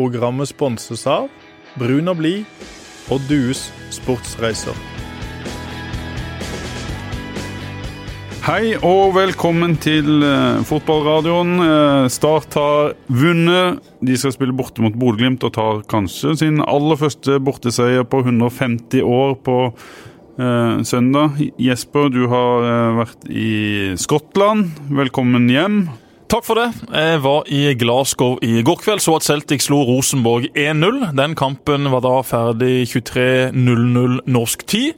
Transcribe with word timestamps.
Programmet 0.00 0.48
sponses 0.48 1.02
av 1.04 1.26
Brun 1.76 2.08
og 2.08 2.22
blid 2.22 2.46
og 3.12 3.20
Dues 3.28 3.66
sportsreiser. 3.92 4.72
Hei 8.46 8.78
og 8.78 9.12
velkommen 9.18 9.76
til 9.76 10.24
uh, 10.24 10.64
fotballradioen. 10.64 11.52
Uh, 11.60 12.08
Start 12.08 12.56
har 12.56 12.94
vunnet. 13.12 13.84
De 14.00 14.16
skal 14.16 14.32
spille 14.32 14.56
borte 14.56 14.80
mot 14.80 14.96
Bodø-Glimt 14.96 15.44
og 15.44 15.52
tar 15.58 15.84
kanskje 15.92 16.32
sin 16.46 16.64
aller 16.64 16.96
første 16.96 17.36
borteseier 17.36 18.08
på 18.08 18.24
150 18.24 19.04
år 19.04 19.36
på 19.44 19.62
uh, 19.68 20.80
søndag. 20.80 21.42
Jesper, 21.60 22.08
du 22.08 22.24
har 22.32 22.70
vært 23.02 23.28
i 23.28 23.50
Skottland. 24.00 24.70
Velkommen 24.88 25.52
hjem. 25.52 25.82
Takk 26.30 26.44
for 26.46 26.54
det. 26.54 26.68
Jeg 26.94 27.22
var 27.24 27.48
i 27.50 27.72
Glasgow 27.74 28.36
i 28.46 28.60
går 28.62 28.76
kveld, 28.84 29.00
så 29.02 29.16
at 29.18 29.24
Celtic 29.26 29.64
slo 29.66 29.80
Rosenborg 29.88 30.44
1-0. 30.54 31.08
Den 31.18 31.34
kampen 31.34 31.88
var 31.90 32.04
da 32.04 32.20
ferdig 32.22 32.86
23.00 32.92 34.20
norsk 34.30 34.62
tid. 34.70 34.94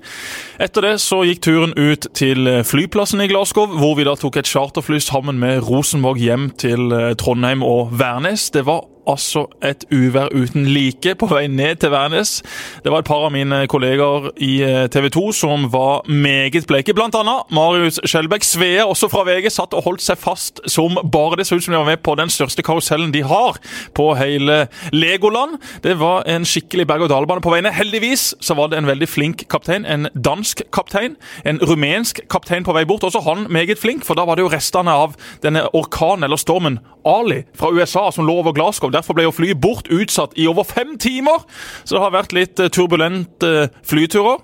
Etter 0.61 0.85
det 0.85 0.93
så 1.01 1.23
gikk 1.25 1.41
turen 1.47 1.73
ut 1.73 2.11
til 2.13 2.53
flyplassen 2.69 3.25
i 3.25 3.31
Glasgow, 3.33 3.65
hvor 3.81 3.97
vi 3.97 4.05
da 4.05 4.13
tok 4.21 4.43
et 4.43 4.53
charterfly 4.53 5.01
sammen 5.01 5.41
med 5.41 5.65
Rosenborg 5.65 6.21
hjem 6.21 6.51
til 6.61 6.93
Trondheim 7.17 7.65
og 7.65 7.97
Værnes. 7.97 8.51
Det 8.53 8.67
var 8.69 8.85
altså 9.09 9.47
et 9.65 9.85
uvær 9.93 10.31
uten 10.35 10.67
like 10.71 11.15
på 11.19 11.27
vei 11.31 11.47
ned 11.51 11.81
til 11.83 11.91
Værnes. 11.93 12.43
Det 12.85 12.93
var 12.93 13.03
et 13.03 13.09
par 13.09 13.27
av 13.27 13.33
mine 13.35 13.65
kolleger 13.71 14.31
i 14.43 14.53
eh, 14.63 14.87
TV 14.93 15.09
2 15.13 15.25
som 15.37 15.67
var 15.73 16.07
meget 16.09 16.67
bleke. 16.71 16.95
Blant 16.95 17.17
annet 17.19 17.51
Marius 17.51 18.01
Skjelbæk. 18.05 18.45
Svea, 18.47 18.85
også 18.87 19.09
fra 19.11 19.25
VG, 19.27 19.49
satt 19.53 19.75
og 19.75 19.85
holdt 19.87 20.05
seg 20.05 20.21
fast 20.21 20.63
som 20.71 20.99
bare 21.13 21.41
det 21.41 21.47
så 21.49 21.57
ut 21.57 21.65
som 21.65 21.75
de 21.75 21.81
var 21.81 21.91
med 21.91 22.03
på 22.05 22.15
den 22.19 22.31
største 22.31 22.63
karusellen 22.63 23.13
de 23.15 23.25
har 23.27 23.59
på 23.97 24.13
hele 24.19 24.67
Legoland. 24.93 25.59
Det 25.83 25.97
var 26.01 26.27
en 26.31 26.47
skikkelig 26.49 26.87
berg-og-dal-bane 26.91 27.43
på 27.45 27.53
veiene. 27.55 27.75
Heldigvis 27.75 28.33
så 28.41 28.57
var 28.59 28.71
det 28.71 28.79
en 28.79 28.91
veldig 28.91 29.09
flink 29.09 29.47
kaptein. 29.51 29.87
En 29.87 30.09
dansk 30.15 30.63
kaptein. 30.75 31.17
En 31.45 31.61
rumensk 31.63 32.23
kaptein 32.31 32.67
på 32.67 32.77
vei 32.77 32.85
bort. 32.89 33.07
Også 33.07 33.23
han 33.27 33.47
meget 33.51 33.81
flink, 33.81 34.07
for 34.07 34.19
da 34.19 34.27
var 34.29 34.39
det 34.39 34.47
jo 34.47 34.53
restene 34.53 34.93
av 34.93 35.17
denne 35.43 35.65
orkanen 35.75 36.29
eller 36.29 36.41
stormen 36.41 36.79
Ali 37.09 37.43
fra 37.59 37.73
USA 37.75 38.07
som 38.15 38.27
lå 38.29 38.37
over 38.39 38.55
Glasgow. 38.55 38.92
Derfor 38.93 39.17
ble 39.19 39.27
jo 39.27 39.35
flyet 39.35 39.61
bort 39.63 39.91
utsatt 39.93 40.37
i 40.39 40.49
over 40.51 40.67
fem 40.69 40.97
timer. 41.01 41.45
Så 41.85 41.97
det 41.97 42.05
har 42.05 42.17
vært 42.17 42.37
litt 42.37 42.61
eh, 42.63 42.73
turbulente 42.73 43.71
flyturer. 43.89 44.43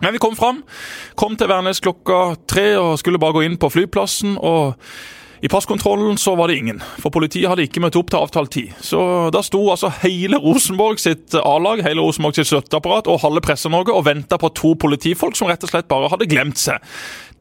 Men 0.00 0.14
vi 0.14 0.22
kom 0.22 0.36
fram. 0.38 0.62
Kom 1.20 1.36
til 1.36 1.50
Værnes 1.50 1.82
klokka 1.84 2.36
tre 2.48 2.72
og 2.80 2.94
skulle 3.00 3.20
bare 3.20 3.36
gå 3.36 3.44
inn 3.46 3.58
på 3.60 3.70
flyplassen. 3.72 4.38
og 4.40 4.78
i 5.42 5.48
passkontrollen 5.50 6.14
så 6.22 6.36
var 6.38 6.48
det 6.48 6.56
ingen, 6.60 6.78
for 7.02 7.10
politiet 7.10 7.48
hadde 7.50 7.64
ikke 7.66 7.80
møtt 7.82 7.96
opp 7.98 8.12
til 8.12 8.20
avtalt 8.22 8.52
tid. 8.54 8.74
Så 8.78 9.00
da 9.34 9.40
sto 9.42 9.58
altså 9.72 9.88
hele 10.04 10.38
Rosenborg 10.38 11.02
sitt 11.02 11.34
A-lag, 11.34 11.82
hele 11.82 12.04
Rosenborg 12.04 12.38
sitt 12.38 12.46
støtteapparat 12.46 13.10
og 13.10 13.18
halve 13.24 13.42
Presse-Norge 13.42 13.90
og 13.90 14.04
venta 14.06 14.38
på 14.38 14.52
to 14.54 14.76
politifolk 14.78 15.34
som 15.34 15.50
rett 15.50 15.66
og 15.66 15.72
slett 15.72 15.90
bare 15.90 16.12
hadde 16.12 16.30
glemt 16.30 16.62
seg. 16.62 16.78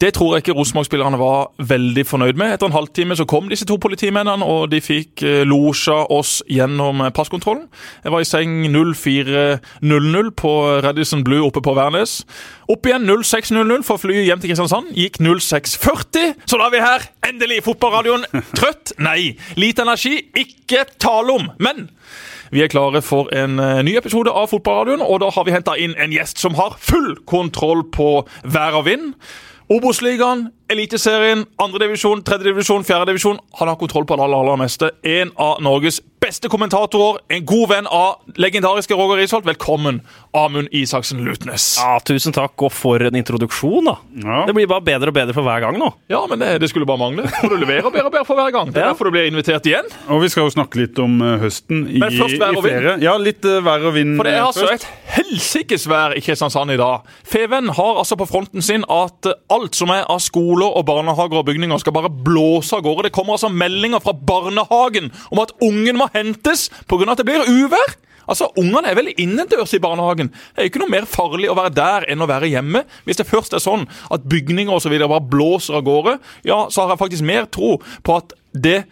Det 0.01 0.15
tror 0.15 0.33
jeg 0.33 0.41
ikke 0.41 0.55
Rosenborg-spillerne 0.57 1.17
var 1.21 1.51
veldig 1.69 2.03
fornøyd 2.09 2.39
med. 2.39 2.55
Etter 2.55 2.71
en 2.71 2.73
halvtime 2.73 3.13
så 3.13 3.27
kom 3.29 3.51
disse 3.51 3.67
to 3.69 3.75
politimennene, 3.77 4.41
og 4.41 4.71
de 4.71 4.79
fikk 4.81 5.21
eh, 5.21 5.43
losja 5.45 5.99
oss 6.09 6.39
gjennom 6.49 7.03
passkontrollen. 7.13 7.67
Jeg 8.01 8.13
var 8.15 8.23
i 8.23 8.25
seng 8.25 8.55
04.00 8.65 10.31
på 10.41 10.53
Radisson 10.81 11.21
Blue 11.27 11.45
oppe 11.45 11.61
på 11.61 11.75
Værnes. 11.77 12.23
Opp 12.71 12.89
igjen 12.89 13.05
06.00 13.05 13.85
for 13.85 14.01
flyet 14.01 14.25
hjem 14.25 14.41
til 14.41 14.49
Kristiansand. 14.49 14.89
Gikk 14.97 15.21
06.40, 15.21 16.33
så 16.49 16.57
da 16.57 16.65
er 16.65 16.73
vi 16.73 16.81
her! 16.81 17.05
Endelig! 17.29 17.61
Fotballradioen. 17.67 18.25
Trøtt? 18.57 18.95
Nei. 18.97 19.35
Lite 19.61 19.85
energi? 19.85 20.15
Ikke 20.33 20.87
tale 20.97 21.37
om. 21.37 21.51
Men 21.61 21.91
vi 22.51 22.65
er 22.65 22.73
klare 22.73 23.03
for 23.05 23.29
en 23.37 23.61
eh, 23.61 23.83
ny 23.85 23.93
episode 24.01 24.33
av 24.33 24.49
Fotballradioen, 24.49 25.05
og 25.05 25.21
da 25.21 25.29
har 25.37 25.45
vi 25.45 25.53
henta 25.53 25.77
inn 25.77 25.93
en 26.01 26.11
gjest 26.11 26.41
som 26.41 26.57
har 26.57 26.73
full 26.81 27.13
kontroll 27.29 27.85
på 27.93 28.09
vær 28.49 28.81
og 28.81 28.89
vind. 28.89 29.13
Obos-ligaen, 29.71 30.39
Eliteserien, 30.71 31.41
andredivisjon, 31.59 32.21
tredjedivisjon, 32.23 32.83
fjerdedivisjon. 32.87 33.39
Han 33.59 33.67
har 33.67 33.75
kontroll 33.75 34.05
på 34.07 34.15
det 34.15 34.23
aller, 34.23 34.39
aller 34.39 34.59
meste. 34.61 34.87
En 35.03 35.33
av 35.35 35.59
Norges 35.59 35.99
beste 36.21 36.47
kommentatorer, 36.53 37.17
en 37.33 37.45
god 37.49 37.69
venn 37.71 37.87
av 37.89 38.37
legendariske 38.39 38.95
Roger 38.95 39.17
Risholt. 39.19 39.45
Velkommen, 39.47 39.99
Amund 40.37 40.69
Isaksen 40.71 41.23
Lutnes. 41.25 41.65
Ja, 41.81 41.97
Tusen 42.05 42.31
takk, 42.35 42.53
og 42.61 42.71
for 42.71 43.01
en 43.03 43.17
introduksjon, 43.17 43.89
da. 43.89 43.95
Ja. 44.21 44.43
Det 44.47 44.55
blir 44.55 44.69
bare 44.69 44.85
bedre 44.85 45.11
og 45.11 45.17
bedre 45.17 45.35
for 45.35 45.43
hver 45.43 45.63
gang 45.65 45.79
nå. 45.81 45.89
Ja, 46.13 46.21
men 46.29 46.39
det, 46.39 46.53
det 46.61 46.69
skulle 46.71 46.87
bare 46.87 47.01
mangle. 47.01 47.25
For 47.39 47.51
du 47.51 47.57
leverer 47.57 47.89
bedre 47.89 48.07
og 48.07 48.13
bedre 48.13 48.27
for 48.29 48.39
hver 48.39 48.53
gang. 48.53 48.71
Det 48.71 48.79
er 48.79 48.85
ja. 48.85 48.93
derfor 48.93 49.09
du 49.09 49.15
blir 49.17 49.27
invitert 49.27 49.67
igjen. 49.67 49.89
Og 50.13 50.21
vi 50.23 50.29
skal 50.31 50.45
jo 50.45 50.53
snakke 50.53 50.83
litt 50.83 51.01
om 51.01 51.17
uh, 51.25 51.33
høsten 51.41 51.83
i, 51.89 51.99
men 51.99 52.15
først 52.15 52.39
vær 52.39 52.61
og 52.61 52.67
vind. 52.67 52.89
Ja, 53.03 53.17
litt 53.19 53.49
uh, 53.49 53.57
vær 53.65 53.89
og 53.89 53.97
vind 53.97 54.15
For 54.21 54.29
det 54.29 54.37
er 54.37 54.45
altså 54.45 54.69
først. 54.69 54.85
et 54.85 55.15
helsikes 55.17 55.87
vær 55.89 56.15
i 56.15 56.21
Kristiansand 56.23 56.71
i 56.71 56.79
dag. 56.79 57.09
Feven 57.27 57.73
har 57.75 57.99
altså 58.05 58.15
på 58.21 58.29
fronten 58.29 58.63
sin 58.63 58.85
at 58.87 59.33
alt 59.51 59.75
som 59.75 59.91
er 59.91 60.05
av 60.05 60.21
skoler 60.61 60.77
og 60.77 60.85
barnehager 60.85 61.39
og 61.41 61.47
bygninger, 61.47 61.77
skal 61.81 61.93
bare 61.93 62.11
blåse 62.11 62.75
av 62.75 62.83
gårde. 62.83 63.09
Det 63.09 63.15
kommer 63.15 63.33
altså 63.33 63.49
meldinger 63.49 64.01
fra 64.01 64.13
barnehagen 64.13 65.11
om 65.31 65.39
at 65.41 65.53
ungen 65.61 65.97
må 65.97 66.09
hentes 66.13 66.69
pga. 66.87 67.11
at 67.11 67.17
det 67.17 67.25
blir 67.25 67.47
uvær. 67.47 67.97
Altså, 68.29 68.47
Ungene 68.55 68.87
er 68.87 68.95
vel 68.95 69.13
innendørs 69.17 69.73
i 69.73 69.79
barnehagen. 69.79 70.29
Det 70.29 70.61
er 70.61 70.69
ikke 70.69 70.79
noe 70.79 70.91
mer 70.91 71.05
farlig 71.05 71.49
å 71.49 71.55
være 71.57 71.73
der 71.73 72.05
enn 72.07 72.21
å 72.21 72.27
være 72.29 72.47
hjemme. 72.47 72.85
Hvis 73.03 73.17
det 73.17 73.27
først 73.27 73.53
er 73.53 73.59
sånn 73.59 73.87
at 74.11 74.23
bygninger 74.23 74.71
og 74.71 74.85
videre 74.85 75.09
bare 75.09 75.25
blåser 75.25 75.75
av 75.75 75.83
gårde, 75.83 76.19
ja, 76.45 76.69
så 76.69 76.83
har 76.83 76.93
jeg 76.93 77.01
faktisk 77.01 77.23
mer 77.23 77.49
tro 77.49 77.81
på 78.03 78.15
at 78.15 78.33
det 78.53 78.85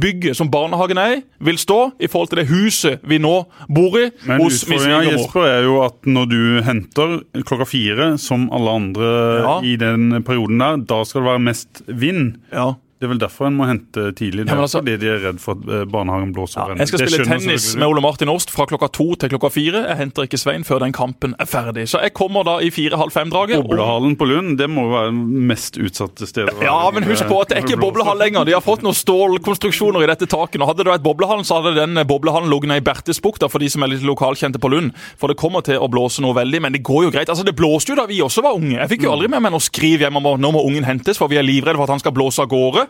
bygget 0.00 0.36
som 0.38 0.50
barnehagen 0.52 1.00
er 1.00 1.16
i, 1.16 1.20
vil 1.40 1.58
stå 1.60 1.80
i 2.00 2.08
forhold 2.10 2.32
til 2.32 2.42
det 2.42 2.48
huset 2.50 3.04
vi 3.06 3.18
nå 3.22 3.34
bor 3.72 3.98
i. 4.00 4.08
Men 4.28 4.42
hos 4.44 4.62
utfordringa 4.62 5.02
Jesper, 5.08 5.48
er 5.48 5.66
jo 5.66 5.78
at 5.86 6.08
når 6.08 6.30
du 6.30 6.40
henter 6.66 7.18
klokka 7.46 7.68
fire, 7.68 8.10
som 8.20 8.48
alle 8.54 8.78
andre 8.80 9.12
ja. 9.42 9.54
i 9.64 9.76
den 9.80 10.22
perioden 10.26 10.60
der, 10.62 10.82
da 10.88 11.02
skal 11.04 11.22
det 11.22 11.30
være 11.30 11.46
mest 11.50 11.82
vind. 11.86 12.36
Ja. 12.52 12.74
Det 12.96 13.04
er 13.04 13.10
vel 13.12 13.18
derfor 13.20 13.50
en 13.50 13.56
må 13.58 13.66
hente 13.68 14.06
tidlig, 14.16 14.46
ja, 14.48 14.54
altså, 14.56 14.80
fordi 14.80 14.94
de 15.02 15.08
er 15.12 15.18
redd 15.20 15.40
for 15.42 15.58
at 15.58 15.66
eh, 15.68 15.82
barnehagen 15.92 16.30
blåser 16.32 16.62
over. 16.62 16.78
Ja, 16.78 16.80
jeg 16.80 16.88
skal 16.88 17.02
spille 17.02 17.26
tennis 17.28 17.66
med 17.76 17.84
Ole 17.90 18.00
Martin 18.00 18.30
Åst 18.32 18.48
fra 18.54 18.64
klokka 18.70 18.88
to 18.88 19.10
til 19.20 19.34
klokka 19.34 19.50
fire. 19.52 19.82
Jeg 19.90 19.98
henter 19.98 20.24
ikke 20.24 20.40
Svein 20.40 20.64
før 20.64 20.80
den 20.80 20.94
kampen 20.96 21.34
er 21.36 21.44
ferdig. 21.50 21.84
Så 21.92 22.00
jeg 22.00 22.14
kommer 22.16 22.46
da 22.48 22.54
i 22.64 22.70
fire-halv 22.72 23.12
fem-draget. 23.12 23.60
Boblehallen 23.66 24.16
på 24.16 24.28
Lund 24.30 24.54
det 24.56 24.70
må 24.72 24.86
være 24.94 25.12
mest 25.12 25.76
utsatte 25.76 26.24
stedet. 26.30 26.54
Ja, 26.64 26.78
men 26.94 27.04
husk 27.04 27.28
på 27.28 27.42
at 27.42 27.52
det 27.52 27.58
er 27.58 27.66
ikke 27.66 27.76
boblehall 27.84 28.16
lenger. 28.22 28.48
De 28.48 28.56
har 28.56 28.64
fått 28.64 28.86
noen 28.86 28.96
stålkonstruksjoner 28.96 30.06
i 30.06 30.08
dette 30.14 30.30
taket. 30.32 30.56
Og 30.64 30.72
hadde 30.72 30.86
det 30.86 30.94
vært 30.94 31.04
boblehallen, 31.04 31.44
så 31.44 31.60
hadde 31.60 31.74
den 31.76 32.00
boblehallen 32.08 32.48
ligget 32.48 32.78
i 32.80 32.86
Bertesbukta 32.88 33.50
for 33.52 33.60
de 33.60 33.68
som 33.76 33.84
er 33.84 33.92
litt 33.92 34.08
lokalkjente 34.08 34.62
på 34.62 34.72
Lund. 34.72 34.96
For 35.20 35.28
det 35.28 35.36
kommer 35.36 35.60
til 35.68 35.76
å 35.84 35.90
blåse 35.92 36.24
noe 36.24 36.32
veldig, 36.40 36.64
men 36.64 36.72
det 36.78 36.80
går 36.86 37.10
jo 37.10 37.12
greit. 37.12 37.28
Altså, 37.28 37.44
Det 37.44 37.56
blåste 37.60 37.92
jo 37.92 38.00
da 38.00 38.08
vi 38.08 38.22
også 38.24 38.40
var 38.46 38.56
unge. 38.56 38.78
Jeg 38.80 38.94
fikk 38.96 39.04
jo 39.04 39.12
aldri 39.12 39.28
med 39.36 39.44
meg 39.44 39.52
noe 39.52 39.68
skriv 39.68 40.00
hjemme 40.00 40.24
om 40.24 40.40
nå 40.40 40.54
må 40.56 40.64
ungen 40.64 40.88
hentes, 40.88 41.20
for 41.20 41.28
vi 41.28 41.36
er 41.36 41.44
livredde 41.44 41.76
for 41.76 41.84
at 41.84 41.98
han 41.98 42.00
skal 42.00 42.16
blåse 42.16 42.40
av 42.40 42.48
gårde. 42.48 42.85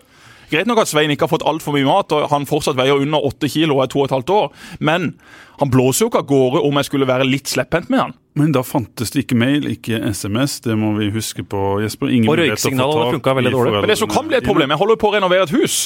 Greit 0.50 0.68
nok 0.68 0.84
at 0.84 0.90
Svein 0.90 1.10
ikke 1.10 1.26
har 1.26 1.32
fått 1.32 1.46
altfor 1.46 1.74
mye 1.76 1.88
mat, 1.88 2.12
og 2.14 2.28
han 2.30 2.46
fortsatt 2.48 2.78
veier 2.78 3.02
under 3.02 3.24
8 3.26 3.50
kilo 3.50 3.78
og 3.78 3.86
er 3.86 3.92
to 3.92 4.02
og 4.02 4.08
et 4.08 4.16
halvt 4.16 4.34
år, 4.36 4.46
men 4.78 5.14
han 5.60 5.72
blåser 5.72 6.06
jo 6.06 6.12
ikke 6.12 6.24
av 6.24 6.30
gårde 6.30 6.64
om 6.68 6.80
jeg 6.80 6.90
skulle 6.90 7.08
være 7.08 7.28
litt 7.28 7.50
slepphendt 7.50 7.92
med 7.92 8.04
han. 8.04 8.16
Men 8.36 8.50
da 8.52 8.60
fantes 8.60 9.14
det 9.14 9.22
ikke 9.22 9.36
mail, 9.40 9.64
ikke 9.70 9.96
SMS. 10.12 10.58
Det 10.60 10.74
må 10.76 10.90
vi 10.98 11.06
huske 11.14 11.40
på, 11.48 11.60
Jesper. 11.80 12.10
Ingen 12.12 12.28
og 12.28 12.36
røyksignalene 12.36 13.14
funka 13.14 13.32
veldig 13.38 13.52
dårlig. 13.54 13.72
Men 13.80 13.88
det 13.88 13.96
som 13.96 14.10
kan 14.12 14.26
bli 14.28 14.36
et 14.36 14.44
problem, 14.44 14.74
jeg 14.74 14.80
holder 14.82 14.98
på 15.00 15.08
å 15.08 15.12
renovere 15.14 15.46
et 15.46 15.54
hus, 15.56 15.76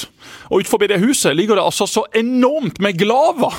og 0.49 0.59
utenfor 0.59 0.81
det 0.91 0.97
huset 0.99 1.37
ligger 1.37 1.55
det 1.55 1.63
altså 1.63 1.87
så 1.87 2.03
enormt 2.19 2.81
med 2.83 2.99
glava. 2.99 3.53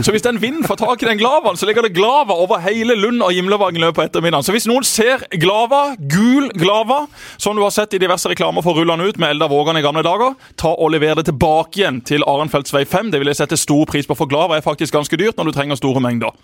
Så 0.00 0.14
hvis 0.14 0.24
den 0.24 0.40
vinden 0.40 0.64
får 0.64 0.80
tak 0.80 1.04
i 1.04 1.10
den 1.10 1.20
glavaen, 1.20 1.60
så 1.60 1.68
ligger 1.68 1.84
det 1.84 1.92
glava 1.98 2.38
over 2.40 2.62
hele 2.64 2.96
Lund 2.96 3.20
og 3.26 3.34
Gimlevangen 3.36 3.84
løpet 3.84 3.98
på 3.98 4.06
ettermiddagen. 4.06 4.46
Så 4.48 4.56
hvis 4.56 4.68
noen 4.70 4.86
ser 4.88 5.26
glava, 5.36 5.82
gul 6.00 6.48
glava, 6.56 7.02
som 7.36 7.58
du 7.58 7.66
har 7.66 7.74
sett 7.76 7.98
i 7.98 8.00
diverse 8.00 8.32
reklamer 8.32 8.64
for 8.64 8.80
rullende 8.80 9.10
ut 9.10 9.20
med 9.20 9.34
Eldar 9.34 9.52
Vågan 9.52 9.76
i 9.76 9.84
gamle 9.84 10.06
dager, 10.06 10.38
ta 10.56 10.72
og 10.72 10.94
lever 10.94 11.20
det 11.20 11.26
tilbake 11.28 11.82
igjen 11.82 12.00
til 12.00 12.24
Arenfeldts 12.24 12.72
vei 12.72 12.86
5. 12.88 13.12
Det 13.12 13.20
vil 13.20 13.34
jeg 13.34 13.42
sette 13.42 13.60
stor 13.60 13.84
pris 13.92 14.08
på, 14.08 14.16
for 14.16 14.30
glava 14.30 14.56
er 14.56 14.64
faktisk 14.64 14.96
ganske 14.96 15.20
dyrt 15.20 15.36
når 15.36 15.52
du 15.52 15.57
trenger 15.58 15.80
store 15.80 16.02
mengder. 16.04 16.36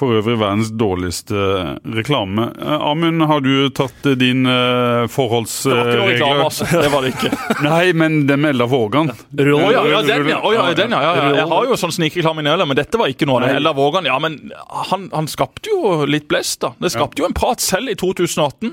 For 0.00 0.16
øvrig 0.16 0.38
verdens 0.40 0.70
dårligste 0.80 1.36
reklame. 1.96 2.46
Eh, 2.62 2.88
Amund, 2.88 3.22
har 3.28 3.42
du 3.44 3.68
tatt 3.76 4.06
eh, 4.08 4.16
din 4.16 4.46
uh, 4.48 5.04
forholdsregler? 5.12 5.90
Det 5.90 5.90
var 5.90 5.90
ikke 5.90 5.98
noe 6.00 6.12
reklame, 6.14 6.46
altså. 6.46 6.68
Det 6.70 6.92
var 6.92 7.04
det 7.04 7.10
ikke. 7.12 7.32
Nei, 7.68 7.82
men 8.00 8.20
det 8.28 8.38
med 8.40 8.54
Eldar 8.54 8.70
Vågan. 8.70 9.10
Å 9.12 9.44
ja, 9.44 9.82
ja, 9.90 10.02
den, 10.06 10.30
ja. 10.30 10.38
Oh, 10.40 10.54
ja, 10.56 10.68
den, 10.78 10.94
ja, 10.96 11.02
ja. 11.04 11.26
Jeg 11.42 11.48
har 11.52 11.68
jo 11.68 11.76
sånn 11.82 11.92
snikreklame 11.98 12.40
i 12.40 12.48
Nøla, 12.48 12.68
men 12.70 12.78
dette 12.80 13.00
var 13.00 13.12
ikke 13.12 13.28
noe 13.28 13.42
av 13.42 13.48
det. 13.48 13.58
Eldar 13.60 13.76
Vågan, 13.76 14.08
ja, 14.08 14.16
men 14.22 14.38
han, 14.88 15.10
han, 15.12 15.28
skapte 15.30 15.74
jo 15.74 15.98
litt 16.08 16.30
blest, 16.30 16.62
da. 16.64 16.72
Det 16.80 16.94
skapte 16.94 17.20
jo 17.20 17.28
en 17.28 17.36
prat 17.36 17.60
selv 17.60 17.92
i 17.92 17.98
2018. 17.98 18.72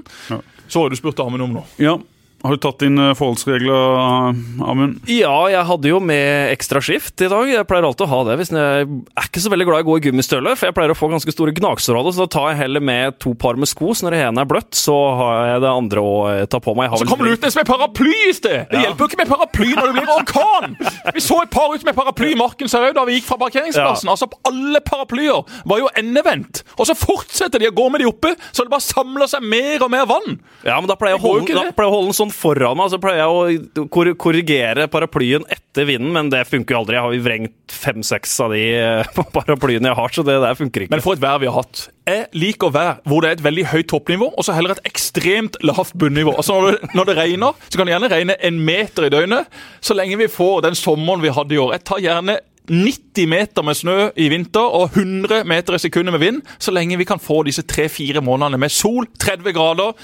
Så 0.68 0.84
har 0.84 0.94
du 0.94 1.00
spurt 1.00 1.19
Amund 1.24 1.44
om 1.44 1.60
noe. 1.60 1.68
Ja, 1.81 1.98
Har 2.45 2.54
du 2.54 2.62
tatt 2.62 2.84
inn 2.86 3.00
forholdsregler, 3.18 4.36
Amund? 4.62 5.00
Ja, 5.10 5.34
jeg 5.50 5.63
hadde 5.66 5.89
jo 5.89 5.98
med 6.04 6.51
ekstra 6.54 6.78
skift 6.86 7.18
i 7.25 7.30
dag. 7.31 7.50
Jeg 7.50 7.66
pleier 7.66 7.88
alltid 7.88 8.06
å 8.06 8.10
ha 8.12 8.19
det. 8.28 8.36
hvis 8.38 8.51
Jeg 8.54 8.86
er 8.86 9.25
ikke 9.25 9.42
så 9.42 9.50
veldig 9.50 9.66
glad 9.66 9.81
i 9.81 9.86
å 9.86 9.88
gå 9.88 9.95
i 9.98 10.04
gummistøvler, 10.06 10.54
for 10.54 10.69
jeg 10.69 10.75
pleier 10.78 10.94
å 10.94 10.98
få 10.98 11.10
ganske 11.10 11.34
store 11.34 11.56
gnagsår 11.57 11.98
av 11.98 12.06
det. 12.06 12.13
Så 12.13 12.22
da 12.22 12.30
tar 12.36 12.51
jeg 12.51 12.60
heller 12.62 12.84
med 12.86 13.18
to 13.24 13.34
par 13.34 13.57
med 13.57 13.69
sko, 13.72 13.89
så 13.98 14.06
når 14.06 14.16
det 14.16 14.19
ene 14.28 14.44
er 14.45 14.51
bløtt, 14.51 14.69
så 14.78 14.95
har 15.18 15.39
jeg 15.50 15.63
det 15.66 15.72
andre 15.72 16.04
å 16.04 16.13
ta 16.54 16.62
på 16.62 16.75
meg. 16.78 16.94
Så 17.01 17.10
kommer 17.10 17.25
du 17.25 17.34
ut 17.34 17.48
med 17.48 17.72
paraply 17.72 18.13
i 18.28 18.36
sted! 18.38 18.69
Det 18.69 18.78
ja. 18.78 18.86
hjelper 18.86 19.04
jo 19.04 19.10
ikke 19.10 19.22
med 19.24 19.34
paraply 19.34 19.72
når 19.74 19.89
det 19.89 19.98
blir 19.98 20.13
orkan! 20.19 20.78
Vi 21.18 21.25
så 21.25 21.42
et 21.42 21.54
par 21.57 21.74
ut 21.74 21.89
med 21.89 21.98
paraply 21.98 22.31
i 22.36 22.38
Marken 22.38 22.69
Sørøy 22.69 22.94
da 22.94 23.07
vi 23.10 23.18
gikk 23.18 23.31
fra 23.31 23.39
parkeringsplassen. 23.42 24.06
Ja. 24.06 24.13
Altså, 24.13 24.30
Alle 24.45 24.84
paraplyer 24.86 25.42
var 25.66 25.81
jo 25.81 25.89
endevendt. 25.98 26.62
Og 26.78 26.86
så 26.86 26.94
fortsetter 26.98 27.66
de 27.66 27.72
å 27.72 27.75
gå 27.75 27.89
med 27.89 28.06
de 28.06 28.12
oppe, 28.13 28.36
så 28.51 28.62
det 28.62 28.74
bare 28.74 28.86
samler 28.86 29.31
seg 29.31 29.42
mer 29.42 29.81
og 29.81 29.92
mer 29.94 30.06
vann. 30.10 30.38
Ja, 30.62 30.78
men 30.78 30.89
da 30.92 31.00
pleier 31.00 31.18
jeg 31.18 31.24
å 31.24 31.25
holde, 31.25 31.66
holde 31.81 32.12
den 32.12 32.18
sånn 32.18 32.26
foran 32.33 32.77
meg, 32.79 32.89
så 32.91 33.00
pleier 33.01 33.24
jeg 33.24 33.62
å 33.83 34.13
korrigere 34.19 34.88
paraplyen 34.91 35.45
etter 35.53 35.88
vinden, 35.89 36.09
men 36.15 36.31
det 36.33 36.44
funker 36.50 36.75
jo 36.75 36.81
aldri. 36.81 36.97
Jeg 36.97 37.06
har 37.06 37.15
jo 37.15 37.24
vrengt 37.25 37.77
fem-seks 37.77 38.33
av 38.45 38.56
de 38.56 38.63
eh, 38.77 39.21
paraplyene 39.38 39.91
jeg 39.91 40.00
har, 40.00 40.13
så 40.13 40.25
det 40.27 40.39
der 40.44 40.59
funker 40.59 40.85
ikke. 40.85 40.95
Men 40.95 41.03
for 41.06 41.18
et 41.18 41.24
vær 41.24 41.39
vi 41.44 41.50
har 41.50 41.57
hatt. 41.59 41.88
Jeg 42.07 42.27
liker 42.39 42.74
vær 42.74 43.00
hvor 43.07 43.24
det 43.24 43.29
er 43.29 43.39
et 43.39 43.45
veldig 43.47 43.65
høyt 43.74 43.89
toppnivå, 43.91 44.29
og 44.33 44.47
så 44.47 44.57
heller 44.57 44.75
et 44.75 44.85
ekstremt 44.89 45.59
lavt 45.68 45.95
bunnivå. 46.00 46.35
Altså 46.38 46.57
når 46.57 46.77
det, 46.77 46.91
når 46.97 47.09
det, 47.09 47.18
regner, 47.21 47.65
så 47.68 47.79
kan 47.79 47.89
det 47.89 47.95
gjerne 47.95 48.12
regne 48.13 48.38
en 48.50 48.62
meter 48.68 49.07
i 49.07 49.13
døgnet, 49.13 49.57
så 49.81 49.97
lenge 49.97 50.19
vi 50.21 50.29
får 50.31 50.62
den 50.68 50.77
sommeren 50.79 51.25
vi 51.25 51.33
hadde 51.33 51.57
i 51.57 51.62
år. 51.62 51.75
Jeg 51.77 51.88
tar 51.89 52.03
gjerne 52.03 52.39
90 52.68 53.27
meter 53.31 53.63
med 53.63 53.79
snø 53.79 53.97
i 54.19 54.27
vinter 54.31 54.75
og 54.75 54.95
100 54.97 55.45
meter 55.47 55.77
i 55.77 55.81
sekundet 55.81 56.15
med 56.15 56.24
vind, 56.24 56.41
så 56.59 56.74
lenge 56.75 57.00
vi 57.00 57.07
kan 57.07 57.21
få 57.21 57.41
disse 57.47 57.63
tre-fire 57.63 58.21
månedene 58.24 58.59
med 58.59 58.74
sol, 58.74 59.07
30 59.19 59.56
grader 59.56 59.95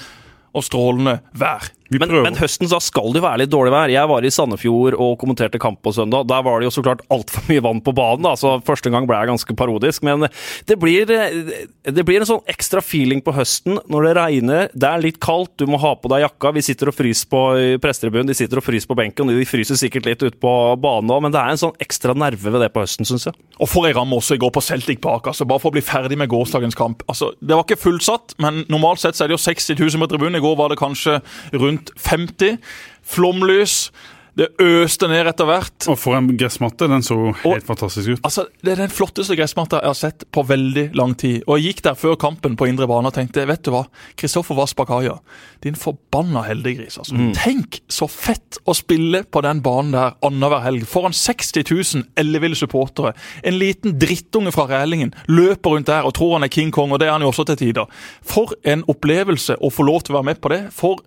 og 0.54 0.64
strålende 0.64 1.18
vær. 1.36 1.68
Men, 2.00 2.12
men, 2.24 2.38
høsten 2.38 2.70
så 2.70 2.80
skal 2.82 3.12
det 3.12 3.20
jo 3.20 3.26
være 3.26 3.42
litt 3.44 3.52
dårlig 3.52 3.72
vær. 3.74 3.92
Jeg 3.92 4.10
var 4.10 4.24
i 4.24 4.32
Sandefjord 4.32 4.96
og 4.98 5.16
kommenterte 5.20 5.60
kamp 5.62 5.80
på 5.84 5.92
søndag. 5.94 6.26
Der 6.30 6.44
var 6.46 6.60
det 6.60 6.68
jo 6.68 6.74
så 6.76 6.84
klart 6.84 7.04
altfor 7.12 7.46
mye 7.50 7.64
vann 7.64 7.82
på 7.84 7.94
banen. 7.96 8.24
Da. 8.26 8.34
Så 8.38 8.56
første 8.66 8.92
gang 8.92 9.08
ble 9.08 9.18
jeg 9.20 9.30
ganske 9.32 9.56
parodisk. 9.58 10.04
Men 10.06 10.26
det 10.68 10.78
blir, 10.80 11.08
det 11.08 12.04
blir, 12.04 12.20
en 12.20 12.28
sånn 12.28 12.44
ekstra 12.50 12.82
feeling 12.84 13.22
på 13.24 13.34
høsten 13.36 13.78
når 13.90 14.08
det 14.08 14.14
regner. 14.18 14.68
Det 14.74 14.90
er 14.90 15.04
litt 15.04 15.20
kaldt, 15.22 15.54
du 15.60 15.68
må 15.70 15.80
ha 15.82 15.94
på 15.98 16.10
deg 16.12 16.24
jakka. 16.24 16.54
Vi 16.56 16.64
sitter 16.66 16.90
og 16.90 16.98
fryser 16.98 17.30
på 17.30 17.42
prestetribunen, 17.82 18.30
de 18.30 18.38
sitter 18.38 18.60
og 18.60 18.66
fryser 18.66 18.90
på 18.90 18.98
benken. 18.98 19.32
De 19.32 19.48
fryser 19.48 19.78
sikkert 19.78 20.08
litt 20.08 20.24
ute 20.24 20.38
på 20.40 20.54
banen 20.80 21.12
òg, 21.14 21.24
men 21.26 21.34
det 21.34 21.40
er 21.42 21.54
en 21.54 21.62
sånn 21.66 21.76
ekstra 21.82 22.16
nerve 22.18 22.54
ved 22.54 22.64
det 22.64 22.70
på 22.74 22.84
høsten, 22.84 23.08
syns 23.08 23.28
jeg. 23.28 23.38
Og 23.62 23.70
for 23.70 23.86
ei 23.88 23.94
ramme 23.94 24.16
også 24.18 24.36
i 24.36 24.42
går 24.42 24.52
på 24.54 24.62
Celtic 24.64 25.00
Park, 25.04 25.28
altså, 25.30 25.46
bare 25.48 25.62
for 25.62 25.70
å 25.70 25.76
bli 25.76 25.84
ferdig 25.84 26.18
med 26.18 26.30
gårsdagens 26.32 26.78
kamp. 26.78 27.04
Altså, 27.10 27.32
det 27.40 27.54
var 27.54 27.66
ikke 27.66 27.80
fullsatt, 27.80 28.36
men 28.42 28.64
normalt 28.72 29.02
sett 29.02 29.18
så 29.18 29.26
er 29.26 29.32
det 29.32 29.38
jo 29.38 29.44
60 29.44 29.78
000 29.78 30.02
på 30.02 30.10
tribunen. 30.10 30.38
I 30.38 30.44
går 30.44 30.56
var 30.58 30.72
det 30.72 30.80
kanskje 30.80 31.20
rundt 31.54 31.83
50. 31.96 32.58
Flomlys. 33.04 33.90
Det 34.34 34.48
øste 34.58 35.06
ned 35.06 35.28
etter 35.30 35.46
hvert. 35.46 35.86
Og 35.90 35.94
for 35.98 36.18
en 36.18 36.26
gressmatte. 36.38 36.88
Den 36.90 37.04
så 37.06 37.16
helt 37.44 37.46
og, 37.46 37.66
fantastisk 37.68 38.16
ut. 38.16 38.22
Altså, 38.26 38.46
Det 38.64 38.72
er 38.72 38.80
den 38.82 38.90
flotteste 38.90 39.36
gressmatta 39.38 39.78
jeg 39.78 39.92
har 39.92 39.98
sett 39.98 40.24
på 40.34 40.42
veldig 40.42 40.88
lang 40.98 41.14
tid. 41.14 41.44
Og 41.46 41.58
Jeg 41.58 41.74
gikk 41.74 41.82
der 41.84 41.94
før 41.94 42.16
kampen 42.18 42.56
på 42.56 42.66
indre 42.66 42.88
bane 42.90 43.06
og 43.06 43.14
tenkte 43.14 43.46
vet 43.46 43.62
du 43.62 43.70
hva, 43.70 43.84
Kristoffer 44.18 44.58
Vassbakaya, 44.58 45.20
din 45.62 45.78
forbanna 45.78 46.42
heldiggris. 46.48 46.98
Altså. 46.98 47.14
Mm. 47.14 47.30
Tenk 47.38 47.78
så 47.88 48.08
fett 48.10 48.58
å 48.66 48.74
spille 48.74 49.22
på 49.22 49.42
den 49.46 49.62
banen 49.62 49.94
der 49.94 50.18
annenhver 50.26 50.64
helg. 50.66 50.82
Foran 50.90 51.14
60 51.14 51.62
000 51.70 52.02
elleville 52.18 52.58
supportere. 52.58 53.14
En 53.44 53.58
liten 53.58 53.94
drittunge 54.00 54.50
fra 54.52 54.66
Rælingen 54.66 55.14
løper 55.28 55.76
rundt 55.76 55.86
der 55.86 56.02
og 56.02 56.16
tror 56.18 56.40
han 56.40 56.48
er 56.48 56.50
King 56.50 56.74
Kong, 56.74 56.90
og 56.90 56.98
det 56.98 57.06
er 57.06 57.14
han 57.14 57.22
jo 57.22 57.30
også 57.30 57.46
til 57.52 57.60
tider. 57.68 57.86
For 58.20 58.50
en 58.64 58.82
opplevelse 58.90 59.60
å 59.62 59.70
få 59.70 59.86
lov 59.86 60.02
til 60.02 60.16
å 60.16 60.18
være 60.18 60.30
med 60.32 60.42
på 60.42 60.50
det. 60.50 60.62
For 60.74 60.98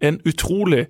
en 0.00 0.20
utrolig 0.28 0.86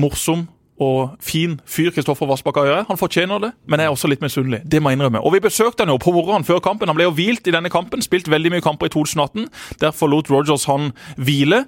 morsom 0.00 0.46
og 0.76 1.14
fin 1.24 1.54
fyr 1.64 1.90
Kristoffer 1.94 2.28
Vassbakk 2.28 2.58
gjør. 2.60 2.82
Han 2.88 2.98
fortjener 3.00 3.40
det, 3.40 3.50
men 3.68 3.80
jeg 3.80 3.88
er 3.88 3.94
også 3.94 4.10
litt 4.12 4.20
misunnelig. 4.20 4.60
Det 4.68 4.82
må 4.82 4.90
jeg 4.92 4.98
innrømme. 4.98 5.22
Og 5.24 5.32
Vi 5.32 5.40
besøkte 5.40 5.84
han 5.84 5.92
jo 5.92 5.96
på 5.96 6.12
morgenen 6.12 6.44
før 6.44 6.60
kampen. 6.60 6.88
Han 6.88 6.98
ble 6.98 7.06
jo 7.08 7.14
hvilt 7.16 7.48
i 7.48 7.54
denne 7.54 7.72
kampen. 7.72 8.02
Spilt 8.04 8.28
veldig 8.30 8.52
mye 8.52 8.64
kamper 8.64 8.90
i 8.90 8.92
2018. 8.92 9.48
Derfor 9.80 10.12
lot 10.12 10.30
Rogers 10.30 10.66
han 10.68 10.92
hvile. 11.16 11.64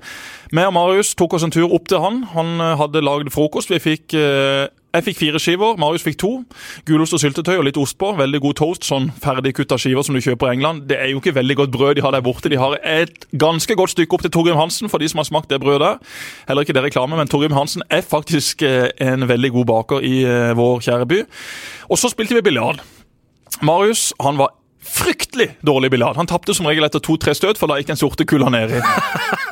Vi 0.53 0.65
og 0.65 0.75
Marius 0.77 1.15
tok 1.15 1.39
oss 1.39 1.47
en 1.47 1.55
tur 1.55 1.73
opp 1.73 1.89
til 1.89 2.03
han. 2.05 2.25
Han 2.35 2.61
eh, 2.61 2.77
hadde 2.77 3.05
lagd 3.05 3.33
frokost. 3.33 3.73
Vi 3.73 3.81
fikk 3.81 4.17
eh, 4.19 4.69
jeg 4.89 5.05
fikk 5.05 5.19
fire 5.19 5.41
skiver, 5.43 5.77
Marius 5.77 6.05
fikk 6.07 6.17
to. 6.23 6.31
Gulost 6.89 7.13
og 7.13 7.21
syltetøy 7.21 7.59
og 7.59 7.67
litt 7.67 7.77
ost 7.81 7.99
på. 8.01 8.09
Veldig 8.17 8.41
god 8.41 8.57
toast. 8.57 8.87
Sånn 8.89 9.11
ferdigkutta 9.21 9.77
skiver 9.81 10.07
som 10.07 10.17
du 10.17 10.23
kjøper 10.25 10.49
i 10.49 10.57
England. 10.57 10.87
Det 10.89 10.97
er 10.97 11.11
jo 11.13 11.21
ikke 11.21 11.35
veldig 11.37 11.59
godt 11.61 11.75
brød 11.75 11.99
de 11.99 12.05
har 12.07 12.15
der 12.17 12.25
borte. 12.25 12.49
De 12.49 12.57
har 12.57 12.79
et 12.81 13.27
ganske 13.37 13.77
godt 13.77 13.93
stykke 13.93 14.17
opp 14.17 14.25
til 14.25 14.33
Torgrim 14.33 14.57
Hansen, 14.57 14.89
for 14.89 15.03
de 15.03 15.11
som 15.13 15.21
har 15.21 15.29
smakt 15.29 15.53
det 15.53 15.61
brødet 15.61 15.85
der. 15.85 16.15
Heller 16.49 16.65
ikke 16.65 16.77
det 16.79 16.87
reklame, 16.87 17.21
men 17.21 17.29
Torgrim 17.29 17.57
Hansen 17.57 17.85
er 17.93 18.01
faktisk 18.01 18.65
eh, 18.65 18.89
en 19.05 19.29
veldig 19.29 19.53
god 19.59 19.69
baker 19.69 20.09
i 20.09 20.23
eh, 20.25 20.55
vår 20.57 20.81
kjære 20.89 21.11
by. 21.13 21.21
Og 21.93 22.01
så 22.01 22.09
spilte 22.15 22.39
vi 22.39 22.47
biljard. 22.49 22.81
Marius 23.61 24.15
han 24.25 24.41
var 24.41 24.57
fryktelig 24.89 25.51
dårlig 25.69 25.93
biljard. 25.93 26.17
Han 26.17 26.31
tapte 26.31 26.57
som 26.57 26.65
regel 26.65 26.89
etter 26.89 27.05
to-tre 27.05 27.37
støt, 27.37 27.61
for 27.61 27.69
da 27.69 27.77
gikk 27.77 27.93
den 27.93 28.01
sorte 28.01 28.25
kula 28.25 28.49
nedi. 28.53 28.81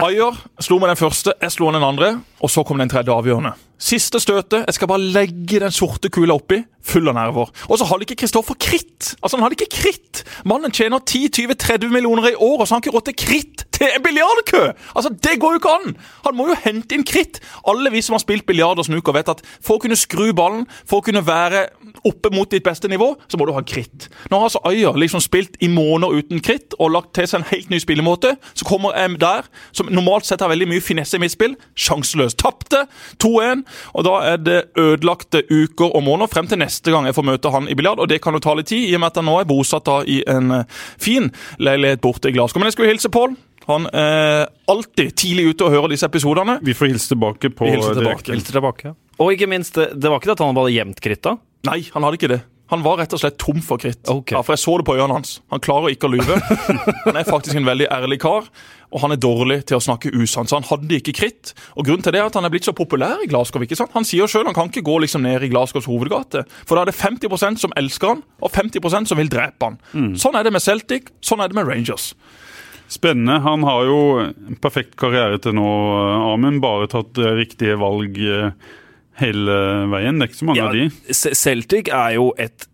Ayer 0.00 0.40
slo 0.64 0.80
med 0.80 0.94
den 0.94 1.00
første, 1.00 1.36
jeg 1.42 1.52
slo 1.52 1.68
den 1.76 1.84
andre, 1.84 2.14
og 2.40 2.52
så 2.52 2.64
kom 2.64 2.80
den 2.80 2.88
tredje 2.88 3.12
avgjørende. 3.12 3.52
Siste 3.78 4.20
støtet. 4.20 4.64
Jeg 4.64 4.74
skal 4.74 4.88
bare 4.88 5.02
legge 5.02 5.60
den 5.60 5.74
sorte 5.74 6.08
kula 6.12 6.38
oppi. 6.38 6.62
Full 6.86 7.10
av 7.10 7.16
nerver. 7.18 7.50
Og 7.68 7.78
så 7.78 7.88
hadde 7.88 8.06
ikke 8.06 8.22
Kristoffer 8.22 8.56
kritt! 8.60 9.12
Altså, 9.20 9.36
han 9.36 9.44
hadde 9.44 9.58
ikke 9.58 9.82
kritt! 9.82 10.22
Mannen 10.48 10.72
tjener 10.72 11.02
10-20-30 11.04 11.92
millioner 11.92 12.30
i 12.30 12.38
år, 12.38 12.60
og 12.60 12.64
så 12.64 12.74
har 12.74 12.80
han 12.80 12.86
ikke 12.86 12.96
råd 12.96 13.08
til 13.10 13.18
kritt 13.26 13.65
til 13.76 13.90
en 13.92 14.04
biljardkø! 14.04 14.62
Altså, 14.96 15.12
Det 15.22 15.36
går 15.40 15.56
jo 15.56 15.60
ikke 15.60 15.74
an! 15.78 15.96
Han 16.26 16.36
må 16.38 16.48
jo 16.50 16.58
hente 16.64 16.96
inn 16.96 17.04
kritt! 17.06 17.40
Alle 17.68 17.92
vi 17.92 18.02
som 18.04 18.16
har 18.16 18.24
spilt 18.24 18.46
biljard 18.48 18.80
og 18.80 18.88
snooker, 18.88 19.14
vet 19.16 19.30
at 19.32 19.42
for 19.60 19.76
å 19.76 19.82
kunne 19.82 19.98
skru 19.98 20.32
ballen, 20.36 20.64
for 20.88 21.00
å 21.00 21.06
kunne 21.06 21.24
være 21.26 21.66
oppe 22.06 22.30
mot 22.34 22.50
ditt 22.50 22.64
beste 22.66 22.88
nivå, 22.90 23.12
så 23.28 23.38
må 23.38 23.46
du 23.48 23.54
ha 23.56 23.62
kritt. 23.66 24.08
Nå 24.30 24.38
har 24.40 24.48
altså 24.48 24.62
Ayer 24.68 24.96
liksom 24.98 25.22
spilt 25.24 25.56
i 25.64 25.68
måneder 25.72 26.20
uten 26.20 26.42
kritt 26.44 26.76
og 26.78 26.92
lagt 26.94 27.14
til 27.16 27.28
seg 27.28 27.42
en 27.42 27.48
helt 27.50 27.70
ny 27.72 27.80
spillemåte. 27.82 28.34
Så 28.54 28.66
kommer 28.68 28.96
M 29.06 29.16
der, 29.20 29.48
som 29.76 29.90
normalt 29.92 30.28
sett 30.28 30.44
har 30.44 30.52
veldig 30.52 30.68
mye 30.70 30.84
finesse 30.84 31.18
i 31.18 31.22
mitt 31.22 31.34
spill, 31.34 31.56
sjanseløs. 31.78 32.36
Tapte 32.40 32.86
2-1. 33.22 33.64
Og 33.94 34.06
Da 34.06 34.14
er 34.32 34.36
det 34.40 34.58
ødelagte 34.78 35.42
uker 35.50 35.90
og 35.90 36.04
måneder 36.06 36.30
frem 36.32 36.46
til 36.50 36.60
neste 36.62 36.94
gang 36.94 37.08
jeg 37.08 37.16
får 37.16 37.26
møte 37.26 37.52
han 37.54 37.68
i 37.68 37.74
biljard. 37.78 38.00
Og 38.02 38.08
det 38.08 38.20
kan 38.22 38.36
jo 38.36 38.42
ta 38.44 38.54
litt 38.54 38.70
tid, 38.70 38.88
i 38.88 38.94
og 38.94 39.02
med 39.02 39.12
at 39.12 39.20
han 39.22 39.28
nå 39.28 39.40
er 39.40 39.48
bosatt 39.50 39.86
da 39.88 40.00
i 40.06 40.20
en 40.30 40.60
eh, 40.60 40.78
fin 41.02 41.30
leilighet 41.58 42.00
borte 42.04 42.30
i 42.30 42.36
Glasgow. 42.36 42.60
Men 42.60 42.70
jeg 42.70 42.78
skulle 42.78 42.92
hilse 42.94 43.12
Pål. 43.12 43.36
Han 43.66 43.88
er 43.90 44.46
alltid 44.70 45.14
tidlig 45.18 45.50
ute 45.52 45.66
og 45.66 45.74
hører 45.74 45.94
disse 45.94 46.06
episodene. 46.06 46.58
Vi 46.62 46.74
får 46.76 46.92
hilse 46.92 47.10
tilbake 47.10 47.50
på 47.50 47.70
hilse 47.70 47.94
tilbake. 47.98 48.30
Hilse 48.30 48.52
tilbake. 48.54 48.92
Og 49.22 49.32
ikke 49.34 49.48
minst, 49.50 49.74
det 49.74 50.10
var 50.10 50.20
ikke 50.20 50.30
det 50.30 50.36
at 50.36 50.44
han 50.44 50.58
hadde 50.58 50.76
gjemt 50.76 51.00
krittet? 51.02 51.42
Nei, 51.66 51.80
han 51.94 52.06
hadde 52.06 52.20
ikke 52.20 52.30
det. 52.36 52.42
Han 52.72 52.82
var 52.82 52.98
rett 52.98 53.12
og 53.14 53.20
slett 53.22 53.36
tom 53.38 53.60
for 53.62 53.78
kritt. 53.78 54.00
Okay. 54.10 54.34
Ja, 54.34 54.42
for 54.42 54.56
Jeg 54.56 54.62
så 54.64 54.72
det 54.80 54.86
på 54.88 54.96
øynene 54.96 55.20
hans. 55.20 55.36
Han 55.54 55.62
klarer 55.62 55.92
ikke 55.94 56.08
å 56.08 56.14
lyve. 56.16 56.38
Han 57.06 57.18
er 57.18 57.26
faktisk 57.28 57.54
en 57.58 57.68
veldig 57.68 57.86
ærlig 57.94 58.18
kar, 58.24 58.48
og 58.90 59.02
han 59.02 59.14
er 59.14 59.20
dårlig 59.22 59.60
til 59.66 59.78
å 59.78 59.82
snakke 59.82 60.10
usant. 60.14 60.50
Så 60.50 60.58
han 60.58 60.66
hadde 60.66 60.98
ikke 60.98 61.14
kritt. 61.14 61.52
Og 61.78 61.86
Grunnen 61.86 62.02
til 62.06 62.14
det 62.14 62.20
er 62.20 62.28
at 62.28 62.36
han 62.38 62.46
er 62.46 62.52
blitt 62.54 62.66
så 62.66 62.74
populær 62.74 63.22
i 63.22 63.28
Glasgow. 63.30 63.62
ikke 63.62 63.78
sant? 63.78 63.90
Han 63.94 64.06
sier 64.06 64.30
sjøl 64.30 64.46
han 64.46 64.54
kan 64.54 64.70
ikke 64.70 64.84
gå 64.86 64.96
liksom 65.02 65.22
ned 65.26 65.42
i 65.46 65.50
Glasgows 65.50 65.88
hovedgate. 65.90 66.44
For 66.66 66.78
da 66.78 66.84
er 66.84 66.90
det 66.90 66.98
50% 66.98 67.62
som 67.62 67.74
elsker 67.78 68.14
han, 68.14 68.22
og 68.42 68.54
50% 68.54 69.10
som 69.10 69.18
vil 69.18 69.30
drepe 69.30 69.70
han. 69.70 69.78
Mm. 69.94 70.12
Sånn 70.22 70.38
er 70.38 70.46
det 70.46 70.54
med 70.54 70.62
Celtic, 70.64 71.10
sånn 71.22 71.42
er 71.42 71.50
det 71.50 71.58
med 71.58 71.70
Rangers. 71.70 72.12
Spennende. 72.88 73.40
Han 73.42 73.66
har 73.66 73.88
jo 73.88 74.00
en 74.22 74.58
perfekt 74.62 74.94
karriere 75.00 75.40
til 75.42 75.56
nå, 75.58 75.66
Amund. 76.32 76.62
Bare 76.64 76.88
tatt 76.90 77.18
riktige 77.38 77.78
valg 77.80 78.18
eh, 78.22 78.52
hele 79.22 79.58
veien. 79.92 80.18
Det 80.18 80.26
er 80.26 80.32
ikke 80.32 80.42
så 80.42 80.48
mange 80.50 80.62
ja, 80.62 80.70
av 80.70 80.76
de. 80.76 81.12
Celtic 81.16 81.90
er 81.92 82.16
jo 82.18 82.30
et 82.38 82.68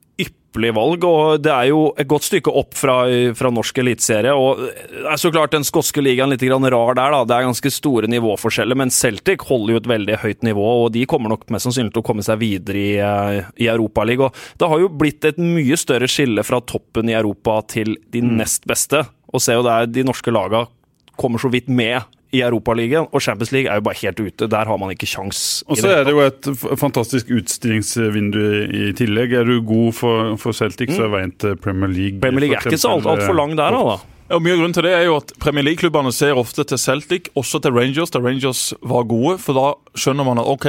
ypperlig 0.52 0.72
valg, 0.76 1.04
og 1.08 1.40
det 1.40 1.52
er 1.52 1.70
jo 1.70 1.80
et 1.96 2.08
godt 2.08 2.26
stykke 2.26 2.52
opp 2.52 2.76
fra, 2.76 2.96
fra 3.38 3.50
norsk 3.54 3.78
eliteserie. 3.80 4.34
og 4.36 4.60
Det 4.60 5.06
er 5.08 5.20
så 5.20 5.32
klart 5.32 5.54
den 5.54 5.64
skotske 5.64 6.04
ligaen 6.04 6.30
litt 6.30 6.44
rar 6.44 6.94
der, 6.94 7.14
da. 7.14 7.22
Det 7.24 7.36
er 7.36 7.48
ganske 7.48 7.72
store 7.72 8.10
nivåforskjeller, 8.12 8.76
men 8.76 8.92
Celtic 8.92 9.46
holder 9.48 9.72
jo 9.72 9.80
et 9.80 9.90
veldig 9.94 10.18
høyt 10.22 10.42
nivå, 10.44 10.68
og 10.84 10.92
de 10.92 11.06
kommer 11.08 11.32
nok 11.32 11.48
mest 11.50 11.64
sannsynlig 11.68 11.94
til 11.94 12.04
å 12.04 12.08
komme 12.10 12.26
seg 12.26 12.42
videre 12.42 12.78
i, 12.78 12.92
eh, 13.00 13.48
i 13.64 13.70
Europaligaen. 13.72 14.36
Det 14.58 14.68
har 14.68 14.84
jo 14.84 14.92
blitt 14.92 15.24
et 15.24 15.40
mye 15.40 15.78
større 15.80 16.10
skille 16.10 16.44
fra 16.44 16.60
toppen 16.60 17.08
i 17.08 17.16
Europa 17.16 17.62
til 17.72 17.96
de 18.12 18.20
mm. 18.20 18.36
nest 18.42 18.68
beste, 18.68 19.06
og 19.32 19.42
ser 19.42 19.58
jo 19.58 19.66
der 19.66 19.88
de 19.88 20.04
norske 20.06 20.34
lagene 20.34 20.66
kommer 21.18 21.40
så 21.42 21.50
vidt 21.52 21.68
med 21.68 22.02
i 22.32 22.40
Europaligaen, 22.40 23.10
og 23.12 23.20
Champions 23.20 23.50
League 23.52 23.68
er 23.68 23.76
jo 23.76 23.84
bare 23.84 23.98
helt 24.00 24.20
ute. 24.20 24.46
Der 24.48 24.68
har 24.68 24.78
man 24.80 24.90
ikke 24.94 25.06
kjangs. 25.06 25.62
Og 25.68 25.76
så 25.76 25.90
er 25.98 26.06
det 26.08 26.14
jo 26.14 26.22
et 26.24 26.48
fantastisk 26.80 27.28
utstillingsvindu 27.36 28.40
i 28.72 28.86
tillegg. 28.96 29.34
Er 29.36 29.44
du 29.44 29.58
god 29.60 29.92
for, 29.98 30.32
for 30.40 30.56
Celtic, 30.56 30.88
mm. 30.88 30.96
så 30.96 31.04
er 31.04 31.12
veien 31.12 31.34
til 31.44 31.58
Premier 31.60 31.92
League 31.92 32.22
Premier 32.24 32.46
League 32.46 32.56
er 32.56 32.64
ikke 32.64 32.80
så 32.80 32.94
altfor 32.96 33.20
alt 33.20 33.36
lang 33.36 33.52
der, 33.60 33.76
da. 33.76 33.98
Ja, 34.30 34.38
mye 34.38 34.54
av 34.54 34.60
grunnen 34.60 34.74
til 34.76 34.86
det 34.86 34.92
er 34.94 35.02
jo 35.08 35.16
at 35.18 35.32
Premier 35.42 35.64
League-klubbene 35.66 36.12
ser 36.14 36.38
ofte 36.38 36.64
til 36.68 36.78
Celtic, 36.80 37.26
også 37.38 37.58
til 37.62 37.74
Rangers, 37.74 38.12
da 38.14 38.20
Rangers 38.22 38.62
var 38.80 39.04
gode. 39.10 39.34
For 39.42 39.58
da 39.58 39.98
skjønner 39.98 40.24
man 40.28 40.40
at 40.40 40.48
ok, 40.48 40.66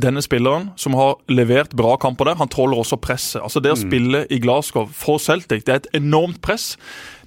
denne 0.00 0.22
spilleren 0.24 0.70
som 0.80 0.96
har 0.98 1.18
levert 1.30 1.76
bra 1.76 1.94
kamper 2.00 2.30
der, 2.30 2.40
han 2.40 2.50
tåler 2.50 2.80
også 2.80 2.98
presset. 3.04 3.42
Altså 3.44 3.62
Det 3.62 3.74
å 3.74 3.78
mm. 3.78 3.84
spille 3.84 4.24
i 4.32 4.40
Glasgow 4.42 4.88
for 4.88 5.22
Celtic, 5.22 5.66
det 5.66 5.74
er 5.74 5.82
et 5.82 5.90
enormt 6.00 6.40
press. 6.44 6.74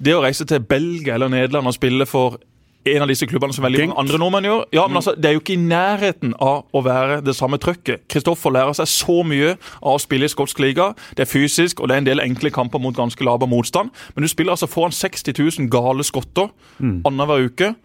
Det 0.01 0.17
å 0.17 0.23
reise 0.25 0.47
til 0.49 0.65
Belgia 0.65 1.15
eller 1.15 1.31
Nederland 1.31 1.69
og 1.69 1.77
spille 1.77 2.09
for 2.09 2.41
en 2.95 3.05
av 3.05 3.11
disse 3.11 3.27
klubbene 3.29 3.55
som 3.55 3.65
veldig 3.65 3.87
mange 3.87 3.99
andre 4.03 4.19
nordmenn 4.21 4.47
gjør. 4.47 4.63
Ja, 4.75 4.87
men 4.87 4.99
altså, 5.01 5.15
Det 5.17 5.29
er 5.29 5.35
jo 5.37 5.41
ikke 5.43 5.55
i 5.57 5.61
nærheten 5.61 6.33
av 6.39 6.63
å 6.73 6.83
være 6.85 7.19
det 7.25 7.35
samme 7.35 7.59
trøkket. 7.61 8.07
Kristoffer 8.11 8.53
lærer 8.53 8.77
seg 8.77 8.89
så 8.91 9.17
mye 9.27 9.55
av 9.81 9.97
å 9.97 10.01
spille 10.01 10.25
i 10.25 10.31
skotsk 10.31 10.59
liga. 10.63 10.93
Det 11.15 11.25
er 11.25 11.31
fysisk, 11.31 11.81
og 11.81 11.89
det 11.89 11.97
er 11.97 12.03
en 12.03 12.09
del 12.11 12.23
enkle 12.23 12.51
kamper 12.53 12.79
mot 12.83 12.95
ganske 12.95 13.23
laber 13.23 13.49
motstand. 13.49 13.91
Men 14.15 14.23
du 14.23 14.31
spiller 14.31 14.55
altså 14.55 14.69
foran 14.71 14.95
60 14.95 15.35
000 15.37 15.69
gale 15.73 16.03
skotter 16.07 16.49
annenhver 16.81 17.47
uke. 17.49 17.75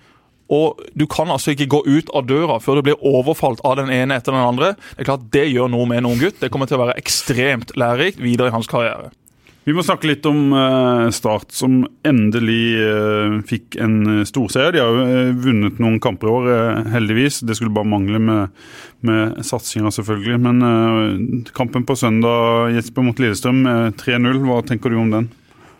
Og 0.52 0.82
du 0.98 1.06
kan 1.08 1.30
altså 1.32 1.54
ikke 1.54 1.70
gå 1.70 1.80
ut 1.86 2.10
av 2.12 2.26
døra 2.28 2.58
før 2.60 2.80
du 2.80 2.82
blir 2.90 3.06
overfalt 3.08 3.62
av 3.64 3.78
den 3.80 3.90
ene 3.94 4.18
etter 4.18 4.34
den 4.34 4.44
andre. 4.44 4.74
Det 4.92 5.04
er 5.04 5.08
klart 5.08 5.30
det 5.32 5.46
gjør 5.48 5.70
noe 5.72 5.88
med 5.88 6.02
en 6.02 6.10
ung 6.12 6.20
gutt. 6.20 6.40
Det 6.42 6.50
kommer 6.52 6.68
til 6.68 6.76
å 6.76 6.84
være 6.84 6.98
ekstremt 7.00 7.72
lærerikt 7.78 8.20
videre 8.20 8.52
i 8.52 8.56
hans 8.56 8.68
karriere. 8.68 9.12
Vi 9.62 9.74
må 9.76 9.82
snakke 9.86 10.08
litt 10.10 10.26
om 10.26 10.50
eh, 10.58 11.08
Start, 11.14 11.52
som 11.54 11.84
endelig 12.06 12.74
eh, 12.82 13.34
fikk 13.46 13.76
en 13.82 14.00
eh, 14.10 14.24
storseier. 14.26 14.74
De 14.74 14.80
har 14.82 14.90
jo 14.90 15.36
vunnet 15.44 15.78
noen 15.82 16.00
kamper 16.02 16.26
i 16.26 16.32
år, 16.32 16.48
heldigvis. 16.90 17.38
Det 17.46 17.54
skulle 17.54 17.74
bare 17.74 17.86
mangle 17.86 18.18
med, 18.18 18.64
med 19.06 19.38
satsinga, 19.46 19.92
selvfølgelig. 19.94 20.40
Men 20.42 21.44
kampen 21.54 21.86
på 21.86 21.94
søndag 21.98 22.74
Jesper 22.74 23.06
mot 23.06 23.22
Lillestrøm, 23.22 23.62
eh, 23.70 23.86
3-0. 24.02 24.42
Hva 24.48 24.58
tenker 24.66 24.90
du 24.90 24.98
om 24.98 25.14
den? 25.14 25.30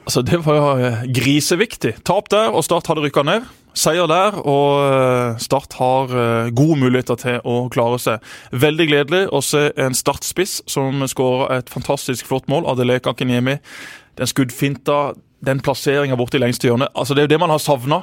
Altså, 0.06 0.22
Det 0.30 0.38
var 0.46 1.02
griseviktig. 1.10 1.96
Tap 2.06 2.30
der, 2.30 2.54
og 2.54 2.62
Start 2.66 2.86
hadde 2.86 3.02
rykka 3.08 3.26
ned. 3.26 3.50
Seier 3.75 4.07
der, 4.11 4.37
og 4.45 4.83
eh, 4.85 5.38
Start 5.41 5.76
har 5.79 6.12
eh, 6.12 6.50
gode 6.52 6.76
muligheter 6.83 7.19
til 7.21 7.41
å 7.49 7.57
klare 7.73 7.99
seg. 8.02 8.33
Veldig 8.52 8.87
gledelig 8.91 9.23
å 9.33 9.41
se 9.45 9.71
en 9.81 9.97
Start-spiss 9.97 10.61
som 10.71 11.05
skårer 11.09 11.59
et 11.59 11.73
fantastisk 11.73 12.29
flott 12.29 12.50
mål. 12.52 12.69
Adeleke 12.73 13.12
Akinyemi. 13.12 13.57
Den 14.21 14.29
skuddfinta, 14.29 15.14
den 15.43 15.62
plasseringa 15.64 16.19
borti 16.21 16.41
lengste 16.41 16.69
hjørne. 16.69 16.91
Altså, 16.93 17.17
det 17.17 17.25
er 17.25 17.31
jo 17.31 17.35
det 17.35 17.43
man 17.43 17.55
har 17.55 17.62
savna. 17.62 18.02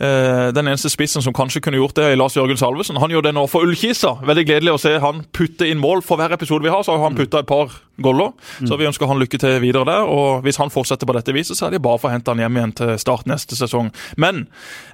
Den 0.00 0.64
eneste 0.64 0.88
spissen 0.88 1.20
som 1.20 1.34
kanskje 1.36 1.60
kunne 1.60 1.76
gjort 1.76 1.98
det, 1.98 2.06
er 2.08 2.16
Lars 2.16 2.36
Jørgen 2.38 2.56
Salvesen. 2.56 2.96
Han 3.02 3.12
gjorde 3.12 3.28
det 3.28 3.36
nå 3.36 3.42
for 3.52 3.66
Ullkisa. 3.66 4.14
Veldig 4.24 4.46
gledelig 4.48 4.72
å 4.72 4.80
se 4.80 4.94
han 5.02 5.20
putte 5.36 5.68
inn 5.68 5.82
mål. 5.82 6.00
For 6.06 6.16
hver 6.16 6.32
episode 6.32 6.64
vi 6.64 6.72
har, 6.72 6.80
så 6.86 6.96
har 6.96 7.04
han 7.04 7.18
putta 7.18 7.42
et 7.42 7.50
par 7.50 7.74
goller. 8.00 8.32
Så 8.64 8.78
vi 8.80 8.88
ønsker 8.88 9.10
han 9.10 9.20
lykke 9.20 9.40
til 9.42 9.60
videre 9.60 9.84
der. 9.88 10.08
Og 10.08 10.40
hvis 10.46 10.60
han 10.60 10.72
fortsetter 10.72 11.08
på 11.08 11.16
dette 11.18 11.36
viset, 11.36 11.58
så 11.58 11.68
er 11.68 11.76
det 11.76 11.84
bare 11.84 12.00
for 12.00 12.08
å 12.08 12.14
hente 12.16 12.32
han 12.32 12.40
hjem 12.40 12.58
igjen 12.60 12.76
til 12.80 12.96
start 13.02 13.28
neste 13.30 13.58
sesong. 13.60 13.92
Men 14.16 14.46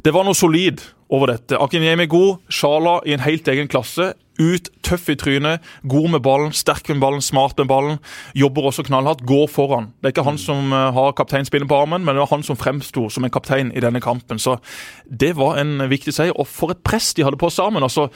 det 0.03 0.15
var 0.17 0.27
noe 0.27 0.35
solid 0.37 0.83
over 1.13 1.31
dette. 1.31 1.59
Akinyemi 1.63 2.09
god, 2.11 2.43
Sjala 2.51 3.01
i 3.07 3.15
en 3.15 3.23
helt 3.23 3.49
egen 3.49 3.71
klasse. 3.71 4.13
Ut, 4.37 4.69
tøff 4.85 5.07
i 5.09 5.15
trynet, 5.17 5.65
god 5.89 6.11
med 6.13 6.21
ballen, 6.21 6.51
sterk 6.53 6.91
med 6.91 7.01
ballen, 7.01 7.23
smart 7.25 7.57
med 7.57 7.71
ballen. 7.71 7.95
Jobber 8.37 8.69
også 8.69 8.85
knallhardt, 8.85 9.23
går 9.25 9.47
foran. 9.49 9.89
Det 9.97 10.11
er 10.11 10.13
ikke 10.13 10.27
han 10.27 10.41
som 10.41 10.75
eh, 10.77 10.91
har 10.93 11.15
kapteinspillet 11.17 11.71
på 11.71 11.79
armen, 11.79 12.05
men 12.05 12.13
det 12.13 12.21
var 12.21 12.35
han 12.35 12.45
som 12.45 12.59
fremsto 12.61 13.07
som 13.09 13.25
en 13.25 13.33
kaptein 13.33 13.71
i 13.73 13.81
denne 13.81 14.03
kampen. 14.05 14.43
Så 14.43 14.59
det 15.05 15.35
var 15.37 15.61
en 15.61 15.79
viktig 15.91 16.15
seier. 16.17 16.37
Og 16.37 16.49
for 16.51 16.75
et 16.75 16.83
press 16.87 17.13
de 17.15 17.27
hadde 17.27 17.41
på 17.41 17.51
sammen. 17.53 17.83
altså 17.83 18.09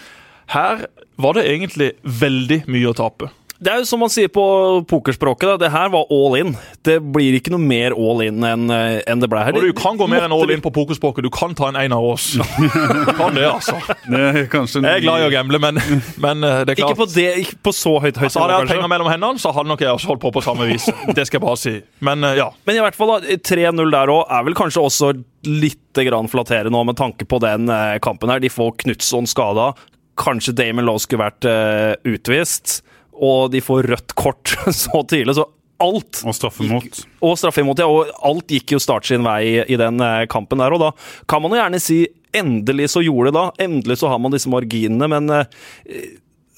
her 0.51 0.87
var 1.21 1.37
det 1.37 1.47
egentlig 1.47 1.93
veldig 2.03 2.65
mye 2.67 2.91
å 2.91 2.97
tape. 2.97 3.29
Det 3.61 3.69
er 3.69 3.83
jo 3.83 3.89
som 3.91 4.01
man 4.01 4.09
sier 4.09 4.31
på 4.33 4.43
pokerspråket, 4.89 5.45
da. 5.51 5.57
det 5.61 5.69
her 5.75 5.91
var 5.93 6.09
all 6.09 6.37
in. 6.39 6.55
Det 6.87 6.97
blir 7.13 7.37
ikke 7.37 7.53
noe 7.53 7.61
mer 7.61 7.93
all 7.93 8.23
in 8.25 8.41
enn 8.47 8.71
en 8.73 9.21
det 9.21 9.29
ble 9.29 9.43
her. 9.45 9.57
Og 9.57 9.67
du 9.69 9.75
kan 9.77 9.99
gå 10.01 10.07
mer 10.09 10.25
enn 10.25 10.33
all 10.33 10.53
in 10.55 10.63
på 10.65 10.73
pokerspråket. 10.73 11.27
Du 11.27 11.33
kan 11.35 11.53
ta 11.59 11.69
en 11.69 11.77
en 11.81 11.97
av 11.97 12.05
oss. 12.05 12.33
Du 12.41 13.13
kan 13.17 13.35
det, 13.35 13.45
altså. 13.47 13.77
Det 14.07 14.21
er 14.21 14.47
kanskje 14.53 14.83
Jeg 14.85 15.01
er 15.01 15.05
glad 15.05 15.23
i 15.23 15.27
å 15.29 15.33
gamble, 15.33 15.61
men, 15.63 15.81
men 16.25 16.45
eh, 16.47 16.63
det 16.65 16.75
er 16.75 16.81
klart 16.81 16.95
Ikke 16.95 17.03
på, 17.03 17.09
det, 17.15 17.27
ikke 17.45 17.59
på 17.69 17.73
så 17.77 17.95
høyt 18.03 18.21
høyt 18.21 18.33
Så 18.33 18.43
hadde 18.43 18.57
jeg 18.57 18.65
hatt 18.65 18.73
penger 18.75 18.93
mellom 18.93 19.11
hendene, 19.11 19.43
så 19.43 19.53
hadde 19.55 19.73
nok 19.73 19.85
jeg 19.85 19.93
også 19.93 20.13
holdt 20.13 20.23
på 20.25 20.33
på 20.35 20.45
samme 20.45 20.69
vis. 20.71 20.89
Det 21.17 21.27
skal 21.29 21.41
jeg 21.41 21.45
bare 21.45 21.61
si. 21.61 21.75
Men 22.07 22.25
eh, 22.27 22.39
ja. 22.41 22.51
Men 22.69 22.81
i 22.81 22.85
hvert 22.85 22.99
fall 22.99 23.17
3-0 23.21 23.95
der 23.97 24.13
òg 24.13 24.23
er 24.39 24.47
vel 24.49 24.57
kanskje 24.59 24.85
også 24.89 25.13
litt 25.49 26.01
grann 26.07 26.29
flatterende 26.31 26.85
med 26.87 26.99
tanke 27.01 27.27
på 27.29 27.41
den 27.43 27.71
eh, 27.73 27.97
kampen 28.05 28.33
her. 28.33 28.43
De 28.43 28.53
får 28.53 28.77
Knutson 28.85 29.29
skada. 29.31 29.73
Kanskje 30.21 30.57
Damon 30.57 30.89
Lowe 30.89 31.03
skulle 31.03 31.29
vært 31.29 31.49
eh, 31.49 31.95
utvist. 32.09 32.81
Og 33.21 33.51
de 33.53 33.61
får 33.65 33.89
rødt 33.91 34.15
kort 34.19 34.55
så 34.83 35.03
tidlig. 35.09 35.37
Så 35.37 35.45
alt 35.81 36.21
Og 36.29 36.35
straffe 36.37 36.65
imot. 36.67 37.03
og 37.25 37.37
straffe 37.41 37.63
imot, 37.65 37.81
ja. 37.81 37.89
Og 37.89 38.11
alt 38.29 38.53
gikk 38.53 38.75
jo 38.75 38.81
Start 38.83 39.09
sin 39.09 39.25
vei 39.25 39.61
i 39.65 39.79
den 39.81 40.01
eh, 40.05 40.25
kampen 40.33 40.61
der. 40.61 40.75
Og 40.77 40.83
da 40.83 40.91
kan 41.31 41.43
man 41.45 41.55
jo 41.55 41.61
gjerne 41.61 41.81
si 41.83 42.03
endelig 42.37 42.91
så 42.93 43.03
gjorde 43.05 43.31
det 43.33 43.39
da. 43.39 43.45
Endelig 43.67 44.01
så 44.03 44.11
har 44.13 44.21
man 44.23 44.35
disse 44.35 44.51
marginene, 44.53 45.09
men 45.11 45.31
eh, 45.35 46.11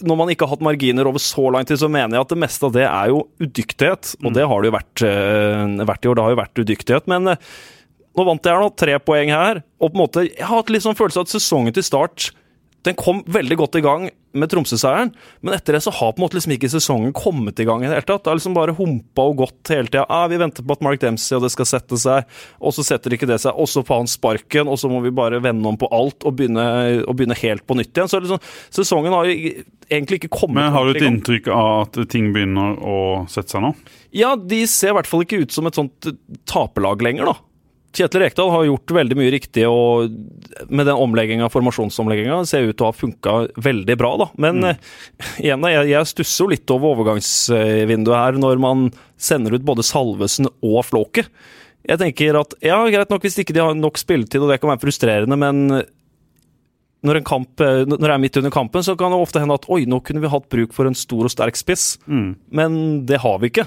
når 0.02 0.18
man 0.18 0.32
ikke 0.32 0.46
har 0.48 0.56
hatt 0.56 0.64
marginer 0.66 1.06
over 1.06 1.22
så 1.22 1.44
lang 1.54 1.66
tid, 1.68 1.78
så 1.78 1.86
mener 1.90 2.16
jeg 2.18 2.26
at 2.26 2.32
det 2.34 2.40
meste 2.42 2.66
av 2.66 2.72
det 2.74 2.86
er 2.88 3.12
jo 3.12 3.20
udyktighet. 3.42 4.16
Og 4.26 4.34
det 4.34 4.48
har 4.50 4.62
det 4.64 4.72
jo 4.72 4.74
vært, 4.74 5.04
eh, 5.06 5.86
vært 5.92 6.02
i 6.02 6.10
år. 6.10 6.18
Det 6.18 6.24
har 6.26 6.34
jo 6.34 6.40
vært 6.42 6.62
udyktighet. 6.64 7.10
Men 7.14 7.30
nå 8.12 8.26
vant 8.26 8.50
jeg 8.50 8.58
nå 8.60 8.72
tre 8.76 8.98
poeng 9.00 9.30
her, 9.32 9.62
og 9.80 9.92
på 9.92 9.96
en 9.96 10.02
måte, 10.02 10.26
jeg 10.26 10.42
har 10.44 10.58
hatt 10.58 10.72
litt 10.74 10.84
sånn 10.84 10.98
følelse 10.98 11.22
av 11.22 11.28
at 11.28 11.32
sesongen 11.36 11.72
til 11.78 11.86
Start 11.86 12.32
den 12.82 12.96
kom 12.98 13.22
veldig 13.30 13.56
godt 13.60 13.78
i 13.78 13.84
gang 13.84 14.08
med 14.32 14.50
Tromsø-seieren, 14.52 15.12
men 15.44 15.54
etter 15.56 15.76
det 15.76 15.82
så 15.84 15.92
har 15.94 16.14
på 16.14 16.20
en 16.20 16.24
måte 16.24 16.38
liksom 16.38 16.54
ikke 16.56 16.70
sesongen 16.72 17.12
kommet 17.16 17.60
i 17.60 17.66
gang 17.68 17.84
i 17.84 17.88
det 17.88 17.98
hele 17.98 18.08
tatt. 18.08 18.24
Det 18.24 18.32
har 18.32 18.38
liksom 18.38 18.56
bare 18.56 18.74
humpa 18.76 19.26
og 19.28 19.42
gått 19.42 19.72
hele 19.74 19.90
tida. 19.90 20.06
Ah, 20.08 20.24
vi 20.30 20.40
venter 20.40 20.64
på 20.64 20.76
at 20.76 20.84
Mark 20.84 21.02
Dempsey 21.02 21.36
og 21.36 21.44
det 21.44 21.52
skal 21.54 21.68
sette 21.68 21.98
seg, 22.00 22.28
og 22.60 22.74
så 22.76 22.86
setter 22.86 23.16
ikke 23.16 23.28
det 23.28 23.40
seg. 23.44 23.58
Og 23.58 23.68
så 23.70 23.84
får 23.86 24.02
han 24.02 24.10
sparken, 24.10 24.70
og 24.72 24.80
så 24.80 24.90
må 24.92 25.02
vi 25.04 25.14
bare 25.14 25.42
vende 25.44 25.68
om 25.68 25.78
på 25.80 25.90
alt 25.92 26.26
og 26.28 26.36
begynne, 26.38 26.66
og 27.04 27.16
begynne 27.18 27.38
helt 27.42 27.66
på 27.68 27.76
nytt 27.78 27.92
igjen. 27.92 28.10
Så 28.10 28.22
liksom, 28.22 28.42
sesongen 28.72 29.16
har 29.16 29.28
jo 29.28 29.36
egentlig 29.92 30.22
ikke 30.22 30.32
kommet 30.32 30.62
Men 30.62 30.74
har 30.74 30.88
du 30.88 30.96
et 30.96 31.06
inntrykk 31.06 31.52
av 31.52 31.72
at 31.84 32.02
ting 32.12 32.32
begynner 32.34 32.78
å 32.80 32.98
sette 33.32 33.56
seg 33.56 33.64
nå? 33.64 33.74
Ja, 34.16 34.34
de 34.36 34.64
ser 34.68 34.92
i 34.92 34.98
hvert 34.98 35.08
fall 35.08 35.24
ikke 35.26 35.42
ut 35.44 35.54
som 35.54 35.68
et 35.68 35.76
sånt 35.76 36.12
taperlag 36.48 37.04
lenger, 37.04 37.32
da. 37.32 37.51
Kjetil 37.92 38.22
Rekdal 38.22 38.50
har 38.52 38.64
gjort 38.64 38.94
veldig 38.96 39.16
mye 39.18 39.32
riktig, 39.34 39.66
og 39.68 40.12
med 40.72 40.88
den 40.88 40.96
omlegginga, 40.96 41.50
formasjonsomlegginga 41.52 42.38
ser 42.48 42.64
ut 42.64 42.76
til 42.78 42.86
å 42.86 42.90
ha 42.90 42.96
funka 42.96 43.34
veldig 43.60 43.96
bra, 44.00 44.12
da. 44.22 44.28
Men 44.40 44.62
mm. 44.64 44.84
igjen, 45.44 45.66
jeg, 45.74 45.88
jeg 45.92 46.10
stusser 46.12 46.44
jo 46.44 46.52
litt 46.54 46.72
over 46.72 46.94
overgangsvinduet 46.94 48.16
her, 48.16 48.38
når 48.40 48.62
man 48.64 48.86
sender 49.20 49.58
ut 49.58 49.66
både 49.68 49.84
Salvesen 49.86 50.48
og 50.48 50.80
Flåke. 50.88 51.26
Jeg 51.84 52.00
tenker 52.00 52.38
at 52.38 52.56
ja, 52.64 52.78
greit 52.94 53.12
nok 53.12 53.26
hvis 53.26 53.40
ikke 53.42 53.54
de 53.56 53.64
har 53.64 53.76
nok 53.76 54.00
spilletid, 54.00 54.40
og 54.40 54.48
det 54.48 54.60
kan 54.62 54.72
være 54.72 54.84
frustrerende, 54.86 55.36
men 55.36 55.82
når, 57.02 57.18
en 57.18 57.26
kamp, 57.26 57.60
eh, 57.60 57.84
når 57.88 58.00
det 58.00 58.14
er 58.14 58.22
midt 58.22 58.40
under 58.40 58.54
kampen, 58.54 58.84
så 58.86 58.96
kan 58.98 59.12
det 59.12 59.20
ofte 59.20 59.42
hende 59.42 59.58
at 59.58 59.68
oi, 59.72 59.82
nå 59.90 60.00
kunne 60.06 60.22
vi 60.22 60.30
hatt 60.32 60.48
bruk 60.52 60.74
for 60.76 60.88
en 60.88 60.96
stor 60.96 61.26
og 61.26 61.34
sterk 61.34 61.58
spiss, 61.58 61.96
men 62.06 62.76
det 63.08 63.20
har 63.24 63.40
vi 63.42 63.52
ikke. 63.52 63.66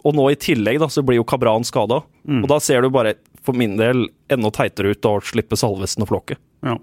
Og 0.00 0.16
nå 0.16 0.30
i 0.32 0.38
tillegg 0.40 0.78
da, 0.80 0.88
så 0.88 1.04
blir 1.04 1.20
jo 1.20 1.26
Kabran 1.28 1.66
skada, 1.68 2.00
og 2.40 2.46
da 2.48 2.56
ser 2.64 2.80
du 2.80 2.88
bare, 2.92 3.18
for 3.46 3.56
min 3.56 3.76
del, 3.80 4.08
enda 4.30 4.50
teitere 4.54 4.94
ut 4.94 5.06
å 5.08 5.18
slippe 5.24 5.58
Salvesen 5.58 6.04
og 6.04 6.10
Flåke. 6.12 6.36
Ja. 6.66 6.76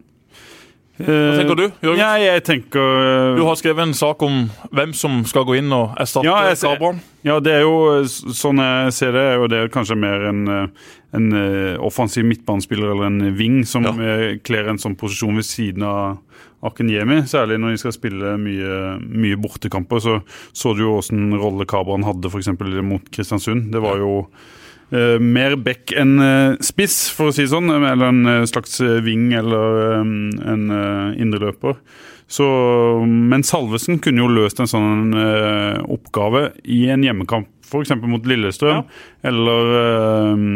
Hva 0.98 1.34
tenker 1.38 1.58
du, 1.60 1.66
Jørgen? 1.86 2.00
Ja, 2.02 2.16
jeg 2.18 2.42
tenker 2.48 2.82
eh, 2.82 3.36
Du 3.38 3.44
har 3.46 3.58
skrevet 3.60 3.84
en 3.86 3.94
sak 3.94 4.24
om 4.26 4.48
hvem 4.74 4.96
som 4.98 5.20
skal 5.30 5.46
gå 5.46 5.60
inn 5.60 5.70
og 5.76 5.94
erstatte 6.02 6.26
Ja, 6.26 6.40
jeg 6.50 7.02
Ja, 7.28 7.36
det 7.44 7.54
er 7.54 7.66
jo 7.68 8.02
sånn 8.10 8.58
jeg 8.64 8.96
ser 8.98 9.14
det, 9.14 9.22
er 9.22 9.38
jo 9.38 9.50
det 9.52 9.60
kanskje 9.76 9.98
mer 10.00 10.26
en, 10.32 10.42
eh, 10.50 10.88
en 11.14 11.28
eh, 11.38 11.78
offensiv 11.86 12.26
midtbanespiller 12.26 12.96
eller 12.96 13.12
en 13.12 13.36
wing 13.38 13.62
som 13.70 13.86
Ja. 13.86 13.94
eh, 13.94 14.40
kler 14.42 14.72
en 14.72 14.82
sånn 14.82 14.98
posisjon 14.98 15.38
ved 15.38 15.46
siden 15.46 15.86
av 15.86 16.18
Akinyemi. 16.66 17.22
Særlig 17.30 17.60
når 17.62 17.76
de 17.76 17.78
skal 17.84 17.94
spille 17.94 18.34
mye, 18.42 18.98
mye 19.06 19.38
bortekamper. 19.38 20.02
Så 20.02 20.22
så 20.52 20.74
du 20.74 20.82
jo 20.82 20.98
åssen 20.98 21.30
rolle 21.38 21.68
Kabran 21.70 22.04
hadde 22.08 22.26
f.eks. 22.32 22.50
mot 22.82 23.12
Kristiansund. 23.14 23.70
Det 23.72 23.82
var 23.84 24.02
jo 24.02 24.26
eh, 24.92 25.18
mer 25.20 25.58
back 25.60 25.94
enn 25.96 26.18
uh, 26.22 26.58
spiss, 26.64 27.08
for 27.14 27.32
å 27.32 27.36
si 27.36 27.46
det 27.46 27.54
sånn. 27.54 27.72
Eller 27.74 28.10
en 28.10 28.22
uh, 28.28 28.44
slags 28.50 28.80
ving 29.06 29.32
eller 29.38 30.02
um, 30.02 30.20
en 30.44 30.70
uh, 30.72 31.18
indreløper. 31.20 31.80
Men 33.08 33.44
Salvesen 33.44 34.02
kunne 34.04 34.20
jo 34.20 34.28
løst 34.28 34.60
en 34.60 34.68
sånn 34.68 35.14
eh, 35.16 35.80
oppgave 35.88 36.52
i 36.66 36.90
en 36.92 37.04
hjemmekamp, 37.06 37.48
f.eks. 37.68 37.94
mot 38.08 38.26
Lillestrøm. 38.32 38.86
Eller 39.28 39.72
øh, 39.84 40.48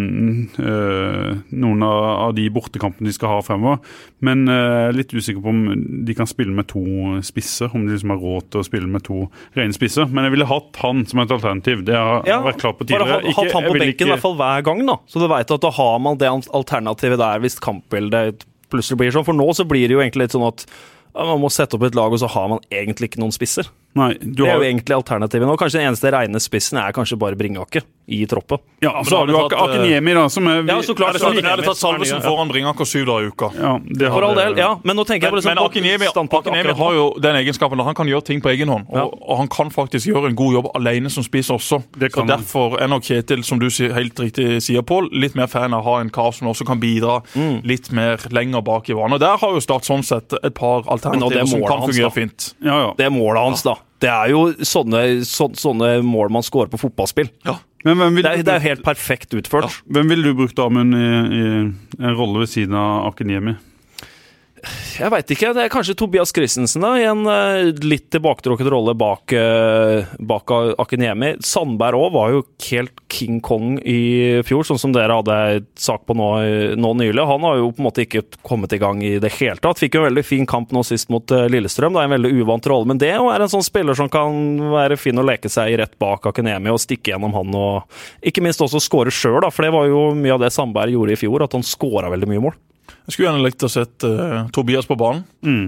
øh, 0.63 1.37
noen 1.51 1.83
av, 1.85 1.99
av 2.27 2.35
de 2.37 2.47
bortekampene 2.53 3.11
de 3.11 3.15
skal 3.15 3.35
ha 3.35 3.41
fremover. 3.45 3.81
Men 4.23 4.47
jeg 4.47 4.61
jeg 4.71 4.87
er 4.89 4.97
litt 4.97 5.13
usikker 5.15 5.41
på 5.43 5.51
om 5.51 5.61
de 6.07 6.15
kan 6.17 6.29
spille 6.29 6.53
med 6.55 6.67
to 6.71 6.81
spisser. 7.25 7.71
Om 7.73 7.85
de 7.87 7.95
liksom 7.95 8.13
har 8.13 8.21
råd 8.21 8.47
til 8.53 8.61
å 8.61 8.67
spille 8.67 8.89
med 8.91 9.05
to 9.07 9.25
rene 9.57 9.75
spisser. 9.75 10.09
Men 10.11 10.27
jeg 10.27 10.35
ville 10.35 10.47
hatt 10.49 10.79
han 10.83 11.03
som 11.09 11.21
et 11.23 11.33
alternativ. 11.33 11.83
Det 11.87 11.97
har 11.97 12.27
Ja, 12.29 12.39
vært 12.45 12.61
klart 12.63 12.79
på 12.79 12.87
tidligere. 12.87 13.19
Bare 13.21 13.35
hatt 13.35 13.55
han 13.55 13.67
på 13.67 13.75
benken 13.75 13.85
benken 13.87 14.07
i 14.09 14.13
hvert 14.15 14.25
fall 14.25 14.39
hver 14.39 14.65
gang, 14.67 14.85
da. 14.87 14.97
Så 15.11 15.21
du 15.21 15.27
veit 15.31 15.51
at 15.51 15.65
da 15.65 15.73
har 15.77 15.99
man 16.03 16.19
det 16.21 16.31
alternativet 16.31 17.21
der 17.21 17.43
hvis 17.43 17.59
kampbildet 17.63 18.45
plutselig 18.71 19.01
blir 19.01 19.13
sånn. 19.15 19.27
For 19.27 19.37
nå 19.37 19.47
så 19.57 19.67
blir 19.67 19.87
det 19.87 19.97
jo 19.97 20.03
egentlig 20.03 20.27
litt 20.27 20.37
sånn 20.37 20.47
at 20.47 20.65
man 21.11 21.41
må 21.43 21.49
sette 21.51 21.75
opp 21.75 21.83
et 21.83 21.95
lag, 21.97 22.13
og 22.13 22.21
så 22.21 22.29
har 22.31 22.47
man 22.53 22.61
egentlig 22.71 23.11
ikke 23.11 23.19
noen 23.19 23.35
spisser. 23.35 23.67
Nei, 23.93 24.13
du 24.21 24.43
Det 24.43 24.47
er 24.47 24.53
har 24.53 24.61
jo 24.63 24.67
egentlig 24.69 24.95
alternativet 24.95 25.47
nå. 25.49 25.57
Kanskje 25.59 25.81
den 25.81 25.89
eneste 25.91 26.11
reine 26.13 26.39
spissen 26.39 26.77
er 26.79 26.93
kanskje 26.95 27.17
bare 27.19 27.35
Bringaker 27.35 27.83
i 28.11 28.25
troppen. 28.25 28.59
Ja, 28.81 28.91
ja 28.97 29.03
så 29.03 29.17
har 29.17 29.27
du 29.27 29.33
tatt, 29.33 29.51
eh, 29.53 29.63
Akiniemi, 29.65 30.13
da, 30.15 30.27
som 30.29 30.47
er 30.47 30.63
Ja, 30.67 30.77
så 30.81 30.95
klart, 30.95 31.19
Jeg 31.19 31.43
hadde, 31.43 31.63
tatt 31.63 31.77
Salvesen 31.77 32.21
foran 32.23 32.47
Bringaker 32.51 32.85
syv 32.87 33.05
dager 33.05 33.27
i 33.27 33.31
uka. 33.31 33.51
Ja, 33.55 33.73
det 33.83 34.11
For 34.11 34.23
all 34.23 34.35
del, 34.35 34.55
ja. 34.57 34.69
Men 34.83 34.95
nå 34.95 35.05
tenker 35.05 35.27
jeg 35.27 35.33
på 35.33 35.41
det 35.41 35.45
men 35.45 35.57
Akiniemi, 35.63 36.07
Akiniemi 36.07 36.73
har 36.77 36.93
jo 36.93 37.05
den 37.19 37.35
egenskapen 37.35 37.79
at 37.79 37.85
han 37.85 37.95
kan 37.95 38.07
gjøre 38.07 38.23
ting 38.23 38.41
på 38.41 38.49
egen 38.53 38.69
hånd. 38.69 38.87
Og, 38.89 38.95
Ja. 38.95 39.03
og 39.05 39.37
han 39.37 39.47
kan 39.47 39.69
faktisk 39.69 40.07
gjøre 40.07 40.29
en 40.29 40.35
god 40.35 40.53
jobb 40.53 40.71
alene 40.75 41.09
som 41.11 41.23
spiss 41.23 41.49
også. 41.49 41.83
Det 41.97 42.11
Så. 42.11 42.25
Derfor 42.27 42.79
er 42.81 42.87
nok 42.87 43.03
Kjetil, 43.03 43.43
som 43.43 43.59
du 43.59 43.67
helt 43.69 44.15
riktig 44.15 44.61
sier, 44.61 44.81
Pål, 44.81 45.09
litt 45.11 45.35
mer 45.35 45.47
fan 45.47 45.73
av 45.73 45.81
å 45.81 45.83
ha 45.83 45.99
en 46.01 46.09
kar 46.09 46.31
som 46.31 46.47
også 46.47 46.65
kan 46.65 46.79
bidra 46.79 47.21
Mm. 47.35 47.61
litt 47.63 47.91
mer 47.91 48.17
lenger 48.31 48.61
bak 48.63 48.89
i 48.89 48.93
banen. 48.93 49.13
Og 49.13 49.19
Der 49.19 49.37
har 49.37 49.51
jo 49.51 49.59
Start 49.59 49.83
sånn 49.83 50.03
sett 50.03 50.33
et 50.43 50.53
par 50.53 50.81
Men 50.83 50.97
alternativer 50.99 51.47
som 51.47 51.61
kan 51.61 51.81
fungere 51.87 52.11
fint. 52.11 52.53
Ja, 52.63 52.87
ja. 52.87 52.93
Det 52.97 53.05
er 53.05 53.09
målet 53.09 53.37
hans, 53.43 53.61
da. 53.63 53.75
Det 54.01 54.09
er 54.09 54.31
jo 54.33 54.45
sånne, 54.65 55.01
så, 55.27 55.49
sånne 55.57 55.99
mål 56.05 56.31
man 56.33 56.45
scorer 56.45 56.71
på 56.71 56.79
fotballspill. 56.81 57.29
Men 57.85 57.97
hvem 57.97 58.17
vil, 58.17 58.25
Det 58.25 58.31
er, 58.31 58.43
det 58.45 58.55
er 58.55 58.63
helt 58.65 58.83
perfekt 58.85 59.33
utført. 59.37 59.79
hvem 59.89 60.09
vil 60.13 60.23
du 60.25 60.33
brukt 60.37 60.59
Amund 60.61 60.93
i, 60.97 61.01
i 61.01 61.43
en 62.01 62.17
rolle 62.17 62.43
ved 62.43 62.49
siden 62.51 62.77
av 62.77 63.07
Akiniemi? 63.11 63.55
Jeg 64.99 65.09
veit 65.09 65.31
ikke. 65.33 65.51
Det 65.55 65.63
er 65.63 65.71
kanskje 65.73 65.95
Tobias 65.97 66.33
Christensen 66.35 66.83
da, 66.83 66.91
i 66.99 67.05
en 67.09 67.23
eh, 67.29 67.71
litt 67.81 68.09
tilbaketrukket 68.13 68.69
rolle 68.69 68.93
bak, 68.97 69.33
uh, 69.33 70.11
bak 70.19 70.51
Akiniemi. 70.81 71.33
Sandberg 71.45 71.97
òg 71.97 72.13
var 72.13 72.33
jo 72.35 72.43
helt 72.67 73.01
King 73.11 73.39
Kong 73.43 73.79
i 73.81 74.41
fjor, 74.45 74.65
sånn 74.67 74.81
som 74.81 74.93
dere 74.95 75.17
hadde 75.17 75.37
sak 75.79 76.05
på 76.05 76.15
nå, 76.17 76.29
nå 76.77 76.93
nylig. 76.99 77.25
Han 77.27 77.47
har 77.47 77.59
jo 77.59 77.71
på 77.73 77.81
en 77.81 77.87
måte 77.87 78.05
ikke 78.05 78.23
kommet 78.45 78.73
i 78.75 78.81
gang 78.81 79.01
i 79.05 79.15
det 79.21 79.33
hele 79.39 79.57
tatt. 79.63 79.81
Fikk 79.81 79.97
jo 79.97 80.03
en 80.03 80.09
veldig 80.11 80.25
fin 80.27 80.47
kamp 80.49 80.73
nå 80.75 80.85
sist 80.87 81.11
mot 81.13 81.33
eh, 81.35 81.47
Lillestrøm. 81.51 81.95
Det 81.95 82.03
er 82.03 82.09
en 82.11 82.15
veldig 82.17 82.33
uvant 82.41 82.71
rolle, 82.71 82.91
men 82.93 83.01
det 83.01 83.13
er 83.15 83.21
en 83.45 83.51
sånn 83.51 83.65
spiller 83.65 83.97
som 83.97 84.11
kan 84.11 84.37
være 84.71 84.99
fin 84.99 85.17
å 85.17 85.25
leke 85.25 85.49
seg 85.51 85.73
i 85.73 85.79
rett 85.81 85.97
bak 86.01 86.29
Akiniemi 86.29 86.73
og 86.73 86.81
stikke 86.81 87.15
gjennom 87.15 87.33
han, 87.37 87.55
og 87.57 88.27
ikke 88.27 88.43
minst 88.45 88.61
også 88.61 88.81
skåre 88.83 89.13
sjøl, 89.13 89.41
for 89.49 89.65
det 89.65 89.73
var 89.73 89.87
jo 89.89 90.11
mye 90.17 90.35
av 90.35 90.43
det 90.43 90.51
Sandberg 90.53 90.93
gjorde 90.93 91.15
i 91.15 91.19
fjor, 91.23 91.45
at 91.45 91.55
han 91.57 91.65
skåra 91.65 92.11
veldig 92.13 92.29
mye 92.29 92.43
mål. 92.45 92.59
Jeg 93.07 93.15
skulle 93.15 93.27
gjerne 93.31 93.43
likt 93.43 93.63
å 93.65 93.69
sett 93.71 94.05
uh, 94.05 94.45
Tobias 94.53 94.85
på 94.87 94.95
banen, 94.99 95.23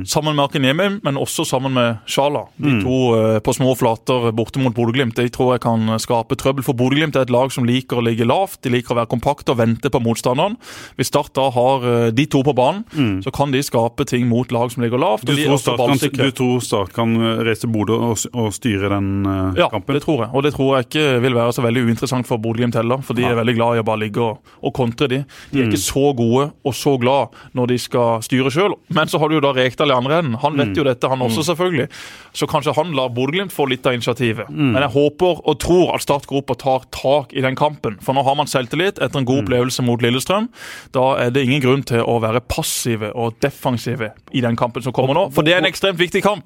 sammen 0.05 0.35
med 0.37 0.45
Akiniemi, 0.45 0.85
men 1.03 1.17
også 1.17 1.45
sammen 1.49 1.73
med 1.73 2.03
Sjala. 2.05 2.43
De 2.61 2.75
to 2.83 2.97
uh, 3.17 3.39
på 3.43 3.55
små 3.57 3.73
flater 3.79 4.29
borte 4.37 4.61
mot 4.61 4.75
Bodø-Glimt. 4.77 5.17
Jeg 5.17 5.33
tror 5.33 5.55
jeg 5.55 5.63
kan 5.65 5.95
skape 6.01 6.37
trøbbel. 6.39 6.63
For 6.65 6.77
Bodø-Glimt 6.77 7.17
er 7.17 7.25
et 7.25 7.33
lag 7.33 7.49
som 7.53 7.65
liker 7.67 7.99
å 7.99 8.05
ligge 8.05 8.27
lavt, 8.29 8.61
de 8.63 8.71
liker 8.75 8.93
å 8.93 8.99
være 9.01 9.11
kompakte 9.11 9.55
og 9.55 9.59
vente 9.63 9.89
på 9.91 10.01
motstanderen. 10.05 10.59
Hvis 10.99 11.09
Start 11.09 11.33
da 11.37 11.49
har 11.57 11.87
uh, 11.87 12.11
de 12.13 12.27
to 12.29 12.43
på 12.45 12.53
banen, 12.57 12.85
så 13.25 13.33
kan 13.33 13.51
de 13.53 13.61
skape 13.65 14.05
ting 14.09 14.29
mot 14.29 14.49
lag 14.53 14.71
som 14.71 14.85
ligger 14.85 15.01
lavt. 15.01 15.25
Du 15.25 15.33
tror, 15.33 15.57
Start 15.61 15.81
kan, 15.81 15.99
du 16.13 16.31
tror 16.37 16.61
Start 16.63 16.93
kan 16.95 17.17
reise 17.43 17.63
til 17.65 17.73
Bodø 17.73 17.97
og, 18.11 18.17
og 18.37 18.53
styre 18.55 18.89
den 18.91 19.25
eh, 19.25 19.59
Ja, 19.61 19.69
kampen? 19.71 19.95
det 19.95 20.03
tror 20.05 20.25
jeg. 20.25 20.29
Og 20.33 20.43
det 20.45 20.53
tror 20.55 20.77
jeg 20.77 20.87
ikke 20.89 21.05
vil 21.23 21.37
være 21.37 21.53
så 21.55 21.63
veldig 21.65 21.85
uinteressant 21.87 22.27
for 22.29 22.41
Bodø-Glimt 22.43 22.77
heller. 22.77 23.01
For 23.05 23.17
de 23.17 23.25
er 23.27 23.37
veldig 23.39 23.55
glad 23.57 23.77
i 23.77 23.83
å 23.83 23.87
bare 23.87 24.01
ligge 24.05 24.23
og, 24.23 24.53
og 24.61 24.73
kontre 24.75 25.09
de. 25.11 25.21
De 25.51 25.61
er 25.61 25.69
ikke 25.69 25.81
så 25.81 26.09
gode 26.17 26.49
og 26.63 26.75
så 26.77 26.95
glad 27.01 27.22
når 27.57 27.73
de 27.73 27.77
skal 27.81 28.23
styre 28.25 28.51
sjøl. 28.53 28.75
Men 28.93 29.11
så 29.11 29.19
har 29.21 29.29
du 29.29 29.37
jo 29.37 29.43
da 29.43 29.53
Rekdal 29.55 29.91
i 29.93 29.95
andre 29.95 30.19
enden. 30.21 30.37
Han 30.43 30.57
vet 30.59 30.77
jo 30.77 30.85
dette, 30.87 31.09
han 31.09 31.21
også, 31.23 31.45
selvfølgelig. 31.49 31.87
Så 32.33 32.47
kanskje 32.49 32.75
han 32.77 32.93
lar 32.97 33.11
Bodø-Glimt 33.13 33.53
få 33.53 33.67
litt 33.69 33.85
av 33.85 33.93
initiativet. 33.97 34.49
Men 34.49 34.81
jeg 34.81 34.93
håper 34.95 35.43
og 35.43 35.59
tror 35.63 35.93
at 35.95 36.03
Start 36.03 36.27
og 36.29 36.57
tar 36.59 36.83
tak 36.91 37.33
i 37.33 37.41
den 37.41 37.55
kampen. 37.55 37.97
For 38.03 38.13
nå 38.13 38.23
har 38.27 38.35
man 38.35 38.49
selvtillit 38.49 38.99
etter 38.99 39.21
en 39.21 39.25
god 39.27 39.43
opplevelse 39.45 39.83
mot 39.85 40.01
Lillestrøm. 40.03 40.49
Da 40.95 41.05
er 41.23 41.31
det 41.33 41.45
ingen 41.45 41.61
grunn 41.63 41.83
til 41.87 42.03
å 42.03 42.19
være 42.23 42.41
passive 42.41 43.13
og 43.15 43.37
defensive 43.43 44.11
i 44.33 44.41
den 44.43 44.57
kampen 44.59 44.83
som 44.83 44.93
kommer 44.95 45.17
nå. 45.17 45.27
For 45.33 45.45
det 45.45 45.55
er 45.55 45.63
en 45.63 45.69
ekstremt 45.69 45.99
viktig 46.01 46.23
kamp. 46.25 46.45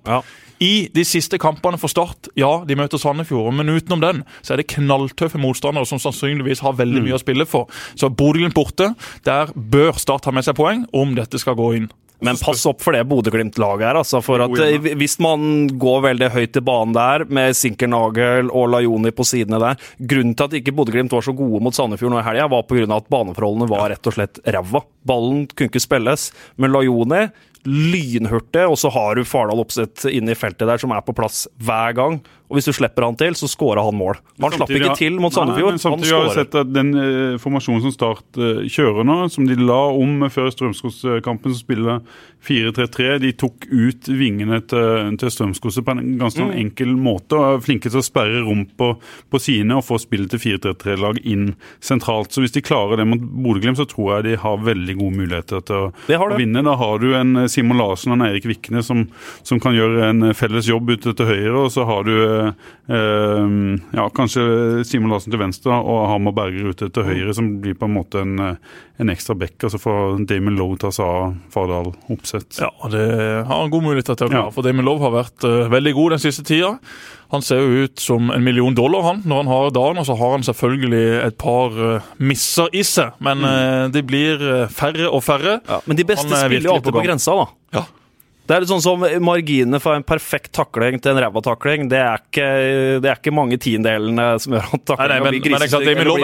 I 0.64 0.88
de 0.94 1.04
siste 1.06 1.38
kampene 1.42 1.78
for 1.82 1.92
Start, 1.92 2.32
ja, 2.40 2.50
de 2.66 2.78
møter 2.80 3.02
Sandefjord, 3.02 3.54
men 3.58 3.70
utenom 3.70 4.02
den 4.02 4.24
så 4.42 4.56
er 4.56 4.62
det 4.62 4.72
knalltøffe 4.74 5.40
motstandere 5.42 5.86
som 5.90 6.02
sannsynligvis 6.02 6.64
har 6.66 6.78
veldig 6.80 7.04
mye 7.06 7.18
å 7.18 7.22
spille 7.22 7.46
for. 7.50 7.70
Så 7.96 8.10
Bodø-Glimt 8.10 8.58
borte, 8.58 8.94
der 9.28 9.54
bør 9.54 9.94
Start 10.02 10.26
ha 10.26 10.34
med 10.34 10.48
seg 10.48 10.58
poeng 10.58 10.88
om 10.98 11.16
dette 11.18 11.42
skal 11.42 11.58
gå 11.60 11.72
inn. 11.78 11.90
Men 12.20 12.38
pass 12.42 12.64
opp 12.66 12.82
for 12.82 12.96
det 12.98 13.04
Bodø-Glimt-laget 13.10 13.86
her. 13.86 14.00
Altså, 14.00 14.22
for 14.26 14.42
at 14.42 14.62
eh, 14.64 14.90
Hvis 14.98 15.18
man 15.22 15.68
går 15.78 16.00
veldig 16.08 16.30
høyt 16.34 16.58
i 16.58 16.64
banen 16.66 16.96
der, 16.98 17.28
med 17.30 17.58
Sinkernagel 17.58 18.50
og 18.50 18.72
Lajoni 18.74 19.12
på 19.14 19.26
sidene 19.28 19.60
der 19.62 19.78
Grunnen 20.00 20.34
til 20.38 20.48
at 20.48 20.56
ikke 20.58 20.74
Bodø-Glimt 20.78 21.14
var 21.14 21.26
så 21.26 21.36
gode 21.38 21.62
mot 21.64 21.78
Sandefjord 21.78 22.16
nå 22.16 22.22
i 22.22 22.26
helga, 22.26 22.50
var 22.50 22.66
pga. 22.66 22.88
at 22.98 23.12
baneforholdene 23.14 23.70
var 23.70 23.92
rett 23.94 24.10
og 24.10 24.18
slett 24.18 24.42
ræva. 24.46 24.82
Ballen 25.08 25.46
kunne 25.54 25.70
ikke 25.70 25.84
spilles. 25.84 26.32
Men 26.58 26.74
Lajoni 26.74 27.28
lynhurtig, 27.66 28.66
og 28.68 28.78
så 28.80 28.92
har 28.94 29.18
du 29.18 29.26
Fardal 29.28 29.62
Opseth 29.64 30.10
inne 30.12 30.34
i 30.34 30.38
feltet 30.38 30.68
der 30.70 30.82
som 30.82 30.94
er 30.94 31.04
på 31.06 31.16
plass 31.18 31.46
hver 31.64 31.96
gang. 31.98 32.20
Og 32.48 32.56
hvis 32.58 32.70
du 32.70 32.72
slipper 32.78 33.04
han 33.04 33.18
til, 33.20 33.36
så 33.36 33.48
scorer 33.52 33.82
han 33.84 33.96
mål. 34.00 34.22
Han 34.40 34.54
slapp 34.56 34.72
ikke 34.72 34.94
til 34.96 35.18
mot 35.20 35.32
Nei, 35.32 35.36
Sandefjord. 35.36 35.74
men 35.74 35.78
Han 35.78 35.84
samtidig 35.84 36.14
har 36.16 36.28
jeg 36.30 36.38
sett 36.38 36.56
at 36.62 36.70
den 36.72 36.94
uh, 36.96 37.38
formasjonen 37.44 37.84
som 37.84 37.92
Start 37.92 38.40
uh, 38.40 38.62
kjører 38.72 39.04
nå, 39.08 39.18
som 39.34 39.50
de 39.50 39.58
la 39.60 39.82
om 39.92 40.24
før 40.32 40.48
Strømsgodskampen, 40.56 41.52
som 41.52 41.60
spiller 41.60 42.00
4-3-3, 42.48 43.18
de 43.20 43.32
tok 43.36 43.66
ut 43.68 44.08
vingene 44.16 44.62
til, 44.70 45.12
til 45.20 45.32
Strømsgodset 45.34 45.84
på 45.88 45.96
en 45.98 46.04
ganske 46.22 46.38
Mm. 46.38 46.52
sånn 46.52 46.58
enkel 46.60 46.92
måte. 46.96 47.34
og 47.36 47.44
er 47.58 47.64
flinke 47.66 47.90
til 47.90 48.00
å 48.00 48.06
sperre 48.06 48.44
rom 48.46 48.66
på, 48.78 48.92
på 49.32 49.40
sidene 49.42 49.78
og 49.80 49.84
få 49.88 49.98
spillet 50.00 50.30
til 50.30 50.40
4-3-3-lag 50.40 51.18
inn 51.26 51.56
sentralt. 51.82 52.32
Så 52.32 52.44
hvis 52.44 52.54
de 52.54 52.62
klarer 52.62 52.98
det 53.02 53.08
mot 53.10 53.20
Bodø-Glimt, 53.20 53.80
så 53.80 53.88
tror 53.90 54.18
jeg 54.18 54.24
de 54.28 54.36
har 54.38 54.58
veldig 54.62 54.96
gode 55.00 55.18
muligheter 55.18 55.64
til 55.66 55.76
å, 55.88 55.92
Det 56.08 56.20
har 56.20 56.30
å 56.30 56.38
vinne. 56.38 56.64
Da 56.64 56.76
har 56.78 57.00
du 57.02 57.10
en 57.18 57.36
eh, 57.44 57.48
Simon 57.52 57.78
Larsen 57.82 58.14
og 58.14 58.20
en 58.20 58.28
Eirik 58.30 58.46
Vikne 58.46 58.84
som, 58.86 59.08
som 59.44 59.60
kan 59.60 59.74
gjøre 59.76 60.10
en 60.12 60.30
felles 60.38 60.70
jobb 60.70 60.94
ute 60.94 61.14
til 61.18 61.26
høyre, 61.26 61.56
og 61.66 61.72
så 61.74 61.88
har 61.90 62.06
du 62.06 62.14
ja, 62.88 64.06
kanskje 64.16 64.84
Simon 64.88 65.12
Larsen 65.12 65.34
til 65.34 65.42
venstre 65.42 65.76
og 65.76 66.06
Hamar 66.12 66.36
Berger 66.38 66.72
ute 66.72 66.88
til 66.94 67.08
høyre, 67.08 67.34
som 67.36 67.50
blir 67.64 67.76
på 67.78 67.88
en 67.90 67.96
måte 67.98 68.22
en, 68.24 68.38
eh, 68.40 68.78
en 69.02 69.12
ekstra 69.14 69.36
back. 69.38 69.58
altså 69.64 69.78
så 69.78 69.84
får 69.84 70.26
Damon 70.28 70.58
Lowe 70.58 70.78
ta 70.78 70.92
seg 70.92 71.06
av 71.06 71.36
Fardal 71.54 71.92
Opseth. 72.14 72.60
Ja, 72.62 72.72
det 72.92 73.06
har 73.48 73.62
han 73.62 73.70
god 73.74 73.86
mulighet 73.86 74.10
til 74.10 74.16
å 74.16 74.18
klare. 74.20 74.40
Ja. 74.40 74.50
For 74.56 74.66
Damon 74.66 74.88
Lowe 74.88 75.04
har 75.06 75.14
vært 75.14 75.46
eh, 75.48 75.70
veldig 75.72 75.94
god 75.98 76.16
den 76.16 76.24
siste 76.24 76.46
tida. 76.48 76.78
Han 77.34 77.44
ser 77.44 77.60
jo 77.60 77.86
ut 77.86 78.00
som 78.00 78.32
en 78.32 78.44
million 78.44 78.76
dollar 78.76 79.04
han, 79.04 79.22
når 79.28 79.44
han 79.44 79.52
har 79.52 79.70
dagen, 79.76 80.02
og 80.02 80.08
så 80.08 80.16
har 80.16 80.36
han 80.38 80.48
selvfølgelig 80.48 81.06
et 81.26 81.38
par 81.38 81.78
eh, 81.92 82.10
misser 82.24 82.72
i 82.74 82.84
seg. 82.88 83.18
Men 83.24 83.44
eh, 83.44 83.86
de 83.94 84.04
blir 84.08 84.42
eh, 84.42 84.66
færre 84.72 85.12
og 85.12 85.24
færre. 85.28 85.60
Ja, 85.68 85.82
men 85.86 86.00
de 86.00 86.08
beste 86.08 86.32
er 86.32 86.48
spiller 86.48 86.72
jo 86.72 86.78
alltid 86.78 86.94
på 86.94 87.00
på 87.02 87.08
grensa, 87.08 87.38
da. 87.38 87.48
Ja. 87.80 87.88
Det 88.48 88.56
er 88.56 88.64
litt 88.64 88.70
sånn 88.72 88.82
som 88.84 89.02
Marginene 89.28 89.80
for 89.84 89.98
en 89.98 90.06
perfekt 90.08 90.54
takling 90.56 91.02
til 91.04 91.12
en 91.12 91.20
ræva 91.20 91.42
takling. 91.44 91.90
Det 91.92 91.98
er 92.00 92.22
ikke, 92.22 92.46
det 93.04 93.10
er 93.12 93.18
ikke 93.20 93.34
mange 93.36 93.58
tiendelene 93.60 94.28
som 94.40 94.56
gjør 94.56 94.70
at 94.78 94.86
taklinga 94.88 95.18
men, 95.26 95.34
blir 95.36 95.42
er 95.52 95.66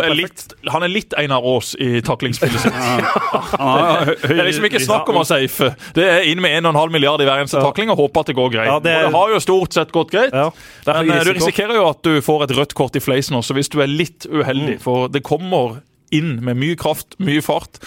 er 0.06 0.08
perfekt. 0.08 0.54
litt, 0.56 0.72
han 0.72 0.86
er 0.88 0.94
litt 0.94 1.14
Einar 1.20 1.44
Aas 1.44 1.74
i 1.84 1.90
taklingsspillet 2.06 2.64
sitt. 2.64 2.74
det 4.24 4.38
er 4.40 4.48
liksom 4.48 4.68
ikke 4.70 4.82
snakk 4.86 5.12
om 5.12 5.20
å 5.20 5.26
safe. 5.28 5.74
Det 5.98 6.06
er 6.08 6.30
inn 6.32 6.40
med 6.44 6.56
1,5 6.64 6.96
milliard 6.96 7.22
i 7.24 7.28
hver 7.28 7.44
eneste 7.44 7.60
takling 7.64 7.92
og 7.92 8.00
håpe 8.06 8.24
at 8.24 8.32
det 8.32 8.38
går 8.40 8.54
greit. 8.56 8.72
Ja, 8.72 8.80
det 8.80 8.92
er- 8.96 9.10
det 9.10 9.14
har 9.18 9.34
jo 9.36 9.40
stort 9.44 9.74
sett 9.76 9.92
gått 9.92 10.12
greit. 10.16 10.32
Ja, 10.34 10.50
Men 10.88 11.12
eh, 11.12 11.24
du 11.28 11.34
risikerer 11.36 11.76
jo 11.76 11.90
at 11.90 12.02
du 12.08 12.22
får 12.24 12.44
et 12.48 12.56
rødt 12.58 12.74
kort 12.74 12.96
i 12.96 13.04
fleisen 13.04 13.36
også, 13.36 13.54
hvis 13.58 13.70
du 13.70 13.82
er 13.84 13.88
litt 13.92 14.24
Mm. 14.30 14.40
uheldig. 14.42 14.80
For 14.82 15.08
det 15.12 15.24
kommer 15.24 15.82
inn 16.12 16.38
med 16.46 16.56
mye 16.56 16.76
kraft, 16.80 17.18
mye 17.20 17.42
fart. 17.44 17.80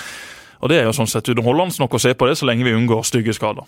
Og 0.61 0.69
det 0.69 0.81
er 0.81 0.85
jo 0.89 0.93
sånn 0.93 1.09
sett 1.09 1.29
underholdende 1.33 1.79
nok 1.81 1.95
å 1.97 2.01
se 2.01 2.13
på 2.15 2.27
det, 2.29 2.37
så 2.37 2.45
lenge 2.49 2.65
vi 2.65 2.73
unngår 2.77 3.05
stygge 3.07 3.33
skader. 3.37 3.65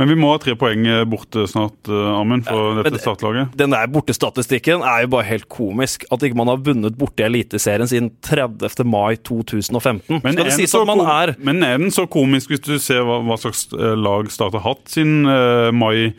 Men 0.00 0.08
vi 0.08 0.16
må 0.16 0.30
ha 0.32 0.38
tre 0.40 0.54
poeng 0.56 0.86
eh, 0.88 1.02
borte 1.08 1.44
snart, 1.50 1.76
eh, 1.88 2.10
Amund, 2.16 2.46
for 2.48 2.78
ja, 2.78 2.84
dette 2.86 3.00
startlaget. 3.02 3.52
Den 3.60 3.74
der 3.74 3.90
bortestatistikken 3.92 4.84
er 4.88 5.04
jo 5.04 5.12
bare 5.12 5.26
helt 5.28 5.48
komisk. 5.52 6.06
At 6.14 6.24
ikke 6.24 6.38
man 6.38 6.48
har 6.48 6.62
vunnet 6.64 6.96
borte 7.00 7.24
i 7.24 7.28
Eliteserien 7.28 7.90
siden 7.90 8.12
30. 8.24 8.86
mai 8.88 9.18
2015. 9.20 10.22
Men 10.22 10.32
Skal 10.32 10.48
det 10.48 10.56
sies 10.56 10.76
at 10.78 10.88
man 10.88 11.04
er 11.04 11.34
men 11.42 11.62
er 11.66 11.80
den 11.82 11.92
så 11.92 12.06
komisk 12.10 12.52
hvis 12.52 12.64
du 12.64 12.76
ser 12.80 13.04
hva, 13.06 13.20
hva 13.26 13.36
slags 13.40 13.66
eh, 13.76 13.92
lag 13.98 14.30
Start 14.32 14.56
har 14.56 14.64
hatt 14.64 14.88
siden 14.92 15.26
uh, 15.28 15.68
mai 15.74 16.12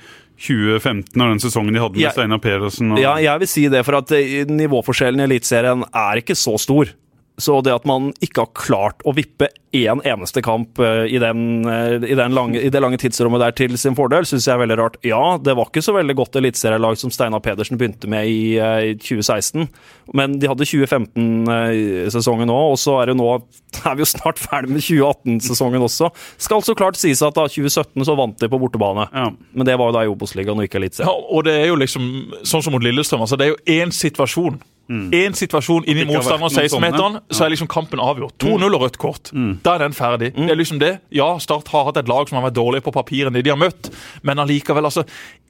2015 0.44 1.22
og 1.22 1.30
den 1.32 1.42
sesongen 1.42 1.76
de 1.76 1.82
hadde 1.82 1.98
med 1.98 2.04
Ja. 2.04 2.12
Steinar 2.14 2.42
Pedersen? 2.44 2.92
Og, 2.94 3.00
Ja, 3.00 3.16
jeg 3.22 3.40
vil 3.44 3.48
si 3.48 3.68
det, 3.70 3.84
for 3.86 3.98
at 4.02 4.12
eh, 4.12 4.44
nivåforskjellen 4.50 5.22
i 5.22 5.28
Eliteserien 5.30 5.86
er 5.90 6.22
ikke 6.22 6.36
så 6.36 6.58
stor. 6.62 6.92
Så 7.42 7.62
det 7.66 7.74
at 7.74 7.86
man 7.90 8.12
ikke 8.22 8.44
har 8.46 8.52
klart 8.54 9.02
å 9.10 9.14
vippe 9.18 9.48
én 9.74 10.04
eneste 10.06 10.44
kamp 10.46 10.78
eh, 10.78 11.08
i, 11.10 11.18
den, 11.18 11.64
eh, 11.66 11.96
i, 12.06 12.14
den 12.14 12.36
lange, 12.38 12.60
i 12.62 12.70
det 12.70 12.82
lange 12.84 13.00
tidsrommet 13.02 13.42
der 13.42 13.56
til 13.58 13.74
sin 13.82 13.96
fordel, 13.98 14.22
syns 14.30 14.46
jeg 14.46 14.54
er 14.54 14.62
veldig 14.62 14.78
rart. 14.78 15.00
Ja, 15.02 15.40
det 15.42 15.56
var 15.58 15.72
ikke 15.72 15.82
så 15.82 15.96
veldig 15.96 16.14
godt 16.20 16.38
eliteserielag 16.38 17.00
som 17.02 17.10
Steinar 17.14 17.42
Pedersen 17.42 17.80
begynte 17.82 18.10
med 18.12 18.30
i, 18.30 18.60
eh, 18.62 18.92
i 18.92 18.94
2016, 19.02 19.66
men 20.14 20.36
de 20.38 20.52
hadde 20.52 20.68
2015-sesongen 20.70 22.54
òg, 22.54 22.76
og 22.76 22.78
så 22.82 23.00
er 23.02 23.10
det 23.12 23.18
nå 23.18 23.30
er 23.90 23.98
vi 23.98 24.06
jo 24.06 24.10
snart 24.14 24.42
ferdig 24.42 24.76
med 24.76 24.86
2018-sesongen 24.86 25.88
også. 25.88 26.12
Skal 26.38 26.62
så 26.66 26.78
klart 26.78 27.00
sies 27.02 27.24
at 27.26 27.34
da 27.40 27.48
2017 27.50 28.06
så 28.06 28.18
vant 28.20 28.38
de 28.46 28.52
på 28.52 28.62
bortebane, 28.62 29.08
Ja. 29.10 29.32
men 29.58 29.66
det 29.70 29.80
var 29.82 29.90
jo 29.90 29.98
da 29.98 30.06
i 30.06 30.12
Obos-ligaen 30.14 30.62
og 30.62 30.70
ikke 30.70 30.84
Ja, 31.02 31.10
og 31.10 31.46
det 31.50 31.58
er 31.64 31.68
jo 31.72 31.82
liksom 31.82 32.06
sånn 32.46 32.62
som 32.62 32.74
mot 32.78 32.84
Lillestrøm. 32.84 33.26
altså 33.26 33.38
Det 33.38 33.48
er 33.48 33.56
jo 33.56 33.82
én 33.82 33.92
situasjon. 33.96 34.62
Én 34.90 35.34
situasjon 35.34 35.86
inn 35.88 35.98
i 35.98 36.04
Mm. 36.04 36.10
Ikke 36.12 36.24
har 36.30 36.38
motstanderen 36.40 36.70
16-meteren, 36.70 37.22
så 37.32 37.46
er 37.46 37.50
liksom 37.54 37.68
kampen 37.72 38.00
avgjort. 38.00 38.34
2-0 38.38 38.76
og 38.76 38.82
rødt 38.82 38.98
kort. 38.98 39.32
Mm. 39.34 39.60
Da 39.64 39.76
er 39.76 39.80
den 39.80 39.94
ferdig. 39.94 40.34
Det 40.36 40.50
er 40.52 40.56
liksom 40.60 40.80
det. 40.80 41.00
Ja, 41.10 41.38
Start 41.40 41.68
har 41.70 41.86
hatt 41.86 41.98
et 41.98 42.08
lag 42.12 42.28
som 42.30 42.38
har 42.42 42.50
vært 42.52 42.58
dårligere 42.60 42.84
på 42.84 42.92
papir 42.94 43.26
enn 43.28 43.34
det 43.34 43.44
de 43.46 43.50
har 43.50 43.58
møtt, 43.58 43.90
men 44.24 44.38
allikevel, 44.38 44.84
altså 44.84 45.06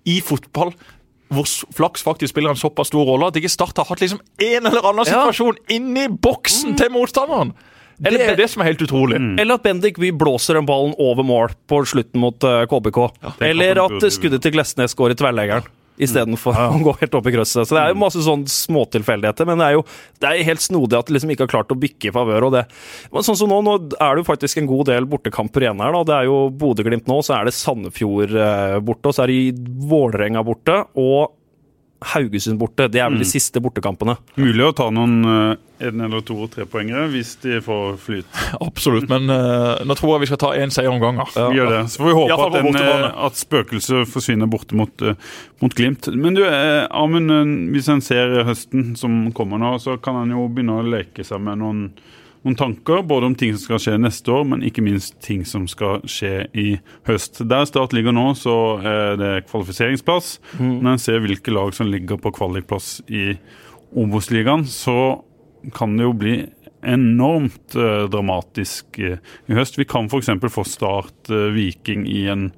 I 0.05 0.19
fotball 0.21 0.73
hvor 1.33 1.45
flaks 1.73 2.03
faktisk 2.03 2.29
spiller 2.29 2.51
en 2.53 2.55
såpass 2.59 2.87
stor 2.91 3.05
rolle 3.09 3.25
at 3.25 3.33
ikke 3.39 3.49
Start 3.49 3.77
har 3.77 3.85
hatt 3.89 3.99
liksom 4.03 4.19
en 4.39 4.65
eller 4.69 4.85
annen 4.85 5.05
Ja. 5.07 5.25
situasjon 5.31 5.57
inni 5.69 6.07
boksen 6.07 6.75
til 6.77 6.89
motstanderen. 6.93 7.53
Det 7.99 8.13
Eller- 8.13 8.33
er 8.33 8.35
det 8.35 8.49
som 8.49 8.61
er 8.61 8.65
helt 8.65 8.81
utrolig. 8.81 9.15
Eller 9.39 9.53
at 9.55 9.63
Bendik 9.63 9.97
Bye 9.97 10.11
blåser 10.11 10.53
den 10.55 10.65
ballen 10.65 10.93
over 10.99 11.23
mål 11.23 11.49
på 11.67 11.85
slutten 11.85 12.19
mot 12.19 12.43
eh, 12.43 12.65
KBK. 12.65 13.11
Ja, 13.23 13.31
Eller 13.41 13.71
at 13.85 14.03
eh, 14.03 14.09
skuddet 14.09 14.41
til 14.41 14.51
Glesnes 14.51 14.93
går 14.95 15.11
i 15.11 15.15
tverrleggeren. 15.15 15.63
Istedenfor 16.01 16.57
å 16.77 16.79
gå 16.83 16.95
helt 17.01 17.17
opp 17.19 17.27
i 17.29 17.35
krøsset. 17.35 17.67
Så 17.67 17.75
det 17.75 17.83
er 17.83 17.93
jo 17.93 17.99
masse 18.01 18.23
sånn 18.25 18.45
småtilfeldigheter, 18.49 19.49
men 19.49 19.61
det 19.61 19.67
er 19.67 19.77
jo 19.77 19.83
det 20.23 20.29
er 20.29 20.47
helt 20.47 20.63
snodig 20.63 20.97
at 20.97 21.09
de 21.09 21.17
liksom 21.17 21.33
ikke 21.33 21.45
har 21.45 21.53
klart 21.53 21.75
å 21.75 21.79
bikke 21.79 22.09
i 22.09 22.15
favør. 22.15 22.47
og 22.49 22.55
det. 22.57 22.65
Men 23.13 23.27
sånn 23.27 23.39
som 23.39 23.51
nå, 23.51 23.59
nå 23.65 23.77
er 23.97 24.15
det 24.15 24.23
jo 24.23 24.29
faktisk 24.31 24.61
en 24.61 24.71
god 24.71 24.89
del 24.89 25.09
bortekamper 25.09 25.67
igjen 25.67 25.83
her. 25.83 25.93
da. 25.93 26.03
Det 26.09 26.17
er 26.17 26.31
jo 26.31 26.41
Bodø-Glimt 26.63 27.09
nå, 27.11 27.21
så 27.25 27.37
er 27.37 27.47
det 27.49 27.57
Sandefjord 27.57 28.33
eh, 28.33 28.79
borte, 28.83 29.11
og 29.11 29.17
så 29.17 29.25
er 29.25 29.33
det 29.33 29.69
Vålerenga 29.89 30.43
borte. 30.45 30.83
og 30.97 31.39
Haugesund 32.13 32.59
borte. 32.61 32.89
Det 32.91 33.01
er 33.01 33.11
vel 33.11 33.21
de 33.23 33.27
siste 33.27 33.61
bortekampene. 33.63 34.17
Mulig 34.39 34.65
å 34.65 34.73
ta 34.75 34.89
noen 34.93 35.21
eh, 35.23 35.61
en 35.83 36.03
eller 36.05 36.23
to 36.25 36.37
trepoengere 36.51 37.07
hvis 37.11 37.35
de 37.43 37.59
får 37.63 37.97
flyt. 38.03 38.39
Absolutt, 38.67 39.07
men 39.11 39.27
uh, 39.31 39.81
nå 39.85 39.97
tror 39.99 40.15
jeg 40.15 40.23
vi 40.23 40.31
skal 40.31 40.41
ta 40.43 40.51
én 40.59 40.73
seier 40.73 40.91
om 40.91 41.01
gangen. 41.01 41.25
Vi 41.35 41.59
gjør 41.59 41.71
det. 41.73 41.81
Så 41.91 42.03
får 42.03 42.09
vi 42.09 42.15
håpe 42.19 42.39
at, 42.47 42.57
den, 42.57 42.79
eh, 42.79 43.07
at 43.27 43.39
spøkelset 43.39 44.11
forsvinner 44.11 44.49
borte 44.51 44.77
mot, 44.79 45.05
uh, 45.05 45.17
mot 45.63 45.75
Glimt. 45.75 46.09
Men 46.15 46.37
du, 46.37 46.43
uh, 46.47 46.85
Amund, 46.93 47.33
hvis 47.73 47.91
en 47.91 48.03
ser 48.05 48.43
høsten 48.47 48.93
som 48.99 49.25
kommer 49.35 49.61
nå, 49.61 49.75
så 49.83 49.97
kan 50.01 50.21
en 50.23 50.35
jo 50.35 50.47
begynne 50.49 50.79
å 50.79 50.87
leke 50.87 51.25
seg 51.27 51.43
med 51.43 51.61
noen, 51.63 51.87
noen 52.43 52.57
tanker. 52.59 53.03
Både 53.07 53.29
om 53.29 53.35
ting 53.39 53.55
som 53.55 53.65
skal 53.65 53.81
skje 53.83 53.97
neste 54.01 54.33
år, 54.33 54.45
men 54.51 54.63
ikke 54.67 54.83
minst 54.85 55.19
ting 55.23 55.43
som 55.47 55.67
skal 55.71 56.03
skje 56.09 56.47
i 56.53 56.67
høst. 57.07 57.43
Der 57.49 57.67
Start 57.69 57.95
ligger 57.95 58.15
nå, 58.15 58.29
så 58.39 58.55
er 58.79 59.19
det 59.19 59.33
kvalifiseringsplass. 59.49 60.37
Når 60.59 60.95
en 60.95 61.01
ser 61.01 61.23
hvilke 61.23 61.53
lag 61.55 61.73
som 61.75 61.91
ligger 61.91 62.19
på 62.21 62.33
kvalikplass 62.35 62.99
i 63.07 63.33
Obos-ligaen, 63.93 64.65
så 64.69 65.23
kan 65.73 65.95
det 65.97 66.07
jo 66.07 66.17
bli 66.17 66.37
enormt 66.83 67.75
eh, 67.75 68.05
dramatisk 68.11 68.99
eh, 68.99 69.19
i 69.47 69.55
høst. 69.55 69.77
Vi 69.79 69.87
kan 69.87 70.09
f.eks. 70.11 70.31
få 70.51 70.65
Start 70.67 71.31
eh, 71.31 71.51
Viking 71.55 72.03
i 72.09 72.25
en, 72.31 72.49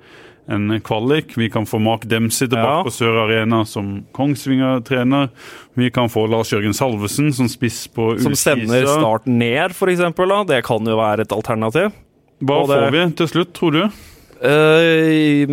en 0.47 0.81
kvalik. 0.81 1.36
Vi 1.38 1.49
kan 1.49 1.65
få 1.65 1.79
Mark 1.81 2.01
Dempsey 2.05 2.47
tilbake 2.47 2.77
Ja. 2.79 2.84
på 2.84 2.91
Sør 2.93 3.23
Arena 3.25 3.65
som 3.65 4.05
Kongsvinger-trener. 4.13 5.29
Vi 5.73 5.89
kan 5.91 6.10
få 6.10 6.27
Lars 6.29 6.51
Jørgen 6.53 6.73
Salvesen 6.73 7.34
som 7.34 7.47
spiss 7.49 7.88
på 7.88 8.19
Som 8.21 8.36
sender. 8.36 8.86
Start 8.86 9.25
ned, 9.25 9.71
f.eks. 9.71 9.99
Det 10.47 10.63
kan 10.63 10.86
jo 10.86 10.97
være 10.97 11.21
et 11.21 11.31
alternativ. 11.31 11.91
Hva 12.43 12.67
det- 12.67 12.75
får 12.75 12.91
vi 12.91 13.12
til 13.15 13.27
slutt, 13.27 13.53
tror 13.53 13.71
du? 13.71 13.84
Eh, 14.45 15.47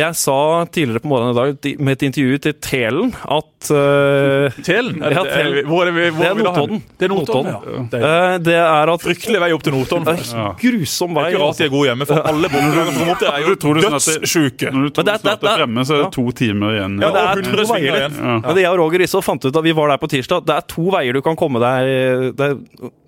jeg 0.00 0.16
sa 0.18 0.36
tidligere 0.72 1.02
på 1.04 1.10
morgenen 1.12 1.36
i 1.36 1.38
dag 1.60 1.78
med 1.80 1.92
et 1.98 2.02
intervju 2.08 2.38
til 2.46 2.54
Telen 2.64 3.12
at 3.22 3.70
uh, 3.70 4.58
Telen? 4.66 4.98
Er 5.04 5.14
Ja, 5.14 5.22
det, 5.22 5.30
er, 5.30 5.42
Telen. 5.44 5.68
hvor 5.68 5.86
er 5.86 5.92
vi- 5.96 6.10
hvor 6.10 6.24
Det 6.24 6.30
er? 6.30 6.40
Notodden. 6.40 6.82
Det 6.98 7.06
er 7.06 7.12
Notodden, 7.12 7.50
ja. 7.50 7.82
Det 7.92 8.00
er 8.00 8.34
eh, 8.34 8.38
det 8.46 8.54
er 8.56 8.92
at 8.94 9.04
fryktelig 9.04 9.40
vei 9.44 9.50
opp 9.56 9.62
til 9.66 9.74
Notodden. 9.76 10.20
Grusom 10.60 11.14
vei. 11.16 11.24
Det 11.24 11.30
er 11.30 11.36
ikke 11.36 11.44
rart 11.44 11.60
de 11.60 11.64
er 11.66 11.72
gode 11.74 11.88
hjemme, 11.90 12.06
for 12.08 12.30
alle 12.32 12.50
bortelagene 12.52 12.94
som 12.96 13.12
opp 13.14 13.20
der, 13.20 13.30
er 13.30 13.44
jo 13.44 13.54
dødssjuke. 13.60 14.70
Når 14.72 14.82
du 14.86 14.90
tror 14.96 15.04
du 15.04 15.10
er- 15.12 15.20
snart 15.24 15.44
er 15.44 15.56
fremme, 15.60 15.84
så 15.84 15.94
er 15.98 16.02
det 16.04 16.12
to 16.16 16.26
timer 16.40 16.76
igjen. 16.78 16.96
Ja, 17.00 17.10
det 17.10 17.20
er 17.20 17.42
to 17.42 17.50
100 17.50 17.68
veier, 17.74 17.98
igjen. 18.00 18.16
Ja. 18.20 18.38
Men 18.46 18.54
det 18.56 18.62
jeg 18.64 18.70
og 18.72 18.78
Roger 18.80 18.98
Risso 19.04 19.20
fant 19.22 19.44
ut 19.44 19.52
da 19.52 19.60
vi 19.60 19.72
var 19.76 19.88
der 19.92 19.98
på 19.98 20.08
tirsdag, 20.08 20.44
det 20.46 20.54
er 20.56 20.66
to 20.70 20.86
veier 20.90 21.12
du 21.12 21.20
kan 21.22 21.36
komme 21.36 21.60
deg 21.60 22.36
det, 22.36 22.50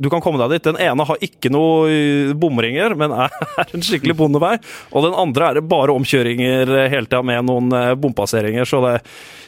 Du 0.03 0.11
kan 0.11 0.21
komme 0.21 0.39
deg 0.43 0.51
dit. 0.59 0.65
Den 0.73 0.77
ene 0.83 1.05
har 1.07 1.17
ikke 1.23 1.51
noe 1.51 1.89
eh, 1.89 2.33
bomringer, 2.35 2.95
men 2.99 3.13
er 3.13 3.31
en 3.75 3.81
skikkelig 3.85 4.17
bondevei. 4.19 4.57
Og 4.93 5.05
den 5.07 5.15
andre 5.17 5.49
er 5.51 5.55
det 5.61 5.69
bare 5.69 5.95
omkjøringer 5.95 6.73
hele 6.91 7.07
tida 7.07 7.23
med 7.27 7.47
noen 7.47 7.73
eh, 7.77 7.93
bompasseringer, 8.01 8.67
så 8.69 8.81
det, 8.87 8.95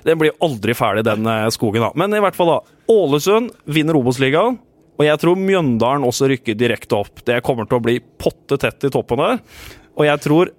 den 0.07 0.21
blir 0.21 0.37
aldri 0.45 0.77
ferdig, 0.77 1.07
den 1.09 1.27
eh, 1.31 1.49
skogen. 1.55 1.85
da. 1.87 1.93
Men 1.99 2.15
i 2.15 2.23
hvert 2.23 2.39
fall, 2.39 2.53
da. 2.53 2.79
Ålesund 2.95 3.55
vinner 3.65 3.99
Obos-ligaen. 3.99 4.61
Og 4.95 5.03
jeg 5.03 5.19
tror 5.19 5.39
Mjøndalen 5.41 6.07
også 6.07 6.29
rykker 6.31 6.55
direkte 6.59 7.01
opp. 7.01 7.25
Det 7.27 7.41
kommer 7.47 7.67
til 7.67 7.81
å 7.81 7.83
bli 7.83 7.97
potte 7.99 8.59
tett 8.63 8.87
i 8.87 8.93
toppen 8.95 9.19
der. 9.19 9.41
Og 9.99 10.07
jeg 10.07 10.23
tror 10.23 10.53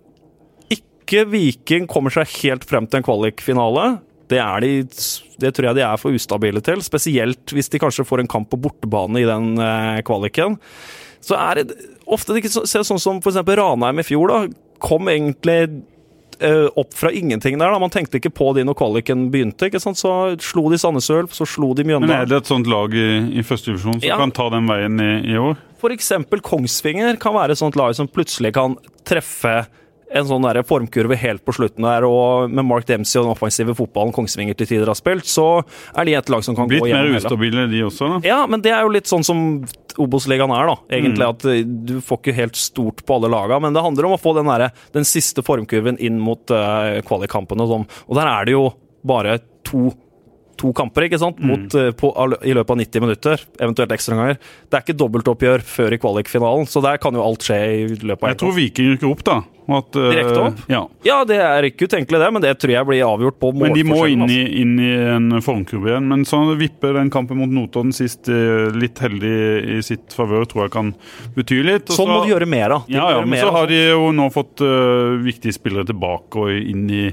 ikke 0.75 1.23
Viking 1.31 1.87
kommer 1.87 2.11
seg 2.11 2.27
helt 2.41 2.65
frem 2.67 2.89
til 2.89 2.99
en 2.99 3.07
kvalikfinale. 3.07 3.85
Det, 4.27 4.41
de, 4.65 4.73
det 5.39 5.53
tror 5.53 5.69
jeg 5.69 5.77
de 5.77 5.85
er 5.85 6.01
for 6.01 6.17
ustabile 6.17 6.61
til, 6.65 6.81
spesielt 6.81 7.53
hvis 7.53 7.69
de 7.69 7.81
kanskje 7.81 8.07
får 8.09 8.23
en 8.23 8.31
kamp 8.31 8.49
på 8.49 8.57
bortebane 8.57 9.21
i 9.21 9.27
den 9.27 9.53
eh, 9.61 9.99
kvaliken. 10.07 10.57
Så 11.25 11.37
er 11.37 11.61
det 11.61 11.75
ofte 12.09 12.33
det 12.33 12.43
ikke 12.43 12.53
så, 12.53 12.65
sånn 12.65 13.01
som 13.01 13.21
f.eks. 13.21 13.37
Ranheim 13.45 14.01
i 14.01 14.05
fjor, 14.05 14.33
da. 14.33 14.39
Kom 14.83 15.09
egentlig 15.13 15.59
eh, 15.67 15.77
opp 16.75 16.93
fra 16.93 17.11
ingenting 17.11 17.57
der. 17.59 17.71
da. 17.71 17.79
Man 17.79 17.89
tenkte 17.89 18.17
ikke 18.19 18.33
på 18.33 18.53
de 18.55 18.63
når 18.67 18.75
kvaliken 18.75 19.29
begynte. 19.31 19.67
ikke 19.69 19.79
sant? 19.79 19.97
Så 19.97 20.35
slo 20.41 20.69
de 20.69 20.77
Sandnes 20.77 21.09
Ulf, 21.09 21.33
så 21.33 21.45
slo 21.47 21.73
de 21.73 21.83
Men 21.83 22.09
er 22.09 22.25
det 22.25 22.37
et 22.43 22.47
sånt 22.51 22.67
lag 22.67 22.93
i, 22.93 23.07
i 23.39 23.43
første 23.43 23.71
divisjon 23.71 23.99
som 24.01 24.07
Ja. 24.09 24.17
kan 24.17 24.31
ta 24.31 24.49
den 24.49 24.67
veien 24.67 24.99
i, 24.99 25.33
i 25.33 25.37
år? 25.37 25.55
Eksempel 25.85 26.41
Kongsvinger 26.41 27.15
kan 27.21 27.33
være 27.35 27.51
et 27.53 27.59
sånt 27.59 27.75
lag 27.77 27.93
som 27.93 28.07
plutselig 28.07 28.51
kan 28.53 28.75
treffe 29.05 29.67
en 30.15 30.27
sånn 30.29 30.45
der 30.47 30.61
formkurve 30.67 31.17
helt 31.19 31.43
på 31.45 31.55
slutten 31.57 31.85
der, 31.85 32.05
og 32.07 32.51
med 32.51 32.65
Mark 32.67 32.87
Dempsey 32.89 33.19
og 33.19 33.27
den 33.27 33.35
offensive 33.35 33.75
fotballen 33.77 34.13
Kongsvinger 34.15 34.57
til 34.57 34.69
tider 34.69 34.91
har 34.91 34.97
spilt, 34.97 35.27
så 35.27 35.63
er 35.95 36.07
de 36.07 36.15
et 36.15 36.31
lag 36.31 36.45
som 36.45 36.55
kan 36.57 36.69
Blitt 36.71 36.83
gå 36.83 36.89
gjennom 36.89 37.09
gjennom 37.09 37.17
hele. 37.19 37.25
ustabile, 37.25 37.65
de 37.71 37.81
også, 37.85 38.11
da? 38.13 38.19
Ja, 38.27 38.39
men 38.47 38.63
det 38.63 38.71
er 38.75 38.85
jo 38.85 38.93
litt 38.95 39.11
sånn 39.11 39.25
som 39.27 39.41
Obos-ligaen 40.01 40.51
er, 40.51 40.67
da. 40.67 40.75
Egentlig 40.91 41.23
Mm. 41.23 41.29
at 41.29 41.45
eh, 41.45 41.61
du 41.63 42.01
får 42.03 42.19
ikke 42.19 42.35
helt 42.35 42.57
stort 42.59 43.05
på 43.05 43.15
alle 43.15 43.29
laga, 43.31 43.59
men 43.63 43.73
det 43.73 43.83
handler 43.83 44.09
om 44.09 44.15
å 44.17 44.19
få 44.19 44.35
den, 44.35 44.49
der, 44.51 44.71
den 44.91 45.07
siste 45.07 45.43
formkurven 45.45 45.97
inn 46.03 46.19
mot 46.19 46.51
uh, 46.51 46.99
kvalikkampene 47.07 47.63
og 47.63 47.71
sånn. 47.71 47.85
Og 48.09 48.19
der 48.19 48.27
er 48.27 48.45
det 48.45 48.57
jo 48.57 48.65
bare 49.05 49.39
to 49.63 49.93
To 50.55 50.69
kamper 50.71 51.03
ikke 51.03 51.17
sant? 51.19 51.35
Mm. 51.35 51.49
Mot, 51.51 51.73
mm. 51.75 51.95
på, 51.99 52.09
i 52.47 52.53
løpet 52.55 52.71
av 52.71 52.77
90 52.79 53.03
minutter, 53.03 53.41
eventuelt 53.59 53.91
ekstraomganger. 53.91 54.37
Det 54.71 54.77
er 54.77 54.85
ikke 54.85 54.95
dobbeltoppgjør 55.01 55.65
før 55.67 55.95
i 55.95 55.99
kvalikfinalen, 55.99 56.69
så 56.71 56.79
der 56.79 56.95
kan 57.03 57.17
jo 57.17 57.25
alt 57.25 57.43
skje 57.43 57.57
i 57.73 57.81
løpet 57.91 58.23
av 58.23 58.31
Jeg 58.31 58.39
tror 58.39 58.55
Viking 58.55 58.93
rykker 58.93 59.09
opp, 59.09 59.25
da. 59.27 59.35
At, 59.67 59.95
eh, 59.97 60.09
Direkte 60.13 60.41
opp? 60.43 60.59
Ja. 60.69 60.81
Ja, 61.07 61.17
det 61.25 61.37
er 61.41 61.65
ikke 61.69 61.87
utenkelig, 61.89 62.19
det, 62.21 62.27
men 62.35 62.41
det 62.43 62.51
tror 62.61 62.73
jeg 62.75 62.85
blir 62.85 63.01
avgjort 63.05 63.39
på 63.41 63.49
målforskjellen. 63.49 63.73
Men 63.73 63.79
de 63.79 63.83
må 63.89 64.01
inn 64.11 64.21
altså. 64.25 64.35
i, 64.37 64.61
inn 64.61 64.73
i 64.79 64.91
en 65.15 65.41
formkurve 65.41 65.89
igjen. 65.89 66.07
Men 66.11 66.25
så 66.29 66.41
vipper 66.59 66.93
den 66.99 67.09
kampen 67.13 67.39
mot 67.41 67.49
Notodden 67.49 67.93
sist 67.95 68.29
eh, 68.29 68.67
litt 68.77 68.99
heldig 69.01 69.33
i 69.77 69.79
sitt 69.85 70.13
favør, 70.13 70.45
tror 70.51 70.67
jeg 70.67 70.73
kan 70.75 70.91
bety 71.35 71.61
litt. 71.65 71.89
Og 71.89 71.97
Sånn 71.97 72.11
må 72.11 72.19
så- 72.19 72.27
de 72.27 72.33
gjøre 72.35 72.49
mer 72.49 72.75
av. 72.77 72.85
Ja, 72.91 73.09
ja, 73.15 73.25
men 73.25 73.39
så 73.41 73.49
har 73.55 73.67
de 73.71 73.79
jo 73.89 74.11
nå 74.15 74.27
fått 74.33 74.61
uh, 74.61 75.17
viktige 75.25 75.53
spillere 75.57 75.85
tilbake 75.89 76.45
og 76.45 76.53
inn 76.53 76.85
i 76.93 77.03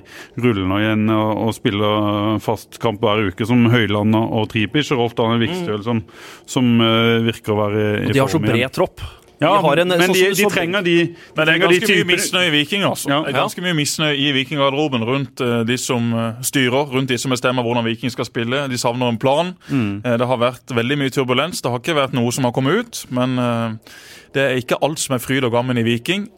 rullene 0.42 0.82
igjen 0.82 1.08
og, 1.14 1.30
og 1.48 1.56
spiller 1.56 2.38
fast 2.44 2.78
kamp 2.82 3.00
hver 3.02 3.24
uke, 3.32 3.46
som 3.48 3.64
Høyland 3.72 4.14
og 4.20 4.48
Tripic 4.52 4.92
og 4.92 5.02
Rolf 5.02 5.16
Daniel 5.18 5.40
Vikstøl, 5.46 5.82
som, 5.86 6.04
som 6.46 6.68
uh, 6.80 7.18
virker 7.24 7.56
å 7.56 7.60
være 7.64 7.82
i 7.82 8.10
Mm. 8.12 8.12
De 8.12 8.18
har 8.20 8.28
så 8.28 8.36
form 8.38 8.44
igjen. 8.44 8.56
bred 8.58 8.72
tropp. 8.76 9.00
Ja, 9.40 9.56
de 9.56 9.62
har 9.64 9.80
en, 9.82 9.88
men 9.88 10.02
sånn 10.06 10.14
de, 10.14 10.26
de 10.38 10.48
trenger 10.52 10.84
de, 10.86 10.92
de, 11.06 11.14
Men 11.36 11.48
det 11.48 11.54
er 11.54 11.62
ganske 11.64 11.86
de 11.88 11.96
mye 11.98 12.08
misnøye 12.12 12.46
i 12.46 12.52
Viking. 12.54 12.84
altså. 12.86 13.10
Ja. 13.10 13.20
Det 13.24 13.32
er 13.32 13.38
ganske 13.40 13.64
mye 13.64 13.74
misnøye 13.74 14.14
i 14.14 14.28
Vikinggarderoben 14.36 15.06
rundt 15.08 15.42
uh, 15.42 15.62
de 15.66 15.78
som 15.80 16.12
eh, 16.14 16.42
styrer, 16.46 16.92
rundt 16.92 17.10
de 17.10 17.18
som 17.18 17.34
bestemmer 17.34 17.66
hvordan 17.66 17.86
Viking 17.88 18.12
skal 18.14 18.28
spille. 18.28 18.66
De 18.70 18.78
savner 18.78 19.10
en 19.10 19.18
plan. 19.18 19.54
Mm. 19.68 20.02
Uh, 20.04 20.12
Det 20.20 20.28
har 20.30 20.38
vært 20.42 20.76
veldig 20.76 21.00
mye 21.00 21.14
turbulens. 21.14 21.62
Det 21.62 21.72
har 21.72 21.82
ikke 21.82 21.98
vært 21.98 22.14
noe 22.14 22.30
som 22.34 22.46
har 22.46 22.54
kommet 22.54 22.84
ut. 22.84 23.02
Men 23.10 23.34
uh, 23.40 23.96
det 24.36 24.46
er 24.46 24.62
ikke 24.62 24.78
alt 24.84 25.02
som 25.02 25.16
er 25.18 25.24
fryd 25.24 25.48
og 25.48 25.56
gammen 25.56 25.80
i 25.80 25.86
Viking. 25.86 26.28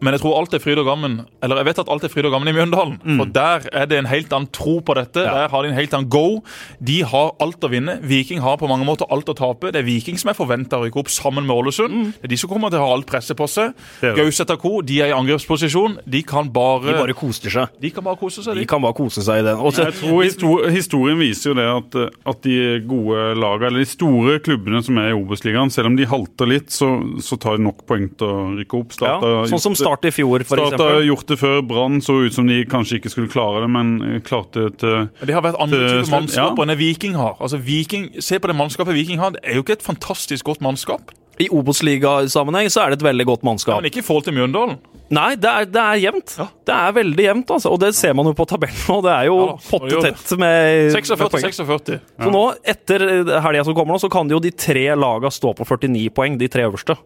Men 0.00 0.12
jeg 0.16 0.20
tror 0.22 0.36
alt 0.38 0.54
er 0.54 0.60
fryd 0.60 0.78
og 0.78 0.86
gammen 0.86 1.14
Eller 1.42 1.56
jeg 1.62 1.66
vet 1.70 1.78
at 1.78 1.88
alt 1.88 2.04
er 2.04 2.08
fryd 2.12 2.26
og 2.28 2.32
gammen 2.34 2.48
i 2.48 2.52
Mjøndalen. 2.56 2.98
Mm. 3.02 3.16
For 3.20 3.30
der 3.32 3.68
er 3.72 3.86
det 3.86 3.98
en 3.98 4.06
helt 4.10 4.32
annen 4.32 4.48
tro 4.52 4.80
på 4.80 4.94
dette. 4.98 5.22
Der 5.24 5.48
har 5.48 5.62
de 5.62 5.68
en 5.70 5.74
helt 5.78 5.94
annen 5.96 6.08
go. 6.12 6.42
De 6.84 7.00
har 7.02 7.32
alt 7.40 7.64
å 7.64 7.70
vinne. 7.72 7.98
Viking 8.02 8.40
har 8.44 8.56
på 8.60 8.68
mange 8.68 8.84
måter 8.88 9.06
alt 9.10 9.28
å 9.32 9.34
tape. 9.36 9.70
Det 9.72 9.80
er 9.80 9.86
Viking 9.86 10.18
som 10.20 10.30
er 10.32 10.36
forventa 10.38 10.78
å 10.80 10.84
rykke 10.86 11.00
opp 11.04 11.08
sammen 11.12 11.46
med 11.48 11.56
Ålesund. 11.56 12.12
Det 12.20 12.28
er 12.28 12.34
de 12.34 12.38
som 12.40 12.50
kommer 12.50 12.70
til 12.74 12.80
å 12.82 12.86
ha 12.88 12.94
alt 12.96 13.06
presset 13.08 13.36
på 13.38 13.48
seg. 13.48 13.72
Mm. 14.02 14.16
Gauseth 14.20 14.52
og 14.56 14.60
co. 14.62 14.74
De 14.86 15.00
er 15.02 15.12
i 15.12 15.16
angrepsposisjon. 15.16 15.98
De 16.06 16.22
kan 16.26 16.50
bare, 16.52 16.86
De 16.92 16.98
bare 16.98 17.16
koser 17.16 17.50
seg. 17.50 17.68
de 17.80 17.90
kan 17.90 18.04
bare 18.04 18.16
kose 18.20 18.42
seg. 18.44 18.54
De 18.54 18.60
De. 18.60 18.66
kan 18.66 18.82
bare 18.82 18.96
kose 18.98 19.22
seg 19.24 19.40
i 19.40 19.46
den. 19.46 19.56
Også, 19.56 19.84
Jeg 19.86 19.94
tror 20.02 20.22
histor 20.24 20.68
Historien 20.70 21.18
viser 21.18 21.50
jo 21.50 21.54
det 21.56 21.66
at, 21.66 21.96
at 22.26 22.42
de 22.42 22.80
gode 22.86 23.34
lagene, 23.38 23.66
eller 23.70 23.84
de 23.84 23.88
store 23.90 24.38
klubbene 24.44 24.82
som 24.84 24.98
er 24.98 25.10
i 25.10 25.16
Obos-ligaen, 25.16 25.70
selv 25.72 25.86
om 25.90 25.96
de 25.96 26.04
halter 26.08 26.46
litt, 26.50 26.68
så, 26.74 26.88
så 27.22 27.38
tar 27.40 27.56
de 27.56 27.64
nok 27.66 27.84
poeng 27.88 28.08
til 28.18 28.26
å 28.26 28.38
rykke 28.58 28.78
opp. 28.80 28.94
ja, 29.00 29.16
sånn 29.50 29.60
som 29.62 29.72
det- 29.74 29.85
Start 29.86 30.08
i 30.08 30.12
fjor, 30.14 30.42
for 30.48 30.58
Start 30.58 30.82
har 30.82 31.04
gjort 31.06 31.28
det 31.30 31.38
før. 31.38 31.60
Brann 31.66 32.00
så 32.02 32.18
ut 32.26 32.34
som 32.34 32.48
de 32.50 32.62
kanskje 32.66 32.98
ikke 33.00 33.12
skulle 33.12 33.30
klare 33.30 33.62
det, 33.64 33.70
men 33.70 33.92
eh, 34.02 34.18
klarte 34.26 34.66
det 34.66 34.80
til 34.82 35.06
Det 35.22 35.36
har 35.36 35.44
vært 35.46 35.60
andre 35.62 35.78
Til 35.78 35.86
typer 35.86 36.02
slutt, 36.02 36.14
mannskaper 36.16 36.58
ja. 36.58 36.66
enn 36.66 36.74
det 36.74 36.78
Viking 36.82 37.20
har. 37.20 37.38
Altså 37.38 37.62
Viking, 37.62 38.10
Se 38.18 38.40
på 38.42 38.50
det 38.50 38.58
mannskapet 38.58 38.98
Viking 38.98 39.22
har. 39.22 39.36
Det 39.36 39.44
er 39.46 39.60
jo 39.60 39.64
ikke 39.64 39.78
et 39.78 39.86
fantastisk 39.86 40.50
godt 40.50 40.64
mannskap. 40.64 41.14
I 41.38 41.50
Obos-ligasammenheng 41.52 42.70
så 42.72 42.82
er 42.82 42.92
det 42.92 43.02
et 43.02 43.06
veldig 43.10 43.26
godt 43.28 43.42
Ja, 43.42 43.48
mannskap. 43.50 43.80
men 43.80 43.90
ikke 43.90 44.00
i 44.00 44.06
forhold 44.06 44.24
til 44.24 44.34
Mjøndalen. 44.38 44.78
Nei, 45.12 45.34
det 45.38 45.50
er, 45.50 45.66
det 45.70 45.82
er 45.82 45.98
jevnt. 46.02 46.32
Ja. 46.40 46.46
Det 46.66 46.74
er 46.74 46.94
veldig 46.96 47.26
jevnt, 47.28 47.50
altså. 47.54 47.70
Og 47.70 47.78
det 47.78 47.92
ser 47.94 48.16
man 48.16 48.26
jo 48.26 48.32
på 48.34 48.46
tabellen 48.48 48.80
nå. 48.88 48.96
Det 49.04 49.12
er 49.12 49.28
jo 49.28 49.36
Ja 49.44 49.58
pottetett 49.68 50.32
med, 50.40 50.94
med 50.96 50.96
46-46. 50.96 52.00
Så 52.24 52.32
nå, 52.32 52.46
etter 52.66 53.04
helga 53.44 53.66
som 53.68 53.76
kommer 53.76 53.94
nå, 53.94 54.00
så 54.02 54.10
kan 54.10 54.32
jo 54.32 54.40
de 54.42 54.50
tre 54.50 54.88
laga 54.98 55.30
stå 55.30 55.52
på 55.54 55.68
49 55.68 56.08
poeng, 56.16 56.40
de 56.40 56.48
tre 56.50 56.66
øverste. 56.66 56.96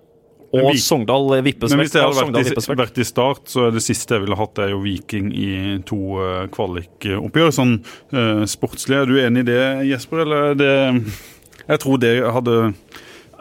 Og 0.53 0.73
vi- 0.73 0.81
Sogndal 0.83 1.29
Men 1.31 1.45
vippes 1.47 1.75
hvis 1.79 1.95
jeg 1.95 2.03
hadde 2.03 2.33
vært 2.33 2.71
i, 2.71 2.77
vært 2.81 2.99
i 2.99 3.05
start, 3.07 3.43
så 3.53 3.69
er 3.69 3.75
det 3.77 3.83
siste 3.85 4.17
jeg 4.17 4.25
ville 4.25 4.39
hatt, 4.39 4.55
det 4.59 4.65
er 4.65 4.73
jo 4.75 4.81
Viking 4.83 5.31
i 5.33 5.51
to 5.87 5.99
uh, 6.19 6.47
kvalikoppgjør. 6.51 7.53
Sånn 7.55 7.77
uh, 8.13 8.43
sportslig, 8.51 8.99
er 8.99 9.07
du 9.07 9.21
enig 9.23 9.45
i 9.45 9.51
det, 9.53 9.63
Jesper? 9.93 10.25
Eller 10.25 10.51
er 10.51 10.59
det 10.59 10.73
Jeg 11.71 11.79
tror 11.85 12.01
det 12.03 12.15
hadde 12.35 12.57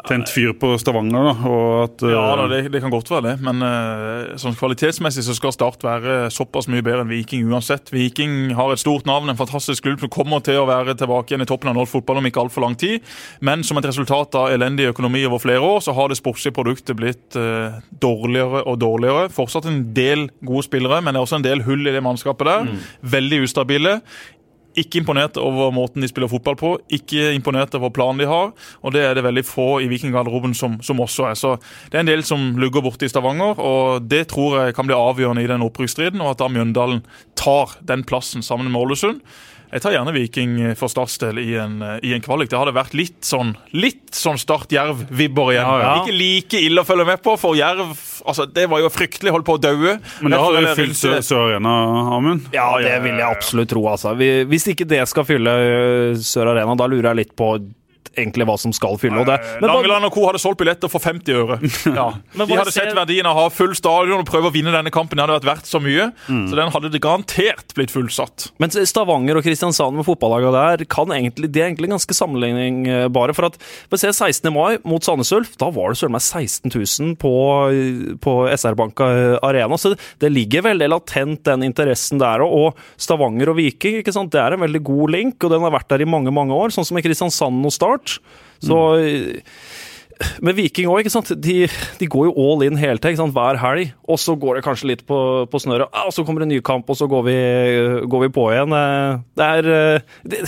tent 0.07 0.31
fyr 0.31 0.53
på 0.59 0.71
Stavanger, 0.79 1.29
da. 1.29 1.33
Og 1.49 1.67
at 1.83 2.03
Ja, 2.07 2.23
da, 2.39 2.45
det, 2.51 2.61
det 2.73 2.81
kan 2.83 2.93
godt 2.93 3.09
være 3.11 3.25
det, 3.31 3.33
men 3.45 3.63
uh, 3.65 4.37
sånn 4.39 4.57
kvalitetsmessig 4.59 5.25
så 5.27 5.35
skal 5.37 5.55
Start 5.55 5.83
være 5.83 6.29
såpass 6.31 6.69
mye 6.71 6.83
bedre 6.85 7.03
enn 7.03 7.11
Viking 7.11 7.49
uansett. 7.51 7.91
Viking 7.91 8.53
har 8.55 8.71
et 8.71 8.81
stort 8.81 9.07
navn, 9.09 9.31
en 9.31 9.39
fantastisk 9.39 9.83
klubb 9.83 10.03
som 10.03 10.11
kommer 10.13 10.43
til 10.45 10.61
å 10.61 10.67
være 10.69 10.95
tilbake 10.99 11.33
igjen 11.33 11.43
i 11.43 11.49
toppen 11.49 11.71
av 11.71 11.77
norsk 11.79 11.97
fotball 11.97 12.21
om 12.21 12.29
ikke 12.29 12.43
altfor 12.45 12.63
lang 12.63 12.77
tid. 12.79 13.03
Men 13.45 13.65
som 13.67 13.79
et 13.81 13.89
resultat 13.89 14.37
av 14.39 14.53
elendig 14.53 14.89
økonomi 14.93 15.25
over 15.27 15.43
flere 15.43 15.65
år, 15.65 15.83
så 15.83 15.95
har 15.97 16.11
det 16.11 16.19
sportslige 16.21 16.55
produktet 16.55 16.99
blitt 16.99 17.39
uh, 17.39 17.79
dårligere 17.91 18.63
og 18.63 18.79
dårligere. 18.81 19.29
Fortsatt 19.35 19.67
en 19.69 19.81
del 19.97 20.29
gode 20.45 20.67
spillere, 20.69 21.01
men 21.03 21.15
det 21.15 21.21
er 21.21 21.27
også 21.27 21.41
en 21.41 21.47
del 21.49 21.65
hull 21.67 21.87
i 21.87 21.95
det 21.95 22.05
mannskapet 22.05 22.47
der. 22.47 22.75
Veldig 23.17 23.43
ustabile. 23.49 23.99
Ikke 24.79 25.01
imponert 25.01 25.37
over 25.41 25.73
måten 25.75 26.03
de 26.03 26.09
spiller 26.09 26.31
fotball 26.31 26.57
på, 26.59 26.73
ikke 26.99 27.33
imponert 27.35 27.75
over 27.77 27.91
planen 27.93 28.21
de 28.21 28.29
har. 28.29 28.53
Og 28.83 28.95
det 28.95 29.03
er 29.05 29.17
det 29.17 29.25
veldig 29.25 29.45
få 29.47 29.67
i 29.83 29.89
Vikinggarderoben 29.91 30.55
som, 30.57 30.77
som 30.85 31.01
også 31.03 31.29
er. 31.29 31.37
Så 31.39 31.55
det 31.89 31.99
er 31.99 32.05
en 32.05 32.11
del 32.11 32.25
som 32.27 32.51
lugger 32.61 32.85
borte 32.85 33.07
i 33.07 33.11
Stavanger, 33.11 33.59
og 33.59 34.07
det 34.09 34.27
tror 34.33 34.59
jeg 34.61 34.77
kan 34.77 34.89
bli 34.89 34.97
avgjørende 34.97 35.43
i 35.43 35.51
den 35.51 35.65
opprykksstriden. 35.65 36.23
Og 36.23 36.33
at 36.33 36.41
da 36.41 36.49
Mjøndalen 36.51 37.03
tar 37.39 37.77
den 37.85 38.05
plassen 38.07 38.45
sammen 38.45 38.71
med 38.71 38.81
Ålesund. 38.81 39.23
Jeg 39.69 39.83
tar 39.83 39.93
gjerne 39.93 40.13
Viking 40.15 40.53
for 40.79 40.89
Starts 40.91 41.19
del 41.21 41.41
i 41.43 41.51
en, 41.61 41.77
i 42.01 42.13
en 42.15 42.23
kvalik. 42.25 42.49
Det 42.49 42.57
hadde 42.57 42.73
vært 42.73 42.95
litt 42.97 43.19
sånn 43.25 43.53
litt 43.75 44.15
sånn 44.17 44.39
Start-Jerv-vibber 44.41 45.53
igjen. 45.53 45.67
Ja, 45.67 45.81
ja. 45.83 45.91
Ikke 46.01 46.15
like 46.17 46.61
ille 46.65 46.81
å 46.81 46.87
følge 46.87 47.05
med 47.09 47.21
på, 47.25 47.35
for 47.37 47.57
Jerv 47.57 47.93
altså, 48.25 48.45
det 48.49 48.65
var 48.71 48.81
jo 48.83 48.89
fryktelig, 48.91 49.33
holdt 49.33 49.47
på 49.47 49.57
å 49.57 49.61
daue. 49.61 49.97
Men 50.23 50.33
da 50.33 50.39
har 50.41 50.55
hadde 50.57 50.63
vil 50.73 50.79
fylt 50.83 50.99
Sør 50.99 51.19
Sør 51.25 51.45
Arena, 51.47 51.75
Amund? 52.17 52.49
Ja, 52.55 52.71
det 52.81 52.95
vil 53.05 53.19
jeg 53.19 53.27
absolutt 53.27 53.71
tro. 53.71 53.85
Altså. 53.91 54.15
Hvis 54.17 54.69
ikke 54.73 54.87
det 54.89 55.03
skal 55.11 55.27
fylle 55.27 55.53
Sør 56.23 56.53
Arena, 56.53 56.75
da 56.79 56.89
lurer 56.89 57.11
jeg 57.11 57.23
litt 57.23 57.35
på 57.39 57.53
egentlig 58.17 58.45
hva 58.49 58.55
som 58.59 58.73
skal 58.75 58.97
fylle. 59.01 59.19
Og 59.21 59.27
det, 59.29 59.37
men 59.61 59.69
Langeland 59.71 60.05
og 60.07 60.13
co. 60.15 60.25
hadde 60.29 60.41
solgt 60.41 60.59
billetter 60.61 60.91
for 60.91 61.03
50 61.03 61.39
øre. 61.43 61.59
Ja. 61.99 62.09
Men 62.37 62.47
De 62.47 62.55
hadde 62.57 62.71
se- 62.71 62.83
sett 62.83 62.95
verdien 62.95 63.25
av 63.27 63.35
å 63.37 63.43
ha 63.45 63.49
full 63.53 63.73
stadion 63.77 64.19
og 64.21 64.27
prøve 64.29 64.49
å 64.49 64.53
vinne 64.53 64.71
denne 64.73 64.91
kampen. 64.93 65.17
Det 65.19 65.25
hadde 65.25 65.37
vært 65.39 65.49
verdt 65.49 65.69
så 65.69 65.81
mye. 65.83 66.09
Mm. 66.29 66.45
Så 66.51 66.57
den 66.59 66.71
hadde 66.73 66.91
det 66.93 67.01
garantert 67.03 67.73
blitt 67.77 67.91
fullsatt. 67.93 68.49
Men 68.61 68.71
Stavanger 68.73 69.39
og 69.39 69.45
Kristiansand 69.45 69.97
med 69.97 70.05
fotballagene 70.07 70.53
der 70.55 70.85
kan 70.89 71.11
egentlig, 71.15 71.49
de 71.51 71.61
er 71.63 71.69
egentlig 71.71 71.89
ganske 71.91 72.15
sammenlignbare. 72.17 73.35
For 73.37 73.49
at 73.49 73.57
vi 73.91 73.99
ser 74.01 74.13
16. 74.15 74.51
mai 74.53 74.77
mot 74.87 75.03
Sandnes 75.05 75.31
Ulf, 75.35 75.55
da 75.59 75.69
var 75.73 75.91
det 75.93 75.99
søren 76.01 76.15
meg 76.15 76.23
16 76.25 76.71
000 76.73 77.15
på, 77.21 77.33
på 78.23 78.35
SR-Bank 78.55 79.01
Arena. 79.45 79.77
Så 79.79 79.93
det 80.21 80.31
ligger 80.33 80.65
veldig 80.69 80.89
latent, 80.93 81.43
den 81.47 81.65
interessen 81.67 82.21
der 82.21 82.43
òg. 82.45 82.55
Og 82.59 82.79
Stavanger 82.99 83.51
og 83.53 83.59
Viking, 83.59 83.99
ikke 84.01 84.13
sant? 84.15 84.31
det 84.33 84.41
er 84.43 84.53
en 84.55 84.61
veldig 84.65 84.81
god 84.85 85.13
link, 85.15 85.37
og 85.45 85.53
den 85.53 85.63
har 85.65 85.73
vært 85.73 85.89
der 85.93 86.03
i 86.03 86.09
mange 86.09 86.33
mange 86.35 86.53
år. 86.55 86.73
Sånn 86.75 86.85
som 86.87 86.97
i 86.99 87.03
Kristiansand 87.05 87.65
og 87.65 87.73
Start. 87.73 87.98
Så 88.59 88.79
med 90.43 90.57
Viking 90.57 90.89
òg, 90.91 91.03
ikke 91.03 91.13
sant. 91.13 91.31
De, 91.39 91.61
de 91.99 92.07
går 92.11 92.27
jo 92.27 92.33
all 92.43 92.65
in 92.67 92.79
hele 92.79 92.99
tida, 92.99 93.27
hver 93.35 93.59
helg. 93.61 93.93
Og 94.09 94.19
så 94.19 94.35
går 94.39 94.59
det 94.59 94.65
kanskje 94.65 94.89
litt 94.91 95.05
på, 95.07 95.19
på 95.51 95.61
snøret, 95.63 95.91
ah, 95.93 96.09
og 96.09 96.15
så 96.15 96.25
kommer 96.27 96.43
det 96.43 96.49
en 96.49 96.55
ny 96.57 96.63
kamp, 96.65 96.89
og 96.91 96.99
så 96.99 97.07
går 97.11 97.23
vi, 97.27 97.37
går 98.11 98.25
vi 98.25 98.33
på 98.35 98.49
igjen. 98.51 98.75
Det 99.39 99.47
er, 99.59 99.71
det, 100.27 100.43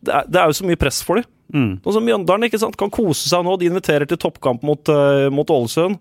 det 0.00 0.16
er 0.16 0.30
Det 0.30 0.40
er 0.40 0.48
jo 0.48 0.56
så 0.56 0.68
mye 0.68 0.80
press 0.80 1.02
for 1.04 1.20
dem. 1.20 1.28
Mm. 1.50 1.72
Sånn 1.82 1.96
som 1.98 2.06
Mjøndalen 2.06 2.46
ikke 2.46 2.60
sant? 2.62 2.78
kan 2.78 2.92
kose 2.94 3.26
seg 3.28 3.42
nå. 3.44 3.56
De 3.58 3.68
inviterer 3.70 4.08
til 4.08 4.20
toppkamp 4.20 4.62
mot, 4.66 4.92
eh, 4.92 5.26
mot 5.34 5.50
Ålesund. 5.50 5.98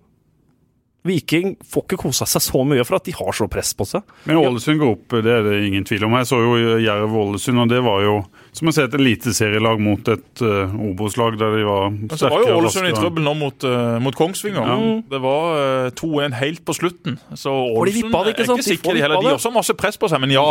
Viking 1.08 1.54
får 1.64 1.86
ikke 1.86 2.02
kosa 2.02 2.26
seg 2.28 2.44
så 2.44 2.62
mye 2.68 2.84
for 2.84 3.00
at 3.00 3.08
de 3.08 3.14
har 3.16 3.36
så 3.36 3.48
press 3.52 3.72
på 3.78 3.88
seg. 3.88 4.04
Men 4.28 4.42
Ålesund 4.42 4.82
går 4.82 4.92
opp, 4.98 5.16
det 5.24 5.32
er 5.32 5.46
det 5.48 5.62
ingen 5.70 5.88
tvil 5.88 6.06
om. 6.06 6.18
Jeg 6.20 6.28
så 6.30 6.42
jo 6.44 6.58
Jerv-Ålesund, 6.84 7.64
og 7.64 7.72
det 7.72 7.80
var 7.86 8.04
jo 8.04 8.16
som 8.56 8.70
å 8.70 8.74
se 8.74 8.86
et 8.88 8.96
eliteserielag 8.98 9.82
mot 9.84 10.12
et 10.12 10.44
uh, 10.44 10.74
Obos-lag 10.90 11.38
der 11.40 11.58
de 11.60 11.66
var 11.68 11.90
Men 11.94 12.18
så 12.18 12.32
var 12.32 12.44
jo 12.46 12.58
Ålesund 12.58 12.90
i 12.90 12.94
trøbbel 12.96 13.26
nå 13.26 13.36
mot, 13.38 13.66
uh, 13.68 13.98
mot 14.04 14.16
Kongsvinger. 14.18 14.72
Det 15.12 15.22
var 15.24 15.90
uh, 15.90 15.92
2-1 16.00 16.38
helt 16.40 16.64
på 16.66 16.76
slutten. 16.78 17.20
Så 17.38 17.54
Ålesund 17.54 18.10
ikke 18.10 18.46
er 18.46 18.50
sant? 18.50 18.60
ikke 18.60 18.60
De 18.64 18.68
sikre, 18.68 18.98
de 18.98 19.06
heller. 19.06 19.22
De 19.22 19.28
det. 19.28 19.34
har 19.34 19.40
også 19.40 19.54
masse 19.56 19.76
press 19.78 20.00
på 20.02 20.10
seg. 20.12 20.24
Men 20.24 20.34
ja, 20.34 20.48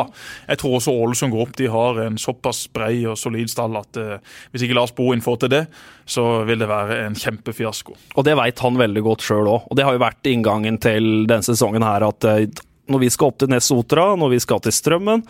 jeg 0.49 0.63
tror 0.63 0.79
også 0.79 0.95
Ålesund 0.95 1.35
går 1.35 1.47
opp. 1.49 1.57
De 1.59 1.71
har 1.75 2.03
en 2.07 2.19
såpass 2.21 2.65
brei 2.75 3.03
og 3.09 3.19
solid 3.21 3.51
stall 3.53 3.81
at 3.81 4.01
uh, 4.01 4.39
hvis 4.53 4.67
ikke 4.67 4.79
Lars 4.79 4.95
Bohin 4.97 5.25
får 5.25 5.43
til 5.45 5.55
det, 5.57 5.65
så 6.09 6.25
vil 6.49 6.63
det 6.63 6.71
være 6.71 7.03
en 7.05 7.19
kjempefiasko. 7.19 7.97
Og 8.17 8.25
det 8.27 8.37
veit 8.39 8.63
han 8.65 8.81
veldig 8.81 9.05
godt 9.05 9.27
sjøl 9.27 9.51
òg. 9.51 9.69
Og 9.69 9.79
det 9.79 9.85
har 9.87 9.97
jo 9.97 10.03
vært 10.03 10.31
inngangen 10.31 10.81
til 10.83 11.29
denne 11.29 11.45
sesongen 11.45 11.85
her 11.85 12.07
at 12.07 12.27
eh, 12.29 12.47
når 12.89 13.05
vi 13.05 13.11
skal 13.13 13.33
opp 13.33 13.43
til 13.43 13.53
Nesotra, 13.53 14.11
når 14.17 14.33
vi 14.33 14.41
skal 14.41 14.63
til 14.65 14.75
Strømmen, 14.75 15.25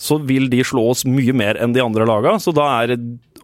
så 0.00 0.16
vil 0.24 0.48
de 0.52 0.62
slå 0.64 0.86
oss 0.94 1.04
mye 1.04 1.34
mer 1.36 1.60
enn 1.60 1.74
de 1.76 1.82
andre 1.84 2.06
laga. 2.08 2.38
Så 2.40 2.54
da 2.56 2.66
er 2.80 2.96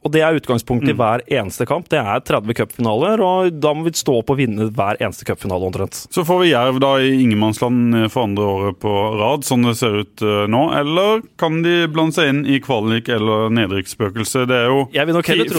og 0.06 0.12
det 0.14 0.22
er 0.22 0.36
utgangspunktet 0.38 0.92
i 0.92 0.96
hver 0.96 1.24
eneste 1.26 1.66
kamp. 1.68 1.88
Det 1.90 1.98
er 1.98 2.22
30 2.22 2.54
cupfinaler, 2.60 3.22
og 3.26 3.56
da 3.58 3.72
må 3.74 3.86
vi 3.88 3.92
stå 3.98 4.20
opp 4.20 4.30
og 4.30 4.38
vinne 4.38 4.68
hver 4.76 5.00
eneste 5.02 5.26
cupfinale 5.26 5.66
omtrent. 5.66 6.04
Så 6.14 6.22
får 6.26 6.44
vi 6.44 6.52
Jerv 6.52 6.78
da 6.82 6.92
i 7.02 7.10
ingenmannsland 7.24 7.96
for 8.14 8.28
andre 8.28 8.46
året 8.52 8.78
på 8.84 8.92
rad, 9.18 9.46
sånn 9.46 9.66
det 9.66 9.74
ser 9.80 9.98
ut 10.04 10.22
eh, 10.22 10.44
nå. 10.52 10.62
Eller 10.78 11.24
kan 11.40 11.58
de 11.66 11.74
blande 11.90 12.14
seg 12.16 12.30
inn 12.32 12.44
i 12.46 12.60
kvalik 12.62 13.10
eller 13.12 13.50
nedrykksspøkelset? 13.56 14.46
Det 14.50 14.60
er 14.62 14.70
jo 14.70 14.86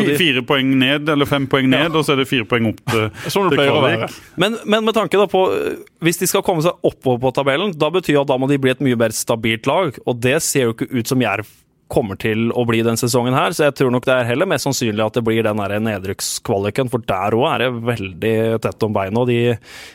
de- 0.08 0.18
fire 0.22 0.46
poeng 0.48 0.72
ned 0.80 1.12
eller 1.12 1.30
fem 1.30 1.48
poeng 1.52 1.70
ned, 1.72 1.92
og 1.96 2.08
så 2.08 2.16
er 2.16 2.24
det 2.24 2.30
fire 2.32 2.48
poeng 2.48 2.72
opp 2.72 2.82
til, 2.88 3.06
Som 3.34 3.52
til 3.52 3.60
kvalik. 3.60 4.18
Men, 4.40 4.58
men 4.66 4.88
med 4.88 4.96
tanke 4.98 5.20
da 5.20 5.28
på 5.30 5.44
øh, 5.52 5.78
Hvis 6.06 6.22
de 6.22 6.28
skal 6.30 6.46
komme 6.46 6.64
seg 6.66 6.78
oppover 6.88 7.20
på 7.28 7.36
tabellen, 7.36 7.76
da 7.76 7.92
betyr 7.94 8.22
at 8.22 8.32
da 8.32 8.38
må 8.40 8.48
de 8.50 8.60
bli 8.62 8.72
et 8.72 8.84
mye 8.86 8.98
mer 9.00 9.16
stabilt 9.16 9.68
lag. 9.70 9.98
Og 10.08 10.22
det 10.24 10.40
ser 10.46 10.70
jo 10.70 10.78
ikke 10.78 10.92
ut 10.94 11.10
som 11.10 11.22
Jerv 11.24 11.50
kommer 11.91 12.19
til 12.19 12.50
å 12.52 12.65
bli 12.67 12.82
den 12.86 13.00
sesongen 13.00 13.36
her, 13.38 13.56
så 13.56 13.67
jeg 13.67 13.78
tror 13.80 13.93
nok 13.93 14.08
det 14.08 14.15
er 14.15 14.30
heller 14.30 14.50
mest 14.50 14.67
sannsynlig 14.67 15.06
at 15.06 15.17
det 15.17 15.23
blir 15.28 15.45
den 15.45 15.62
nedrykkskvaliken, 15.88 16.91
for 16.91 17.06
der 17.08 17.38
òg 17.38 17.47
er 17.54 17.65
det 17.65 17.71
veldig 17.88 18.36
tett 18.65 18.86
om 18.88 18.95
beina. 18.95 19.26
De, 19.30 19.39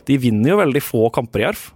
de 0.09 0.19
vinner 0.21 0.55
jo 0.55 0.61
veldig 0.63 0.85
få 0.85 1.09
kamper 1.15 1.45
i 1.45 1.49
Jerv. 1.49 1.69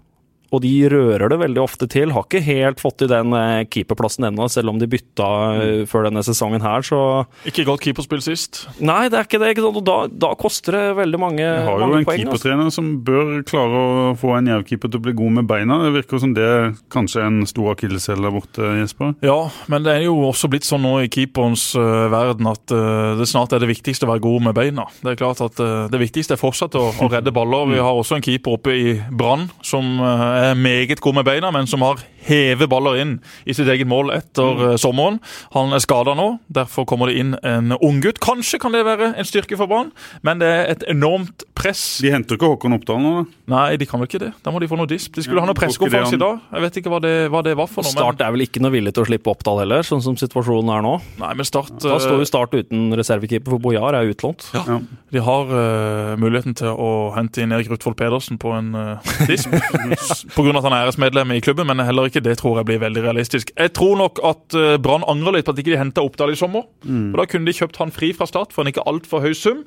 Og 0.54 0.62
de 0.62 0.72
rører 0.90 1.30
det 1.32 1.38
veldig 1.40 1.62
ofte 1.62 1.88
til. 1.90 2.12
Har 2.14 2.26
ikke 2.26 2.42
helt 2.46 2.82
fått 2.82 3.00
til 3.02 3.10
den 3.10 3.34
eh, 3.36 3.64
keeperplassen 3.70 4.28
ennå, 4.28 4.46
selv 4.52 4.72
om 4.72 4.80
de 4.80 4.88
bytta 4.90 5.28
eh, 5.56 5.82
før 5.90 6.06
denne 6.08 6.22
sesongen 6.26 6.62
her, 6.64 6.84
så 6.86 7.00
Ikke 7.48 7.66
godt 7.66 7.82
keeperspill 7.84 8.22
sist. 8.24 8.64
Nei, 8.78 9.06
det 9.12 9.18
er 9.18 9.28
ikke 9.28 9.40
det. 9.42 9.54
ikke 9.54 9.64
sant? 9.66 9.80
Og 9.80 9.86
da, 9.86 9.96
da 10.10 10.32
koster 10.38 10.76
det 10.76 10.84
veldig 11.00 11.20
mange, 11.22 11.42
poeng. 11.42 11.66
Vi 11.66 11.70
har 11.70 11.82
jo 11.82 11.88
en 11.88 11.98
altså. 11.98 12.18
keepertrener 12.20 12.72
som 12.74 12.92
bør 13.06 13.32
klare 13.48 13.82
å 13.82 14.12
få 14.18 14.36
en 14.36 14.50
Jerv-keeper 14.52 14.92
til 14.92 15.02
å 15.02 15.06
bli 15.08 15.16
god 15.18 15.36
med 15.40 15.50
beina. 15.50 15.80
Det 15.86 15.94
virker 15.98 16.22
som 16.22 16.34
det 16.36 16.46
er 16.46 16.70
kanskje 16.92 17.26
en 17.26 17.42
stor 17.48 17.72
akilleshæl 17.74 18.22
der 18.26 18.34
borte, 18.34 18.70
Jesper. 18.80 19.14
Ja, 19.26 19.38
men 19.72 19.86
det 19.86 19.96
er 19.96 20.06
jo 20.06 20.16
også 20.28 20.50
blitt 20.52 20.66
sånn 20.68 20.84
nå 20.86 20.94
i 21.04 21.10
keeperens 21.12 21.68
uh, 21.78 22.06
verden 22.12 22.48
at 22.50 22.74
uh, 22.74 23.16
det 23.18 23.26
snart 23.30 23.54
er 23.56 23.62
det 23.62 23.70
viktigste 23.70 24.06
å 24.06 24.12
være 24.12 24.24
god 24.26 24.48
med 24.48 24.56
beina. 24.58 24.86
Det 25.02 25.14
er 25.14 25.20
klart 25.20 25.42
at 25.44 25.58
uh, 25.62 25.86
det 25.90 26.00
viktigste 26.02 26.36
er 26.36 26.40
fortsatt 26.40 26.76
å, 26.78 26.88
å 27.02 27.10
redde 27.10 27.34
baller. 27.34 27.66
Vi 27.72 27.82
har 27.82 27.96
også 27.96 28.18
en 28.18 28.24
keeper 28.24 28.56
oppe 28.58 28.74
i 28.76 28.96
Brann 29.10 29.48
som 29.66 29.98
uh, 30.02 30.35
er 30.35 30.35
meget 30.56 31.00
god 31.00 31.14
med 31.14 31.24
beina, 31.24 31.50
men 31.50 31.66
som 31.66 31.82
har 31.82 32.00
hevet 32.26 32.70
baller 32.70 33.00
inn 33.02 33.16
i 33.46 33.54
sitt 33.56 33.68
eget 33.70 33.88
mål 33.88 34.12
etter 34.14 34.62
mm. 34.62 34.78
sommeren. 34.82 35.20
Han 35.56 35.74
er 35.74 35.82
skada 35.84 36.16
nå, 36.18 36.28
derfor 36.52 36.86
kommer 36.88 37.10
det 37.10 37.20
inn 37.22 37.34
en 37.46 37.76
unggutt. 37.78 38.20
Kanskje 38.24 38.60
kan 38.62 38.74
det 38.74 38.84
være 38.86 39.12
en 39.14 39.28
styrke 39.28 39.58
for 39.58 39.70
Brann, 39.70 39.92
men 40.26 40.42
det 40.42 40.50
er 40.50 40.72
et 40.74 40.86
enormt 40.92 41.46
press. 41.56 41.84
De 42.04 42.12
henter 42.12 42.38
ikke 42.38 42.50
Håkon 42.52 42.76
Oppdal 42.76 43.00
nå, 43.02 43.12
da? 43.16 43.24
Nei, 43.54 43.66
de 43.80 43.88
kan 43.88 44.00
vel 44.02 44.10
ikke 44.10 44.20
det. 44.22 44.32
Da 44.44 44.52
må 44.54 44.60
de 44.62 44.68
få 44.70 44.78
noe 44.78 44.90
disp. 44.90 45.14
De 45.16 45.24
skulle 45.24 45.40
Ja, 45.40 45.46
ha 45.46 45.50
noe 45.50 45.58
pressekonferanse 45.58 46.18
i 46.18 46.20
dag. 46.20 46.42
Jeg 46.52 46.64
vet 46.66 46.78
ikke 46.80 46.92
hva 46.92 47.00
det, 47.02 47.14
hva 47.32 47.42
det 47.46 47.54
var 47.58 47.70
for 47.70 47.86
noe. 47.86 47.94
Start 47.94 48.22
er 48.24 48.34
vel 48.34 48.44
ikke 48.46 48.62
noe 48.64 48.74
villig 48.74 48.92
til 48.96 49.04
å 49.04 49.08
slippe 49.08 49.32
Oppdal 49.32 49.62
heller, 49.62 49.86
sånn 49.86 50.02
som 50.04 50.18
situasjonen 50.20 50.72
er 50.76 50.84
nå. 50.86 50.94
Nei, 51.22 51.32
men 51.38 51.48
Start 51.48 51.74
Da 51.82 51.98
står 52.02 52.18
eh, 52.18 52.22
jo 52.24 52.28
Start 52.28 52.56
uten 52.56 52.88
reservekeeper, 52.98 53.54
for 53.54 53.62
Bojar 53.62 53.96
er 53.98 54.10
utlånt. 54.10 54.48
Ja. 54.56 54.80
De 55.14 55.22
har 55.22 55.52
uh, 55.52 56.16
muligheten 56.20 56.56
til 56.58 56.72
å 56.72 56.90
hente 57.16 57.44
inn 57.44 57.54
Erik 57.54 57.70
Rutvold 57.72 57.98
Pedersen 57.98 58.40
på 58.42 58.52
en 58.56 58.72
uh, 58.76 59.14
disp. 59.30 59.52
Pga. 60.36 60.56
at 60.56 60.66
han 60.66 60.74
er 60.74 60.86
æresmedlem 60.86 61.36
i 61.36 61.42
klubben, 61.44 61.68
men 61.68 61.84
heller 61.86 62.10
ikke 62.10 62.15
det 62.24 62.38
tror 62.40 62.60
jeg 62.60 62.68
blir 62.68 62.80
veldig 62.82 63.02
realistisk. 63.04 63.50
Jeg 63.56 63.72
tror 63.76 63.96
nok 64.00 64.20
at 64.24 64.56
uh, 64.56 64.76
Brann 64.82 65.04
angrer 65.08 65.36
litt 65.38 65.48
på 65.48 65.54
at 65.54 65.60
ikke 65.62 65.74
de 65.74 65.80
henta 65.80 66.04
Oppdal 66.04 66.32
i 66.34 66.38
sommer. 66.38 66.66
For 66.86 67.20
Da 67.20 67.26
kunne 67.30 67.48
de 67.48 67.56
kjøpt 67.56 67.80
han 67.80 67.92
fri 67.94 68.12
fra 68.16 68.28
start 68.28 68.54
for 68.54 68.62
en 68.62 68.70
ikke 68.70 68.84
altfor 68.88 69.24
høy 69.24 69.34
sum. 69.36 69.64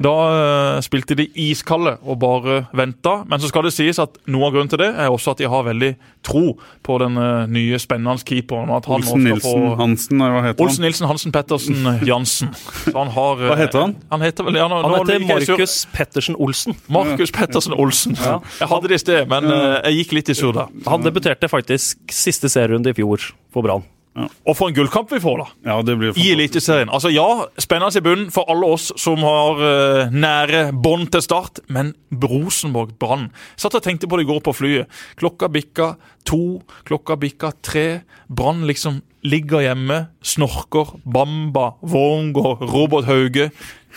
Da 0.00 0.14
eh, 0.34 0.80
spilte 0.84 1.16
de 1.18 1.26
iskalde 1.46 1.96
og 2.02 2.18
bare 2.22 2.64
venta. 2.76 3.20
Men 3.28 3.42
så 3.42 3.50
skal 3.50 3.68
det 3.68 3.74
sies 3.76 4.00
at 4.02 4.16
noe 4.30 4.48
av 4.48 4.54
grunnen 4.54 4.72
til 4.72 4.82
det 4.82 4.90
er 4.90 5.12
også 5.12 5.34
at 5.34 5.42
de 5.42 5.50
har 5.50 5.66
veldig 5.66 5.92
tro 6.24 6.56
på 6.84 6.98
den 7.02 7.18
eh, 7.20 7.46
nye, 7.52 7.78
spennende 7.82 8.24
keeperen. 8.26 8.72
han 8.72 8.88
Olsen 8.96 9.24
Nilsen 9.26 9.44
få 9.44 9.74
Hansen, 9.80 10.24
hva 10.24 10.42
heter 10.48 10.64
Olsen 10.64 10.86
Nilsen 10.86 11.08
Hansen 11.10 11.34
Pettersen 11.34 11.88
Jansen. 12.08 12.52
Så 12.84 12.94
han 12.96 13.12
har, 13.14 13.40
eh, 13.42 13.48
Hva 13.52 13.58
heter 13.60 13.84
han? 13.84 13.96
Han 14.12 14.24
heter 14.24 14.48
vel 14.48 14.60
ja, 14.60 14.68
nå, 14.70 14.80
Han 14.84 14.96
heter 15.00 15.26
Markus 15.28 15.76
Pettersen 15.94 16.38
Olsen. 16.38 16.78
Markus 16.88 17.34
Pettersen 17.34 17.76
Olsen. 17.76 18.18
Jeg 18.18 18.70
hadde 18.70 18.92
det 18.92 19.00
i 19.00 19.04
sted, 19.04 19.28
men 19.30 19.50
eh, 19.52 19.80
jeg 19.90 20.02
gikk 20.02 20.18
litt 20.20 20.32
i 20.34 20.38
surr 20.38 20.56
der. 20.56 20.72
Han 20.88 21.04
debuterte 21.04 21.50
faktisk 21.52 22.14
siste 22.14 22.50
serierunde 22.52 22.94
i 22.94 22.96
fjor 22.96 23.32
for 23.54 23.66
Brann. 23.66 23.84
Og 24.14 24.54
for 24.54 24.70
en 24.70 24.74
gullkamp 24.76 25.10
vi 25.10 25.18
får, 25.22 25.40
da! 25.40 25.46
Ja, 25.72 25.76
det 25.82 25.96
blir 25.98 26.18
I. 26.18 26.28
Eliteserien. 26.36 26.90
Altså 26.92 27.10
ja, 27.10 27.26
spennende 27.58 27.98
i 27.98 28.04
bunnen 28.04 28.28
for 28.34 28.46
alle 28.52 28.68
oss 28.76 28.92
som 29.00 29.24
har 29.26 29.58
uh, 29.58 30.12
nære 30.14 30.68
bånd 30.84 31.10
til 31.14 31.24
start, 31.24 31.58
men 31.66 31.92
Rosenborg-Brann 32.14 33.26
Satt 33.58 33.74
og 33.74 33.82
tenkte 33.82 34.06
på 34.10 34.18
det 34.18 34.26
i 34.26 34.28
går 34.28 34.38
på 34.46 34.54
flyet. 34.54 35.00
Klokka 35.18 35.48
bikka 35.50 35.94
to, 36.28 36.62
klokka 36.86 37.18
bikka 37.20 37.50
tre. 37.66 37.86
Brann 38.30 38.62
liksom 38.68 39.02
ligger 39.26 39.64
hjemme, 39.64 39.98
snorker. 40.22 40.94
Bamba, 41.02 41.72
Wormgård, 41.82 42.62
Robert 42.70 43.08
Hauge 43.10 43.50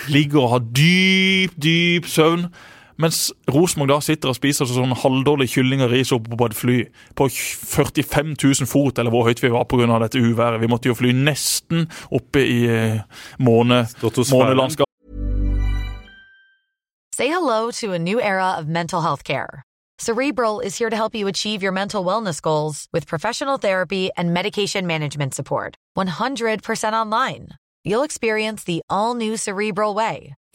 ligger 0.10 0.48
og 0.48 0.52
har 0.56 0.66
dyp, 0.78 1.54
dyp 1.62 2.10
søvn. 2.10 2.50
Mens 2.98 3.28
Rosenborg 3.54 3.92
da 3.92 4.00
sitter 4.02 4.32
og 4.32 4.38
spiser 4.40 4.70
sånn 4.70 4.96
halvdårlig 4.98 5.50
kylling 5.54 5.84
og 5.86 5.92
ris 5.94 6.12
oppe 6.16 6.34
på 6.34 6.50
et 6.50 6.58
fly 6.58 6.78
på 7.18 7.30
45 7.30 8.34
000 8.34 8.70
fot, 8.70 8.98
eller 8.98 9.14
hvor 9.14 9.28
høyt 9.30 9.44
vi 9.44 9.54
var 9.54 9.68
pga. 9.70 10.00
dette 10.02 10.18
uværet. 10.22 10.62
Vi 10.62 10.68
måtte 10.72 10.90
jo 10.90 10.98
fly 10.98 11.14
nesten 11.14 11.86
oppe 12.10 12.42
i 12.42 12.66
eh, 12.66 13.02
måne, 13.40 13.86
månelandskapet. 14.02 14.86
Say 17.14 17.28
hello 17.28 17.72
to 17.72 17.94
a 17.94 18.00
new 18.00 18.22
era 18.22 18.54
of 18.60 18.68
mental 18.68 19.02
health 19.02 19.24
care. 19.24 19.64
Cerebral 20.00 20.60
is 20.60 20.78
here 20.78 20.92
to 20.92 20.96
help 20.96 21.16
you 21.16 21.28
achieve 21.28 21.64
your 21.64 21.72
mental 21.72 22.06
wellness 22.06 22.40
goals 22.40 22.88
with 22.94 23.08
professional 23.08 23.58
therapy 23.58 24.12
and 24.16 24.32
medication 24.34 24.86
management 24.86 25.34
support. 25.34 25.76
100% 25.98 26.94
online. 26.94 27.50
You'll 27.84 28.04
experience 28.04 28.64
the 28.64 28.82
all 28.90 29.16
new 29.16 29.38
Cerebral 29.38 29.96
Way, 29.96 30.36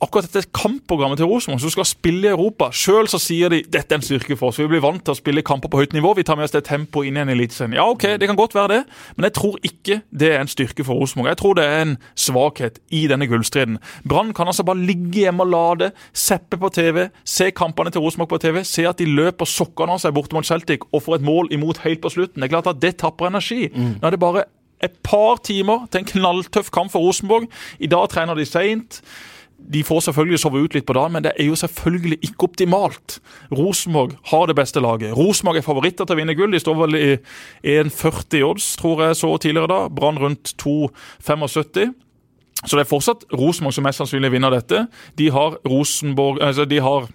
akkurat 0.00 0.26
dette 0.30 0.48
kampprogrammet 0.56 1.20
til 1.20 1.28
Rosenborg, 1.28 1.60
som 1.60 1.72
skal 1.72 1.86
spille 1.88 2.28
i 2.28 2.32
Europa 2.32 2.70
Sjøl 2.72 3.08
sier 3.10 3.52
de 3.52 3.60
dette 3.68 3.92
er 3.92 4.00
en 4.00 4.04
styrke 4.04 4.36
for 4.38 4.50
oss. 4.50 4.60
Vi 4.60 4.68
blir 4.70 4.82
vant 4.84 5.02
til 5.04 5.12
å 5.12 5.18
spille 5.18 5.44
kamper 5.46 5.70
på 5.72 5.82
høyt 5.82 5.94
nivå. 5.96 6.14
Vi 6.16 6.24
tar 6.26 6.38
med 6.38 6.46
oss 6.48 6.54
det 6.54 6.62
tempoet 6.68 7.10
inn 7.10 7.18
i 7.18 7.22
en 7.22 7.32
eliteserie. 7.32 7.76
Ja, 7.76 7.86
ok, 7.90 8.06
det 8.20 8.28
kan 8.30 8.38
godt 8.38 8.56
være 8.56 8.72
det, 8.72 8.80
men 9.16 9.28
jeg 9.28 9.36
tror 9.36 9.58
ikke 9.66 10.00
det 10.22 10.30
er 10.32 10.40
en 10.40 10.50
styrke 10.50 10.86
for 10.86 11.00
Rosenborg. 11.00 11.30
Jeg 11.32 11.40
tror 11.42 11.58
det 11.58 11.66
er 11.68 11.82
en 11.84 11.96
svakhet 12.18 12.80
i 12.96 13.02
denne 13.10 13.28
gullstriden. 13.30 13.80
Brann 14.08 14.32
kan 14.36 14.48
altså 14.50 14.64
bare 14.66 14.80
ligge 14.80 15.26
hjemme 15.26 15.44
og 15.44 15.52
lade, 15.52 15.90
seppe 16.16 16.60
på 16.60 16.70
TV, 16.74 17.08
se 17.24 17.50
kampene 17.56 17.92
til 17.92 18.04
Rosenborg 18.04 18.32
på 18.32 18.40
TV, 18.46 18.62
se 18.64 18.86
at 18.88 19.00
de 19.00 19.08
løper 19.08 19.48
sokkene 19.48 19.98
av 19.98 20.04
seg 20.04 20.16
borte 20.16 20.36
mot 20.36 20.46
Celtic 20.46 20.86
og 20.90 21.04
får 21.04 21.20
et 21.20 21.28
mål 21.28 21.52
imot 21.52 21.82
helt 21.84 22.00
på 22.00 22.12
slutten. 22.14 22.40
Det 22.40 22.48
er 22.48 22.54
klart 22.56 22.72
at 22.72 22.80
det 22.82 22.96
tapper 23.02 23.28
energi. 23.28 23.68
Nå 24.00 24.08
er 24.08 24.16
det 24.16 24.22
bare 24.22 24.46
et 24.80 24.96
par 25.04 25.42
timer 25.44 25.84
til 25.92 26.00
en 26.00 26.08
knalltøff 26.08 26.70
kamp 26.72 26.92
for 26.92 27.04
Rosenborg. 27.04 27.50
I 27.78 27.90
dag 27.90 28.08
trener 28.12 28.38
de 28.38 28.46
seint. 28.48 29.02
De 29.70 29.82
får 29.86 30.02
selvfølgelig 30.08 30.40
sove 30.42 30.64
ut 30.64 30.74
litt 30.74 30.86
på 30.88 30.96
dagen, 30.96 31.14
men 31.14 31.24
det 31.24 31.32
er 31.38 31.46
jo 31.46 31.58
selvfølgelig 31.58 32.18
ikke 32.26 32.48
optimalt. 32.48 33.20
Rosenborg 33.54 34.16
har 34.32 34.48
det 34.50 34.56
beste 34.58 34.82
laget. 34.82 35.14
Rosenborg 35.16 35.60
er 35.60 35.66
favoritter 35.66 36.08
til 36.08 36.16
å 36.16 36.20
vinne 36.20 36.34
gull. 36.38 36.50
De 36.54 36.62
står 36.62 36.78
vel 36.82 36.98
i 36.98 37.08
1,40 37.78 38.42
odds, 38.48 38.72
tror 38.80 39.04
jeg 39.06 39.20
så 39.20 39.32
tidligere 39.38 39.70
da. 39.70 39.80
Brann 39.94 40.18
rundt 40.18 40.54
2,75. 40.62 41.94
Så 42.60 42.76
det 42.76 42.82
er 42.82 42.90
fortsatt 42.90 43.24
Rosenborg 43.32 43.76
som 43.76 43.86
mest 43.86 44.02
sannsynlig 44.02 44.34
vinner 44.34 44.52
dette. 44.52 44.84
De 45.16 45.30
har 45.32 45.56
Altså, 45.64 46.64
de 46.68 46.80
har 46.80 47.08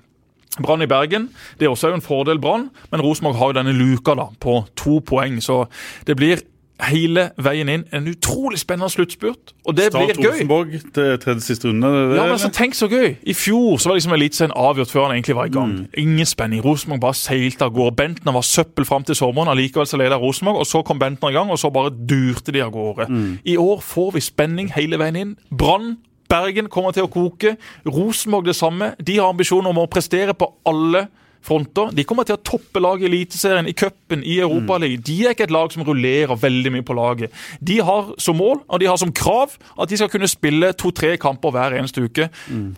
Brann 0.62 0.82
i 0.82 0.88
Bergen. 0.88 1.30
Det 1.60 1.68
er 1.68 1.74
også 1.74 1.94
en 1.94 2.02
fordel 2.02 2.40
Brann, 2.40 2.70
men 2.92 3.02
Rosenborg 3.02 3.36
har 3.36 3.52
jo 3.52 3.58
denne 3.60 3.76
luka 3.76 4.16
da 4.16 4.30
på 4.40 4.66
to 4.76 5.02
poeng. 5.02 5.42
Så 5.44 5.66
det 6.08 6.16
blir 6.16 6.42
hele 6.84 7.30
veien 7.40 7.70
inn 7.72 7.84
en 7.96 8.08
utrolig 8.12 8.60
spennende 8.60 8.90
sluttspurt. 8.92 9.54
Og 9.66 9.78
det 9.78 9.86
Start 9.92 10.10
blir 10.10 10.26
gøy. 10.26 10.32
Rosenborg 10.32 10.72
til 10.94 11.20
tredje 11.24 11.42
siste 11.42 11.70
runde. 11.70 11.88
Ja, 11.88 12.24
men 12.24 12.36
altså. 12.36 12.50
Tenk 12.54 12.76
så 12.76 12.90
gøy! 12.92 13.16
I 13.24 13.34
fjor 13.34 13.78
så 13.78 13.90
var 13.90 14.00
liksom 14.00 14.14
Eliteserien 14.14 14.56
avgjort 14.56 14.92
før 14.92 15.08
han 15.08 15.16
egentlig 15.16 15.36
var 15.36 15.46
i 15.46 15.54
gang. 15.56 15.72
Mm. 15.72 15.86
Ingen 15.98 16.26
spenning. 16.26 16.66
Rosenborg 16.66 17.02
bare 17.02 17.20
seilte 17.20 17.66
av 17.66 17.74
gårde. 17.76 17.96
Bentner 17.96 18.36
var 18.36 18.46
søppel 18.46 18.86
fram 18.86 19.04
til 19.04 19.16
sommeren, 19.16 19.52
allikevel 19.52 19.88
så 19.88 20.00
leda 20.02 20.20
Rosenborg. 20.20 20.60
Og 20.64 20.70
så 20.70 20.82
kom 20.82 21.00
Bentner 21.00 21.32
i 21.32 21.38
gang, 21.38 21.52
og 21.52 21.60
så 21.60 21.72
bare 21.74 21.94
durte 21.96 22.52
de 22.52 22.64
av 22.64 22.74
gårde. 22.76 23.08
Mm. 23.10 23.38
I 23.46 23.58
år 23.58 23.80
får 23.82 24.12
vi 24.18 24.26
spenning 24.28 24.74
hele 24.76 25.00
veien 25.00 25.22
inn. 25.22 25.38
Brann 25.50 25.96
Bergen 26.30 26.70
kommer 26.74 26.92
til 26.96 27.06
å 27.06 27.12
koke. 27.12 27.56
Rosenborg 27.86 28.50
det 28.50 28.56
samme. 28.58 28.94
De 28.98 29.20
har 29.20 29.30
ambisjoner 29.30 29.70
om 29.70 29.84
å 29.84 29.90
prestere 29.92 30.34
på 30.34 30.50
alle 30.66 31.06
fronter. 31.46 31.94
De 31.96 32.06
kommer 32.08 32.28
til 32.28 32.38
å 32.38 32.44
toppe 32.46 32.82
laget 32.84 33.06
i 33.06 33.12
Eliteserien, 33.12 33.70
i 33.70 33.76
cupen, 33.78 34.24
i 34.26 34.40
Europaligaen. 34.44 35.04
De 35.06 35.20
er 35.24 35.36
ikke 35.36 35.48
et 35.48 35.54
lag 35.56 35.72
som 35.74 35.86
rullerer 35.88 36.42
veldig 36.42 36.74
mye 36.76 36.86
på 36.86 36.98
laget. 36.98 37.34
De 37.62 37.80
har 37.86 38.12
som 38.22 38.38
mål 38.40 38.64
og 38.66 38.82
de 38.82 38.90
har 38.90 39.00
som 39.02 39.14
krav 39.16 39.56
at 39.78 39.90
de 39.92 40.00
skal 40.00 40.12
kunne 40.12 40.30
spille 40.32 40.74
to-tre 40.78 41.16
kamper 41.22 41.56
hver 41.56 41.78
eneste 41.80 42.06
uke. 42.06 42.30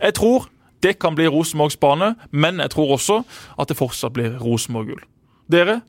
Jeg 0.02 0.18
tror 0.20 0.48
det 0.86 1.00
kan 1.02 1.16
bli 1.18 1.28
Rosenborgs 1.28 1.78
bane, 1.82 2.14
men 2.32 2.60
jeg 2.62 2.74
tror 2.76 2.98
også 2.98 3.22
at 3.58 3.70
det 3.70 3.78
fortsatt 3.80 4.14
blir 4.14 4.38
Rosenborg-gull. 4.42 5.02
Dere? 5.50 5.82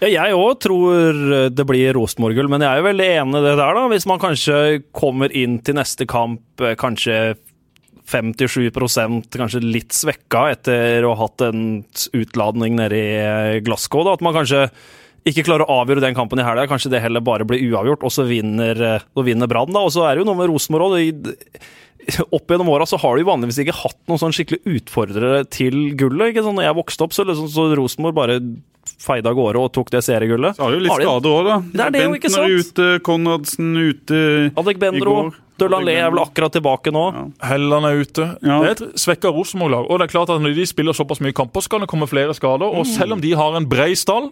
Ja, 0.00 0.08
jeg 0.08 0.36
òg 0.36 0.60
tror 0.64 1.22
det 1.52 1.66
blir 1.68 1.96
Rosenborg-gull, 1.96 2.48
men 2.52 2.64
jeg 2.64 2.70
er 2.70 2.80
jo 2.80 2.88
veldig 2.88 3.08
enig 3.20 3.40
i 3.40 3.44
det 3.44 3.56
der, 3.58 3.78
da. 3.78 3.84
Hvis 3.92 4.06
man 4.08 4.20
kanskje 4.22 4.60
kommer 4.96 5.32
inn 5.36 5.58
til 5.64 5.76
neste 5.78 6.06
kamp 6.08 6.64
eh, 6.64 6.76
kanskje 6.78 7.36
57% 8.06 9.34
kanskje 9.36 9.62
litt 9.64 9.94
svekka 9.96 10.46
etter 10.54 11.04
å 11.06 11.14
ha 11.16 11.26
hatt 11.26 11.42
en 11.48 11.64
utladning 12.16 12.76
nede 12.78 12.98
i 13.00 13.08
eh, 13.18 13.58
Glasgow. 13.66 14.04
Da. 14.06 14.14
At 14.16 14.24
man 14.24 14.36
kanskje 14.36 14.66
ikke 15.26 15.42
klarer 15.48 15.66
å 15.66 15.80
avgjøre 15.82 16.04
den 16.04 16.14
kampen 16.14 16.38
i 16.38 16.44
helga. 16.46 16.68
Kanskje 16.70 16.92
det 16.92 17.02
heller 17.02 17.24
bare 17.26 17.46
blir 17.48 17.64
uavgjort, 17.72 18.04
og 18.06 18.14
så 18.14 18.26
vinner, 18.28 18.78
eh, 18.78 19.08
og 19.18 19.26
vinner 19.26 19.50
Brann. 19.50 19.74
Og 19.74 19.90
så 19.94 20.06
er 20.06 20.14
det 20.14 20.22
jo 20.24 20.28
noe 20.30 20.38
med 20.38 20.52
Rosenborg 20.52 20.96
òg. 21.00 21.34
Opp 22.30 22.46
gjennom 22.52 22.68
åra 22.70 22.86
så 22.86 23.00
har 23.02 23.16
de 23.18 23.24
jo 23.24 23.30
vanligvis 23.32 23.58
ikke 23.64 23.74
hatt 23.80 23.98
noen 24.06 24.20
sånn 24.22 24.34
skikkelig 24.36 24.76
utfordrere 24.78 25.40
til 25.50 25.88
gullet. 25.98 26.30
ikke 26.30 26.44
sånn, 26.46 26.54
Når 26.60 26.68
jeg 26.68 26.78
vokste 26.78 27.02
opp, 27.08 27.16
så, 27.16 27.26
liksom, 27.26 27.48
så 27.50 27.64
Rosenborg 27.74 28.14
bare 28.14 28.36
feide 29.02 29.26
av 29.26 29.34
gårde 29.34 29.58
og 29.58 29.72
tok 29.74 29.90
det 29.90 30.04
seriegullet. 30.06 30.54
Så 30.54 30.62
har 30.62 30.76
jo 30.76 30.78
litt 30.84 30.92
Har 30.92 31.02
de- 31.02 31.08
skader 31.08 31.34
òg, 31.34 31.48
da. 31.50 31.56
Det 31.72 31.82
er 31.82 31.90
det 31.90 32.04
jo, 32.04 32.12
ikke 32.14 32.30
Bentner 32.30 32.46
er 32.46 32.62
sant? 32.62 32.78
ute, 32.78 32.86
Konradsen 33.02 33.74
ute 33.82 34.20
Adek 34.62 34.78
i 34.78 35.00
går. 35.02 35.34
Dølanlé 35.60 35.94
er 35.96 36.10
vel 36.12 36.20
akkurat 36.20 36.52
tilbake 36.52 36.92
nå. 36.92 37.04
Ja. 37.14 37.24
Helland 37.52 37.88
er 37.88 38.00
ute. 38.02 38.26
Ja. 38.44 38.58
Det 38.62 38.68
er 38.68 38.74
et 38.74 38.98
svekka 39.00 39.32
Rosenborg-lag. 39.32 39.88
Og 39.88 40.00
det 40.00 40.08
er 40.08 40.12
klart 40.12 40.32
at 40.34 40.42
når 40.44 40.56
de 40.58 40.66
spiller 40.68 40.96
såpass 40.96 41.22
mye 41.24 41.36
kamper, 41.36 41.64
så 41.64 41.72
kan 41.72 41.84
det 41.84 41.88
komme 41.92 42.08
flere 42.10 42.34
skader. 42.36 42.68
Og 42.68 42.84
selv 42.88 43.16
om 43.16 43.22
de 43.24 43.32
har 43.38 43.56
en 43.56 43.68
brei 43.68 43.94
stall, 43.96 44.30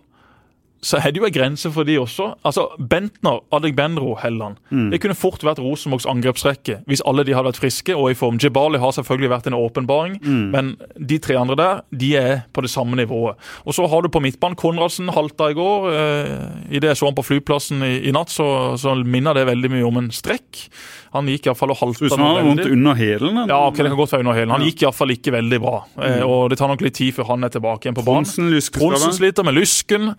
så 0.84 0.98
er 1.00 1.14
det 1.14 1.22
jo 1.22 1.24
en 1.26 1.32
grense 1.32 1.70
for 1.72 1.86
de 1.88 1.94
også. 1.98 2.26
Altså, 2.44 2.66
Bentner, 2.78 3.38
Adegbenro, 3.56 4.14
Helland. 4.20 4.58
Det 4.92 5.00
kunne 5.00 5.16
fort 5.16 5.40
vært 5.46 5.62
Rosenborgs 5.64 6.04
angrepsrekke 6.10 6.82
hvis 6.90 7.00
alle 7.08 7.24
de 7.24 7.32
hadde 7.32 7.48
vært 7.48 7.60
friske 7.62 7.96
og 7.96 8.10
i 8.12 8.16
form. 8.18 8.36
Jebali 8.42 8.78
har 8.82 8.92
selvfølgelig 8.92 9.30
vært 9.32 9.48
en 9.48 9.56
åpenbaring, 9.56 10.18
men 10.52 10.74
de 11.00 11.18
tre 11.24 11.38
andre 11.40 11.56
der 11.56 11.80
de 12.04 12.10
er 12.20 12.42
på 12.52 12.60
det 12.66 12.70
samme 12.70 12.98
nivået. 13.00 13.38
Og 13.64 13.72
så 13.76 13.86
har 13.88 14.04
du 14.04 14.10
på 14.12 14.20
midtbanen 14.20 14.58
Konradsen 14.60 15.08
halta 15.14 15.48
i 15.50 15.56
går. 15.56 15.88
Eh, 15.94 16.76
Idet 16.76 16.90
jeg 16.92 17.00
så 17.00 17.08
han 17.08 17.16
på 17.16 17.24
flyplassen 17.24 17.82
i, 17.86 17.94
i 18.08 18.12
natt, 18.14 18.28
så, 18.32 18.46
så 18.80 18.92
minner 19.04 19.34
det 19.36 19.46
veldig 19.48 19.70
mye 19.72 19.88
om 19.88 19.98
en 20.02 20.10
strekk. 20.14 20.66
Han 21.14 21.28
gikk 21.30 21.46
iallfall 21.48 21.70
og 21.72 21.78
halta 21.80 22.08
Så 22.10 22.16
han 22.18 22.24
har 22.26 22.42
vondt 22.44 22.66
under 22.66 22.96
hælen. 22.98 23.36
ja, 23.48 23.58
okay, 23.68 23.84
det 23.86 23.92
kan 23.92 24.00
godt 24.00 24.12
være 24.16 24.24
under 24.26 24.34
hælen. 24.38 24.50
Han 24.56 24.64
gikk 24.66 24.82
iallfall 24.84 25.14
ikke 25.14 25.32
veldig 25.36 25.60
bra. 25.62 25.76
Eh, 26.02 26.22
og 26.26 26.50
det 26.52 26.58
tar 26.60 26.68
nok 26.72 26.82
litt 26.84 26.96
tid 26.98 27.14
før 27.16 27.30
han 27.32 27.46
er 27.46 27.52
tilbake 27.54 27.86
igjen 27.88 27.96
på 27.96 28.04
banen. 28.04 28.26
Tronsen, 28.26 28.50
Lyskeskade. 28.52 28.98
Tronsen 28.98 29.16
sliter 29.20 29.46
med 29.46 29.54
lysken. 29.56 30.10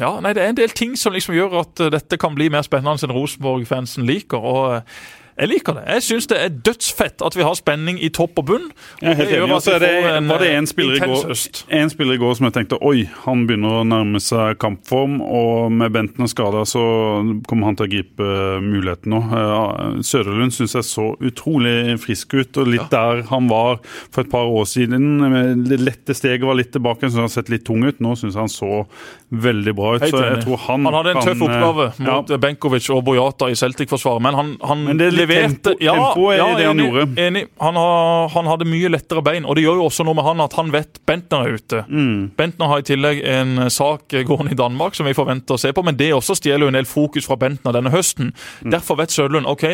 Ja, 0.00 0.14
nei, 0.20 0.32
Det 0.32 0.42
er 0.42 0.52
en 0.52 0.58
del 0.58 0.72
ting 0.76 0.96
som 0.98 1.12
liksom 1.12 1.34
gjør 1.36 1.60
at 1.60 1.80
eh, 1.80 1.90
dette 1.92 2.18
kan 2.20 2.34
bli 2.34 2.48
mer 2.52 2.64
spennende 2.66 3.06
enn 3.06 3.14
Rosenborg-fansen 3.14 4.06
liker. 4.08 4.38
og 4.40 4.76
eh, 4.76 5.00
Jeg 5.38 5.48
liker 5.50 5.76
det. 5.78 5.84
Jeg 5.94 6.04
syns 6.04 6.28
det 6.30 6.38
er 6.40 6.54
dødsfett 6.68 7.22
at 7.24 7.36
vi 7.36 7.44
har 7.46 7.56
spenning 7.58 8.00
i 8.02 8.10
topp 8.12 8.40
og 8.42 8.46
bunn. 8.50 8.66
Jeg 9.00 9.12
er 9.12 9.18
helt 9.20 9.34
enig. 9.36 9.58
er 9.72 9.82
det, 9.82 9.90
en, 10.10 10.28
var 10.28 10.42
det 10.42 10.50
eh, 10.50 10.58
en 10.58 10.68
spiller, 10.68 10.96
i 10.98 11.00
går, 11.04 11.34
en 11.80 11.92
spiller 11.92 12.16
i 12.16 12.20
går 12.20 12.34
som 12.36 12.48
jeg 12.48 12.56
tenkte 12.58 12.80
oi, 12.84 13.04
han 13.24 13.46
begynner 13.48 13.80
å 13.80 13.84
nærme 13.88 14.20
seg 14.22 14.58
kampform. 14.60 15.20
Og 15.24 15.72
med 15.72 15.94
Benten 15.94 16.26
og 16.26 16.32
skada 16.32 16.64
så 16.68 16.82
kommer 17.48 17.70
han 17.70 17.78
til 17.78 17.88
å 17.88 17.92
gripe 17.94 18.26
eh, 18.26 18.58
muligheten 18.64 19.14
nå. 19.14 19.22
Eh, 19.40 20.02
Søderlund 20.06 20.56
syns 20.56 20.76
jeg 20.78 20.88
så 20.88 21.06
utrolig 21.16 21.96
frisk 22.02 22.36
ut, 22.36 22.60
og 22.60 22.72
litt 22.74 22.90
der 22.92 23.24
han 23.30 23.48
var 23.50 23.80
for 24.10 24.24
et 24.24 24.32
par 24.32 24.50
år 24.50 24.68
siden. 24.68 25.64
Det 25.68 25.80
lette 25.80 26.16
steget 26.16 26.46
var 26.46 26.58
litt 26.58 26.72
tilbake, 26.74 27.08
så 27.08 27.22
han 27.22 27.28
har 27.28 27.34
sett 27.34 27.52
litt 27.52 27.64
tung 27.68 27.86
ut. 27.86 28.02
Nå 28.02 28.16
syns 28.18 28.34
jeg 28.36 28.42
han 28.42 28.52
så 28.52 28.84
veldig 29.30 29.74
bra 29.78 29.94
ut. 29.96 30.06
Så 30.10 30.20
jeg 30.24 30.42
tror 30.44 30.62
han 30.66 30.86
Han 30.88 30.96
hadde 30.98 31.14
en 31.14 31.20
kan, 31.20 31.28
tøff 31.30 31.44
oppgave 31.46 31.88
mot 32.02 32.32
ja. 32.32 32.38
Benkovic 32.40 32.88
og 32.92 33.02
Bojata 33.06 33.50
i 33.50 33.56
Celtic-forsvaret, 33.58 34.22
men 34.24 34.36
han, 34.36 34.54
han 34.66 34.84
Men 34.88 35.00
det 35.00 35.10
er 35.36 35.48
litt 35.48 35.66
leverte 35.66 35.74
tempo- 35.80 36.14
tempo 36.14 36.32
i 36.32 36.36
det 36.36 36.66
han 36.66 36.80
enig, 36.80 36.86
gjorde. 36.88 37.26
Enig. 37.26 37.44
Han, 37.60 37.76
har, 37.76 38.28
han 38.34 38.50
hadde 38.50 38.68
mye 38.70 38.90
lettere 38.92 39.22
bein, 39.22 39.44
og 39.46 39.56
det 39.56 39.64
gjør 39.64 39.80
jo 39.80 39.86
også 39.90 40.06
noe 40.08 40.18
med 40.18 40.24
han 40.24 40.40
at 40.46 40.56
han 40.58 40.72
vet 40.74 41.00
Bentner 41.06 41.46
er 41.46 41.58
ute. 41.60 41.84
Mm. 41.88 42.30
Bentner 42.36 42.72
har 42.72 42.82
i 42.82 42.88
tillegg 42.90 43.22
en 43.24 43.70
sak 43.70 44.16
gående 44.26 44.52
i 44.52 44.58
Danmark 44.58 44.94
som 44.98 45.08
vi 45.08 45.16
forventer 45.16 45.56
å 45.56 45.60
se 45.60 45.72
på, 45.72 45.84
men 45.86 45.96
det 46.00 46.12
også 46.16 46.36
stjeler 46.38 46.66
jo 46.66 46.72
en 46.74 46.78
del 46.80 46.88
fokus 46.88 47.26
fra 47.28 47.38
Bentner 47.40 47.76
denne 47.76 47.92
høsten. 47.94 48.34
Derfor 48.62 49.00
vet 49.00 49.14
Sødlund 49.14 49.48
OK, 49.50 49.64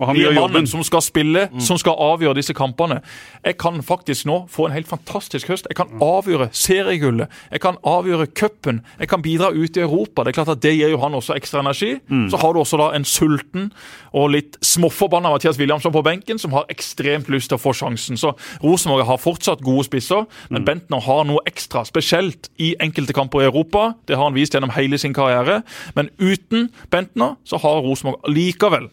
Og 0.00 0.06
han 0.08 0.16
gjør 0.16 0.32
jobben. 0.34 0.66
som 0.66 0.82
skal 0.82 1.02
spille, 1.04 1.48
som 1.60 1.78
skal 1.78 1.92
avgjøre 1.98 2.34
disse 2.40 2.54
kampene. 2.56 3.00
Jeg 3.44 3.58
kan 3.60 3.82
faktisk 3.82 4.26
nå 4.26 4.46
få 4.48 4.66
en 4.66 4.72
helt 4.72 4.88
fantastisk 4.88 5.48
høst. 5.52 5.66
Jeg 5.68 5.76
kan 5.76 5.88
avgjøre 6.00 6.48
seriegullet. 6.52 7.28
Jeg 7.52 7.60
kan 7.60 7.76
avgjøre 7.84 8.26
cupen. 8.26 8.80
Jeg 8.98 9.08
kan 9.08 9.22
bidra 9.22 9.50
ut 9.52 9.76
i 9.76 9.80
Europa. 9.80 10.24
Det 10.24 10.32
er 10.32 10.38
klart 10.42 10.48
at 10.56 10.62
det 10.62 10.72
gir 10.78 10.88
jo 10.94 10.98
han 11.02 11.14
også 11.14 11.36
ekstra 11.36 11.60
energi. 11.60 11.98
Så 12.30 12.36
har 12.40 12.52
du 12.52 12.60
også 12.60 12.78
da 12.80 12.90
en 12.96 13.04
sulten 13.04 13.70
og 14.12 14.30
litt 14.30 14.56
småforbanna 14.64 15.30
Mathias 15.30 15.58
Williamson 15.58 15.92
på 15.92 16.02
benken, 16.02 16.38
som 16.38 16.52
har 16.52 16.64
ekstremt 16.72 17.28
lyst 17.28 17.50
til 17.52 17.58
å 17.58 17.62
få 17.62 17.72
sjansen. 17.76 18.16
Så 18.16 18.32
Rosenborg 18.64 19.04
har 19.06 19.20
fortsatt 19.20 19.60
gode 19.62 19.84
spisser, 19.84 20.24
men 20.50 20.64
Bentner 20.64 21.00
har 21.04 21.24
noe 21.28 21.44
ekstra, 21.46 21.84
spesielt 21.84 22.48
i 22.58 22.72
enkelte 22.80 23.12
kamper 23.12 23.44
i 23.44 23.44
Europa. 23.50 23.94
Det 24.08 24.16
har 24.16 24.24
han 24.24 24.34
vist 24.34 24.54
gjennom 24.54 24.72
hele 24.74 24.98
sin 24.98 25.14
karriere. 25.14 25.62
Men 25.94 26.10
uten 26.18 26.70
Bentner 26.90 27.36
så 27.44 27.60
har 27.62 27.82
Rosenborg 27.84 28.26
likevel 28.32 28.88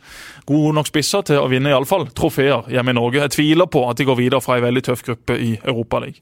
gode 0.48 0.74
nok 0.78 0.88
spisser 0.98 1.26
til 1.30 1.42
å 1.42 1.48
vinne 1.52 1.72
iallfall 1.72 2.08
trofeer 2.18 2.68
hjemme 2.74 2.94
i 2.94 2.98
Norge. 2.98 3.24
Jeg 3.28 3.36
tviler 3.38 3.70
på 3.70 3.84
at 3.90 4.00
de 4.00 4.08
går 4.08 4.18
videre 4.20 4.44
fra 4.44 4.58
ei 4.58 4.66
veldig 4.66 4.86
tøff 4.90 5.06
gruppe 5.06 5.38
i 5.38 5.54
Europaligaen. 5.62 6.22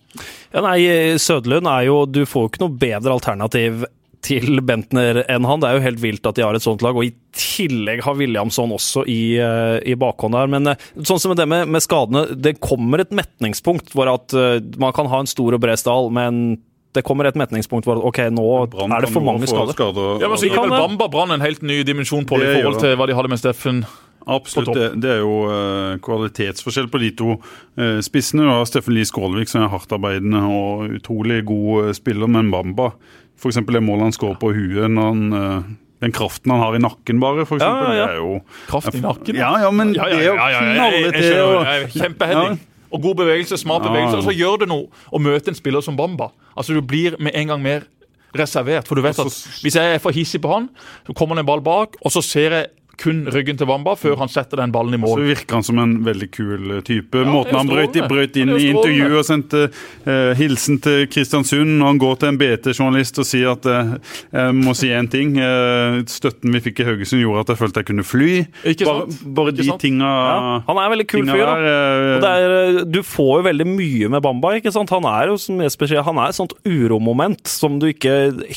Ja, 0.52 0.64
nei, 0.66 0.80
Søderlund 1.22 1.68
er 1.68 1.88
jo 1.90 2.06
Du 2.08 2.24
får 2.28 2.46
jo 2.46 2.52
ikke 2.52 2.64
noe 2.66 2.80
bedre 2.80 3.16
alternativ 3.16 3.86
til 4.26 4.62
Bentner 4.66 5.22
enn 5.30 5.46
han. 5.46 5.62
Det 5.62 5.70
er 5.70 5.78
jo 5.78 5.86
helt 5.86 6.02
vilt 6.02 6.28
at 6.28 6.38
de 6.38 6.46
har 6.46 6.58
et 6.58 6.66
sånt 6.66 6.84
lag. 6.86 6.98
Og 6.98 7.08
i 7.08 7.14
tillegg 7.36 8.04
har 8.06 8.18
Williamson 8.18 8.74
også 8.74 9.06
i, 9.12 9.38
eh, 9.38 9.78
i 9.86 9.98
bakhånd 10.00 10.38
her. 10.38 10.50
Men 10.52 10.72
eh, 10.72 10.88
sånn 10.98 11.22
som 11.22 11.36
det 11.38 11.48
med, 11.50 11.70
med 11.70 11.84
skadene, 11.84 12.28
det 12.34 12.58
kommer 12.64 13.04
et 13.04 13.14
metningspunkt 13.16 13.94
hvor 13.96 14.10
at 14.12 14.34
eh, 14.34 14.62
man 14.82 14.96
kan 14.98 15.12
ha 15.12 15.22
en 15.22 15.30
stor 15.30 15.58
og 15.58 15.62
bred 15.62 15.82
stall, 15.82 16.10
men 16.16 16.58
det 16.96 17.04
kommer 17.04 17.28
et 17.28 17.38
metningspunkt 17.38 17.88
hvor 17.88 18.00
ok, 18.08 18.22
nå 18.32 18.48
er 18.64 19.04
det 19.04 19.12
for 19.12 19.26
mange 19.26 19.50
skader. 19.52 19.76
Ja, 20.24 20.30
men 20.32 20.40
så 20.40 20.48
gir 20.48 20.58
vel. 20.58 20.74
Bamba 20.74 21.10
Brann 21.12 21.36
en 21.36 21.44
helt 21.44 21.62
ny 21.66 21.82
dimensjon 21.88 22.26
på 22.26 22.40
Det 22.40 22.48
i 22.48 22.58
forhold 22.58 22.80
til 22.82 22.96
hva 22.96 23.10
de 23.10 23.18
hadde 23.18 23.32
med 23.34 23.42
Steffen. 23.42 23.84
Absolutt. 24.26 24.74
Det, 24.74 24.88
det 25.04 25.12
er 25.16 25.22
jo 25.22 25.36
eh, 25.54 25.96
kvalitetsforskjell 26.06 26.90
på 26.90 27.02
de 27.04 27.12
to 27.20 27.36
eh, 27.78 28.00
spissene. 28.06 28.46
Du 28.46 28.50
har 28.50 28.66
Steffen 28.70 28.96
Lie 28.98 29.06
Skålvik, 29.06 29.52
som 29.52 29.66
er 29.66 29.72
hardtarbeidende 29.74 30.42
og 30.50 30.96
utrolig 30.98 31.44
god 31.46 31.90
eh, 31.92 31.96
spiller, 31.98 32.32
men 32.32 32.50
Bamba 32.54 32.92
F.eks. 33.36 33.60
det 33.68 33.82
målet 33.84 34.08
han 34.08 34.16
skårer 34.16 34.38
på 34.40 34.54
huet 34.56 34.94
når 34.96 35.10
han 35.12 35.66
den 36.04 36.12
kraften 36.16 36.52
han 36.52 36.62
har 36.62 36.76
i 36.76 36.80
nakken, 36.84 37.20
bare, 37.24 37.46
for 37.48 37.60
Ja, 37.60 37.68
eksempel, 37.68 37.88
ja, 37.88 37.98
ja. 37.98 38.06
det 38.06 38.14
er 38.14 38.20
jo 38.20 38.68
Kraft 38.70 38.96
i 38.96 39.02
nakken. 39.04 39.38
Ja, 39.40 39.52
ja, 39.64 39.72
men 39.72 39.94
Ja, 39.96 40.08
ja, 40.12 40.18
det 40.20 40.30
å 40.30 40.36
ja, 40.36 40.48
ja, 40.52 40.62
ja, 40.62 40.74
knalle 40.76 41.12
til 41.16 41.68
er 41.72 41.86
Kjempeheading. 41.96 42.58
Og 42.96 43.02
god 43.02 43.20
bevegelse, 43.24 43.58
smart 43.60 43.84
bevegelse. 43.88 44.20
Og 44.22 44.28
så 44.28 44.36
gjør 44.36 44.64
det 44.64 44.70
noe 44.72 44.88
å 45.12 45.20
møte 45.24 45.52
en 45.52 45.58
spiller 45.58 45.84
som 45.84 45.98
Bamba. 46.00 46.30
Altså 46.56 46.76
Du 46.76 46.82
blir 46.86 47.18
med 47.20 47.36
en 47.36 47.54
gang 47.54 47.64
mer 47.64 47.88
reservert. 48.36 48.88
For 48.88 49.00
du 49.00 49.04
vet 49.06 49.20
at 49.20 49.40
hvis 49.64 49.78
jeg 49.80 49.96
er 49.96 50.02
for 50.04 50.16
hissig 50.16 50.42
på 50.44 50.52
han, 50.52 50.70
så 51.08 51.16
kommer 51.16 51.38
det 51.40 51.46
en 51.46 51.50
ball 51.50 51.64
bak, 51.66 51.96
og 52.04 52.14
så 52.14 52.24
ser 52.24 52.56
jeg 52.60 52.72
kun 53.02 53.26
ryggen 53.34 53.58
til 53.60 53.68
Bamba 53.70 53.96
før 54.00 54.18
han 54.22 54.30
setter 54.32 54.58
den 54.62 54.72
ballen 54.76 54.94
i 54.94 55.00
mål. 55.02 55.18
Så 55.20 55.28
virker 55.30 55.58
han 55.60 55.64
som 55.68 55.80
en 55.82 55.96
veldig 56.06 56.30
kul 56.32 56.78
eh, 56.78 56.82
type. 56.86 57.16
er 57.22 57.30
Måten 57.32 57.56
han 57.58 57.68
brøt, 57.70 57.98
brøt 58.10 58.38
inn 58.42 58.54
i 58.58 58.70
intervjuet 58.72 59.18
og 59.20 59.26
sendte 59.28 59.64
eh, 60.06 60.32
hilsen 60.40 60.80
til 60.84 61.06
Kristiansund. 61.12 61.76
når 61.80 61.92
han 61.94 62.02
går 62.02 62.16
til 62.22 62.30
en 62.32 62.40
BT-journalist 62.42 63.20
og 63.24 63.28
sier 63.30 63.52
at 63.56 63.66
eh, 63.72 63.94
jeg 64.32 64.56
må 64.62 64.74
si 64.78 64.92
én 64.96 65.10
ting. 65.12 65.36
eh, 65.40 66.00
støtten 66.12 66.54
vi 66.56 66.62
fikk 66.70 66.80
i 66.84 66.88
Haugesund 66.90 67.22
gjorde 67.24 67.46
at 67.46 67.54
jeg 67.54 67.62
følte 67.64 67.84
jeg 67.84 67.90
kunne 67.92 68.06
fly. 68.08 68.32
Ikke 68.74 68.86
bare, 68.90 69.06
sant? 69.12 69.34
bare 69.36 69.54
Ikke 69.56 69.64
de 69.64 69.78
tinga 69.86 70.12
Ja, 70.16 70.38
han 70.70 70.78
er 70.78 70.86
en 70.90 70.94
veldig 70.96 71.08
kul 71.12 71.26
fyr. 71.26 71.44
der, 71.46 71.68
eh, 71.72 72.16
Og 72.16 72.22
det 72.26 72.32
er, 72.32 72.56
eh, 72.80 72.84
du 72.96 73.02
får 73.04 73.34
jo 73.42 73.48
veldig 73.50 73.68
mye 73.74 74.10
med 74.16 74.22
Bamba. 74.26 74.54
ikke 74.60 74.72
sant? 74.74 74.90
Han 74.96 75.06
er 75.10 75.28
jo 75.34 75.38
som 75.42 75.60
spesiell, 75.70 76.04
han 76.06 76.18
er 76.22 76.30
et 76.32 76.38
sånt 76.40 76.54
uromoment 76.66 77.48
som 77.50 77.80
du 77.80 77.88
ikke 77.92 78.16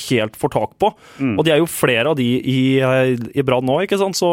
helt 0.09 0.36
får 0.39 0.53
tak 0.55 0.76
på. 0.78 0.93
Og 1.39 1.45
de 1.47 1.53
er 1.55 1.59
jo 1.62 1.66
flere 1.70 2.11
av 2.12 2.16
de 2.18 2.26
i, 2.39 2.61
i 2.78 3.43
Brann 3.47 3.64
nå, 3.66 3.80
ikke 3.84 3.99
sant? 4.01 4.16
så 4.18 4.27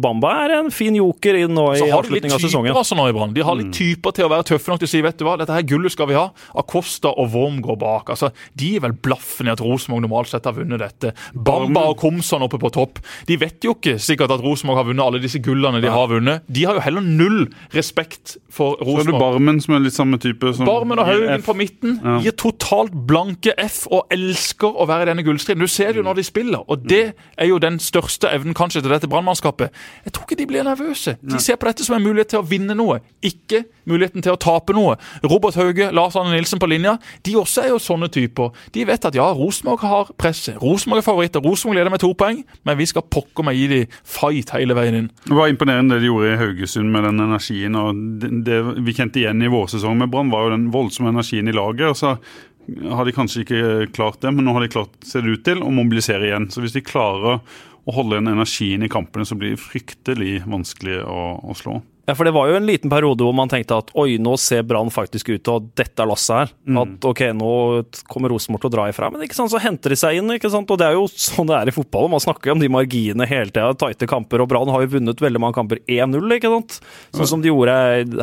Bamba 0.00 0.30
er 0.44 0.52
en 0.60 0.68
fin 0.70 0.94
joker 0.94 1.34
inn 1.34 1.50
nå 1.56 1.64
Så 1.74 1.86
i 1.88 1.90
har 1.90 2.04
du 2.06 2.12
litt 2.14 2.22
avslutningen 2.22 2.34
av 2.36 2.38
typer 2.38 2.48
sesongen. 2.48 2.76
altså 2.78 2.94
nå 2.98 3.08
i 3.10 3.14
Brann. 3.16 3.32
De 3.34 3.42
har 3.42 3.56
litt 3.58 3.72
typer 3.74 4.14
til 4.14 4.24
å 4.28 4.30
være 4.30 4.46
tøffe 4.46 4.70
nok 4.70 4.78
til 4.82 4.86
å 4.86 4.92
si 4.92 5.00
vet 5.02 5.18
du 5.18 5.24
hva, 5.26 5.34
dette 5.40 5.50
her 5.56 5.64
gullet 5.66 5.90
skal 5.90 6.06
vi 6.06 6.14
ha. 6.14 6.28
Acosta 6.62 7.10
og 7.10 7.32
Worm 7.34 7.58
går 7.64 7.78
bak. 7.80 8.12
altså 8.14 8.30
De 8.54 8.76
er 8.76 8.84
vel 8.84 8.92
blaffen 8.94 9.50
i 9.50 9.50
at 9.50 9.60
Rosenborg 9.60 10.04
normalt 10.06 10.30
sett 10.30 10.46
har 10.46 10.54
vunnet 10.54 10.78
dette. 10.78 11.10
Bamba 11.34 11.88
og 11.90 11.98
Komson 11.98 12.42
oppe 12.46 12.60
på 12.62 12.70
topp. 12.72 13.00
De 13.26 13.36
vet 13.36 13.58
jo 13.66 13.74
ikke 13.74 13.96
sikkert 13.98 14.30
at 14.36 14.44
Rosenborg 14.46 14.78
har 14.78 14.86
vunnet 14.92 15.04
alle 15.04 15.18
disse 15.24 15.42
gullene 15.42 15.82
de 15.82 15.90
har 15.90 16.06
vunnet. 16.12 16.46
De 16.46 16.64
har 16.68 16.78
jo 16.78 16.84
heller 16.86 17.02
null 17.02 17.40
respekt 17.74 18.36
for 18.50 18.78
Så 18.78 19.00
er 19.02 19.10
det 19.10 19.18
Barmen 19.20 19.58
som 19.62 19.74
er 19.74 19.82
litt 19.84 19.96
samme 19.98 20.18
type. 20.22 20.54
Som 20.54 20.66
Barmen 20.70 20.98
og 21.02 21.06
Haugen 21.10 21.42
på 21.42 21.54
midten 21.58 21.98
Ja. 22.04 22.18
gir 22.22 22.32
totalt 22.38 22.94
blanke 22.94 23.52
F 23.58 23.88
og 23.90 24.06
elsker 24.14 24.70
å 24.70 24.86
være 24.86 25.02
i 25.02 25.10
denne 25.10 25.26
gullstriden. 25.26 25.58
Du 25.60 25.66
ser 25.66 25.92
det 25.92 25.96
jo 25.96 26.06
når 26.06 26.14
de 26.22 26.22
spiller, 26.30 26.62
og 26.68 26.86
det 26.86 27.14
er 27.36 27.46
jo 27.50 27.58
den 27.58 27.78
største 27.82 28.30
evnen 28.30 28.54
kanskje 28.54 28.82
til 28.82 28.90
dette 28.94 29.09
brannmannskapet. 29.10 29.74
Jeg 30.06 30.14
tror 30.14 30.26
ikke 30.26 30.38
de 30.40 30.46
blir 30.50 30.66
nervøse. 30.66 31.16
De 31.20 31.40
ser 31.42 31.58
på 31.60 31.68
dette 31.68 31.86
som 31.86 31.96
en 31.96 32.04
mulighet 32.04 32.32
til 32.34 32.40
å 32.40 32.46
vinne 32.46 32.76
noe, 32.78 33.00
ikke 33.24 33.64
muligheten 33.90 34.24
til 34.24 34.34
å 34.34 34.40
tape 34.40 34.74
noe. 34.76 34.96
Robert 35.24 35.58
Hauge, 35.58 35.90
Lars 35.96 36.16
Arne 36.18 36.34
Nilsen 36.34 36.60
på 36.62 36.68
linja, 36.70 36.96
de 37.26 37.36
også 37.40 37.64
er 37.64 37.72
jo 37.72 37.80
sånne 37.82 38.10
typer. 38.12 38.54
De 38.74 38.84
vet 38.88 39.08
at 39.08 39.16
ja, 39.18 39.26
Rosenborg 39.36 39.84
har 39.86 40.12
presset. 40.20 40.60
Rosenborg 40.62 41.02
er 41.02 41.08
favoritter. 41.08 41.44
Rosenborg 41.44 41.80
leder 41.80 41.94
med 41.94 42.02
to 42.04 42.12
poeng, 42.18 42.42
men 42.68 42.78
vi 42.80 42.88
skal 42.90 43.06
pokker 43.06 43.46
meg 43.46 43.58
gi 43.58 43.70
de 43.70 43.80
fight 44.06 44.54
hele 44.56 44.76
veien 44.78 45.02
inn. 45.02 45.10
Det 45.26 45.36
var 45.36 45.50
imponerende 45.50 45.96
det 45.96 46.04
de 46.04 46.12
gjorde 46.12 46.34
i 46.34 46.38
Haugesund 46.40 46.92
med 46.92 47.08
den 47.08 47.24
energien. 47.26 47.78
og 47.78 48.04
det, 48.22 48.30
det 48.46 48.60
vi 48.86 48.96
kjente 48.96 49.22
igjen 49.22 49.42
i 49.42 49.50
vårsesongen 49.52 50.04
med 50.04 50.12
Brann, 50.12 50.32
var 50.32 50.46
jo 50.46 50.54
den 50.56 50.70
voldsomme 50.74 51.12
energien 51.14 51.50
i 51.50 51.56
laget. 51.56 51.90
og 51.90 51.98
så 51.98 52.16
har 52.90 53.04
de 53.04 53.14
kanskje 53.14 53.44
ikke 53.44 53.90
klart 53.94 54.20
det, 54.22 54.30
men 54.34 54.46
nå 54.46 54.54
har 54.54 54.64
de 54.64 54.70
klart, 54.72 54.92
ser 55.06 55.24
det 55.24 55.34
ut 55.34 55.44
til, 55.46 55.62
å 55.64 55.72
mobilisere 55.74 56.28
igjen. 56.28 56.48
Så 56.52 56.62
hvis 56.62 56.76
de 56.76 56.84
klarer 56.84 57.40
å 57.90 57.96
holde 57.98 58.20
den 58.20 58.32
energien 58.32 58.86
i 58.86 58.90
kampene, 58.90 59.26
så 59.26 59.36
blir 59.38 59.58
fryktelig 59.60 60.44
vanskelig 60.46 61.02
å, 61.04 61.20
å 61.42 61.56
slå. 61.58 61.80
Ja, 62.10 62.16
for 62.18 62.26
Det 62.26 62.34
var 62.34 62.48
jo 62.50 62.56
en 62.58 62.66
liten 62.66 62.90
periode 62.90 63.22
hvor 63.22 63.34
man 63.36 63.50
tenkte 63.50 63.78
at 63.78 63.92
oi, 63.98 64.16
nå 64.18 64.34
ser 64.40 64.64
Brann 64.66 64.90
faktisk 64.90 65.28
ut 65.30 65.44
til 65.46 65.56
å 65.56 65.62
dette 65.78 66.06
lasset 66.08 66.34
her. 66.34 66.52
At 66.82 67.06
ok, 67.06 67.22
nå 67.38 67.50
kommer 68.10 68.32
Rosenborg 68.32 68.64
til 68.64 68.70
å 68.70 68.74
dra 68.74 68.86
ifra. 68.90 69.10
Men 69.14 69.22
ikke 69.26 69.36
sant, 69.38 69.52
så 69.52 69.60
henter 69.62 69.94
de 69.94 69.98
seg 70.00 70.18
inn. 70.18 70.30
ikke 70.34 70.50
sant, 70.50 70.70
og 70.70 70.78
Det 70.80 70.88
er 70.88 70.98
jo 70.98 71.06
sånn 71.10 71.46
det 71.50 71.56
er 71.56 71.70
i 71.70 71.74
fotball. 71.74 72.08
Man 72.10 72.22
snakker 72.22 72.50
jo 72.50 72.56
om 72.56 72.62
de 72.62 72.70
marginene 72.72 73.28
hele 73.30 73.50
tida, 73.54 73.70
tighte 73.78 74.08
kamper. 74.10 74.42
og 74.42 74.50
Brann 74.50 74.70
har 74.74 74.82
jo 74.82 74.92
vunnet 74.96 75.22
veldig 75.22 75.42
mange 75.42 75.58
kamper 75.58 75.80
1-0, 75.86 76.34
ikke 76.36 76.50
sant? 76.50 76.80
Sånn 77.14 77.30
som 77.30 77.44
de 77.44 77.52
gjorde 77.52 77.76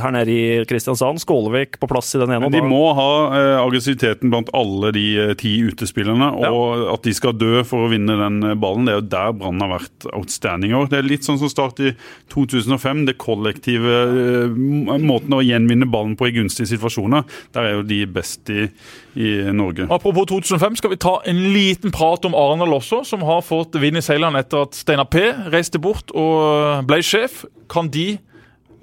her 0.03 0.15
nede 0.15 0.35
i 0.35 0.65
Kristiansand. 0.67 1.21
Skålevik 1.23 1.79
på 1.79 1.87
plass 1.87 2.11
i 2.15 2.21
den 2.21 2.35
ene. 2.35 2.43
Men 2.49 2.55
de 2.55 2.63
må 2.67 2.83
ha 2.97 3.09
eh, 3.39 3.53
aggressiviteten 3.61 4.33
blant 4.33 4.51
alle 4.57 4.91
de 4.95 5.05
eh, 5.29 5.33
ti 5.39 5.53
utespillerne. 5.63 6.33
Og 6.51 6.87
at 6.91 7.07
de 7.07 7.15
skal 7.15 7.37
dø 7.37 7.63
for 7.67 7.87
å 7.87 7.91
vinne 7.93 8.19
den 8.19 8.51
eh, 8.51 8.57
ballen, 8.59 8.87
det 8.87 8.95
er 8.95 8.99
jo 8.99 9.07
der 9.15 9.33
Brann 9.37 9.63
har 9.63 9.73
vært 9.77 10.09
outstanding 10.11 10.73
i 10.73 10.79
år. 10.81 10.91
Det 10.91 10.99
er 10.99 11.07
litt 11.07 11.27
sånn 11.27 11.39
som 11.39 11.51
start 11.51 11.79
i 11.83 11.93
2005. 12.33 13.05
Det 13.07 13.17
kollektive 13.21 13.76
eh, 13.85 14.47
m- 14.49 15.05
måten 15.05 15.33
å 15.37 15.41
gjenvinne 15.45 15.85
ballen 15.91 16.15
på 16.17 16.27
i 16.27 16.33
gunstige 16.35 16.67
situasjoner. 16.71 17.23
Der 17.53 17.61
er 17.69 17.73
jo 17.77 17.83
de 17.83 17.99
best 18.05 18.49
i, 18.49 18.67
i 19.15 19.29
Norge. 19.53 19.85
Apropos 19.91 20.25
2005, 20.31 20.75
skal 20.81 20.89
vi 20.95 20.97
ta 20.97 21.17
en 21.25 21.39
liten 21.53 21.91
prat 21.91 22.25
om 22.25 22.33
Arendal 22.37 22.73
også, 22.79 23.03
som 23.05 23.21
har 23.27 23.41
fått 23.45 23.75
vind 23.81 23.97
i 23.97 24.01
seilene 24.05 24.39
etter 24.39 24.65
at 24.67 24.73
Steinar 24.77 25.05
P 25.11 25.25
reiste 25.53 25.79
bort 25.79 26.11
og 26.15 26.85
ble 26.87 27.01
sjef. 27.03 27.43
Kan 27.69 27.89
de 27.93 28.17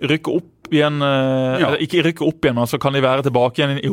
rykke 0.05 0.35
opp 0.41 0.51
igjen 0.75 0.97
eh, 1.05 1.61
Ja. 1.61 1.69
eller 1.69 1.83
Ikke 1.85 2.03
rykke 2.03 2.25
opp 2.27 2.45
igjen, 2.45 2.57
men 2.57 2.67
så 2.67 2.79
kan 2.81 2.93
de 2.97 3.03
være 3.05 3.23
tilbake 3.27 3.61
igjen 3.61 3.79
i 3.85 3.91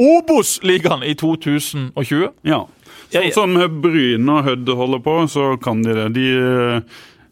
Obos-ligaen 0.00 1.02
i 1.04 1.14
2020? 1.18 2.28
Ja. 2.46 2.66
Ja, 3.10 3.24
Sånn 3.34 3.56
som 3.58 3.80
Bryne 3.82 4.36
og 4.38 4.44
Hødd 4.46 4.68
holder 4.78 5.00
på, 5.02 5.14
så 5.32 5.48
kan 5.62 5.80
de 5.82 5.94
det. 5.96 6.04
De, 6.14 6.26
eh, 6.30 6.80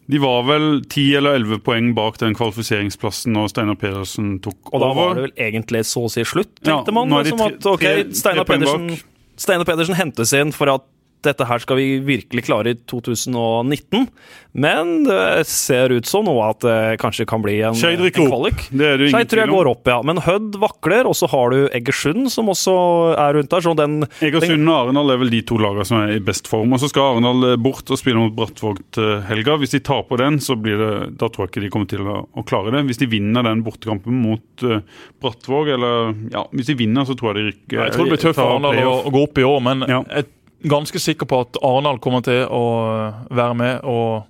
de 0.09 0.17
var 0.23 0.45
vel 0.47 0.67
10 0.89 1.03
eller 1.19 1.35
11 1.37 1.59
poeng 1.65 1.91
bak 1.97 2.17
den 2.21 2.33
kvalifiseringsplassen 2.37 3.33
når 3.35 3.51
Steinar 3.51 3.77
Pedersen 3.77 4.39
tok 4.41 4.71
over. 4.71 4.73
Og 4.73 4.81
da 4.81 4.87
var 4.97 5.17
det 5.19 5.25
vel 5.27 5.35
egentlig 5.49 5.83
så 5.85 6.07
å 6.07 6.09
si 6.09 6.23
slutt, 6.25 6.49
Ja, 6.63 6.79
tenkte 6.79 6.95
man. 6.97 7.11
nå 7.11 7.19
er 7.19 7.29
Som 7.29 7.43
at 7.45 7.67
ok, 7.69 7.85
Steinar 8.17 8.47
Pedersen, 8.49 8.87
Pedersen 9.69 9.99
hentes 9.99 10.33
inn 10.33 10.51
for 10.55 10.73
at 10.73 10.87
dette 11.25 11.47
her 11.49 11.59
skal 11.59 11.79
vi 11.79 11.87
virkelig 12.05 12.45
klare 12.47 12.73
i 12.73 12.77
2019. 12.89 14.07
Men 14.59 15.03
det 15.05 15.45
ser 15.49 15.91
ut 15.93 16.07
som 16.09 16.25
nå 16.25 16.33
at 16.41 16.63
det 16.65 16.77
kanskje 17.01 17.27
kan 17.29 17.43
bli 17.43 17.59
en, 17.61 17.75
en 17.75 18.05
kvalik. 18.15 18.63
Skeid 18.71 19.29
tror 19.29 19.43
jeg 19.43 19.51
går 19.51 19.69
opp, 19.69 19.89
ja. 19.91 19.99
Men 20.05 20.21
Hødd 20.25 20.57
vakler, 20.61 21.09
og 21.09 21.17
så 21.17 21.29
har 21.29 21.53
du 21.53 21.67
Egersund 21.75 22.31
som 22.33 22.49
også 22.49 22.73
er 23.13 23.37
rundt 23.37 23.51
der. 23.53 23.65
Så 23.65 23.75
den 23.77 23.99
Egersund 24.25 24.65
og 24.65 24.75
Arendal 24.77 25.13
er 25.13 25.21
vel 25.21 25.33
de 25.33 25.43
to 25.45 25.59
lagene 25.61 25.85
som 25.87 25.99
er 26.01 26.15
i 26.15 26.23
best 26.23 26.49
form. 26.49 26.73
Og 26.73 26.81
så 26.81 26.89
skal 26.91 27.13
Arendal 27.13 27.51
eh, 27.51 27.59
bort 27.61 27.93
og 27.93 28.01
spille 28.01 28.21
mot 28.21 28.33
Brattvåg 28.35 28.81
til 28.97 29.11
helga. 29.29 29.59
Hvis 29.61 29.75
de 29.75 29.83
taper 29.85 30.23
den, 30.23 30.41
så 30.43 30.57
blir 30.59 30.81
det, 30.81 30.91
da 31.21 31.29
tror 31.29 31.45
jeg 31.45 31.53
ikke 31.53 31.65
de 31.67 31.71
kommer 31.75 31.91
til 31.93 32.09
å, 32.09 32.17
å 32.25 32.45
klare 32.49 32.73
det. 32.73 32.83
Hvis 32.89 33.03
de 33.03 33.09
vinner 33.11 33.45
den 33.45 33.63
bortekampen 33.65 34.17
mot 34.23 34.65
uh, 34.65 34.81
Brattvåg, 35.21 35.75
eller 35.77 36.13
ja, 36.33 36.47
hvis 36.55 36.71
de 36.71 36.79
vinner, 36.79 37.05
så 37.05 37.17
tror 37.19 37.33
jeg 37.33 37.39
de 37.39 37.47
rykker. 37.51 37.85
Jeg 37.85 37.95
tror 37.95 38.09
det 38.09 38.15
blir 38.17 38.25
tøft 38.25 38.41
for 38.41 38.57
Arendal 38.57 38.81
å, 38.87 38.97
å 39.05 39.13
gå 39.13 39.23
opp 39.29 39.41
i 39.41 39.47
år, 39.47 39.61
men 39.69 39.85
Ja. 39.89 40.01
er 40.09 40.25
ganske 40.63 40.99
sikker 40.99 41.29
på 41.29 41.43
at 41.45 41.59
Arendal 41.63 42.01
kommer 42.03 42.23
til 42.25 42.43
å 42.45 42.65
være 43.31 43.55
med 43.55 43.87
og 43.87 44.27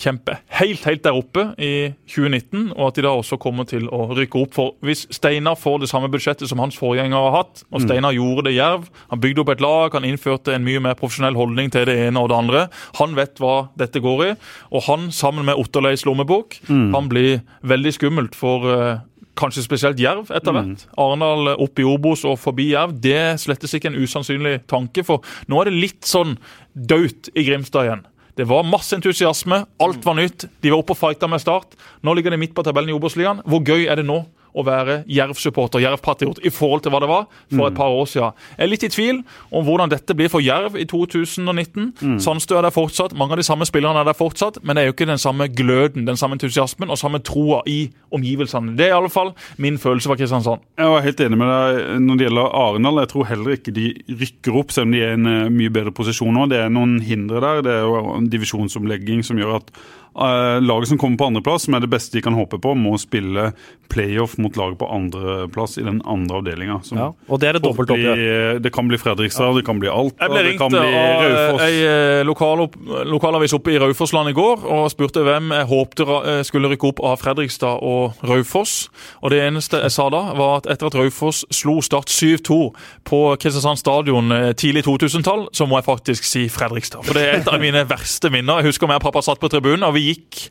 kjempe 0.00 0.36
helt, 0.56 0.84
helt 0.88 1.02
der 1.04 1.16
oppe 1.16 1.42
i 1.60 1.92
2019, 2.08 2.70
og 2.72 2.86
at 2.86 2.96
de 2.96 3.04
da 3.04 3.12
også 3.16 3.36
kommer 3.40 3.66
til 3.68 3.84
å 3.92 4.06
rykke 4.16 4.40
opp. 4.40 4.54
For 4.56 4.72
hvis 4.86 5.06
Steinar 5.12 5.58
får 5.60 5.82
det 5.82 5.90
samme 5.90 6.08
budsjettet 6.12 6.48
som 6.48 6.62
hans 6.62 6.78
forgjenger 6.80 7.16
har 7.16 7.34
hatt, 7.34 7.64
og 7.68 7.84
Steinar 7.84 8.16
gjorde 8.16 8.46
det 8.48 8.54
Jerv, 8.56 8.88
han 9.10 9.20
bygde 9.20 9.44
opp 9.44 9.52
et 9.54 9.64
lag, 9.64 9.96
han 9.98 10.06
innførte 10.08 10.54
en 10.56 10.64
mye 10.64 10.80
mer 10.80 10.96
profesjonell 10.96 11.36
holdning 11.36 11.72
til 11.74 11.84
det 11.90 11.98
ene 12.06 12.22
og 12.22 12.30
det 12.32 12.38
andre, 12.38 12.64
han 13.00 13.16
vet 13.18 13.42
hva 13.42 13.54
dette 13.80 14.00
går 14.04 14.24
i, 14.24 14.30
og 14.72 14.86
han 14.88 15.10
sammen 15.12 15.48
med 15.48 15.60
Otterleis 15.60 16.06
lommebok, 16.08 16.60
han 16.96 17.12
blir 17.12 17.42
veldig 17.66 17.92
skummelt 17.98 18.38
for 18.38 18.66
eh, 18.72 18.98
Kanskje 19.40 19.64
spesielt 19.64 20.00
Jerv 20.02 20.28
etter 20.36 20.52
hvert. 20.52 20.86
Arendal 21.00 21.54
opp 21.56 21.80
i 21.80 21.86
Obos 21.88 22.26
og 22.28 22.36
forbi 22.42 22.70
Jerv. 22.74 22.92
Det 23.00 23.40
slettes 23.40 23.72
ikke 23.76 23.88
en 23.88 23.96
usannsynlig 23.96 24.58
tanke, 24.68 25.04
for 25.06 25.24
nå 25.48 25.60
er 25.62 25.70
det 25.70 25.78
litt 25.80 26.08
sånn 26.08 26.36
daut 26.74 27.30
i 27.32 27.46
Grimstad 27.46 27.88
igjen. 27.88 28.02
Det 28.36 28.46
var 28.48 28.64
masse 28.64 28.94
entusiasme, 28.96 29.64
alt 29.82 30.04
var 30.06 30.16
nytt. 30.16 30.46
De 30.62 30.70
var 30.70 30.80
oppe 30.80 30.94
og 30.94 31.00
fighta 31.00 31.28
med 31.28 31.42
Start. 31.42 31.74
Nå 32.04 32.14
ligger 32.16 32.32
de 32.32 32.38
midt 32.40 32.54
på 32.56 32.64
tabellen 32.64 32.92
i 32.92 32.96
Obos-ligaen. 32.96 33.42
Hvor 33.48 33.64
gøy 33.64 33.88
er 33.90 34.00
det 34.00 34.06
nå 34.08 34.22
å 34.54 34.64
være 34.66 35.00
Jerv-supporter, 35.10 35.82
Jerv-patriot, 35.84 36.40
i 36.46 36.52
forhold 36.52 36.84
til 36.84 36.94
hva 36.94 37.00
det 37.02 37.10
var 37.10 37.26
for 37.52 37.68
et 37.68 37.76
par 37.76 37.92
år 37.94 38.08
siden? 38.10 38.36
Jeg 38.56 38.66
er 38.66 38.72
litt 38.72 38.86
i 38.86 38.92
tvil 38.92 39.22
om 39.50 39.66
hvordan 39.66 39.92
dette 39.92 40.16
blir 40.16 40.30
for 40.32 40.44
Jerv 40.44 40.78
i 40.80 40.86
2019. 40.90 42.18
Sandstø 42.22 42.58
er 42.58 42.66
der 42.66 42.74
fortsatt, 42.74 43.14
mange 43.18 43.36
av 43.36 43.42
de 43.42 43.46
samme 43.46 43.68
spillerne 43.68 44.02
er 44.02 44.08
der 44.10 44.18
fortsatt, 44.18 44.60
men 44.62 44.76
det 44.76 44.84
er 44.84 44.90
jo 44.90 44.96
ikke 44.96 45.10
den 45.10 45.22
samme 45.22 45.48
gløden, 45.48 46.06
den 46.08 46.18
samme 46.20 46.38
entusiasmen 46.38 46.90
og 46.90 46.98
samme 47.00 47.22
troa 47.24 47.62
i 47.70 47.90
omgivelsene. 48.14 48.74
Det 48.78 48.88
er 48.88 48.94
i 48.94 48.98
alle 48.98 49.12
fall 49.12 49.32
min 49.60 49.78
følelse 49.78 50.10
fra 50.10 50.18
Kristiansand. 50.18 50.64
Jeg 50.78 50.92
var 50.92 51.04
helt 51.04 51.20
enig 51.24 51.38
med 51.40 51.50
deg 51.50 52.02
når 52.04 52.18
det 52.18 52.26
gjelder 52.28 52.54
Arendal. 52.64 53.02
Jeg 53.04 53.12
tror 53.12 53.30
heller 53.30 53.56
ikke 53.56 53.74
de 53.76 53.86
rykker 54.22 54.60
opp, 54.60 54.74
selv 54.74 54.88
om 54.88 54.96
de 54.96 55.02
er 55.04 55.14
i 55.14 55.18
en 55.18 55.30
eh, 55.30 55.52
mye 55.54 55.72
bedre 55.74 55.94
posisjon 55.94 56.34
nå. 56.36 56.46
Det 56.50 56.60
er 56.60 56.72
noen 56.72 56.98
hindre 57.04 57.42
der. 57.44 57.64
Det 57.66 57.74
er 57.78 57.86
jo 57.86 58.14
en 58.16 58.28
divisjonsomlegging 58.32 59.24
som 59.26 59.40
gjør 59.40 59.60
at 59.60 59.72
laget 60.14 60.88
som 60.88 60.98
kommer 60.98 61.16
på 61.20 61.28
andreplass, 61.30 61.68
som 61.68 61.74
er 61.74 61.84
det 61.84 61.90
beste 61.92 62.16
de 62.16 62.22
kan 62.24 62.34
håpe 62.34 62.58
på, 62.60 62.74
må 62.74 62.96
spille 62.98 63.52
playoff 63.90 64.36
mot 64.38 64.54
laget 64.56 64.78
på 64.78 64.86
andreplass 64.86 65.78
i 65.78 65.82
den 65.82 66.00
andre 66.06 66.40
avdelinga. 66.40 66.80
ja, 66.90 67.12
Og 67.28 67.40
det 67.40 67.48
er 67.48 67.58
det 67.58 67.62
dobbelt 67.64 67.90
oppgjør. 67.90 68.60
Det 68.62 68.72
kan 68.74 68.88
bli 68.88 68.98
Fredrikstad, 68.98 69.54
det 69.56 69.64
kan 69.66 69.80
bli 69.82 69.90
Alta, 69.90 70.24
Jeg 70.24 70.30
ble 70.30 70.42
det 70.42 70.50
ringt 70.50 70.60
kan 70.62 70.70
bli 70.70 70.80
av 70.80 71.24
Jeg 71.24 71.60
ei 71.60 71.76
ringt 72.20 72.26
lokal 72.30 72.64
opp, 72.66 72.76
lokalavis 73.10 73.54
oppe 73.56 73.74
i 73.74 73.78
Raufossland 73.82 74.30
i 74.30 74.36
går 74.36 74.66
og 74.70 74.90
spurte 74.92 75.24
hvem 75.26 75.50
jeg 75.54 75.68
håpte 75.70 76.06
eh, 76.06 76.42
skulle 76.46 76.70
rykke 76.72 76.90
opp 76.92 77.02
av 77.10 77.18
Fredrikstad 77.22 77.82
og 77.82 78.20
Raufoss. 78.26 78.88
Og 79.22 79.30
Det 79.34 79.40
eneste 79.46 79.80
jeg 79.82 79.94
sa 79.94 80.08
da, 80.12 80.22
var 80.38 80.60
at 80.60 80.70
etter 80.70 80.90
at 80.90 80.98
Raufoss 80.98 81.44
slo 81.54 81.80
Start 81.84 82.10
7-2 82.12 82.60
på 83.08 83.20
Kristiansand 83.40 83.80
stadion 83.80 84.30
eh, 84.34 84.50
tidlig 84.58 84.84
2000-tall, 84.86 85.48
så 85.52 85.66
må 85.66 85.78
jeg 85.80 85.88
faktisk 85.88 86.26
si 86.28 86.46
Fredrikstad. 86.52 87.04
For 87.06 87.16
det 87.16 87.26
er 87.26 87.40
et 87.40 87.50
av 87.50 87.60
mine 87.62 87.82
verste 87.90 88.30
minner. 88.32 88.60
Jeg 88.60 88.72
husker 88.74 88.90
meg 88.90 89.00
og 89.00 89.08
pappa 89.08 89.24
satt 89.24 89.40
på 89.42 89.50
tribunen, 89.52 89.86
og 89.88 89.96
vi 89.96 89.99
gikk 90.08 90.46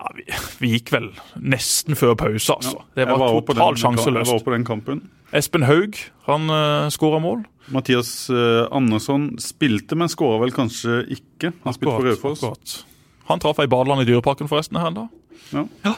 ja, 0.00 0.10
vi, 0.16 0.24
vi 0.58 0.72
gikk 0.74 0.92
vel 0.94 1.08
nesten 1.36 1.98
før 1.98 2.14
pause, 2.18 2.54
altså. 2.56 2.84
Det 2.96 3.04
var, 3.08 3.20
var, 3.20 3.40
totalt 3.44 3.80
sjanseløst. 3.82 4.30
Jeg 4.30 4.32
var 4.32 4.44
på 4.46 4.54
den 4.54 4.64
kampen. 4.64 5.02
Espen 5.36 5.66
Haug 5.68 5.98
han 6.26 6.50
uh, 6.50 6.88
skåra 6.92 7.20
mål. 7.22 7.42
Mathias 7.70 8.12
uh, 8.32 8.66
Andersson 8.74 9.34
spilte, 9.42 9.98
men 9.98 10.10
skåra 10.10 10.40
vel 10.42 10.54
kanskje 10.54 11.02
ikke. 11.18 11.52
Han 11.66 11.76
spilte 11.76 11.98
for 11.98 12.32
Raufoss. 12.32 12.78
Han 13.30 13.42
traff 13.42 13.60
ei 13.62 13.68
badeland 13.70 14.02
i 14.02 14.08
Dyreparken 14.08 14.50
forresten 14.50 14.80
her 14.80 14.90
da. 14.96 15.06
Ja. 15.52 15.66
ja. 15.84 15.94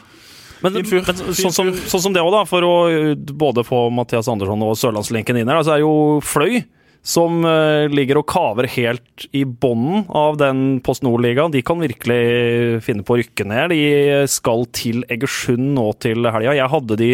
men 0.64 0.82
Fin 0.84 1.05
sånn, 1.07 1.55
som, 1.55 1.70
sånn 1.76 2.05
som 2.09 2.14
det 2.16 2.22
òg, 2.24 2.32
da, 2.34 2.45
for 2.49 2.66
å 2.66 2.74
uh, 2.90 3.14
både 3.16 3.64
få 3.68 3.86
Mathias 3.95 4.28
Andersson 4.32 4.66
og 4.66 4.76
Sørlandslinken 4.80 5.38
inn 5.38 5.49
her, 5.49 5.62
da, 5.62 5.66
så 5.68 5.76
er 5.78 5.84
jo 5.86 6.20
Fløy 6.26 6.64
som 7.03 7.40
uh, 7.42 7.90
ligger 7.90 8.20
og 8.20 8.28
kaver 8.30 8.68
helt 8.76 9.24
i 9.34 9.42
bånden 9.44 10.05
av 10.14 10.36
den 10.38 10.80
Post 10.86 11.03
Nord-ligaen. 11.03 11.50
De 11.55 11.62
kan 11.66 11.82
virkelig 11.82 12.82
finne 12.86 13.03
på 13.07 13.16
å 13.16 13.22
rykke 13.22 13.46
ned. 13.50 13.74
De 13.74 14.28
skal 14.30 14.68
til 14.70 15.03
Egersund 15.11 15.74
nå 15.74 15.88
til 16.03 16.22
helga. 16.30 16.55
Jeg 16.55 16.70
hadde 16.72 17.00
de 17.00 17.11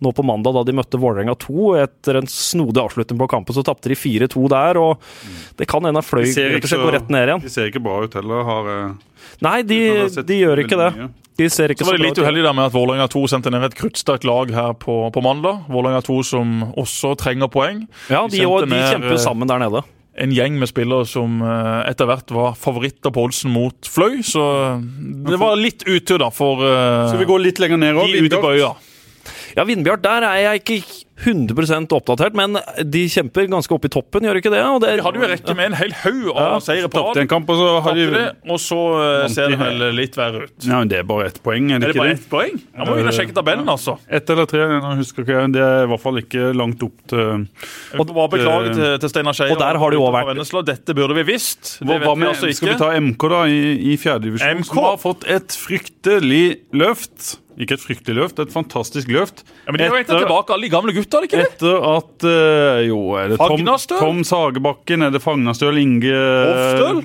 nå 0.00 0.12
på 0.16 0.24
mandag 0.24 0.56
da 0.56 0.64
de 0.64 0.74
møtte 0.76 0.98
Vålerenga 1.00 1.36
2. 1.40 1.70
Etter 1.82 2.20
en 2.20 2.30
snodig 2.30 2.82
avslutning 2.82 3.20
på 3.20 3.28
kampen 3.30 3.56
så 3.56 3.64
tapte 3.66 3.92
de 3.92 3.98
4-2 3.98 4.46
der. 4.52 4.80
og 4.80 5.04
Det 5.60 5.68
kan 5.70 5.84
hende 5.86 6.02
Fløy 6.04 6.24
rett 6.24 6.64
og 6.64 6.70
slett 6.72 6.84
går 6.86 6.96
rett 6.98 7.12
ned 7.12 7.28
igjen. 7.28 7.44
De 7.44 7.52
ser 7.52 7.70
ikke 7.70 7.84
bra 7.84 8.00
ut 8.04 8.16
heller. 8.16 8.46
Har, 8.48 8.70
eh, 8.74 9.26
Nei, 9.44 9.58
de, 9.62 9.80
de, 10.08 10.24
de 10.26 10.40
gjør 10.40 10.64
ikke 10.64 10.80
det. 10.80 10.92
mye. 10.96 11.10
De 11.40 11.46
ser 11.48 11.72
ikke 11.72 11.86
Så 11.86 11.88
var 11.88 12.00
det 12.00 12.10
litt 12.10 12.20
uheldig 12.20 12.42
der 12.44 12.56
med 12.56 12.68
at 12.68 12.74
Vålerenga 12.74 13.06
2 13.12 13.22
sendte 13.32 13.52
ned 13.54 13.64
et 13.70 13.76
kruttsterkt 13.78 14.26
lag 14.28 14.52
her 14.52 14.74
på, 14.76 14.96
på 15.14 15.22
mandag. 15.24 15.62
Vålerenga 15.72 16.02
2 16.04 16.18
som 16.28 16.58
også 16.78 17.14
trenger 17.20 17.48
poeng. 17.52 17.86
Ja, 18.12 18.26
De 18.28 18.36
de, 18.36 18.44
og, 18.44 18.66
de 18.66 18.74
ned, 18.74 18.84
kjemper 18.90 19.14
jo 19.14 19.16
eh, 19.16 19.24
sammen 19.24 19.48
der 19.48 19.62
nede. 19.62 19.82
En 20.20 20.34
gjeng 20.36 20.58
med 20.60 20.68
spillere 20.68 21.06
som 21.08 21.40
eh, 21.40 21.88
etter 21.88 22.10
hvert 22.10 22.34
var 22.34 22.58
favoritter 22.60 23.14
på 23.14 23.24
oddsen 23.24 23.54
mot 23.54 23.88
Fløy. 23.88 24.20
Så 24.26 24.44
det 25.30 25.40
var 25.40 25.56
litt 25.56 25.86
utur, 25.88 26.18
da, 26.20 26.28
for 26.34 26.60
eh, 26.66 27.08
Skal 27.08 27.22
vi 27.22 27.30
gå 27.30 27.40
litt 27.40 27.62
lenger 27.62 27.80
ned 27.80 28.02
òg? 28.04 28.88
Ja, 29.56 29.64
Vindbjart, 29.66 30.02
der 30.04 30.26
er 30.28 30.42
jeg 30.44 30.60
ikke 30.62 30.76
100% 31.24 31.92
oppdatert, 31.96 32.34
men 32.38 32.56
de 32.90 33.02
kjemper 33.12 33.48
ganske 33.50 33.74
oppe 33.74 33.90
i 33.90 33.92
toppen, 33.92 34.24
gjør 34.24 34.38
ikke 34.40 34.52
det? 34.54 34.62
Og 34.64 34.80
det 34.84 34.94
De 34.96 35.04
hadde 35.04 35.20
jo 35.20 35.26
en 35.26 35.32
rekke 35.34 35.56
med 35.58 35.66
en 35.70 35.76
hel 35.80 35.92
haug 36.02 36.30
av 36.32 36.40
Ja, 36.40 36.58
seire 36.64 36.88
på 36.92 37.02
rad. 37.04 37.20
og 37.20 37.56
så 37.60 37.68
har 37.84 37.94
de 37.98 38.06
det, 38.14 38.24
og 38.48 38.60
så 38.62 38.78
eh, 39.04 39.28
ser 39.32 39.52
det 39.52 39.58
vel 39.60 39.84
litt 39.96 40.16
verre 40.16 40.44
ut. 40.46 40.56
Ja, 40.64 40.78
men 40.78 40.88
Det 40.88 40.98
er 40.98 41.06
bare 41.08 41.26
ett 41.30 41.40
poeng, 41.42 41.70
er 41.70 41.78
det, 41.78 41.90
Er 41.90 41.92
det 41.92 41.94
det 41.94 42.00
bare 42.00 42.14
det? 42.14 42.20
ett 42.20 42.30
poeng? 42.30 42.56
Da 42.76 42.84
må 42.88 42.94
vi 42.96 43.00
inn 43.04 43.10
og 43.12 43.16
sjekke 43.18 43.36
tabellen, 43.36 43.68
altså. 43.68 43.98
Ett 44.08 44.30
eller 44.30 44.46
tre, 44.50 44.60
jeg 44.64 44.98
husker 45.02 45.26
ikke. 45.26 45.40
Det 45.52 45.60
er 45.66 45.84
i 45.84 45.90
hvert 45.92 46.00
fall 46.04 46.20
ikke 46.22 46.48
langt 46.56 46.82
opp 46.82 46.96
til 47.10 47.46
Og 48.00 48.14
var 48.16 48.28
beklage 48.32 48.74
til, 48.74 48.98
til 49.04 49.12
Steinar 49.12 49.36
Skeie. 49.36 49.52
Og 49.52 49.58
der 49.60 49.78
har 49.78 49.90
det 49.90 49.98
jo 50.00 50.06
vært- 50.10 50.30
Vennesla. 50.32 50.62
Dette 50.64 50.94
burde 50.94 51.14
vi 51.14 51.22
visst. 51.32 51.78
Det 51.80 51.86
Hva, 51.86 51.98
vet 51.98 52.06
hva 52.08 52.14
vi 52.14 52.20
med, 52.20 52.28
altså 52.34 52.52
Skal 52.54 52.68
vi 52.68 52.78
ta 52.80 52.90
MK, 53.00 53.28
da, 53.28 53.44
i, 53.44 53.92
i 53.92 53.96
fjerdedivisjon? 54.00 54.58
MK? 54.60 54.66
Som 54.72 54.84
har 54.84 54.96
fått 54.98 55.24
et 55.28 55.56
fryktelig 55.56 56.44
løft. 56.72 57.38
Ikke 57.58 57.76
et 57.76 57.82
fryktelig 57.82 58.16
løft, 58.16 58.38
et 58.42 58.52
fantastisk 58.52 59.10
løft. 59.10 59.42
Ja, 59.66 59.72
men 59.72 59.80
De 59.82 59.88
etter, 59.88 60.22
tilbake 60.22 60.54
alle 60.54 60.68
de 60.68 60.72
gamle 60.72 60.94
gutta, 60.96 61.22
ikke 61.26 61.40
det? 61.40 61.48
Etter 61.54 61.88
at 61.94 62.28
uh, 62.28 62.82
Jo, 62.86 63.00
er 63.20 63.32
det 63.32 63.40
Tom, 63.40 63.66
Tom 63.96 64.22
Sagebakken? 64.24 65.08
Er 65.08 65.14
det 65.14 65.22
Fagnastøl? 65.24 65.80
Inge 65.82 66.14
Hofstøl? 66.14 67.02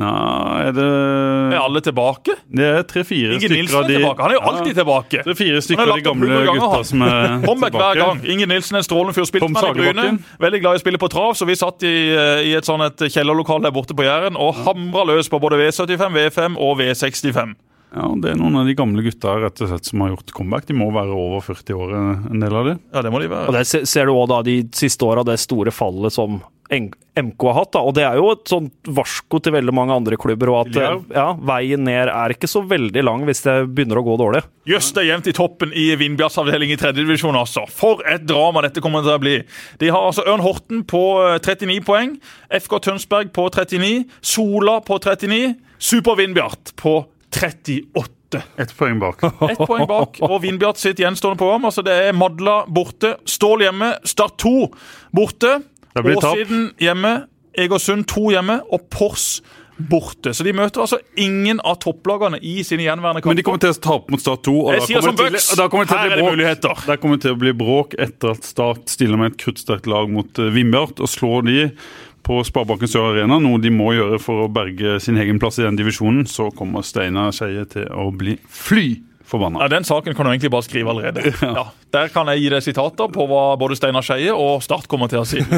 Nei, 0.00 0.60
er 0.64 0.72
det 0.72 0.84
Er 0.86 1.58
alle 1.60 1.82
tilbake? 1.84 2.36
Det 2.48 2.64
er 2.64 2.84
tre-fire 2.88 3.36
stykker 3.36 3.52
Nilsen 3.52 3.78
av 3.80 3.88
de 3.88 3.96
tilbake. 3.98 4.24
Han 4.24 4.32
er 4.32 4.38
jo 4.38 4.42
alltid 4.48 4.78
tilbake. 4.78 5.22
Tre-fire 5.26 5.62
stykker 5.66 5.82
av 5.92 5.98
de 5.98 6.04
gamle 6.06 6.40
gutta 6.48 6.82
som 6.88 7.04
er 7.04 7.24
Comeback 7.44 7.76
hver 7.76 8.00
gang. 8.00 8.22
Inge 8.32 8.48
Nilsen 8.48 8.78
er 8.78 8.84
en 8.84 8.86
strålende 8.86 9.16
fyr. 9.16 9.28
Spilte 9.28 9.50
med 9.52 9.60
i 9.60 9.74
Bryne. 9.92 10.06
Veldig 10.40 10.60
glad 10.62 10.78
i 10.78 10.80
å 10.80 10.84
spille 10.84 11.00
på 11.02 11.10
trav, 11.12 11.34
så 11.36 11.48
vi 11.48 11.58
satt 11.58 11.84
i, 11.84 11.94
eh, 12.16 12.44
i 12.48 12.54
et 12.56 12.68
sånn 12.68 12.84
et 12.86 13.04
kjellerlokal 13.12 13.60
der 13.66 13.74
borte 13.76 13.96
på 13.96 14.06
Jæren 14.06 14.38
og 14.40 14.62
hamra 14.64 15.04
løs 15.10 15.28
på 15.28 15.40
både 15.42 15.60
V75, 15.60 16.16
V5 16.16 16.56
og 16.56 16.78
V65. 16.80 17.52
Ja, 17.94 18.06
Det 18.22 18.30
er 18.30 18.38
noen 18.38 18.56
av 18.60 18.66
de 18.66 18.74
gamle 18.78 19.02
gutta 19.02 19.34
rett 19.42 19.60
og 19.64 19.68
slett 19.72 19.84
som 19.90 20.00
har 20.04 20.12
gjort 20.14 20.30
comeback. 20.36 20.66
De 20.66 20.74
må 20.78 20.92
være 20.94 21.10
over 21.10 21.40
40 21.42 21.74
år, 21.74 21.94
en 22.30 22.40
del 22.40 22.54
av 22.54 22.64
de. 22.70 22.78
Ja, 22.94 23.02
det 23.02 23.10
må 23.12 23.18
de 23.20 23.26
Og 23.26 23.34
være. 23.34 23.52
der 23.52 23.64
det 23.64 23.88
ser 23.88 24.06
du 24.06 24.12
òg 24.12 24.44
de 24.44 24.62
siste 24.72 25.02
åra 25.02 25.24
det 25.26 25.38
store 25.42 25.72
fallet 25.74 26.12
som 26.12 26.40
MK 26.70 27.42
har 27.42 27.54
hatt. 27.54 27.72
da, 27.72 27.80
Og 27.82 27.94
det 27.94 28.04
er 28.06 28.14
jo 28.14 28.30
et 28.30 28.44
sånt 28.46 28.70
varsko 28.86 29.40
til 29.42 29.52
veldig 29.52 29.74
mange 29.74 29.90
andre 29.90 30.14
klubber. 30.16 30.48
og 30.54 30.68
at 30.68 30.76
Ja. 31.10 31.30
eh, 31.32 31.34
Veien 31.42 31.82
ned 31.82 32.06
er 32.08 32.28
ikke 32.30 32.46
så 32.46 32.62
veldig 32.62 33.02
lang 33.02 33.24
hvis 33.26 33.42
det 33.42 33.74
begynner 33.74 33.98
å 33.98 34.04
gå 34.06 34.16
dårlig. 34.16 34.44
Jøss, 34.68 34.92
det 34.94 35.02
er 35.02 35.16
jevnt 35.18 35.26
i 35.26 35.32
toppen 35.32 35.72
i 35.74 35.96
Vindbjarts 35.96 36.38
avdeling 36.38 36.70
i 36.70 36.76
tredjedivisjon, 36.76 37.34
altså. 37.34 37.68
For 37.68 38.00
et 38.06 38.24
drama 38.24 38.62
dette 38.62 38.80
kommer 38.80 39.02
til 39.02 39.18
å 39.18 39.20
bli. 39.20 39.42
De 39.80 39.88
har 39.88 39.98
altså 40.12 40.22
Ørn 40.28 40.40
Horten 40.46 40.84
på 40.86 41.34
eh, 41.34 41.38
39 41.40 41.80
poeng, 41.84 42.20
FK 42.52 42.78
Tønsberg 42.86 43.32
på 43.32 43.50
39, 43.50 44.04
Sola 44.22 44.78
på 44.80 45.00
39, 45.00 45.56
Super 45.80 46.14
Vindbjart 46.14 46.76
på 46.76 47.04
38. 47.30 48.42
Ett 48.58 48.76
poeng 48.78 48.98
bak. 49.00 49.22
Ett 49.50 49.58
poeng 49.66 49.86
bak, 49.90 50.20
og 50.22 50.36
Vindbjart 50.44 50.78
sitt 50.78 51.00
gjenstående 51.02 51.38
program. 51.40 51.64
altså 51.70 51.82
Det 51.86 51.96
er 52.08 52.12
Madla 52.16 52.60
borte, 52.70 53.16
Stål 53.26 53.66
hjemme, 53.66 53.94
Start 54.06 54.36
2 54.42 54.68
borte. 55.16 55.56
Årsiden 55.98 56.68
hjemme, 56.78 57.16
Egersund 57.58 58.06
2 58.06 58.28
hjemme 58.36 58.60
og 58.70 58.84
Pors 58.94 59.40
borte. 59.90 60.34
Så 60.36 60.44
de 60.44 60.52
møter 60.54 60.82
altså 60.84 60.98
ingen 61.18 61.58
av 61.66 61.78
topplagene 61.82 62.38
i 62.44 62.60
sine 62.66 62.84
gjenværende 62.84 63.22
kamper. 63.24 63.32
Men 63.32 63.40
de 63.40 63.44
kommer 63.46 63.62
til 63.64 63.72
å 63.72 63.78
tape 63.82 64.12
mot 64.12 64.20
Start 64.22 64.44
2. 64.46 64.54
Og 64.60 64.70
Jeg 64.74 64.80
da 64.82 64.86
sier 64.86 65.00
kommer 65.00 65.08
som 65.08 65.16
det 65.16 65.24
til- 65.24 65.32
Bucks, 65.32 65.48
å 65.50 65.62
her 65.64 65.70
bli 65.70 65.96
er 65.96 66.08
det 66.10 66.18
bråk. 66.20 66.30
muligheter. 66.36 66.86
Der 66.86 66.96
kommer 67.00 67.16
det 67.16 67.22
til 67.26 67.34
å 67.34 67.40
bli 67.40 67.52
bråk 67.64 67.94
etter 67.98 68.30
at 68.36 68.44
Start 68.44 68.88
stiller 68.92 69.16
med 69.18 69.32
et 69.32 69.38
kruttsterkt 69.42 69.86
lag 69.90 70.10
mot 70.12 70.38
uh, 70.38 70.50
Vindbjart 70.54 71.00
og 71.00 71.08
slår 71.08 71.46
de 71.48 71.70
på 72.26 72.40
Sparebanken 72.46 72.90
Sør 72.90 73.12
Arena, 73.12 73.38
noe 73.42 73.60
de 73.62 73.72
må 73.74 73.92
gjøre 73.96 74.18
for 74.22 74.44
å 74.44 74.50
berge 74.52 74.98
sin 75.02 75.18
egen 75.20 75.40
plass 75.42 75.58
i 75.60 75.66
den 75.66 75.78
divisjonen, 75.78 76.26
så 76.28 76.50
kommer 76.56 76.84
Steinar 76.86 77.32
Skeie 77.36 77.66
til 77.70 77.88
å 77.90 78.10
bli 78.14 78.36
fly 78.46 78.88
forbanna. 79.30 79.62
Ja, 79.64 79.68
Den 79.72 79.86
saken 79.86 80.14
kan 80.14 80.26
du 80.26 80.32
egentlig 80.32 80.52
bare 80.52 80.66
skrive 80.66 80.92
allerede. 80.94 81.34
Ja. 81.40 81.68
Der 81.94 82.10
kan 82.12 82.28
jeg 82.30 82.44
gi 82.44 82.50
deg 82.52 82.64
sitater 82.64 83.10
på 83.10 83.26
hva 83.30 83.44
både 83.60 83.78
Steinar 83.78 84.06
Skeie 84.06 84.34
og 84.34 84.62
Start 84.64 84.88
kommer 84.90 85.10
til 85.12 85.22
å 85.22 85.28
si. 85.28 85.42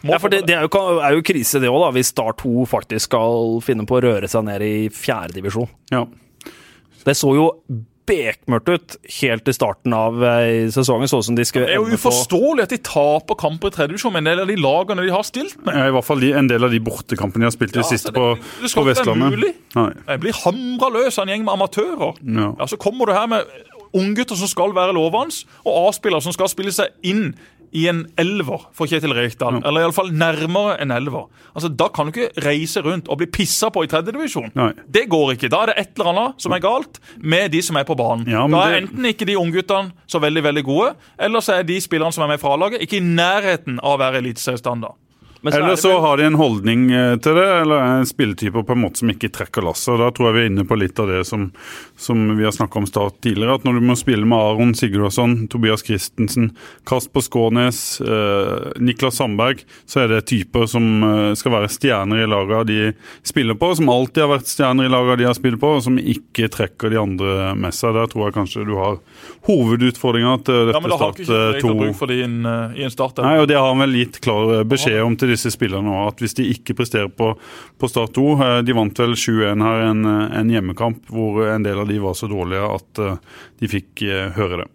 Ja, 0.00 0.16
for 0.16 0.32
det, 0.32 0.46
det 0.48 0.54
er, 0.56 0.64
jo, 0.64 0.80
er 1.04 1.12
jo 1.12 1.20
krise, 1.20 1.60
det 1.60 1.68
òg, 1.68 1.82
hvis 1.92 2.08
Start 2.14 2.38
2 2.40 2.64
faktisk 2.70 3.10
skal 3.10 3.58
finne 3.60 3.84
på 3.84 3.98
å 3.98 4.00
røre 4.00 4.30
seg 4.32 4.46
ned 4.46 4.64
i 4.64 4.88
fjerdedivisjon. 4.88 5.68
Ja. 5.92 6.06
Det 7.04 7.12
så 7.16 7.34
jo 7.36 7.50
bekmørkt 8.10 8.68
ut 8.74 8.96
helt 9.20 9.48
i 9.48 9.54
starten 9.56 9.94
av 9.96 10.18
eh, 10.26 10.66
sesongen, 10.74 11.08
sånn 11.10 11.22
som 11.30 11.38
de 11.38 11.46
skulle 11.48 11.68
Det 11.70 11.76
er 11.76 11.80
jo 11.80 11.96
uforståelig 11.96 12.66
at 12.66 12.74
de 12.74 12.80
taper 12.90 13.38
kamper 13.40 13.70
i 13.72 13.76
tredjevisjon 13.78 14.12
med 14.16 14.24
en 14.24 14.30
del 14.32 14.42
av 14.44 14.50
de 14.50 14.56
lagene 14.60 15.06
de 15.06 15.14
har 15.14 15.24
stilt 15.28 15.56
med. 15.64 15.74
Ja, 15.78 15.88
I 15.88 15.94
hvert 15.96 16.08
fall 16.10 16.20
de, 16.20 16.32
en 16.36 16.50
del 16.50 16.66
av 16.68 16.74
de 16.74 16.80
bortekampene 16.90 17.44
de 17.46 17.50
har 17.50 17.56
spilt 17.56 17.76
i 17.76 17.80
Ja, 17.80 17.86
det 17.86 17.90
siste 17.94 18.12
det- 18.12 18.18
på, 18.18 18.34
det 18.36 18.42
på 18.66 18.68
skal 18.74 18.82
ikke 18.82 18.86
være 18.90 18.98
Vestlandet. 18.98 19.38
mulig. 19.38 19.52
Jeg 20.10 20.20
blir 20.26 20.40
hamra 20.44 20.90
løs 20.98 21.18
av 21.18 21.24
en 21.28 21.34
gjeng 21.34 21.44
med 21.46 21.54
amatører. 21.54 22.14
Ja. 22.26 22.50
Ja, 22.58 22.66
Så 22.66 22.76
kommer 22.76 23.06
du 23.06 23.12
her 23.16 23.26
med 23.26 23.44
unggutter 23.94 24.36
som 24.38 24.46
skal 24.46 24.74
være 24.74 24.92
lovende, 24.94 25.44
og 25.66 25.88
A-spillere 25.88 26.22
som 26.22 26.32
skal 26.32 26.48
spille 26.48 26.70
seg 26.72 26.92
inn 27.02 27.34
i 27.72 27.86
en 27.88 28.06
elver 28.18 28.64
for 28.74 28.86
Kjetil 28.90 29.12
Rekdal. 29.14 29.60
Eller 29.64 29.84
iallfall 29.84 30.10
nærmere 30.12 30.78
en 30.82 30.90
elver. 30.90 31.28
Altså, 31.54 31.68
Da 31.76 31.88
kan 31.88 32.06
du 32.06 32.12
ikke 32.12 32.42
reise 32.44 32.82
rundt 32.82 33.08
og 33.08 33.18
bli 33.18 33.26
pissa 33.26 33.70
på 33.70 33.84
i 33.84 33.86
tredjedivisjon. 33.86 34.50
Det 34.90 35.08
går 35.08 35.34
ikke. 35.36 35.48
Da 35.50 35.62
er 35.62 35.66
det 35.66 35.76
et 35.78 35.92
eller 35.98 36.10
annet 36.12 36.40
som 36.42 36.52
er 36.52 36.58
galt 36.60 36.98
med 37.18 37.50
de 37.52 37.62
som 37.62 37.76
er 37.76 37.84
på 37.84 37.96
banen. 37.96 38.26
Ja, 38.26 38.46
da 38.46 38.64
er 38.66 38.80
det- 38.80 38.88
enten 38.90 39.04
ikke 39.06 39.26
de 39.26 39.36
ungguttene 39.38 39.92
så 40.06 40.20
veldig 40.20 40.42
veldig 40.42 40.64
gode, 40.64 40.94
eller 41.18 41.40
så 41.40 41.58
er 41.58 41.62
de 41.62 41.80
spillerne 41.80 42.12
som 42.12 42.24
er 42.24 42.28
med 42.34 42.40
fra 42.40 42.54
A-laget, 42.54 42.80
ikke 42.82 42.96
i 42.98 43.00
nærheten 43.00 43.78
av 43.82 43.98
å 43.98 44.02
være 44.02 44.18
eliteseriestandard. 44.22 44.94
Men 45.42 45.52
så 45.52 45.56
er 45.56 45.62
Eller 45.62 45.70
det 45.76 45.80
så 45.80 45.88
vel- 45.94 46.00
har 46.04 46.16
de 46.20 46.24
en 46.28 46.34
holdning 46.36 46.80
eh, 46.92 47.16
til 47.24 47.34
det, 47.38 47.46
eller 47.62 47.78
en 48.00 48.04
spilletype 48.06 48.60
på 48.66 48.74
en 48.76 48.80
måte 48.82 49.00
som 49.00 49.08
ikke 49.08 49.30
trekker 49.32 49.64
lasset. 49.64 49.96
Da 49.98 50.10
tror 50.12 50.28
jeg 50.28 50.34
vi 50.36 50.40
er 50.42 50.50
inne 50.50 50.64
på 50.68 50.76
litt 50.76 50.98
av 51.00 51.08
det 51.08 51.22
som, 51.24 51.46
som 51.96 52.36
vi 52.36 52.44
har 52.44 52.52
snakka 52.52 52.76
om 52.82 52.86
Start 52.90 53.20
tidligere. 53.24 53.54
At 53.56 53.64
når 53.64 53.78
du 53.80 53.86
må 53.88 53.96
spille 53.96 54.26
med 54.28 54.36
Aron 54.36 54.74
Sigurdsson, 54.76 55.46
Tobias 55.48 55.82
Christensen, 55.86 56.50
Kasper 56.84 57.24
Skånes, 57.24 57.80
eh, 58.04 58.72
Niklas 58.84 59.16
Sandberg, 59.16 59.64
så 59.88 60.02
er 60.04 60.12
det 60.12 60.26
typer 60.28 60.68
som 60.68 60.90
eh, 61.08 61.32
skal 61.40 61.52
være 61.56 61.72
stjerner 61.72 62.20
i 62.24 62.28
laga 62.28 62.60
de 62.68 62.92
spiller 63.24 63.56
på. 63.56 63.72
Som 63.80 63.88
alltid 63.88 64.24
har 64.26 64.34
vært 64.36 64.50
stjerner 64.52 64.90
i 64.90 64.92
laga 64.92 65.16
de 65.16 65.24
har 65.30 65.38
spilt 65.40 65.60
på, 65.62 65.72
og 65.78 65.82
som 65.88 65.96
ikke 65.96 66.50
trekker 66.52 66.92
de 66.92 67.00
andre 67.00 67.54
med 67.56 67.72
seg. 67.72 67.96
Der 67.96 68.12
tror 68.12 68.28
jeg 68.28 68.36
kanskje 68.36 68.66
du 68.68 68.74
har 68.76 69.00
hovedutfordringa 69.48 70.36
til 70.44 70.66
dette 70.68 70.76
Ja, 70.76 70.80
men 70.84 70.90
da 70.92 70.96
har 71.00 71.12
Start 71.14 71.22
ikke 71.24 71.40
eh, 71.56 71.60
2. 71.64 71.72
bruk 71.80 71.96
for 71.98 72.10
det 72.10 72.18
i 72.20 72.24
en, 72.26 72.38
i 72.76 72.84
en 72.86 72.92
start. 72.92 73.20
Nei, 73.24 73.36
og 73.42 73.48
Det 73.50 73.56
har 73.58 73.68
han 73.72 73.82
vel 73.82 73.96
gitt 74.00 74.20
klar 74.24 74.52
beskjed 74.68 75.00
om 75.04 75.16
disse 75.30 75.52
spillerne 75.54 75.92
òg, 75.92 76.12
at 76.12 76.24
hvis 76.24 76.36
de 76.38 76.48
ikke 76.52 76.76
presterer 76.78 77.10
på, 77.12 77.32
på 77.78 77.90
Start 77.90 78.14
2 78.16 78.26
eh, 78.36 78.56
De 78.66 78.76
vant 78.76 79.02
vel 79.02 79.16
7-1 79.18 79.64
her, 79.66 79.86
en, 79.90 80.04
eh, 80.10 80.36
en 80.40 80.52
hjemmekamp 80.52 81.10
hvor 81.12 81.42
en 81.48 81.66
del 81.66 81.80
av 81.82 81.88
de 81.90 82.00
var 82.02 82.18
så 82.18 82.30
dårlige 82.30 82.68
at 82.76 83.02
eh, 83.04 83.18
de 83.62 83.70
fikk 83.70 84.04
høre 84.36 84.62
det. 84.62 84.68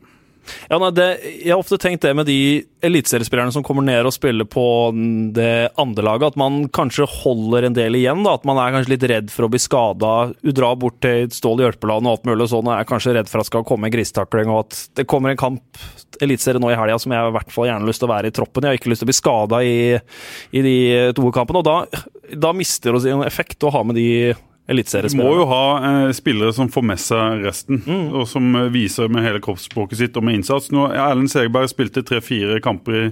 Ja, 0.69 0.77
nei, 0.81 0.91
det, 0.95 1.07
jeg 1.41 1.51
har 1.53 1.61
ofte 1.61 1.79
tenkt 1.81 2.03
det 2.05 2.13
med 2.17 2.27
de 2.29 2.65
eliteseriespillerne 2.85 3.53
som 3.53 3.63
kommer 3.65 3.85
ned 3.85 4.05
og 4.05 4.13
spiller 4.13 4.47
på 4.49 4.65
det 5.35 5.71
andre 5.81 6.05
laget, 6.05 6.33
at 6.33 6.39
man 6.39 6.65
kanskje 6.73 7.07
holder 7.09 7.67
en 7.67 7.77
del 7.77 7.97
igjen. 7.97 8.23
da, 8.25 8.35
At 8.37 8.45
man 8.47 8.59
er 8.61 8.75
kanskje 8.75 8.93
litt 8.93 9.07
redd 9.09 9.33
for 9.33 9.47
å 9.47 9.51
bli 9.51 9.61
skada. 9.61 10.13
Du 10.45 10.51
drar 10.55 10.77
bort 10.81 10.99
til 11.03 11.29
Stål 11.33 11.65
Hjelpeland 11.65 12.05
og 12.05 12.17
alt 12.17 12.29
mulig 12.29 12.49
sånn, 12.51 12.69
og 12.69 12.75
er 12.77 12.89
kanskje 12.89 13.15
redd 13.17 13.31
for 13.31 13.41
at 13.41 13.47
det 13.47 13.53
skal 13.53 13.67
komme 13.67 13.89
en 13.89 13.95
grisetakling, 13.95 14.51
og 14.53 14.65
at 14.65 14.81
det 14.99 15.07
kommer 15.09 15.33
en 15.33 15.41
kamp 15.41 15.85
eliteserie 16.23 16.61
nå 16.61 16.71
i 16.71 16.79
helga 16.79 16.97
som 17.01 17.11
jeg 17.11 17.29
i 17.29 17.35
hvert 17.35 17.53
fall 17.53 17.69
gjerne 17.69 17.89
lyst 17.89 18.03
til 18.03 18.09
å 18.09 18.13
være 18.13 18.31
i 18.31 18.35
troppen. 18.35 18.65
Jeg 18.65 18.75
har 18.75 18.81
ikke 18.81 18.91
lyst 18.93 19.03
til 19.03 19.09
å 19.09 19.11
bli 19.11 19.21
skada 19.21 19.61
i, 19.65 19.77
i 20.55 20.65
de 20.65 20.75
to 21.17 21.31
kampene, 21.35 21.63
og 21.63 21.67
da, 21.67 22.03
da 22.47 22.53
mister 22.55 22.95
det 22.95 23.05
sin 23.07 23.25
effekt 23.25 23.65
å 23.65 23.73
ha 23.75 23.83
med 23.87 23.97
de 23.99 24.09
Du 25.21 25.21
må 25.21 25.35
jo 25.37 25.43
ha 25.45 25.65
eh, 25.77 26.11
spillere 26.17 26.53
som 26.57 26.71
får 26.73 26.85
med 26.89 27.01
seg 27.01 27.43
resten, 27.45 27.83
og 28.17 28.23
som 28.29 28.47
eh, 28.57 28.71
viser 28.73 29.11
med 29.13 29.21
hele 29.21 29.41
kroppsspråket 29.43 29.99
sitt 29.99 30.17
og 30.17 30.25
med 30.25 30.39
innsats. 30.39 30.71
Nå, 30.73 30.87
Erlend 30.89 31.29
Segerberg 31.29 31.69
spilte 31.69 32.01
tre-fire 32.05 32.57
kamper 32.65 32.97
i, 32.97 33.03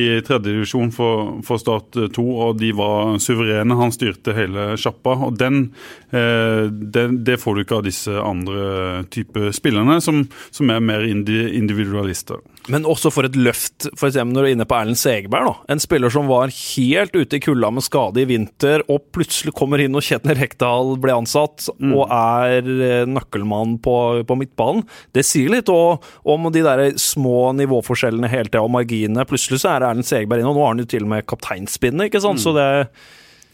i 0.00 0.06
tredjedivisjon 0.24 0.94
for, 0.96 1.36
for 1.44 1.60
Start 1.60 1.92
2, 2.16 2.24
og 2.46 2.56
de 2.62 2.72
var 2.78 3.18
suverene. 3.20 3.76
Han 3.76 3.92
styrte 3.92 4.32
hele 4.36 4.70
sjappa. 4.80 5.18
og 5.28 5.36
den, 5.40 5.66
eh, 6.08 6.72
den, 6.72 7.20
Det 7.28 7.36
får 7.42 7.54
du 7.54 7.64
ikke 7.66 7.82
av 7.82 7.86
disse 7.90 8.24
andre 8.24 9.04
type 9.12 9.52
spillerne, 9.52 10.00
som, 10.00 10.24
som 10.50 10.72
er 10.72 10.80
mer 10.80 11.04
indi, 11.04 11.42
individualister. 11.60 12.40
Men 12.72 12.86
også 12.88 13.10
for 13.12 13.26
et 13.28 13.36
løft, 13.36 13.88
for 13.92 14.08
eksempel 14.08 14.32
når 14.32 14.44
du 14.44 14.48
er 14.48 14.54
inne 14.54 14.66
på 14.68 14.76
Erlend 14.78 14.98
Segerberg. 14.98 15.48
da. 15.50 15.54
En 15.74 15.82
spiller 15.82 16.12
som 16.12 16.30
var 16.30 16.52
helt 16.52 17.16
ute 17.16 17.36
i 17.36 17.42
kulda 17.44 17.70
med 17.74 17.84
skade 17.84 18.22
i 18.22 18.28
vinter, 18.28 18.84
og 18.88 19.10
plutselig 19.14 19.52
kommer 19.56 19.82
inn 19.84 19.96
og 19.96 20.04
Kjetil 20.04 20.38
Rekdal 20.38 20.94
ble 21.02 21.16
ansatt, 21.16 21.68
og 21.84 22.04
er 22.08 22.70
eh, 22.74 23.08
nøkkelmann 23.10 23.76
på, 23.84 23.96
på 24.24 24.38
midtbanen. 24.40 24.84
Det 25.14 25.26
sier 25.26 25.52
litt 25.52 25.68
om 25.68 26.48
de 26.54 26.64
der 26.64 26.86
små 27.00 27.52
nivåforskjellene 27.58 28.30
hele 28.32 28.48
tida, 28.48 28.64
og 28.64 28.72
marginene. 28.74 29.26
Plutselig 29.28 29.60
så 29.62 29.74
er 29.74 29.88
Erlend 29.90 30.08
Segerberg 30.08 30.44
inne, 30.44 30.54
og 30.54 30.58
nå 30.58 30.64
har 30.64 30.74
han 30.74 30.84
jo 30.84 30.88
til 30.94 31.04
og 31.04 31.12
med 31.12 31.28
kapteinspinnet, 31.28 32.08
ikke 32.08 32.24
sant. 32.24 32.42
Så 32.44 32.56
det 32.56 32.70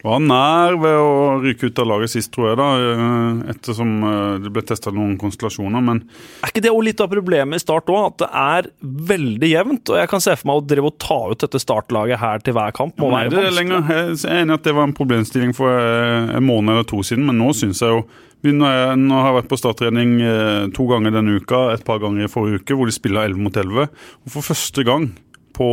Var 0.01 0.23
nær 0.25 0.77
ved 0.81 0.97
å 0.97 1.17
ryke 1.43 1.69
ut 1.69 1.81
av 1.83 1.89
laget 1.91 2.13
sist, 2.15 2.31
tror 2.33 2.49
jeg, 2.49 2.59
da, 2.61 2.69
eh, 2.81 3.41
ettersom 3.53 3.91
eh, 4.09 4.39
det 4.41 4.53
ble 4.55 4.63
testa 4.65 4.93
noen 4.97 5.19
konstellasjoner. 5.21 5.85
Men 5.85 6.01
Er 6.41 6.53
ikke 6.55 6.63
det 6.65 6.73
også 6.73 6.87
litt 6.87 7.03
av 7.05 7.11
problemet 7.13 7.61
i 7.61 7.65
Start 7.65 7.93
òg, 7.93 8.07
at 8.09 8.23
det 8.23 8.31
er 8.43 8.71
veldig 9.13 9.51
jevnt? 9.51 9.93
Og 9.93 10.01
jeg 10.01 10.13
kan 10.13 10.25
se 10.25 10.37
for 10.41 10.51
meg 10.51 10.63
å 10.63 10.67
drive 10.73 10.93
og 10.93 10.99
ta 11.05 11.21
ut 11.29 11.45
dette 11.45 11.61
startlaget 11.61 12.23
her 12.23 12.41
til 12.47 12.57
hver 12.57 12.73
kamp. 12.77 12.97
Må 12.97 13.13
Nei, 13.13 13.27
være 13.29 13.35
det 13.37 13.45
er 13.51 13.57
lenger. 13.59 13.93
Jeg 13.93 14.19
er 14.25 14.43
enig 14.47 14.57
at 14.57 14.69
det 14.71 14.77
var 14.79 14.89
en 14.89 14.97
problemstilling 14.97 15.57
for 15.59 15.77
eh, 15.77 16.35
en 16.39 16.49
måned 16.49 16.79
eller 16.79 16.89
to 16.89 17.05
siden, 17.05 17.29
men 17.29 17.41
nå 17.43 17.53
syns 17.57 17.85
jeg 17.85 17.93
jo 17.93 18.05
nå, 18.41 18.65
har 18.65 19.27
jeg 19.27 19.37
vært 19.37 19.51
på 19.51 19.57
starttrening 19.61 20.15
to 20.73 20.87
ganger 20.89 21.13
denne 21.13 21.35
uka, 21.37 21.75
et 21.75 21.83
par 21.85 21.99
ganger 22.01 22.25
i 22.25 22.31
forrige 22.33 22.63
uke, 22.63 22.73
hvor 22.73 22.89
de 22.89 22.95
spiller 22.97 23.29
11 23.29 23.43
mot 23.45 23.53
11. 23.53 23.91
Og 24.25 24.33
for 24.33 24.49
første 24.49 24.85
gang 24.89 25.11
på 25.61 25.69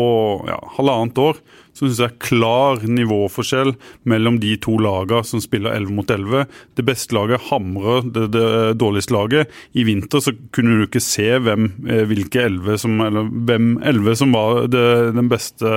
ja, 0.50 0.58
halvannet 0.76 1.22
år 1.24 1.40
så 1.78 1.86
syns 1.86 2.00
jeg 2.02 2.18
klar 2.26 2.82
nivåforskjell 2.90 3.76
mellom 4.10 4.40
de 4.42 4.56
to 4.62 4.80
lagene 4.82 5.22
som 5.28 5.42
spiller 5.44 5.76
11 5.78 5.94
mot 5.94 6.10
11. 6.10 6.48
Det 6.78 6.86
beste 6.88 7.14
laget 7.14 7.50
hamrer 7.52 8.08
det, 8.10 8.28
det 8.34 8.48
dårligste 8.82 9.14
laget. 9.14 9.58
I 9.78 9.86
vinter 9.86 10.24
så 10.24 10.34
kunne 10.56 10.80
du 10.80 10.88
ikke 10.88 11.04
se 11.04 11.30
hvem, 11.38 11.70
eh, 11.86 12.06
hvilke 12.10 12.48
11 12.48 12.82
som, 12.82 12.98
eller 13.06 13.30
hvem 13.30 13.76
11 13.86 14.18
som 14.24 14.34
var 14.34 14.64
det, 14.74 14.88
den 15.20 15.30
beste 15.30 15.76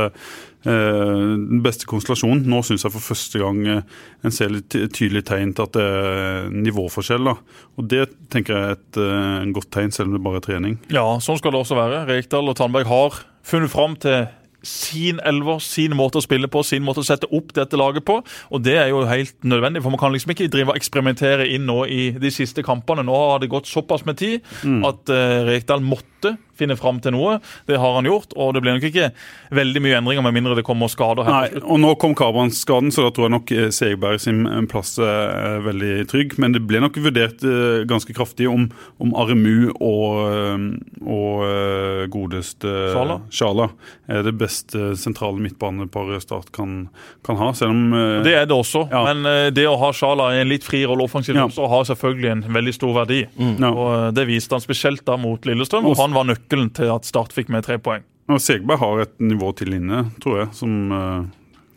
eh, 0.64 0.72
den 0.72 1.60
beste 1.64 1.88
konstellasjonen. 1.90 2.46
Nå 2.48 2.62
syns 2.64 2.86
jeg 2.86 2.96
for 2.96 3.10
første 3.12 3.44
gang 3.44 3.60
eh, 3.68 3.94
en 4.24 4.34
ser 4.34 4.56
litt 4.56 4.72
tydelig 4.72 5.26
tegn 5.28 5.52
til 5.52 5.68
at 5.68 5.76
det 5.76 5.86
er 5.86 6.50
nivåforskjell. 6.64 7.28
da. 7.28 7.36
Og 7.76 7.92
Det 7.92 8.06
tenker 8.32 8.56
jeg 8.56 8.72
er 8.72 8.78
et 8.78 9.00
eh, 9.04 9.48
godt 9.52 9.72
tegn, 9.76 9.92
selv 9.92 10.08
om 10.08 10.16
det 10.16 10.24
bare 10.24 10.40
er 10.40 10.48
trening. 10.48 10.80
Ja, 10.88 11.04
sånn 11.20 11.40
skal 11.40 11.52
det 11.52 11.60
også 11.60 11.76
være. 11.76 12.06
Rekdal 12.08 12.48
og 12.48 12.56
Tandberg 12.56 12.88
har 12.88 13.24
funnet 13.46 13.72
fram 13.72 14.00
til 14.00 14.30
sin 14.66 15.20
elver, 15.26 15.60
sin 15.64 15.94
måte 15.96 16.20
å 16.20 16.24
spille 16.24 16.50
på, 16.50 16.62
sin 16.66 16.84
måte 16.84 17.02
å 17.02 17.06
sette 17.06 17.28
opp 17.36 17.54
dette 17.56 17.78
laget 17.80 18.06
på. 18.08 18.20
Og 18.50 18.64
det 18.64 18.76
er 18.80 18.90
jo 18.92 19.04
helt 19.08 19.36
nødvendig, 19.46 19.82
for 19.84 19.94
man 19.94 20.02
kan 20.02 20.14
liksom 20.14 20.34
ikke 20.34 20.50
drive 20.52 20.74
og 20.74 20.80
eksperimentere 20.80 21.48
inn 21.54 21.66
nå 21.68 21.82
i 21.90 22.02
de 22.20 22.32
siste 22.34 22.64
kampene. 22.66 23.04
Nå 23.06 23.16
har 23.16 23.42
det 23.42 23.50
gått 23.52 23.70
såpass 23.70 24.06
med 24.08 24.20
tid 24.20 24.40
at 24.86 25.12
uh, 25.12 25.42
Rekdal 25.48 25.84
måtte 25.84 26.09
finne 26.60 26.76
fram 26.76 26.98
til 27.00 27.12
noe. 27.14 27.38
Det 27.66 27.78
har 27.80 27.94
han 27.96 28.04
gjort, 28.04 28.34
og 28.36 28.52
det 28.54 28.60
blir 28.62 28.74
nok 28.76 28.84
ikke 28.90 29.06
veldig 29.56 29.80
mye 29.80 29.96
endringer 29.96 30.22
med 30.26 30.34
mindre 30.36 30.56
det 30.58 30.64
kommer 30.66 30.90
skader 30.92 31.24
her. 31.24 31.32
Nei, 31.32 31.62
og 31.64 31.78
Nå 31.80 31.94
kom 31.96 32.12
Karban-skaden, 32.14 32.90
så 32.92 33.06
da 33.06 33.10
tror 33.16 33.28
jeg 33.28 33.34
nok 33.36 33.52
eh, 33.56 33.70
Segberg 33.72 34.20
sin 34.20 34.42
eh, 34.46 34.60
plass 34.68 34.98
er 35.00 35.62
veldig 35.64 36.06
trygg. 36.10 36.36
Men 36.42 36.52
det 36.52 36.60
ble 36.68 36.82
nok 36.84 36.98
vurdert 37.00 37.40
eh, 37.48 37.86
ganske 37.88 38.12
kraftig 38.16 38.48
om, 38.50 38.66
om 39.00 39.14
Aremu 39.16 39.70
og, 39.80 40.20
eh, 40.28 40.66
og 41.08 41.44
eh, 41.48 42.04
godeste 42.12 42.74
Sjala. 43.32 43.70
Er 44.10 44.22
det 44.26 44.34
beste 44.40 44.92
sentrale 45.00 45.40
midtbaneparet 45.40 46.20
Start 46.24 46.50
kan, 46.52 46.88
kan 47.24 47.38
ha. 47.40 47.52
Selv 47.56 47.72
om 47.72 47.94
eh, 47.96 48.20
Det 48.26 48.34
er 48.36 48.44
det 48.50 48.56
også, 48.56 48.84
Ja. 48.92 49.04
men 49.14 49.24
eh, 49.30 49.48
det 49.54 49.64
å 49.70 49.78
ha 49.80 49.92
Sjala 49.96 50.30
i 50.36 50.42
en 50.44 50.50
litt 50.52 50.64
fri 50.68 50.82
rolle 50.84 51.06
offensivt 51.08 51.40
Ja. 51.40 51.48
har 51.48 51.84
selvfølgelig 51.88 52.30
en 52.34 52.44
veldig 52.52 52.74
stor 52.76 52.94
verdi. 53.00 53.22
ja. 53.40 53.70
Og 53.72 53.88
eh, 53.94 54.10
Det 54.20 54.26
viste 54.28 54.52
han 54.56 54.60
spesielt 54.64 55.04
da 55.08 55.16
mot 55.16 55.40
Lillestrøm, 55.48 55.86
og 55.88 55.96
han 56.00 56.09
var 56.16 56.28
nøkkelen 56.28 56.70
til 56.76 56.92
at 56.92 57.08
Start 57.08 57.34
fikk 57.36 57.52
med 57.52 57.66
tre 57.66 57.80
poeng. 57.82 58.06
Og 58.30 58.38
Segberg 58.42 58.78
har 58.78 59.04
et 59.04 59.14
nivå 59.22 59.50
til 59.58 59.74
inne, 59.74 60.04
tror 60.22 60.44
jeg, 60.44 60.50
som 60.54 60.92
eh, 60.94 61.22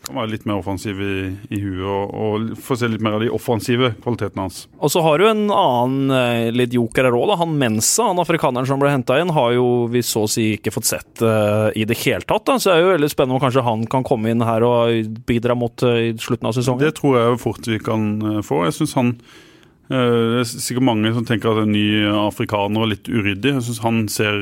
kan 0.04 0.18
være 0.18 0.32
litt 0.34 0.44
mer 0.46 0.60
offensiv 0.60 1.00
i, 1.02 1.14
i 1.54 1.60
huet 1.62 1.84
og, 1.88 2.12
og 2.14 2.60
få 2.62 2.76
se 2.78 2.88
litt 2.90 3.02
mer 3.04 3.16
av 3.16 3.24
de 3.24 3.30
offensive 3.32 3.90
kvalitetene 4.04 4.44
hans. 4.44 4.60
Og 4.78 4.92
så 4.92 5.02
har 5.04 5.20
du 5.20 5.26
en 5.28 5.44
annen 5.48 6.14
eh, 6.14 6.50
litt 6.54 6.76
joker 6.76 7.08
her 7.08 7.16
òg. 7.16 7.34
Han 7.40 7.56
Mensa, 7.60 8.10
han 8.10 8.20
afrikaneren 8.22 8.68
som 8.68 8.82
ble 8.82 8.92
henta 8.92 9.18
inn, 9.20 9.32
har 9.34 9.54
jo 9.56 9.86
vi 9.92 10.04
så 10.06 10.26
å 10.26 10.30
si 10.30 10.52
ikke 10.58 10.74
fått 10.74 10.90
sett 10.90 11.24
uh, 11.24 11.70
i 11.74 11.86
det 11.88 11.98
hele 12.04 12.26
tatt. 12.28 12.46
Da. 12.48 12.58
Så 12.60 12.70
det 12.70 12.76
er 12.76 12.84
jo 12.84 12.92
veldig 12.92 13.10
spennende 13.12 13.38
om 13.38 13.44
kanskje 13.44 13.66
han 13.66 13.86
kan 13.90 14.06
komme 14.06 14.32
inn 14.32 14.44
her 14.44 14.66
og 14.66 15.16
bidra 15.28 15.56
mot 15.58 15.86
uh, 15.86 16.12
slutten 16.20 16.50
av 16.50 16.56
sesongen. 16.58 16.84
Det 16.84 16.94
tror 17.00 17.18
jeg 17.18 17.42
fort 17.42 17.70
vi 17.70 17.80
kan 17.82 18.14
uh, 18.22 18.38
få. 18.44 18.64
Jeg 18.68 18.78
synes 18.80 18.96
han 19.00 19.16
det 19.90 20.40
er 20.40 20.46
sikkert 20.48 20.86
mange 20.88 21.10
som 21.12 21.26
tenker 21.28 21.52
at 21.52 21.64
en 21.66 21.74
ny 21.74 21.86
afrikaner 22.08 22.86
er 22.86 22.92
litt 22.94 23.08
uryddig. 23.10 23.56
Jeg 23.58 23.64
syns 23.66 23.82
han 23.84 24.04
ser 24.08 24.38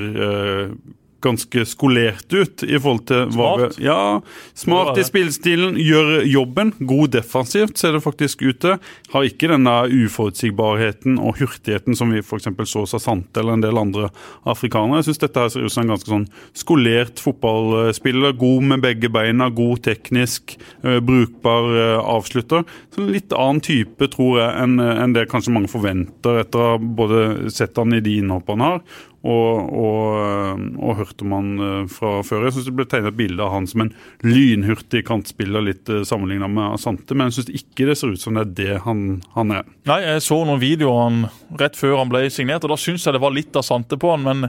ganske 1.22 1.64
skolert 1.68 2.32
ut 2.32 2.64
i 2.66 2.78
forhold 2.78 3.04
til 3.08 3.32
Smart. 3.32 3.78
ja, 3.82 4.20
smart 4.58 4.98
i 4.98 5.04
spillestilen, 5.06 5.76
gjør 5.80 6.24
jobben. 6.28 6.72
God 6.80 7.14
defensivt 7.16 7.78
ser 7.80 7.96
det 7.96 8.02
faktisk 8.04 8.42
ut 8.42 8.60
til. 8.64 8.78
Har 9.12 9.26
ikke 9.28 9.50
denne 9.52 9.74
uforutsigbarheten 9.88 11.18
og 11.22 11.40
hurtigheten 11.40 11.96
som 11.98 12.12
vi 12.12 12.22
f.eks. 12.22 12.50
så 12.68 12.84
hos 12.84 12.96
Asante 12.98 13.42
eller 13.42 13.58
en 13.58 13.64
del 13.64 13.78
andre 13.78 14.10
afrikanere. 14.48 15.00
Jeg 15.00 15.10
syns 15.10 15.22
dette 15.24 15.44
her 15.44 15.52
ser 15.52 15.66
ut 15.66 15.74
som 15.74 15.84
en 15.84 15.94
ganske 15.94 16.12
sånn 16.12 16.26
skolert 16.56 17.22
fotballspiller. 17.22 18.36
God 18.40 18.68
med 18.72 18.84
begge 18.84 19.12
beina, 19.12 19.50
god 19.52 19.84
teknisk, 19.86 20.56
uh, 20.84 20.98
brukbar 21.04 21.70
uh, 21.72 22.00
avslutter. 22.16 22.66
Så 22.92 23.02
en 23.02 23.12
litt 23.14 23.32
annen 23.36 23.62
type, 23.64 24.10
tror 24.12 24.42
jeg, 24.42 24.66
enn 24.66 25.16
det 25.16 25.28
kanskje 25.30 25.54
mange 25.54 25.70
forventer 25.72 26.42
etter 26.42 26.60
å 26.60 26.72
ha 26.72 26.80
både 26.82 27.52
sett 27.52 27.78
han 27.80 27.94
i 27.96 28.02
de 28.04 28.18
innhoppene 28.20 28.62
han 28.62 28.76
har, 28.76 28.82
og, 29.22 29.68
og, 29.78 30.62
og 30.82 30.96
hørte 30.98 31.22
om 31.22 31.34
han 31.36 31.50
eh, 31.62 31.82
fra 31.92 32.14
før. 32.26 32.48
Jeg 32.48 32.56
syns 32.56 32.66
det 32.66 32.74
ble 32.74 32.86
tegnet 32.90 33.12
et 33.12 33.18
bilde 33.20 33.44
av 33.44 33.52
han 33.54 33.68
som 33.70 33.84
en 33.84 33.92
lynhurtig 34.26 35.04
kantspiller, 35.06 35.62
litt 35.62 35.90
uh, 35.92 36.00
sammenligna 36.06 36.48
med 36.50 36.74
Asante, 36.74 37.14
men 37.14 37.30
jeg 37.30 37.36
syns 37.38 37.52
ikke 37.62 37.86
det 37.86 37.96
ser 38.00 38.14
ut 38.16 38.22
som 38.22 38.34
det 38.38 38.42
er 38.42 38.52
det 38.58 38.80
han, 38.86 39.04
han 39.36 39.54
er. 39.54 39.68
Nei, 39.86 39.98
jeg 40.02 40.24
så 40.26 40.40
noen 40.46 40.58
videoer 40.62 40.98
han 41.04 41.20
rett 41.60 41.78
før 41.78 41.96
han 42.00 42.10
ble 42.10 42.24
signert, 42.34 42.66
og 42.66 42.74
da 42.74 42.78
syns 42.82 43.06
jeg 43.06 43.14
det 43.14 43.22
var 43.22 43.34
litt 43.36 43.58
Asante 43.58 43.98
på 44.02 44.10
han, 44.10 44.26
men 44.26 44.48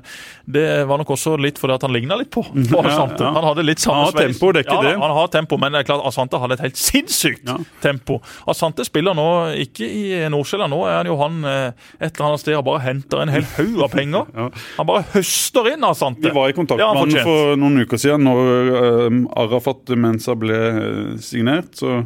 det 0.57 0.65
var 0.89 1.01
nok 1.01 1.13
også 1.15 1.35
litt 1.41 1.61
fordi 1.61 1.77
at 1.77 1.85
han 1.85 1.93
ligna 1.93 2.17
litt 2.19 2.31
på, 2.33 2.41
på 2.49 2.81
Asante. 2.87 3.21
Ja, 3.21 3.29
ja. 3.29 3.33
Han 3.37 3.49
hadde 3.51 3.67
litt 3.67 3.83
samme 3.83 4.07
Han 4.07 4.09
har 4.09 4.25
tempo, 4.25 4.51
det 4.55 4.63
er 4.63 4.67
ikke 4.67 4.79
ja, 4.81 4.87
det. 4.89 4.95
Han 5.05 5.15
har 5.19 5.31
tempo, 5.37 5.61
men 5.61 5.75
det 5.77 5.83
er 5.83 5.89
klart 5.91 6.07
Asante 6.09 6.41
hadde 6.41 6.57
et 6.57 6.65
helt 6.65 6.81
sinnssykt 6.81 7.45
Ja. 7.49 7.59
tempo. 7.83 8.19
Asante 8.49 8.85
spiller 8.87 9.13
nå 9.17 9.27
ikke 9.67 9.85
i 9.85 10.03
Nordsjælland, 10.33 10.73
nå 10.73 10.81
er 10.89 10.99
han 11.01 11.09
jo 11.11 11.19
han 11.21 11.39
eh, 11.45 11.87
et 11.99 12.09
eller 12.15 12.31
annet 12.31 12.41
sted 12.41 12.57
og 12.57 12.65
bare 12.67 12.81
henter 12.87 13.21
en 13.23 13.33
hel 13.33 13.45
haug 13.57 13.85
av 13.85 13.93
penger. 13.93 14.29
Ja. 14.33 14.47
Han 14.77 14.87
bare 14.89 15.03
høster 15.13 15.69
inn 15.73 15.83
av 15.85 15.95
Sante. 15.97 16.25
Vi 16.27 16.33
var 16.35 16.51
i 16.51 16.55
kontakt 16.57 16.81
med 16.81 16.99
han 16.99 17.25
for 17.25 17.57
noen 17.59 17.83
uker 17.83 18.01
siden, 18.01 18.25
når 18.27 18.71
eh, 18.79 19.17
Arafat 19.43 19.93
Mensa 19.99 20.35
ble 20.39 20.59
eh, 20.69 21.17
signert. 21.23 21.73
Så 21.79 22.03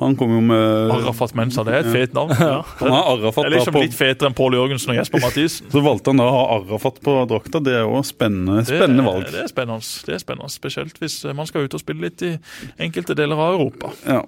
han 0.00 0.16
kom 0.18 0.34
jo 0.36 0.40
med 0.50 0.94
Arafat 0.96 1.36
Mensa, 1.38 1.64
det 1.66 1.76
er 1.76 1.86
et 1.86 1.92
fet 1.94 2.16
navn. 2.16 2.34
Ja. 2.50 2.62
Han 2.80 2.90
har 2.94 3.08
Arafat 3.12 3.44
Det 3.44 3.50
er 3.50 3.52
da 3.52 3.58
liksom 3.58 3.74
på 3.76 3.82
litt 3.84 3.94
fetere 3.94 4.30
enn 4.30 4.34
Pål 4.38 4.56
Jørgensen 4.56 4.94
og 4.94 4.98
Jesper 4.98 5.22
Mathisen. 5.22 5.68
Så 5.74 5.84
valgte 5.84 6.10
han 6.10 6.22
da 6.22 6.26
å 6.26 6.34
ha 6.34 6.42
Arafat 6.56 7.00
på 7.04 7.14
drakta. 7.30 7.60
Det 7.62 7.76
er 7.78 7.84
jo 7.84 8.00
spennende, 8.06 8.64
spennende 8.66 9.06
valg. 9.06 9.28
Det 9.30 9.44
er 9.44 9.52
spennende, 9.52 9.94
det 10.08 10.16
er 10.16 10.22
spennende, 10.24 10.50
spesielt 10.52 11.00
hvis 11.02 11.22
man 11.36 11.48
skal 11.48 11.68
ut 11.68 11.76
og 11.76 11.82
spille 11.82 12.08
litt 12.08 12.24
i 12.26 12.34
enkelte 12.80 13.16
deler 13.18 13.38
av 13.38 13.58
Europa. 13.60 13.92
Ja. 14.08 14.24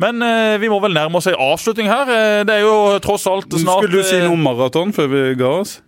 Men 0.00 0.22
eh, 0.24 0.56
vi 0.60 0.70
må 0.72 0.78
vel 0.80 0.94
nærme 0.96 1.20
oss 1.20 1.28
ei 1.28 1.36
avslutning 1.36 1.90
her. 1.90 2.08
Eh, 2.08 2.40
det 2.48 2.56
er 2.56 2.64
jo 2.64 2.98
tross 3.04 3.26
alt 3.28 3.52
snart 3.52 3.84
Skulle 3.84 4.00
du 4.00 4.08
si 4.08 4.16
eh, 4.16 4.24
noe 4.24 4.38
om 4.38 4.46
maraton 4.48 4.94
før 4.96 5.10
vi 5.12 5.22
ga 5.40 5.52
oss? 5.60 5.80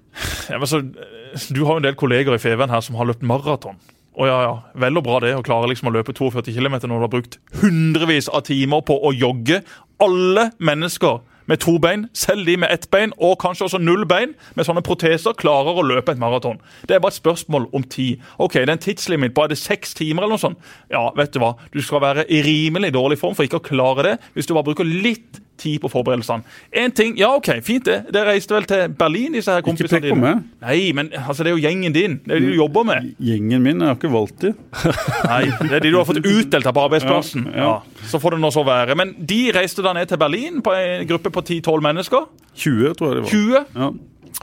ja, 0.50 0.58
men 0.60 0.68
så, 0.68 0.82
eh, 0.82 1.21
Du 1.54 1.64
har 1.64 1.76
jo 1.76 1.80
en 1.80 1.88
del 1.88 1.98
kolleger 1.98 2.36
i 2.36 2.42
Feven 2.42 2.72
her 2.72 2.84
som 2.84 2.96
har 2.98 3.08
løpt 3.08 3.24
maraton. 3.26 3.80
Og 4.12 4.28
ja, 4.28 4.38
ja, 4.44 4.56
Vel 4.76 5.00
og 5.00 5.06
bra 5.06 5.20
det 5.24 5.32
å 5.38 5.44
klare 5.44 5.70
liksom 5.70 5.88
å 5.88 5.94
løpe 5.94 6.12
42 6.12 6.52
km 6.52 6.76
når 6.82 6.90
du 6.90 7.04
har 7.06 7.12
brukt 7.12 7.38
hundrevis 7.62 8.28
av 8.28 8.44
timer 8.48 8.84
på 8.84 8.98
å 9.00 9.12
jogge. 9.16 9.62
Alle 10.02 10.50
mennesker 10.60 11.22
med 11.50 11.58
to 11.58 11.74
bein, 11.82 12.04
selv 12.14 12.46
de 12.46 12.54
med 12.60 12.70
ett 12.70 12.84
bein 12.92 13.12
og 13.18 13.34
kanskje 13.42 13.66
også 13.66 13.80
null 13.82 14.04
bein, 14.08 14.34
med 14.54 14.66
sånne 14.66 14.84
proteser, 14.86 15.34
klarer 15.38 15.78
å 15.80 15.84
løpe 15.86 16.14
et 16.14 16.20
maraton. 16.20 16.60
Det 16.86 16.96
er 16.96 17.02
bare 17.02 17.14
et 17.14 17.18
spørsmål 17.18 17.66
om 17.74 17.82
tid. 17.82 18.22
Ok, 18.38 18.60
Det 18.60 18.68
er 18.68 18.76
en 18.76 18.84
tidslimit 18.84 19.34
på 19.34 19.44
er 19.44 19.48
det 19.52 19.58
seks 19.58 19.94
timer 19.98 20.22
eller 20.22 20.36
noe 20.36 20.44
sånt. 20.44 20.60
Ja, 20.92 21.08
vet 21.16 21.32
du 21.34 21.40
hva. 21.42 21.54
Du 21.72 21.80
skal 21.82 22.04
være 22.04 22.26
i 22.30 22.42
rimelig 22.46 22.92
dårlig 22.94 23.18
form 23.18 23.34
for 23.34 23.48
ikke 23.48 23.62
å 23.62 23.68
klare 23.72 24.06
det, 24.06 24.14
hvis 24.34 24.46
du 24.46 24.54
bare 24.54 24.68
bruker 24.70 24.86
litt 24.86 25.40
tid 25.62 25.78
på 25.82 25.90
forberedelsene. 25.92 26.42
En 26.82 26.92
ting, 26.98 27.14
ja 27.20 27.30
ok, 27.38 27.48
fint 27.64 27.86
det. 27.86 28.00
Dere 28.12 28.32
reiste 28.34 28.54
vel 28.56 28.66
til 28.68 28.92
Berlin, 28.98 29.32
disse 29.38 29.54
her 29.54 29.62
kompisene 29.64 30.02
dine? 30.02 30.10
Ikke 30.10 30.18
pek 30.18 30.20
på 30.20 30.26
meg. 30.26 30.44
Nei, 30.66 30.92
men 30.98 31.10
altså, 31.22 31.46
det 31.46 31.52
er 31.52 31.56
jo 31.56 31.62
gjengen 31.62 31.94
din. 31.96 32.18
Det 32.26 32.36
er 32.36 32.42
det 32.44 32.52
du 32.52 32.58
jobber 32.58 32.86
med. 32.90 33.10
Gjengen 33.22 33.62
min, 33.64 33.80
jeg 33.80 33.92
har 33.92 33.98
ikke 34.00 34.12
valgt 34.12 34.44
dem. 34.44 34.56
Nei, 35.32 35.42
det 35.62 35.72
er 35.78 35.84
de 35.86 35.92
du 35.94 35.98
har 36.00 36.08
fått 36.10 36.20
utdelt 36.34 36.66
her 36.68 36.74
på 36.76 36.84
arbeidsplassen. 36.88 37.48
Ja, 37.52 37.58
ja. 37.62 37.72
Ja, 37.72 38.06
så 38.12 38.18
får 38.22 38.36
det 38.36 38.42
nå 38.44 38.50
så 38.54 38.64
være. 38.66 38.96
Men 38.98 39.14
de 39.18 39.40
reiste 39.54 39.84
da 39.86 39.92
ned 39.96 40.10
til 40.10 40.18
Berlin 40.20 40.58
på 40.66 40.74
en 40.76 41.06
gruppe 41.10 41.30
på 41.34 41.44
10-12 41.46 41.84
mennesker. 41.88 42.26
20, 42.58 42.96
tror 42.98 43.12
jeg 43.12 43.20
det 43.20 43.22
var. 43.22 43.30
20 43.30 43.82
Ja. 43.82 43.92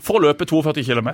for 0.05 0.19
å 0.19 0.21
løpe 0.23 0.45
42 0.47 0.83
km. 0.85 1.09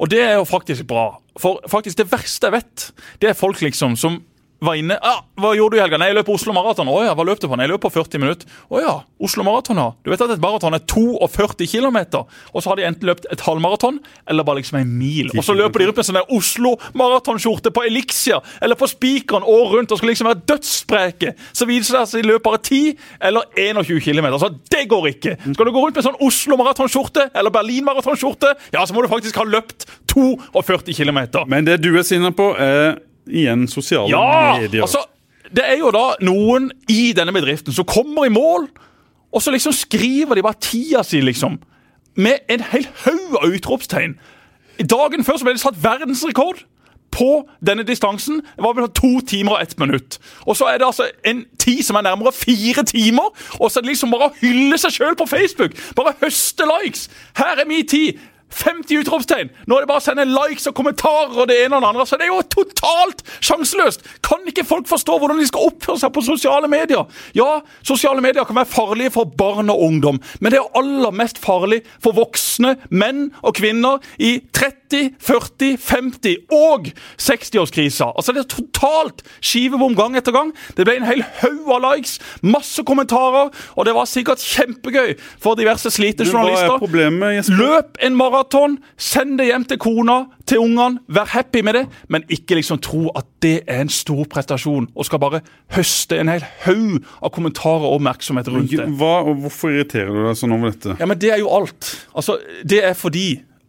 Og 0.00 0.08
det 0.10 0.20
er 0.24 0.34
jo 0.40 0.44
faktisk 0.48 0.86
bra. 0.90 1.06
For 1.38 1.60
faktisk 1.70 2.00
det 2.00 2.08
verste 2.10 2.48
jeg 2.48 2.56
vet, 2.58 2.86
det 3.22 3.30
er 3.30 3.36
folk 3.38 3.60
liksom 3.62 3.94
som 4.00 4.18
var 4.60 4.74
inne 4.78 4.98
ah, 5.02 5.22
'Hva 5.38 5.54
gjorde 5.54 5.76
du 5.76 5.78
i 5.78 5.82
helga?' 5.82 5.98
'Nei, 6.00 6.10
jeg 6.10 6.18
løp 6.18 6.30
Oslo 6.34 6.52
Maraton.' 6.52 6.88
'Å 6.90 7.04
ja, 7.06 7.14
hva 7.14 7.26
løp 7.26 7.40
du 7.40 7.46
på?' 7.48 7.56
'Nei, 7.56 7.66
jeg 7.66 7.72
løp 7.74 7.84
på 7.86 7.92
40 7.94 8.22
minutter.' 8.22 8.46
'Å 8.70 8.82
ja, 8.82 8.94
Oslo 9.22 9.44
Maraton, 9.46 9.78
ja.' 9.78 9.92
Du 10.04 10.10
vet 10.10 10.22
at 10.24 10.34
et 10.34 10.42
maraton 10.42 10.74
er 10.74 10.82
42 10.82 11.66
km, 11.70 11.98
og 12.52 12.62
så 12.62 12.70
har 12.70 12.76
de 12.76 12.86
enten 12.88 13.08
løpt 13.08 13.28
et 13.30 13.40
halvmaraton 13.46 14.00
eller 14.28 14.46
bare 14.46 14.60
liksom 14.60 14.80
en 14.80 14.90
mil. 14.98 15.30
Og 15.36 15.44
så 15.44 15.54
løper 15.54 15.78
de 15.78 15.88
rundt 15.88 16.00
med 16.00 16.08
sånn 16.08 16.20
Oslo 16.34 16.74
Maratonskjorte 16.98 17.72
på 17.74 17.84
Elixia 17.86 18.40
eller 18.60 18.78
på 18.78 18.88
Spikeren 18.90 19.46
året 19.46 19.78
rundt 19.78 19.92
og 19.92 20.00
skal 20.00 20.12
liksom 20.12 20.30
være 20.30 20.42
dødsspreke. 20.50 21.34
Så 21.52 21.68
viser 21.68 21.98
det 21.98 22.04
seg 22.08 22.20
at 22.20 22.24
de 22.24 22.30
løper 22.32 22.46
bare 22.50 22.62
10 22.62 22.96
eller 23.30 23.42
21 23.56 24.00
km. 24.02 24.30
Så 24.38 24.50
det 24.70 24.86
går 24.90 25.10
ikke. 25.14 25.36
Skal 25.54 25.68
du 25.68 25.74
gå 25.74 25.82
rundt 25.82 25.98
med 25.98 26.06
sånn 26.06 26.22
Oslo 26.24 26.58
Maratonskjorte 26.60 27.28
eller 27.34 27.54
Berlin 27.54 27.86
Maratonskjorte, 27.86 28.54
ja, 28.74 28.84
så 28.86 28.94
må 28.94 29.04
du 29.04 29.10
faktisk 29.10 29.38
ha 29.38 29.46
løpt 29.48 29.86
42 30.10 30.94
km. 30.96 31.20
Men 31.46 31.66
det 31.68 31.80
du 31.84 31.92
er 31.96 32.06
sinna 32.06 32.32
på, 32.34 32.52
er 32.58 32.98
igjen 33.30 33.66
sosiale 33.68 34.10
Ja! 34.10 34.58
medier. 34.60 34.82
Altså, 34.82 35.04
det 35.54 35.64
er 35.64 35.78
jo 35.80 35.90
da 35.94 36.14
noen 36.20 36.70
i 36.92 37.12
denne 37.16 37.32
bedriften 37.32 37.72
som 37.72 37.86
kommer 37.88 38.26
i 38.28 38.32
mål, 38.32 38.68
og 39.32 39.42
så 39.44 39.52
liksom 39.52 39.72
skriver 39.76 40.34
de 40.34 40.42
bare 40.44 40.60
tida 40.60 41.02
si, 41.04 41.20
liksom. 41.20 41.58
Med 42.16 42.38
en 42.50 42.64
hel 42.72 42.86
haug 43.04 43.36
av 43.42 43.48
utropstegn. 43.54 44.16
Dagen 44.88 45.24
før 45.24 45.36
så 45.38 45.44
ble 45.46 45.54
det 45.56 45.60
satt 45.62 45.78
verdensrekord 45.82 46.64
på 47.14 47.28
denne 47.64 47.82
distansen. 47.88 48.40
Det 48.56 48.62
var 48.64 48.74
vel 48.76 48.88
to 48.94 49.20
timer 49.26 49.56
og 49.56 49.62
ett 49.62 49.78
minutt. 49.80 50.18
Og 50.46 50.56
så 50.56 50.68
er 50.68 50.78
det 50.78 50.86
altså 50.86 51.06
en 51.26 51.44
tid 51.58 51.82
som 51.86 51.96
er 51.96 52.04
nærmere 52.08 52.32
fire 52.36 52.84
timer. 52.84 53.30
Og 53.60 53.70
så 53.70 53.78
er 53.80 53.86
det 53.86 53.92
liksom 53.94 54.10
bare 54.12 54.28
å 54.28 54.34
hylle 54.42 54.78
seg 54.78 54.92
sjøl 54.98 55.16
på 55.18 55.26
Facebook. 55.30 55.76
Bare 55.96 56.12
høste 56.20 56.66
likes. 56.68 57.08
Her 57.38 57.62
er 57.62 57.68
min 57.70 57.86
tid. 57.88 58.18
50 58.50 59.02
utropstegn! 59.02 59.50
Nå 59.68 59.76
er 59.76 59.84
det 59.84 59.90
bare 59.90 60.02
å 60.02 60.04
sende 60.04 60.26
likes 60.28 60.68
og 60.70 60.76
kommentarer 60.78 61.36
og 61.36 61.48
det 61.50 61.58
ene 61.64 61.76
og 61.76 61.84
det 61.84 61.90
andre. 61.90 62.06
Så 62.08 62.18
det 62.18 62.28
er 62.28 62.32
jo 62.32 62.40
totalt 62.54 63.22
sjanseløst! 63.44 64.06
Kan 64.24 64.46
ikke 64.48 64.66
folk 64.68 64.88
forstå 64.90 65.18
hvordan 65.18 65.40
de 65.40 65.48
skal 65.50 65.68
oppføre 65.68 66.00
seg 66.02 66.14
på 66.14 66.24
sosiale 66.26 66.70
medier? 66.70 67.04
Ja, 67.36 67.60
sosiale 67.86 68.24
medier 68.24 68.48
kan 68.48 68.58
være 68.58 68.72
farlige 68.72 69.14
for 69.18 69.28
barn 69.38 69.72
og 69.72 69.82
ungdom, 69.88 70.20
men 70.40 70.52
det 70.52 70.60
er 70.60 70.78
aller 70.78 71.14
mest 71.14 71.40
farlig 71.42 71.82
for 72.02 72.16
voksne 72.16 72.74
menn 72.90 73.28
og 73.42 73.56
kvinner 73.58 74.02
i 74.16 74.38
30, 74.56 74.87
40, 74.90 75.76
50 75.82 76.36
og 76.54 76.88
60-årskrisa. 77.20 78.10
Altså 78.14 78.32
Det 78.32 78.44
er 78.44 78.50
totalt 78.52 79.22
skivebom 79.40 79.96
gang 79.98 80.16
etter 80.16 80.34
gang. 80.34 80.52
Det 80.76 80.86
ble 80.86 80.98
en 80.98 81.08
hel 81.08 81.22
haug 81.42 81.70
av 81.76 81.84
likes, 81.84 82.18
masse 82.42 82.82
kommentarer, 82.86 83.52
og 83.76 83.86
det 83.88 83.94
var 83.96 84.08
sikkert 84.08 84.42
kjempegøy 84.42 85.14
for 85.42 85.58
diverse 85.58 85.90
slitne 85.94 86.26
er 86.26 86.32
journalister. 86.32 87.54
Løp 87.58 87.98
en 88.04 88.16
maraton, 88.18 88.78
send 88.96 89.38
det 89.38 89.50
hjem 89.50 89.66
til 89.68 89.80
kona, 89.82 90.18
til 90.48 90.62
ungene, 90.62 91.02
vær 91.12 91.28
happy 91.34 91.62
med 91.64 91.76
det, 91.76 91.84
men 92.08 92.24
ikke 92.32 92.58
liksom 92.58 92.80
tro 92.84 93.08
at 93.18 93.26
det 93.44 93.62
er 93.66 93.82
en 93.84 93.92
stor 93.92 94.24
prestasjon, 94.30 94.88
og 94.94 95.06
skal 95.06 95.20
bare 95.22 95.42
høste 95.76 96.18
en 96.18 96.30
hel 96.32 96.46
haug 96.64 97.04
av 97.20 97.32
kommentarer 97.34 97.84
og 97.84 97.98
oppmerksomhet 97.98 98.48
rundt 98.52 98.72
det. 98.72 98.88
Hva, 98.98 99.18
og 99.28 99.44
hvorfor 99.44 99.74
irriterer 99.74 100.14
du 100.14 100.22
deg 100.24 100.38
sånn 100.40 100.56
over 100.56 100.72
dette? 100.72 100.96
Ja, 101.00 101.08
men 101.10 101.20
det 101.20 101.34
er 101.34 101.42
jo 101.42 101.52
alt. 101.52 101.92
Altså, 102.16 102.38
det 102.64 102.82
er 102.88 102.96
fordi 102.98 103.28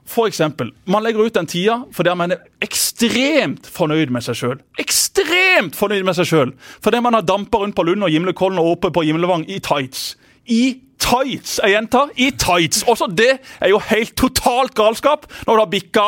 for 0.09 0.25
eksempel, 0.25 0.71
man 0.89 1.03
legger 1.05 1.27
ut 1.27 1.35
den 1.37 1.47
tida 1.49 1.83
fordi 1.93 2.13
man 2.17 2.33
er 2.33 2.41
ekstremt 2.65 3.67
fornøyd 3.69 4.09
med 4.13 4.25
seg 4.25 4.39
sjøl. 4.39 4.57
Ekstremt 4.81 5.77
fornøyd 5.77 6.05
med 6.07 6.17
seg 6.17 6.29
sjøl! 6.31 6.53
Fordi 6.81 7.01
man 7.05 7.17
har 7.17 7.27
dampa 7.27 7.61
rundt 7.61 7.77
på 7.77 7.85
Lund 7.85 8.07
og 8.07 8.13
Gimlekollen 8.13 8.61
og 8.61 8.73
oppe 8.73 8.93
på 8.95 9.05
Gimlevang 9.05 9.45
i 9.45 9.59
tights. 9.61 10.15
I 10.49 10.79
tights! 11.01 11.59
Jeg 11.61 11.75
gjentar, 11.75 12.13
i 12.17 12.31
tights! 12.33 12.81
Også 12.89 13.09
det 13.13 13.35
er 13.37 13.73
jo 13.73 13.81
helt 13.91 14.15
totalt 14.17 14.73
galskap 14.77 15.29
når 15.45 15.53
du 15.53 15.61
har 15.61 15.71
bikka 15.75 16.07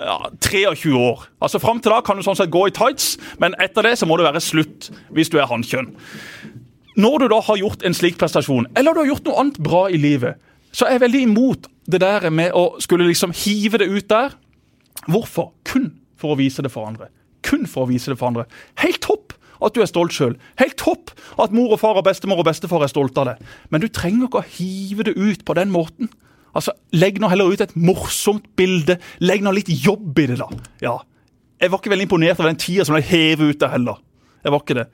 ja, 0.00 0.18
23 0.40 0.96
år. 0.96 1.28
Altså 1.44 1.60
Fram 1.60 1.82
til 1.84 1.92
da 1.92 2.00
kan 2.06 2.16
du 2.16 2.24
sånn 2.24 2.38
sett 2.38 2.52
gå 2.54 2.64
i 2.68 2.74
tights, 2.74 3.16
men 3.42 3.56
etter 3.60 3.84
det 3.84 3.98
så 4.00 4.08
må 4.08 4.16
det 4.16 4.28
være 4.30 4.44
slutt 4.44 4.88
hvis 5.12 5.32
du 5.32 5.36
er 5.36 5.50
hannkjønn. 5.50 5.92
Når 6.98 7.22
du 7.22 7.28
da 7.30 7.44
har 7.46 7.60
gjort 7.60 7.84
en 7.86 7.94
slik 7.94 8.16
prestasjon, 8.18 8.66
eller 8.78 8.94
du 8.94 9.04
har 9.04 9.12
gjort 9.12 9.28
noe 9.28 9.42
annet 9.44 9.60
bra 9.62 9.84
i 9.92 10.00
livet, 10.00 10.40
så 10.72 10.88
jeg 10.88 10.98
er 10.98 11.04
veldig 11.06 11.22
imot 11.26 11.68
det 11.88 12.00
der 12.02 12.28
med 12.34 12.52
å 12.56 12.76
skulle 12.82 13.08
liksom 13.08 13.32
hive 13.36 13.80
det 13.80 13.88
ut 13.88 14.08
der. 14.10 14.34
Hvorfor? 15.08 15.52
Kun 15.68 15.92
for 16.18 16.34
å 16.34 16.38
vise 16.38 16.62
det 16.64 16.72
for 16.74 16.88
andre. 16.88 17.08
Kun 17.46 17.66
for 17.70 17.86
å 17.86 17.90
vise 17.90 18.12
det 18.12 18.18
for 18.20 18.30
andre. 18.30 18.46
Helt 18.82 19.00
topp 19.04 19.34
at 19.64 19.74
du 19.74 19.82
er 19.82 19.90
stolt 19.90 20.14
sjøl. 20.14 20.36
Helt 20.60 20.76
topp 20.78 21.12
at 21.40 21.54
mor 21.54 21.72
og 21.74 21.80
far 21.82 21.98
og 21.98 22.06
bestemor 22.06 22.42
og 22.42 22.48
bestefar 22.50 22.84
er 22.84 22.92
stolte 22.92 23.22
av 23.22 23.30
det. 23.32 23.36
Men 23.72 23.82
du 23.82 23.88
trenger 23.90 24.28
ikke 24.28 24.42
å 24.42 24.50
hive 24.58 25.08
det 25.08 25.16
ut 25.16 25.44
på 25.46 25.56
den 25.58 25.72
måten. 25.74 26.10
Altså, 26.56 26.74
Legg 26.96 27.18
nå 27.20 27.30
heller 27.30 27.52
ut 27.52 27.62
et 27.64 27.74
morsomt 27.78 28.46
bilde. 28.58 28.98
Legg 29.22 29.44
nå 29.44 29.52
litt 29.54 29.70
jobb 29.70 30.18
i 30.18 30.28
det, 30.30 30.38
da. 30.40 30.48
Ja. 30.84 30.96
Jeg 31.58 31.72
var 31.72 31.82
ikke 31.82 31.92
veldig 31.92 32.06
imponert 32.06 32.38
over 32.38 32.52
den 32.52 32.60
tida 32.60 32.86
som 32.86 32.94
ble 32.94 33.02
hevet 33.06 33.54
ut 33.54 33.60
der 33.62 33.74
heller. 33.74 33.98
Jeg 34.44 34.54
var 34.54 34.62
ikke 34.62 34.78
det. 34.78 34.86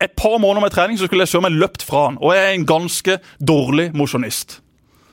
Et 0.00 0.14
par 0.16 0.38
måneder 0.38 0.62
med 0.62 0.72
trening 0.72 0.98
så 0.98 1.08
skulle 1.08 1.26
jeg 1.26 1.32
søren 1.32 1.48
meg 1.48 1.58
løpt 1.58 1.82
fra 1.84 2.04
han, 2.06 2.18
og 2.22 2.32
jeg 2.32 2.44
er 2.44 2.54
en 2.54 2.66
ganske 2.68 3.16
dårlig 3.42 3.88
mosjonist. 3.98 4.60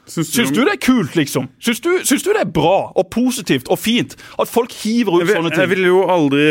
Syns 0.06 0.52
du 0.54 0.60
det 0.64 0.74
er 0.76 0.80
kult, 0.82 1.16
liksom? 1.18 1.48
Syns 1.58 1.80
du, 1.82 1.90
syns 2.06 2.22
du 2.26 2.30
det 2.36 2.42
er 2.44 2.52
bra 2.54 2.92
og 2.94 3.08
positivt 3.14 3.70
og 3.74 3.80
fint 3.82 4.14
at 4.38 4.50
folk 4.52 4.72
hiver 4.84 5.16
ut 5.18 5.24
sånne 5.26 5.34
sånne 5.40 5.52
jeg 5.56 5.58
ting? 5.64 5.72
ville 5.74 5.90
jo 5.90 6.04
aldri 6.14 6.46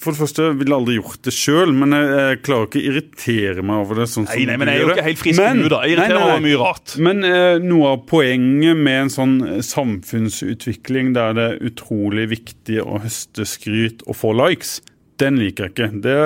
For 0.00 0.14
det 0.14 0.20
første 0.22 0.46
ville 0.62 0.78
aldri 0.78 0.96
gjort 0.96 1.20
det 1.28 1.34
sjøl, 1.36 1.74
men 1.76 1.92
jeg, 1.92 2.08
jeg 2.16 2.40
klarer 2.46 2.70
ikke 2.70 2.80
å 2.80 2.86
irritere 2.90 3.66
meg 3.68 3.82
over 3.84 4.00
det. 4.02 4.08
sånn 4.12 4.24
Nei, 4.24 4.32
som 4.38 4.46
nei, 4.48 4.56
du 4.56 4.62
men 4.64 4.72
jeg 4.72 4.76
er 4.80 4.82
jo 4.86 4.90
ikke 4.94 5.06
helt 5.10 5.22
frisk 5.22 5.36
i 5.38 5.42
Men- 5.44 5.60
huet, 5.62 5.70
da. 5.74 5.82
Jeg 5.86 5.96
irriterer 5.98 6.20
meg 6.22 6.30
over 6.32 6.44
mye 6.46 6.60
rart. 6.62 6.96
Men 7.08 7.24
uh, 7.28 7.58
noe 7.66 7.92
av 7.92 8.02
poenget 8.08 8.76
med 8.86 9.00
en 9.04 9.12
sånn 9.12 9.36
eh, 9.46 9.60
samfunnsutvikling 9.66 11.12
der 11.16 11.36
det 11.36 11.46
er 11.52 11.62
utrolig 11.68 12.28
viktig 12.32 12.80
å 12.82 13.00
høste 13.04 13.44
skryt 13.48 14.02
og 14.06 14.16
få 14.18 14.32
likes, 14.36 14.78
den 15.22 15.38
liker 15.40 15.66
jeg 15.66 15.74
ikke. 15.74 15.88
Det, 16.04 16.16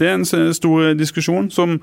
det 0.00 0.08
er 0.08 0.16
en 0.16 0.54
stor 0.56 0.92
diskusjon 0.98 1.50
som, 1.54 1.76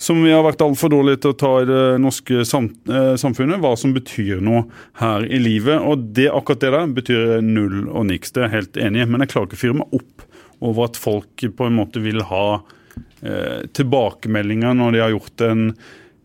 som 0.00 0.22
vi 0.24 0.32
har 0.34 0.44
vært 0.46 0.62
altfor 0.64 0.92
dårlige 0.92 1.22
til 1.22 1.34
å 1.34 1.38
ta 1.38 1.52
i 1.62 1.68
det 1.68 1.82
norske 2.02 2.46
sam, 2.48 2.70
eh, 2.90 3.12
samfunnet. 3.20 3.60
Hva 3.62 3.74
som 3.78 3.94
betyr 3.96 4.42
noe 4.44 4.64
her 5.02 5.26
i 5.26 5.40
livet. 5.42 5.78
Og 5.78 6.10
det, 6.16 6.30
akkurat 6.32 6.64
det 6.64 6.72
der 6.74 6.96
betyr 6.98 7.36
null 7.44 7.86
og 7.88 8.08
niks. 8.10 8.34
Det 8.34 8.44
er 8.44 8.48
jeg 8.48 8.56
helt 8.56 8.82
enig 8.88 9.04
i. 9.04 9.08
Men 9.12 9.24
jeg 9.24 9.34
klarer 9.34 9.50
ikke 9.50 9.60
å 9.60 9.64
fyre 9.64 9.78
meg 9.82 10.00
opp 10.00 10.26
over 10.68 10.88
at 10.88 10.98
folk 10.98 11.46
på 11.56 11.68
en 11.68 11.78
måte 11.78 12.02
vil 12.02 12.24
ha 12.30 12.44
eh, 13.22 13.64
tilbakemeldinger 13.78 14.74
når 14.78 14.94
de 14.94 15.02
har 15.04 15.14
gjort 15.14 15.46
en, 15.46 15.64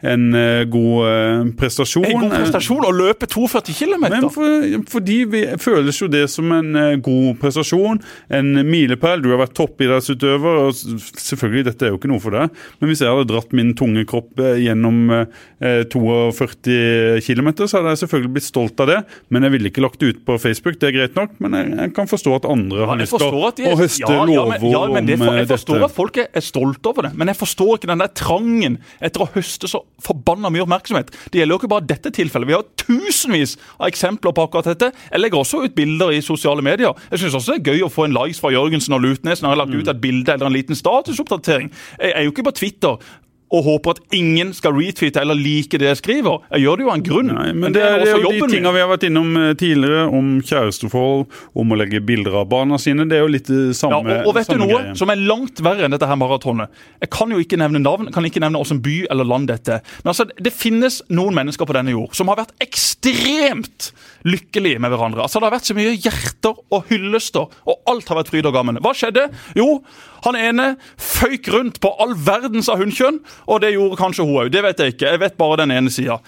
en 0.04 0.26
eh, 0.38 0.64
god 0.72 1.08
eh, 1.08 1.52
prestasjon. 1.60 2.08
En 2.10 2.26
god 2.26 2.36
prestasjon 2.36 2.88
å 2.88 2.92
løpe 2.94 3.30
42 3.32 3.76
km. 3.78 4.08
Men 4.10 4.28
for, 4.34 4.68
fordi 4.92 5.20
vi 5.32 5.44
føles 5.62 6.02
jo 6.02 6.10
det 6.12 6.26
som 6.32 6.52
en 6.56 6.76
eh, 6.80 6.96
god 7.04 7.40
prestasjon, 7.42 8.02
en 8.34 8.52
milepæl. 8.68 9.24
Du 9.24 9.32
har 9.34 9.42
vært 9.44 9.56
toppidrettsutøver, 9.58 10.62
og 10.68 10.76
selvfølgelig, 10.76 11.68
dette 11.72 11.88
er 11.88 11.94
jo 11.94 12.02
ikke 12.02 12.12
noe 12.12 12.24
for 12.24 12.36
deg, 12.36 12.62
men 12.80 12.92
hvis 12.92 13.04
jeg 13.04 13.12
hadde 13.14 13.30
dratt 13.32 13.56
min 13.56 13.74
tunge 13.80 14.06
kropp 14.10 14.42
gjennom 14.60 15.00
eh, 15.14 15.84
42 15.94 17.22
km, 17.24 17.54
så 17.64 17.80
hadde 17.80 17.94
jeg 17.94 18.04
selvfølgelig 18.04 18.34
blitt 18.38 18.48
stolt 18.48 18.84
av 18.84 18.92
det, 18.92 19.00
men 19.34 19.48
jeg 19.48 19.56
ville 19.56 19.72
ikke 19.72 19.84
lagt 19.86 20.02
det 20.04 20.14
ut 20.14 20.22
på 20.28 20.38
Facebook, 20.42 20.80
det 20.82 20.90
er 20.90 20.98
greit 20.98 21.18
nok, 21.18 21.36
men 21.44 21.58
jeg, 21.58 21.72
jeg 21.80 21.94
kan 21.96 22.10
forstå 22.12 22.36
at 22.42 22.50
andre 22.50 22.88
har 22.90 23.00
lyst 23.00 23.16
til 23.16 23.28
å 23.40 23.52
de 23.58 23.70
å 23.70 23.78
høste 23.80 24.04
ja, 24.04 24.14
ja, 24.18 24.26
lovord 24.28 24.70
ja, 24.72 24.84
men 24.94 25.10
om 25.16 25.26
eh, 25.28 25.40
Jeg 25.44 25.50
forstår 25.54 25.80
dette. 25.80 25.90
at 25.90 25.98
folk 25.98 26.20
er 26.24 26.46
stolte 26.46 26.92
over 26.92 27.08
det, 27.08 27.14
men 27.20 27.32
jeg 27.32 27.40
forstår 27.40 27.74
ikke 27.78 27.92
den 27.94 28.04
der 28.04 28.14
trangen 28.18 28.80
etter 29.04 29.26
å 29.26 29.30
høste 29.36 29.70
så 29.72 29.84
forbanna 30.04 30.50
mye 30.54 30.64
oppmerksomhet. 30.66 31.12
Det 31.32 31.40
gjelder 31.40 31.56
jo 31.56 31.62
ikke 31.62 31.72
bare 31.74 31.88
dette 31.88 32.12
tilfellet. 32.14 32.50
Vi 32.50 32.56
har 32.58 32.66
tusenvis 32.80 33.58
av 33.80 33.88
eksempler 33.90 34.36
på 34.36 34.48
akkurat 34.48 34.72
dette. 34.74 34.92
Jeg 35.12 35.22
legger 35.24 35.42
også 35.42 35.64
ut 35.66 35.76
bilder 35.76 36.14
i 36.16 36.22
sosiale 36.26 36.66
medier. 36.66 36.96
Jeg 37.12 37.24
syns 37.24 37.38
også 37.40 37.56
det 37.56 37.62
er 37.62 37.74
gøy 37.74 37.86
å 37.88 37.92
få 37.94 38.08
en 38.08 38.16
likes 38.18 38.42
fra 38.44 38.54
Jørgensen 38.54 38.96
og 38.98 39.04
Lutnes 39.06 39.44
når 39.44 39.50
jeg 39.50 39.56
har 39.56 39.62
lagt 39.64 39.76
ut 39.78 39.94
et 39.94 40.02
bilde 40.04 40.36
eller 40.36 40.50
en 40.50 40.58
liten 40.58 40.80
statusoppdatering. 40.80 41.72
Jeg 42.00 42.16
er 42.16 42.26
jo 42.28 42.34
ikke 42.34 42.48
på 42.50 42.58
Twitter 42.64 43.14
og 43.54 43.64
håper 43.68 43.98
at 43.98 44.16
ingen 44.18 44.54
skal 44.56 44.74
retweete 44.74 45.22
eller 45.22 45.38
like 45.38 45.78
det 45.78 45.90
jeg 45.92 46.00
skriver. 46.00 46.40
Jeg 46.56 46.64
gjør 46.64 46.80
det 46.80 46.86
jo 46.86 46.90
av 46.90 46.96
en 46.98 47.04
grunn. 47.06 47.28
Nei, 47.34 47.50
men 47.54 47.76
det 47.76 47.84
er, 47.84 48.00
det 48.02 48.10
er 48.14 48.24
jo 48.24 48.32
de 48.34 48.48
tinga 48.50 48.72
vi 48.74 48.82
har 48.82 48.90
vært 48.90 49.06
innom 49.10 49.36
eh, 49.38 49.52
tidligere, 49.60 50.06
om 50.10 50.32
kjæresteforhold, 50.42 51.26
om 51.62 51.74
å 51.76 51.78
legge 51.78 52.02
bilder 52.02 52.40
av 52.42 52.48
barna 52.50 52.80
sine. 52.82 53.06
Det 53.10 53.20
er 53.20 53.26
jo 53.26 53.32
litt 53.34 53.50
det 53.52 53.60
Ja, 53.78 54.00
og, 54.00 54.10
og 54.30 54.34
vet 54.40 54.50
du 54.50 54.58
noe 54.62 54.72
greien. 54.72 54.96
som 54.98 55.12
er 55.14 55.22
langt 55.22 55.62
verre 55.66 55.86
enn 55.86 55.94
dette 55.94 56.08
her 56.10 56.18
maratonet? 56.18 56.72
Jeg 57.04 57.12
kan 57.14 57.30
jo 57.34 57.42
ikke 57.44 57.60
nevne 57.62 57.82
navn, 57.84 58.10
kan 58.16 58.26
ikke 58.26 58.42
nevne 58.42 58.62
hvilken 58.64 58.82
by 58.86 58.96
eller 59.14 59.30
land 59.30 59.52
dette 59.52 59.78
er. 59.78 59.86
Men 60.04 60.14
altså, 60.16 60.26
det 60.34 60.54
finnes 60.56 61.02
noen 61.14 61.38
mennesker 61.38 61.70
på 61.70 61.76
denne 61.78 61.94
jord 61.94 62.16
som 62.18 62.32
har 62.32 62.40
vært 62.42 62.56
ekstremt 62.64 63.92
lykkelige 64.26 64.80
med 64.82 64.94
hverandre. 64.94 65.22
Altså, 65.26 65.40
Det 65.40 65.50
har 65.50 65.56
vært 65.58 65.70
så 65.70 65.76
mye 65.78 65.94
hjerter 65.98 66.58
og 66.74 66.90
hyllester, 66.90 67.48
og 67.68 67.80
alt 67.92 68.10
har 68.10 68.22
vært 68.22 68.32
fryd 68.34 68.48
og 68.50 68.56
gammen. 68.56 68.80
Hva 68.84 68.94
skjedde? 68.98 69.28
Jo, 69.60 69.82
han 70.24 70.38
ene 70.40 70.68
føyk 71.02 71.50
rundt 71.54 71.80
på 71.84 71.92
all 72.02 72.14
verdens 72.16 72.70
av 72.72 72.80
hundkjønn, 72.82 73.20
og 73.48 73.64
det 73.64 73.74
gjorde 73.76 74.00
kanskje 74.00 74.26
hun 74.28 74.38
òg. 74.44 74.52
Det 74.54 74.64
vet 74.64 74.80
jeg 74.80 74.96
ikke. 74.96 75.10
Jeg 75.12 75.22
vet 75.24 75.40
bare 75.40 75.60
den 75.64 75.74
ene 75.76 75.92
sida. 75.94 76.20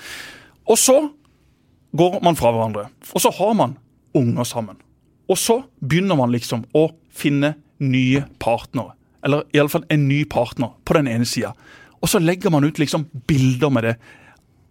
Og 0.67 0.79
så 0.81 0.97
går 1.95 2.19
man 2.25 2.35
fra 2.35 2.51
hverandre. 2.51 2.89
Og 3.13 3.23
så 3.23 3.31
har 3.37 3.53
man 3.55 3.77
unger 4.15 4.47
sammen. 4.47 4.77
Og 5.31 5.39
så 5.39 5.61
begynner 5.79 6.19
man 6.19 6.33
liksom 6.33 6.65
å 6.75 6.89
finne 7.15 7.55
nye 7.83 8.25
partnere. 8.41 8.93
Eller 9.25 9.45
iallfall 9.55 9.87
en 9.89 10.07
ny 10.09 10.23
partner 10.29 10.75
på 10.85 10.97
den 10.97 11.09
ene 11.09 11.25
sida. 11.25 11.53
Og 12.01 12.11
så 12.11 12.21
legger 12.21 12.53
man 12.53 12.67
ut 12.67 12.79
liksom 12.79 13.07
bilder 13.27 13.71
med 13.73 13.87
det. 13.87 13.95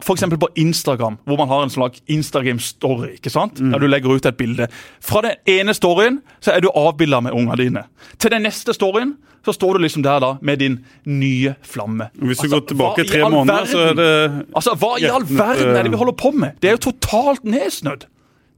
F.eks. 0.03 0.23
på 0.39 0.47
Instagram, 0.59 1.17
hvor 1.23 1.37
man 1.39 1.47
har 1.47 1.63
en 1.63 1.69
slags 1.71 2.01
Instagram-story. 2.11 3.13
ikke 3.15 3.29
sant? 3.31 3.59
Der 3.59 3.79
du 3.79 3.87
legger 3.87 4.11
ut 4.15 4.25
et 4.25 4.37
bilde. 4.37 4.67
Fra 5.01 5.21
den 5.23 5.37
ene 5.47 5.73
storyen 5.73 6.19
så 6.43 6.51
er 6.51 6.59
du 6.65 6.69
avbilda 6.75 7.21
med 7.23 7.31
ungene 7.31 7.57
dine. 7.57 7.83
Til 8.19 8.31
den 8.31 8.43
neste 8.43 8.73
storyen 8.75 9.15
så 9.45 9.53
står 9.53 9.77
du 9.77 9.83
liksom 9.85 10.03
der 10.03 10.19
da 10.19 10.33
med 10.41 10.59
din 10.59 10.79
nye 11.05 11.53
flamme. 11.63 12.09
Hvis 12.17 12.37
du 12.41 12.47
Altså, 12.47 12.59
går 12.59 12.67
tilbake 12.67 13.05
tre 13.07 13.21
måneder, 13.23 13.37
måneder, 13.37 13.65
så 13.65 13.77
er 13.77 13.93
det 13.93 14.45
Altså, 14.55 14.75
Hva 14.75 14.91
i 14.99 15.05
all 15.05 15.23
verden 15.29 15.75
er 15.75 15.83
det 15.83 15.91
vi 15.91 15.97
holder 16.01 16.17
på 16.17 16.31
med? 16.33 16.51
Det 16.61 16.67
er 16.69 16.77
jo 16.77 16.83
totalt 16.91 17.43
nedsnødd. 17.45 18.05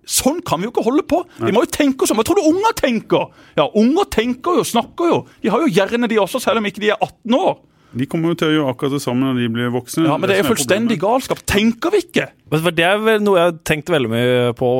Sånn 0.08 0.40
kan 0.48 0.62
vi 0.62 0.64
jo 0.64 0.72
ikke 0.72 0.86
holde 0.88 1.04
på. 1.04 1.26
Vi 1.44 1.52
må 1.52 1.66
jo 1.66 1.70
tenke 1.70 2.04
oss 2.06 2.12
om. 2.14 2.18
Hva 2.18 2.24
tror 2.24 2.40
du 2.40 2.46
unger 2.48 2.74
tenker? 2.80 3.26
Ja, 3.60 3.66
Unger 3.76 4.08
tenker 4.10 4.56
jo, 4.56 4.64
snakker 4.64 5.10
jo. 5.12 5.18
De 5.44 5.50
har 5.52 5.60
jo 5.60 5.68
hjerne, 5.68 6.08
de 6.08 6.16
også, 6.24 6.40
selv 6.40 6.62
om 6.62 6.66
ikke 6.70 6.80
de 6.80 6.94
er 6.96 7.02
18 7.04 7.36
år. 7.36 7.58
De 7.96 8.08
kommer 8.10 8.34
jo 8.34 8.40
til 8.42 8.50
å 8.50 8.56
gjøre 8.56 8.74
akkurat 8.74 8.98
det 8.98 9.04
samme 9.04 9.30
når 9.30 9.40
de 9.40 9.52
blir 9.54 9.72
voksne. 9.74 10.08
Ja, 10.10 10.18
Men 10.20 10.30
det 10.30 10.38
er 10.38 10.44
jo 10.44 10.52
fullstendig 10.52 11.00
galskap. 11.02 11.40
Tenker 11.48 11.94
vi 11.94 12.04
ikke? 12.04 12.28
For 12.52 12.76
Det 12.76 12.86
er 12.86 13.00
vel 13.04 13.24
noe 13.24 13.40
jeg 13.40 13.52
har 13.52 13.62
tenkt 13.68 13.92
veldig 13.94 14.12
mye 14.12 14.52
på 14.60 14.72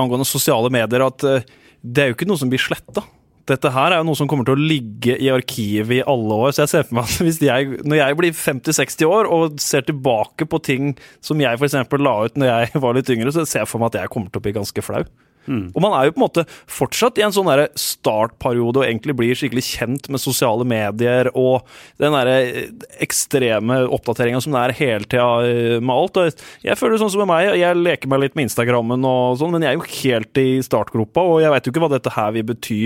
angående 0.00 0.28
sosiale 0.28 0.72
medier, 0.72 1.04
at 1.04 1.26
eh, 1.28 1.44
det 1.84 2.02
er 2.02 2.10
jo 2.10 2.16
ikke 2.16 2.28
noe 2.30 2.40
som 2.40 2.50
blir 2.52 2.62
sletta. 2.62 3.04
Dette 3.46 3.70
her 3.70 3.94
er 3.94 4.00
jo 4.00 4.08
noe 4.08 4.18
som 4.18 4.26
kommer 4.26 4.46
til 4.48 4.56
å 4.56 4.64
ligge 4.72 5.14
i 5.22 5.28
arkivet 5.30 6.00
i 6.00 6.06
alle 6.10 6.38
år. 6.46 6.54
Så 6.54 6.64
jeg 6.64 6.72
ser 6.72 6.88
for 6.88 6.98
meg 6.98 7.06
at 7.06 7.20
hvis 7.28 7.38
jeg, 7.44 7.82
når 7.86 8.00
jeg 8.00 8.18
blir 8.22 8.40
50-60 8.40 9.12
år 9.18 9.30
og 9.36 9.60
ser 9.62 9.86
tilbake 9.86 10.48
på 10.50 10.62
ting 10.66 10.96
som 11.24 11.40
jeg 11.42 11.60
f.eks. 11.60 11.76
la 12.00 12.16
ut 12.26 12.40
når 12.40 12.50
jeg 12.50 12.80
var 12.86 12.98
litt 12.98 13.12
yngre, 13.14 13.34
så 13.34 13.46
ser 13.46 13.62
jeg 13.62 13.70
for 13.70 13.82
meg 13.82 13.92
at 13.92 14.02
jeg 14.02 14.14
kommer 14.16 14.32
til 14.32 14.42
å 14.42 14.46
bli 14.48 14.56
ganske 14.56 14.84
flau. 14.84 15.04
Og 15.74 15.82
man 15.84 15.94
er 15.96 16.06
jo 16.06 16.14
på 16.16 16.20
en 16.20 16.26
måte 16.26 16.46
fortsatt 16.50 17.20
i 17.20 17.24
en 17.26 17.34
sånn 17.34 17.50
startperiode 17.78 18.82
og 18.82 18.86
egentlig 18.86 19.16
blir 19.18 19.38
skikkelig 19.38 19.64
kjent 19.66 20.08
med 20.12 20.22
sosiale 20.22 20.66
medier 20.68 21.30
og 21.34 21.66
den 22.02 22.16
derre 22.16 22.66
ekstreme 23.04 23.82
oppdateringa 23.94 24.42
som 24.42 24.56
det 24.56 24.62
er 24.64 24.76
hele 24.80 25.08
tida 25.08 25.28
eh, 25.46 25.78
med 25.80 25.94
alt. 25.94 26.20
Og 26.20 26.46
jeg 26.66 26.80
føler 26.80 27.00
sånn 27.00 27.12
som 27.14 27.24
med 27.24 27.32
meg, 27.32 27.52
jeg 27.60 27.82
leker 27.82 28.10
meg 28.10 28.24
litt 28.24 28.38
med 28.38 28.48
Instagrammen 28.50 29.06
og 29.08 29.40
sånn, 29.40 29.54
men 29.54 29.66
jeg 29.66 29.74
er 29.74 29.80
jo 29.80 29.90
helt 30.02 30.42
i 30.42 30.48
startgropa, 30.64 31.24
og 31.24 31.42
jeg 31.44 31.52
veit 31.54 31.68
jo 31.68 31.74
ikke 31.74 31.84
hva 31.86 31.92
dette 31.96 32.16
her 32.16 32.34
vil 32.36 32.48
bety 32.50 32.80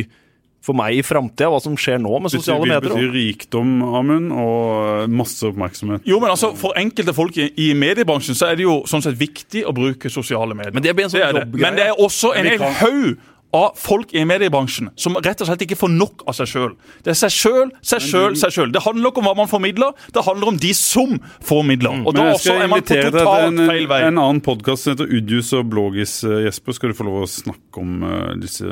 for 0.62 0.76
meg 0.76 0.98
i 0.98 1.02
framtida, 1.06 1.48
hva 1.48 1.60
som 1.64 1.74
skjer 1.80 1.98
nå 2.02 2.10
med 2.20 2.30
Det 2.30 2.40
betyr, 2.40 2.44
betyr, 2.44 2.60
sosiale 2.60 2.82
medier. 2.82 3.10
rikdom, 3.14 3.70
Amund, 3.96 4.32
og 4.36 5.10
masse 5.10 5.42
oppmerksomhet. 5.48 6.04
Jo, 6.04 6.20
men 6.20 6.30
altså, 6.34 6.52
For 6.60 6.76
enkelte 6.76 7.14
folk 7.16 7.38
i, 7.40 7.48
i 7.56 7.72
mediebransjen 7.74 8.36
så 8.36 8.50
er 8.52 8.60
det 8.60 8.68
jo 8.68 8.82
sånn 8.90 9.02
sett 9.02 9.16
viktig 9.20 9.64
å 9.64 9.72
bruke 9.72 10.10
sosiale 10.12 10.54
medier. 10.54 10.74
Men 10.76 10.84
det 10.84 10.94
blir 10.94 11.08
en 11.08 11.10
sånn 11.16 11.24
er 11.24 11.32
det. 11.40 11.46
Men 11.56 11.76
det 11.80 11.88
er 11.90 11.96
også 11.98 12.34
en 12.36 12.46
hel 12.46 12.60
haug 12.84 13.18
av 13.52 13.72
folk 13.74 14.12
i 14.14 14.20
mediebransjen 14.22 14.92
som 14.94 15.16
rett 15.18 15.40
og 15.42 15.48
slett 15.48 15.64
ikke 15.64 15.74
får 15.80 15.90
nok 15.90 16.22
av 16.30 16.36
seg 16.38 16.46
sjøl. 16.52 16.74
Det 17.02 17.10
er 17.10 17.16
seg 17.18 17.32
sjøl, 17.34 17.72
seg 17.82 18.04
sjøl, 18.04 18.36
seg 18.38 18.52
sjøl. 18.54 18.70
Det 18.70 18.82
handler 18.84 19.10
ikke 19.10 19.24
om 19.24 19.26
hva 19.26 19.32
man 19.40 19.50
formidler, 19.50 19.90
det 20.14 20.22
handler 20.22 20.52
om 20.52 20.60
de 20.62 20.70
som 20.78 21.16
formidler. 21.42 21.90
Og 22.06 22.12
Mm. 22.14 22.14
Men 22.14 22.20
da 22.20 22.34
også 22.36 22.54
er 22.62 22.68
man 22.70 22.84
på 22.86 22.94
totalt 22.94 23.48
en, 23.48 23.58
feil 23.66 23.88
vei. 23.90 24.02
en 24.06 24.18
annen 24.22 24.40
podkast 24.40 24.84
som 24.86 24.94
heter 24.94 25.10
Udjus 25.18 25.50
og 25.58 25.66
Blågis. 25.72 26.22
eh, 26.22 26.44
Jesper, 26.46 26.72
skal 26.78 26.92
du 26.92 26.94
få 26.94 27.08
lov 27.08 27.24
å 27.24 27.26
snakke 27.26 27.82
om 27.82 28.04
eh, 28.06 28.34
disse, 28.38 28.70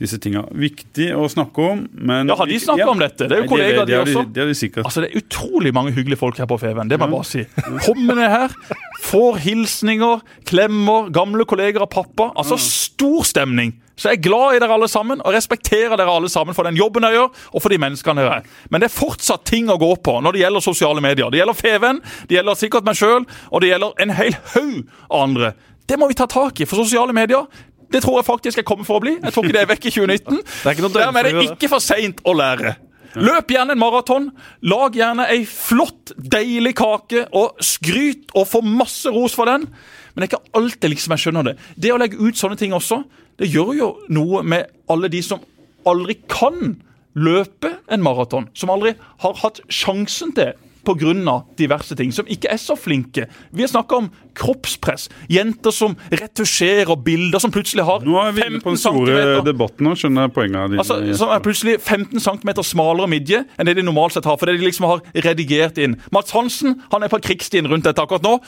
disse 0.00 0.18
tinga. 0.22 0.46
Viktig 0.56 1.10
å 1.16 1.26
snakke 1.30 1.66
om, 1.72 1.82
men 1.92 2.30
Ja, 2.30 2.36
har 2.40 2.48
de 2.50 2.58
snakket 2.60 2.88
om 2.92 3.02
dette? 3.02 3.28
Det 3.28 3.36
er 3.36 3.42
jo 3.42 3.46
Nei, 3.46 3.52
kollegaer, 3.52 3.86
de 3.88 3.98
også. 4.00 4.24
Det 4.32 4.42
er 4.42 4.50
de 4.50 4.56
sikkert. 4.58 4.84
Altså, 4.88 5.04
Det 5.04 5.10
er 5.10 5.20
utrolig 5.22 5.74
mange 5.76 5.92
hyggelige 5.96 6.20
folk 6.20 6.40
her 6.40 6.48
på 6.50 6.58
Feven. 6.60 6.88
Det 6.90 6.98
må 6.98 7.08
jeg 7.08 7.14
bare 7.16 7.28
si. 7.28 7.44
Kommer 7.86 8.18
ned 8.18 8.30
her, 8.32 8.56
får 9.04 9.38
hilsninger, 9.44 10.24
klemmer, 10.48 11.12
gamle 11.14 11.46
kolleger 11.48 11.84
av 11.84 11.92
pappa. 11.92 12.32
Altså, 12.36 12.58
Stor 12.60 13.24
stemning. 13.24 13.76
Så 14.00 14.08
jeg 14.08 14.18
er 14.18 14.24
glad 14.30 14.56
i 14.56 14.60
dere 14.62 14.72
alle 14.72 14.88
sammen 14.88 15.20
og 15.20 15.34
respekterer 15.34 15.92
dere 16.00 16.08
alle 16.08 16.28
sammen 16.32 16.56
for 16.56 16.64
den 16.64 16.78
jobben 16.78 17.04
dere 17.04 17.18
gjør, 17.18 17.40
og 17.52 17.60
for 17.60 17.72
de 17.72 17.76
menneskene 17.82 18.22
dere 18.22 18.38
er. 18.40 18.46
Men 18.72 18.80
det 18.80 18.88
er 18.88 18.94
fortsatt 18.96 19.44
ting 19.48 19.68
å 19.68 19.76
gå 19.80 19.90
på 20.00 20.14
når 20.24 20.36
det 20.36 20.40
gjelder 20.46 20.64
sosiale 20.64 21.02
medier. 21.04 21.28
Det 21.32 21.42
gjelder 21.42 21.58
Feven, 21.58 22.00
det 22.30 22.38
gjelder 22.38 22.56
sikkert 22.56 22.88
meg 22.88 22.96
sjøl, 22.96 23.26
og 23.52 23.60
det 23.60 23.74
gjelder 23.74 24.00
en 24.00 24.14
hel 24.16 24.38
haug 24.54 24.78
av 25.10 25.18
andre. 25.26 25.52
Det 25.90 25.98
må 25.98 26.06
vi 26.06 26.14
ta 26.16 26.24
tak 26.30 26.60
i, 26.62 26.68
for 26.70 26.80
sosiale 26.80 27.12
medier 27.12 27.44
det 27.90 28.02
tror 28.04 28.20
jeg 28.20 28.26
faktisk 28.28 28.60
jeg 28.60 28.66
kommer 28.68 28.86
for 28.86 29.00
å 29.00 29.04
bli. 29.04 29.16
Jeg 29.18 29.34
tror 29.34 29.46
ikke 29.46 29.56
det 29.56 29.64
er 29.64 29.70
vekk 29.72 29.88
i 29.88 29.92
2019. 29.96 30.38
er 30.64 30.76
ikke 30.76 30.92
Dermed 30.94 31.20
er 31.20 31.28
det 31.28 31.34
det. 31.36 31.46
ikke 31.54 31.70
for 31.72 31.84
seint 31.84 32.22
å 32.22 32.34
lære. 32.38 32.76
Løp 33.18 33.50
gjerne 33.50 33.74
en 33.74 33.80
maraton. 33.80 34.28
Lag 34.70 34.94
gjerne 34.94 35.26
ei 35.32 35.42
flott, 35.48 36.12
deilig 36.14 36.76
kake, 36.78 37.24
og 37.34 37.58
skryt 37.64 38.30
og 38.38 38.46
få 38.46 38.62
masse 38.62 39.10
ros 39.10 39.34
for 39.34 39.50
den. 39.50 39.66
Men 40.14 40.22
det 40.22 40.28
er 40.28 40.32
ikke 40.36 40.58
alltid 40.60 40.94
liksom 40.94 41.16
jeg 41.16 41.24
skjønner 41.24 41.50
det. 41.50 41.56
Det 41.74 41.90
å 41.94 41.98
legge 41.98 42.20
ut 42.22 42.38
sånne 42.38 42.58
ting 42.60 42.74
også, 42.76 43.02
det 43.40 43.50
gjør 43.50 43.74
jo 43.78 43.90
noe 44.12 44.44
med 44.46 44.70
alle 44.90 45.10
de 45.10 45.22
som 45.24 45.42
aldri 45.88 46.18
kan 46.30 46.76
løpe 47.18 47.72
en 47.90 48.02
maraton, 48.04 48.46
som 48.54 48.70
aldri 48.70 48.94
har 49.24 49.38
hatt 49.42 49.62
sjansen 49.72 50.34
til 50.36 50.52
pga. 50.84 51.44
diverse 51.56 51.94
ting, 51.96 52.12
som 52.12 52.26
ikke 52.26 52.48
er 52.50 52.56
så 52.56 52.76
flinke. 52.76 53.26
Vi 53.52 53.62
har 53.62 53.68
snakka 53.68 53.96
om 53.96 54.10
kroppspress. 54.34 55.08
Jenter 55.28 55.70
som 55.70 55.96
retusjerer 56.10 56.96
bilder, 57.04 57.38
som 57.38 57.50
plutselig 57.50 57.84
har 57.84 58.00
Nå 58.04 58.16
er 58.22 58.32
vi 58.32 58.42
inne 58.46 58.60
på 58.62 58.70
15 58.70 58.74
den 58.74 58.80
store 58.80 59.42
debatten 59.44 59.86
nå, 59.86 59.94
skjønner 59.98 60.28
jeg 60.28 60.34
poenget. 60.36 60.78
Altså, 60.78 61.00
Som 61.16 61.28
er 61.34 61.40
plutselig 61.44 61.78
15 61.80 62.20
cm 62.20 62.54
smalere 62.62 63.08
midje 63.08 63.44
enn 63.58 63.66
det 63.66 63.76
de 63.76 63.82
normalt 63.86 64.12
sett 64.16 64.24
har. 64.24 64.36
Fordi 64.40 64.56
de 64.58 64.64
liksom 64.66 64.86
har 64.88 65.00
redigert 65.14 65.78
inn. 65.78 65.98
Mats 66.12 66.30
Hansen 66.32 66.82
han 66.92 67.02
er 67.02 67.08
på 67.12 67.20
krigsstien 67.20 67.66
rundt 67.68 67.84
dette 67.84 68.00
akkurat 68.02 68.22
nå. 68.22 68.38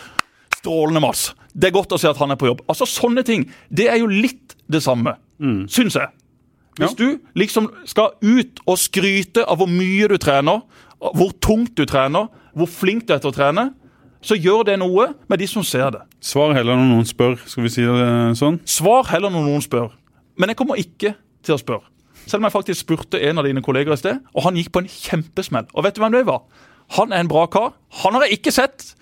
Strålende, 0.56 1.00
Mats. 1.02 1.32
Det 1.54 1.68
er 1.68 1.74
godt 1.76 1.92
å 1.92 1.98
se 2.00 2.08
at 2.08 2.16
han 2.22 2.30
er 2.30 2.36
på 2.40 2.46
jobb. 2.48 2.62
Altså, 2.68 2.86
Sånne 2.88 3.24
ting. 3.26 3.48
Det 3.72 3.88
er 3.90 3.98
jo 3.98 4.06
litt 4.06 4.54
det 4.70 4.82
samme, 4.82 5.16
Mm. 5.40 5.66
syns 5.68 5.94
jeg. 5.94 6.08
Hvis 6.78 6.94
du 6.96 7.18
liksom 7.36 7.68
skal 7.84 8.12
ut 8.22 8.60
og 8.66 8.78
skryte 8.78 9.44
av 9.46 9.58
hvor 9.58 9.68
mye 9.68 10.08
du 10.08 10.16
trener, 10.16 10.62
hvor 11.02 11.32
tungt 11.42 11.74
du 11.78 11.84
trener, 11.88 12.28
hvor 12.54 12.68
flink 12.70 13.06
du 13.08 13.14
er 13.14 13.22
til 13.22 13.32
å 13.32 13.36
trene, 13.36 13.70
så 14.22 14.36
gjør 14.38 14.62
det 14.68 14.76
noe 14.78 15.08
med 15.30 15.40
de 15.42 15.48
som 15.50 15.64
ser 15.66 15.90
det. 15.94 16.04
Svar 16.22 16.54
heller 16.54 16.78
når 16.78 16.90
noen 16.92 17.08
spør, 17.08 17.40
skal 17.50 17.66
vi 17.66 17.72
si 17.74 17.82
det 17.82 18.10
sånn? 18.38 18.60
Svar 18.70 19.08
heller 19.10 19.32
når 19.34 19.48
noen 19.48 19.64
spør. 19.64 19.90
Men 20.38 20.52
jeg 20.52 20.60
kommer 20.60 20.78
ikke 20.78 21.16
til 21.42 21.56
å 21.56 21.60
spørre. 21.60 21.88
Selv 22.22 22.38
om 22.38 22.46
jeg 22.46 22.54
faktisk 22.54 22.84
spurte 22.84 23.18
en 23.18 23.40
av 23.42 23.48
dine 23.48 23.64
kolleger 23.66 23.96
i 23.96 23.98
sted, 23.98 24.20
og 24.30 24.44
han 24.46 24.58
gikk 24.58 24.70
på 24.74 24.84
en 24.84 24.90
kjempesmell. 24.90 25.66
Og 25.74 25.82
vet 25.82 25.96
du 25.96 26.04
hvem 26.04 26.14
det 26.14 26.22
var? 26.28 26.44
Han 26.98 27.10
er 27.10 27.24
en 27.24 27.30
bra 27.30 27.48
kar. 27.50 27.72
Han 28.04 28.14
har 28.14 28.28
jeg 28.28 28.38
ikke 28.38 28.54
sett 28.54 28.92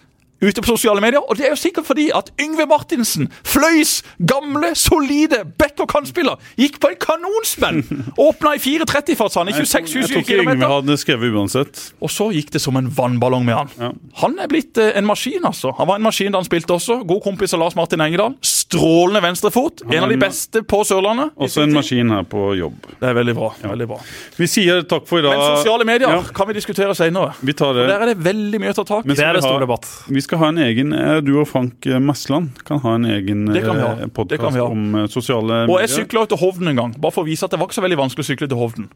ute 0.41 0.63
på 0.63 0.71
sosiale 0.73 1.03
medier. 1.05 1.23
Og 1.23 1.39
det 1.39 1.47
er 1.49 1.55
jo 1.55 1.61
sikkert 1.61 1.89
fordi 1.89 2.09
at 2.15 2.31
Yngve 2.41 2.67
Martinsen, 2.71 3.31
Fløys 3.47 4.01
gamle, 4.27 4.73
solide 4.79 5.43
back- 5.59 5.81
og 5.81 5.89
kantspiller, 5.93 6.41
gikk 6.61 6.81
på 6.83 6.93
en 6.93 7.01
kanonsmell! 7.01 7.83
Åpna 8.19 8.55
i 8.57 8.63
4.30 8.63 9.21
sa 9.21 9.41
han, 9.41 9.53
i 9.53 9.57
Jeg 9.57 9.69
26-27 9.69 10.13
tror 10.13 10.25
ikke 10.25 10.41
Yngve 10.45 10.73
hadde 10.75 10.99
skrevet 11.01 11.37
uansett. 11.37 11.85
Og 12.01 12.13
så 12.13 12.31
gikk 12.35 12.53
det 12.55 12.63
som 12.63 12.77
en 12.81 12.91
vannballong 12.97 13.47
med 13.47 13.59
han. 13.59 13.75
Ja. 13.81 13.93
Han 14.25 14.39
er 14.41 14.51
blitt 14.51 14.79
eh, 14.81 14.93
en 14.99 15.09
maskin, 15.09 15.45
altså. 15.45 15.75
Han 15.79 15.89
var 15.91 16.01
en 16.01 16.07
maskin 16.09 16.33
da 16.33 16.41
han 16.43 16.49
spilte 16.49 16.77
også. 16.77 17.01
God 17.09 17.23
kompis 17.25 17.55
av 17.57 17.65
Lars 17.65 17.77
Martin 17.79 18.03
Engedal. 18.05 18.37
Strålende 18.71 19.21
venstrefot. 19.21 19.83
En 19.91 20.05
av 20.05 20.09
de 20.09 20.17
beste 20.17 20.61
på 20.63 20.85
Sørlandet. 20.87 21.33
Også 21.43 21.65
en 21.65 21.73
maskin 21.75 22.13
her 22.15 22.23
på 22.31 22.53
jobb. 22.55 22.77
Det 23.01 23.09
er 23.09 23.17
veldig 23.19 23.35
bra. 23.35 23.49
veldig 23.65 23.89
bra. 23.91 23.99
Vi 24.37 24.47
sier 24.47 24.85
takk 24.87 25.09
for 25.11 25.19
i 25.19 25.25
dag. 25.25 25.35
Men 25.35 25.57
sosiale 25.59 25.87
medier 25.89 26.07
Ja, 26.13 26.21
kan 26.35 26.47
vi 26.47 26.55
diskutere 26.55 26.95
senere. 26.95 27.35
vi 27.43 27.53
tar 27.53 27.75
det. 27.75 27.89
Der 27.91 28.05
er 28.07 28.13
det 28.13 28.19
veldig 28.23 28.61
mye 28.63 28.71
å 28.71 28.79
ta 28.79 28.85
tak 28.85 29.05
i. 29.05 29.09
Men 29.11 29.17
Det 29.19 29.27
er 29.27 29.41
en 29.41 29.43
stor 29.43 29.59
debatt. 29.59 29.91
Vi 30.07 30.23
skal 30.23 30.39
ha 30.39 30.53
en 30.55 30.63
egen 30.63 30.93
eh, 30.95 31.19
Du 31.21 31.35
og 31.41 31.49
Frank 31.51 31.85
Masland 31.99 32.63
kan 32.65 32.79
ha 32.79 32.95
en 32.95 33.11
egen 33.11 33.49
kan 33.51 34.11
podkast 34.15 34.63
om 34.63 35.09
sosiale 35.11 35.67
medier. 35.67 35.75
Og 35.75 35.81
jeg 35.83 35.91
sykla 35.91 36.29
til 36.31 36.39
Hovden 36.39 36.71
en 36.71 36.77
gang, 36.77 36.95
bare 36.95 37.11
for 37.11 37.27
å 37.27 37.27
vise 37.27 37.43
at 37.45 37.51
det 37.51 37.59
var 37.59 37.67
ikke 37.67 37.81
så 37.83 37.87
veldig 37.89 37.99
vanskelig 38.07 38.23
å 38.23 38.31
sykle 38.31 38.47
til 38.47 38.61
Hovden. 38.61 38.91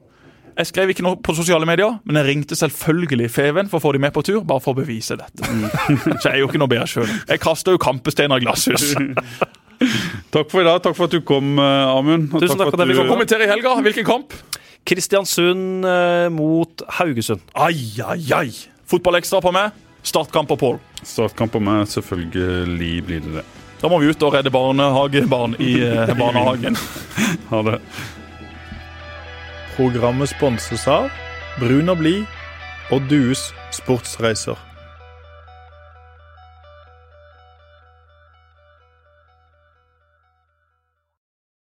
Jeg 0.55 0.71
skrev 0.71 0.93
ikke 0.93 1.03
noe 1.03 1.19
på 1.19 1.35
sosiale 1.35 1.67
medier, 1.67 1.97
men 2.07 2.21
jeg 2.21 2.29
ringte 2.29 2.55
selvfølgelig 2.55 3.27
Feven 3.35 3.67
for 3.67 3.81
å 3.81 3.83
få 3.89 3.93
dem 3.97 4.05
med 4.07 4.15
på 4.15 4.23
tur, 4.23 4.45
bare 4.47 4.63
for 4.63 4.71
å 4.77 4.79
bevise 4.79 5.19
dette. 5.19 5.43
Så 6.23 6.29
jeg 6.29 6.37
er 6.37 6.41
jo 6.45 6.47
ikke 6.47 6.63
noe 6.63 6.71
bedre 6.71 6.87
sjøl. 6.87 7.11
Jeg 7.27 7.43
kasta 7.43 7.75
jo 7.75 7.83
kampesteiner 7.83 8.39
i 8.39 8.47
glasshus. 8.47 8.95
Takk 10.35 10.51
for 10.51 10.61
i 10.63 10.65
dag. 10.67 10.83
Takk 10.85 10.97
for 10.97 11.05
at 11.09 11.15
du 11.15 11.21
kom, 11.27 11.59
eh, 11.59 11.95
Amund. 11.95 12.31
Tusen 12.33 12.59
takk 12.59 12.71
for 12.71 12.81
at 12.81 12.87
du- 12.89 12.93
Vi 12.93 12.99
får 13.01 13.09
Kommentere 13.11 13.47
i 13.47 13.51
helga. 13.51 13.75
Hvilken 13.83 14.05
kamp? 14.09 14.33
Kristiansund 14.85 15.85
eh, 15.89 16.29
mot 16.31 16.83
Haugesund. 16.99 17.41
Ai, 17.57 17.77
ai, 18.05 18.21
ai. 18.37 18.51
Fotballekstra 18.91 19.41
på 19.43 19.53
meg. 19.53 19.73
Startkamp 20.05 20.49
på 20.49 20.59
Pål. 20.61 20.79
Startkamp 21.03 21.53
på 21.53 21.61
meg. 21.65 21.87
Selvfølgelig 21.89 23.05
blir 23.07 23.21
det 23.25 23.33
det. 23.39 23.45
Da 23.81 23.89
må 23.89 23.99
vi 24.01 24.09
ut 24.13 24.23
og 24.23 24.33
redde 24.37 24.51
barnehagebarn 24.53 25.57
i 25.61 25.75
eh, 25.85 26.13
barnehagen. 26.17 26.77
Ha 27.51 27.63
det. 27.63 27.79
Programmet 29.77 30.31
sponses 30.31 30.85
av 30.89 31.09
Brun 31.59 31.89
og 31.91 31.99
blid 31.99 32.25
og 32.93 33.09
Dues 33.11 33.49
sportsreiser. 33.75 34.59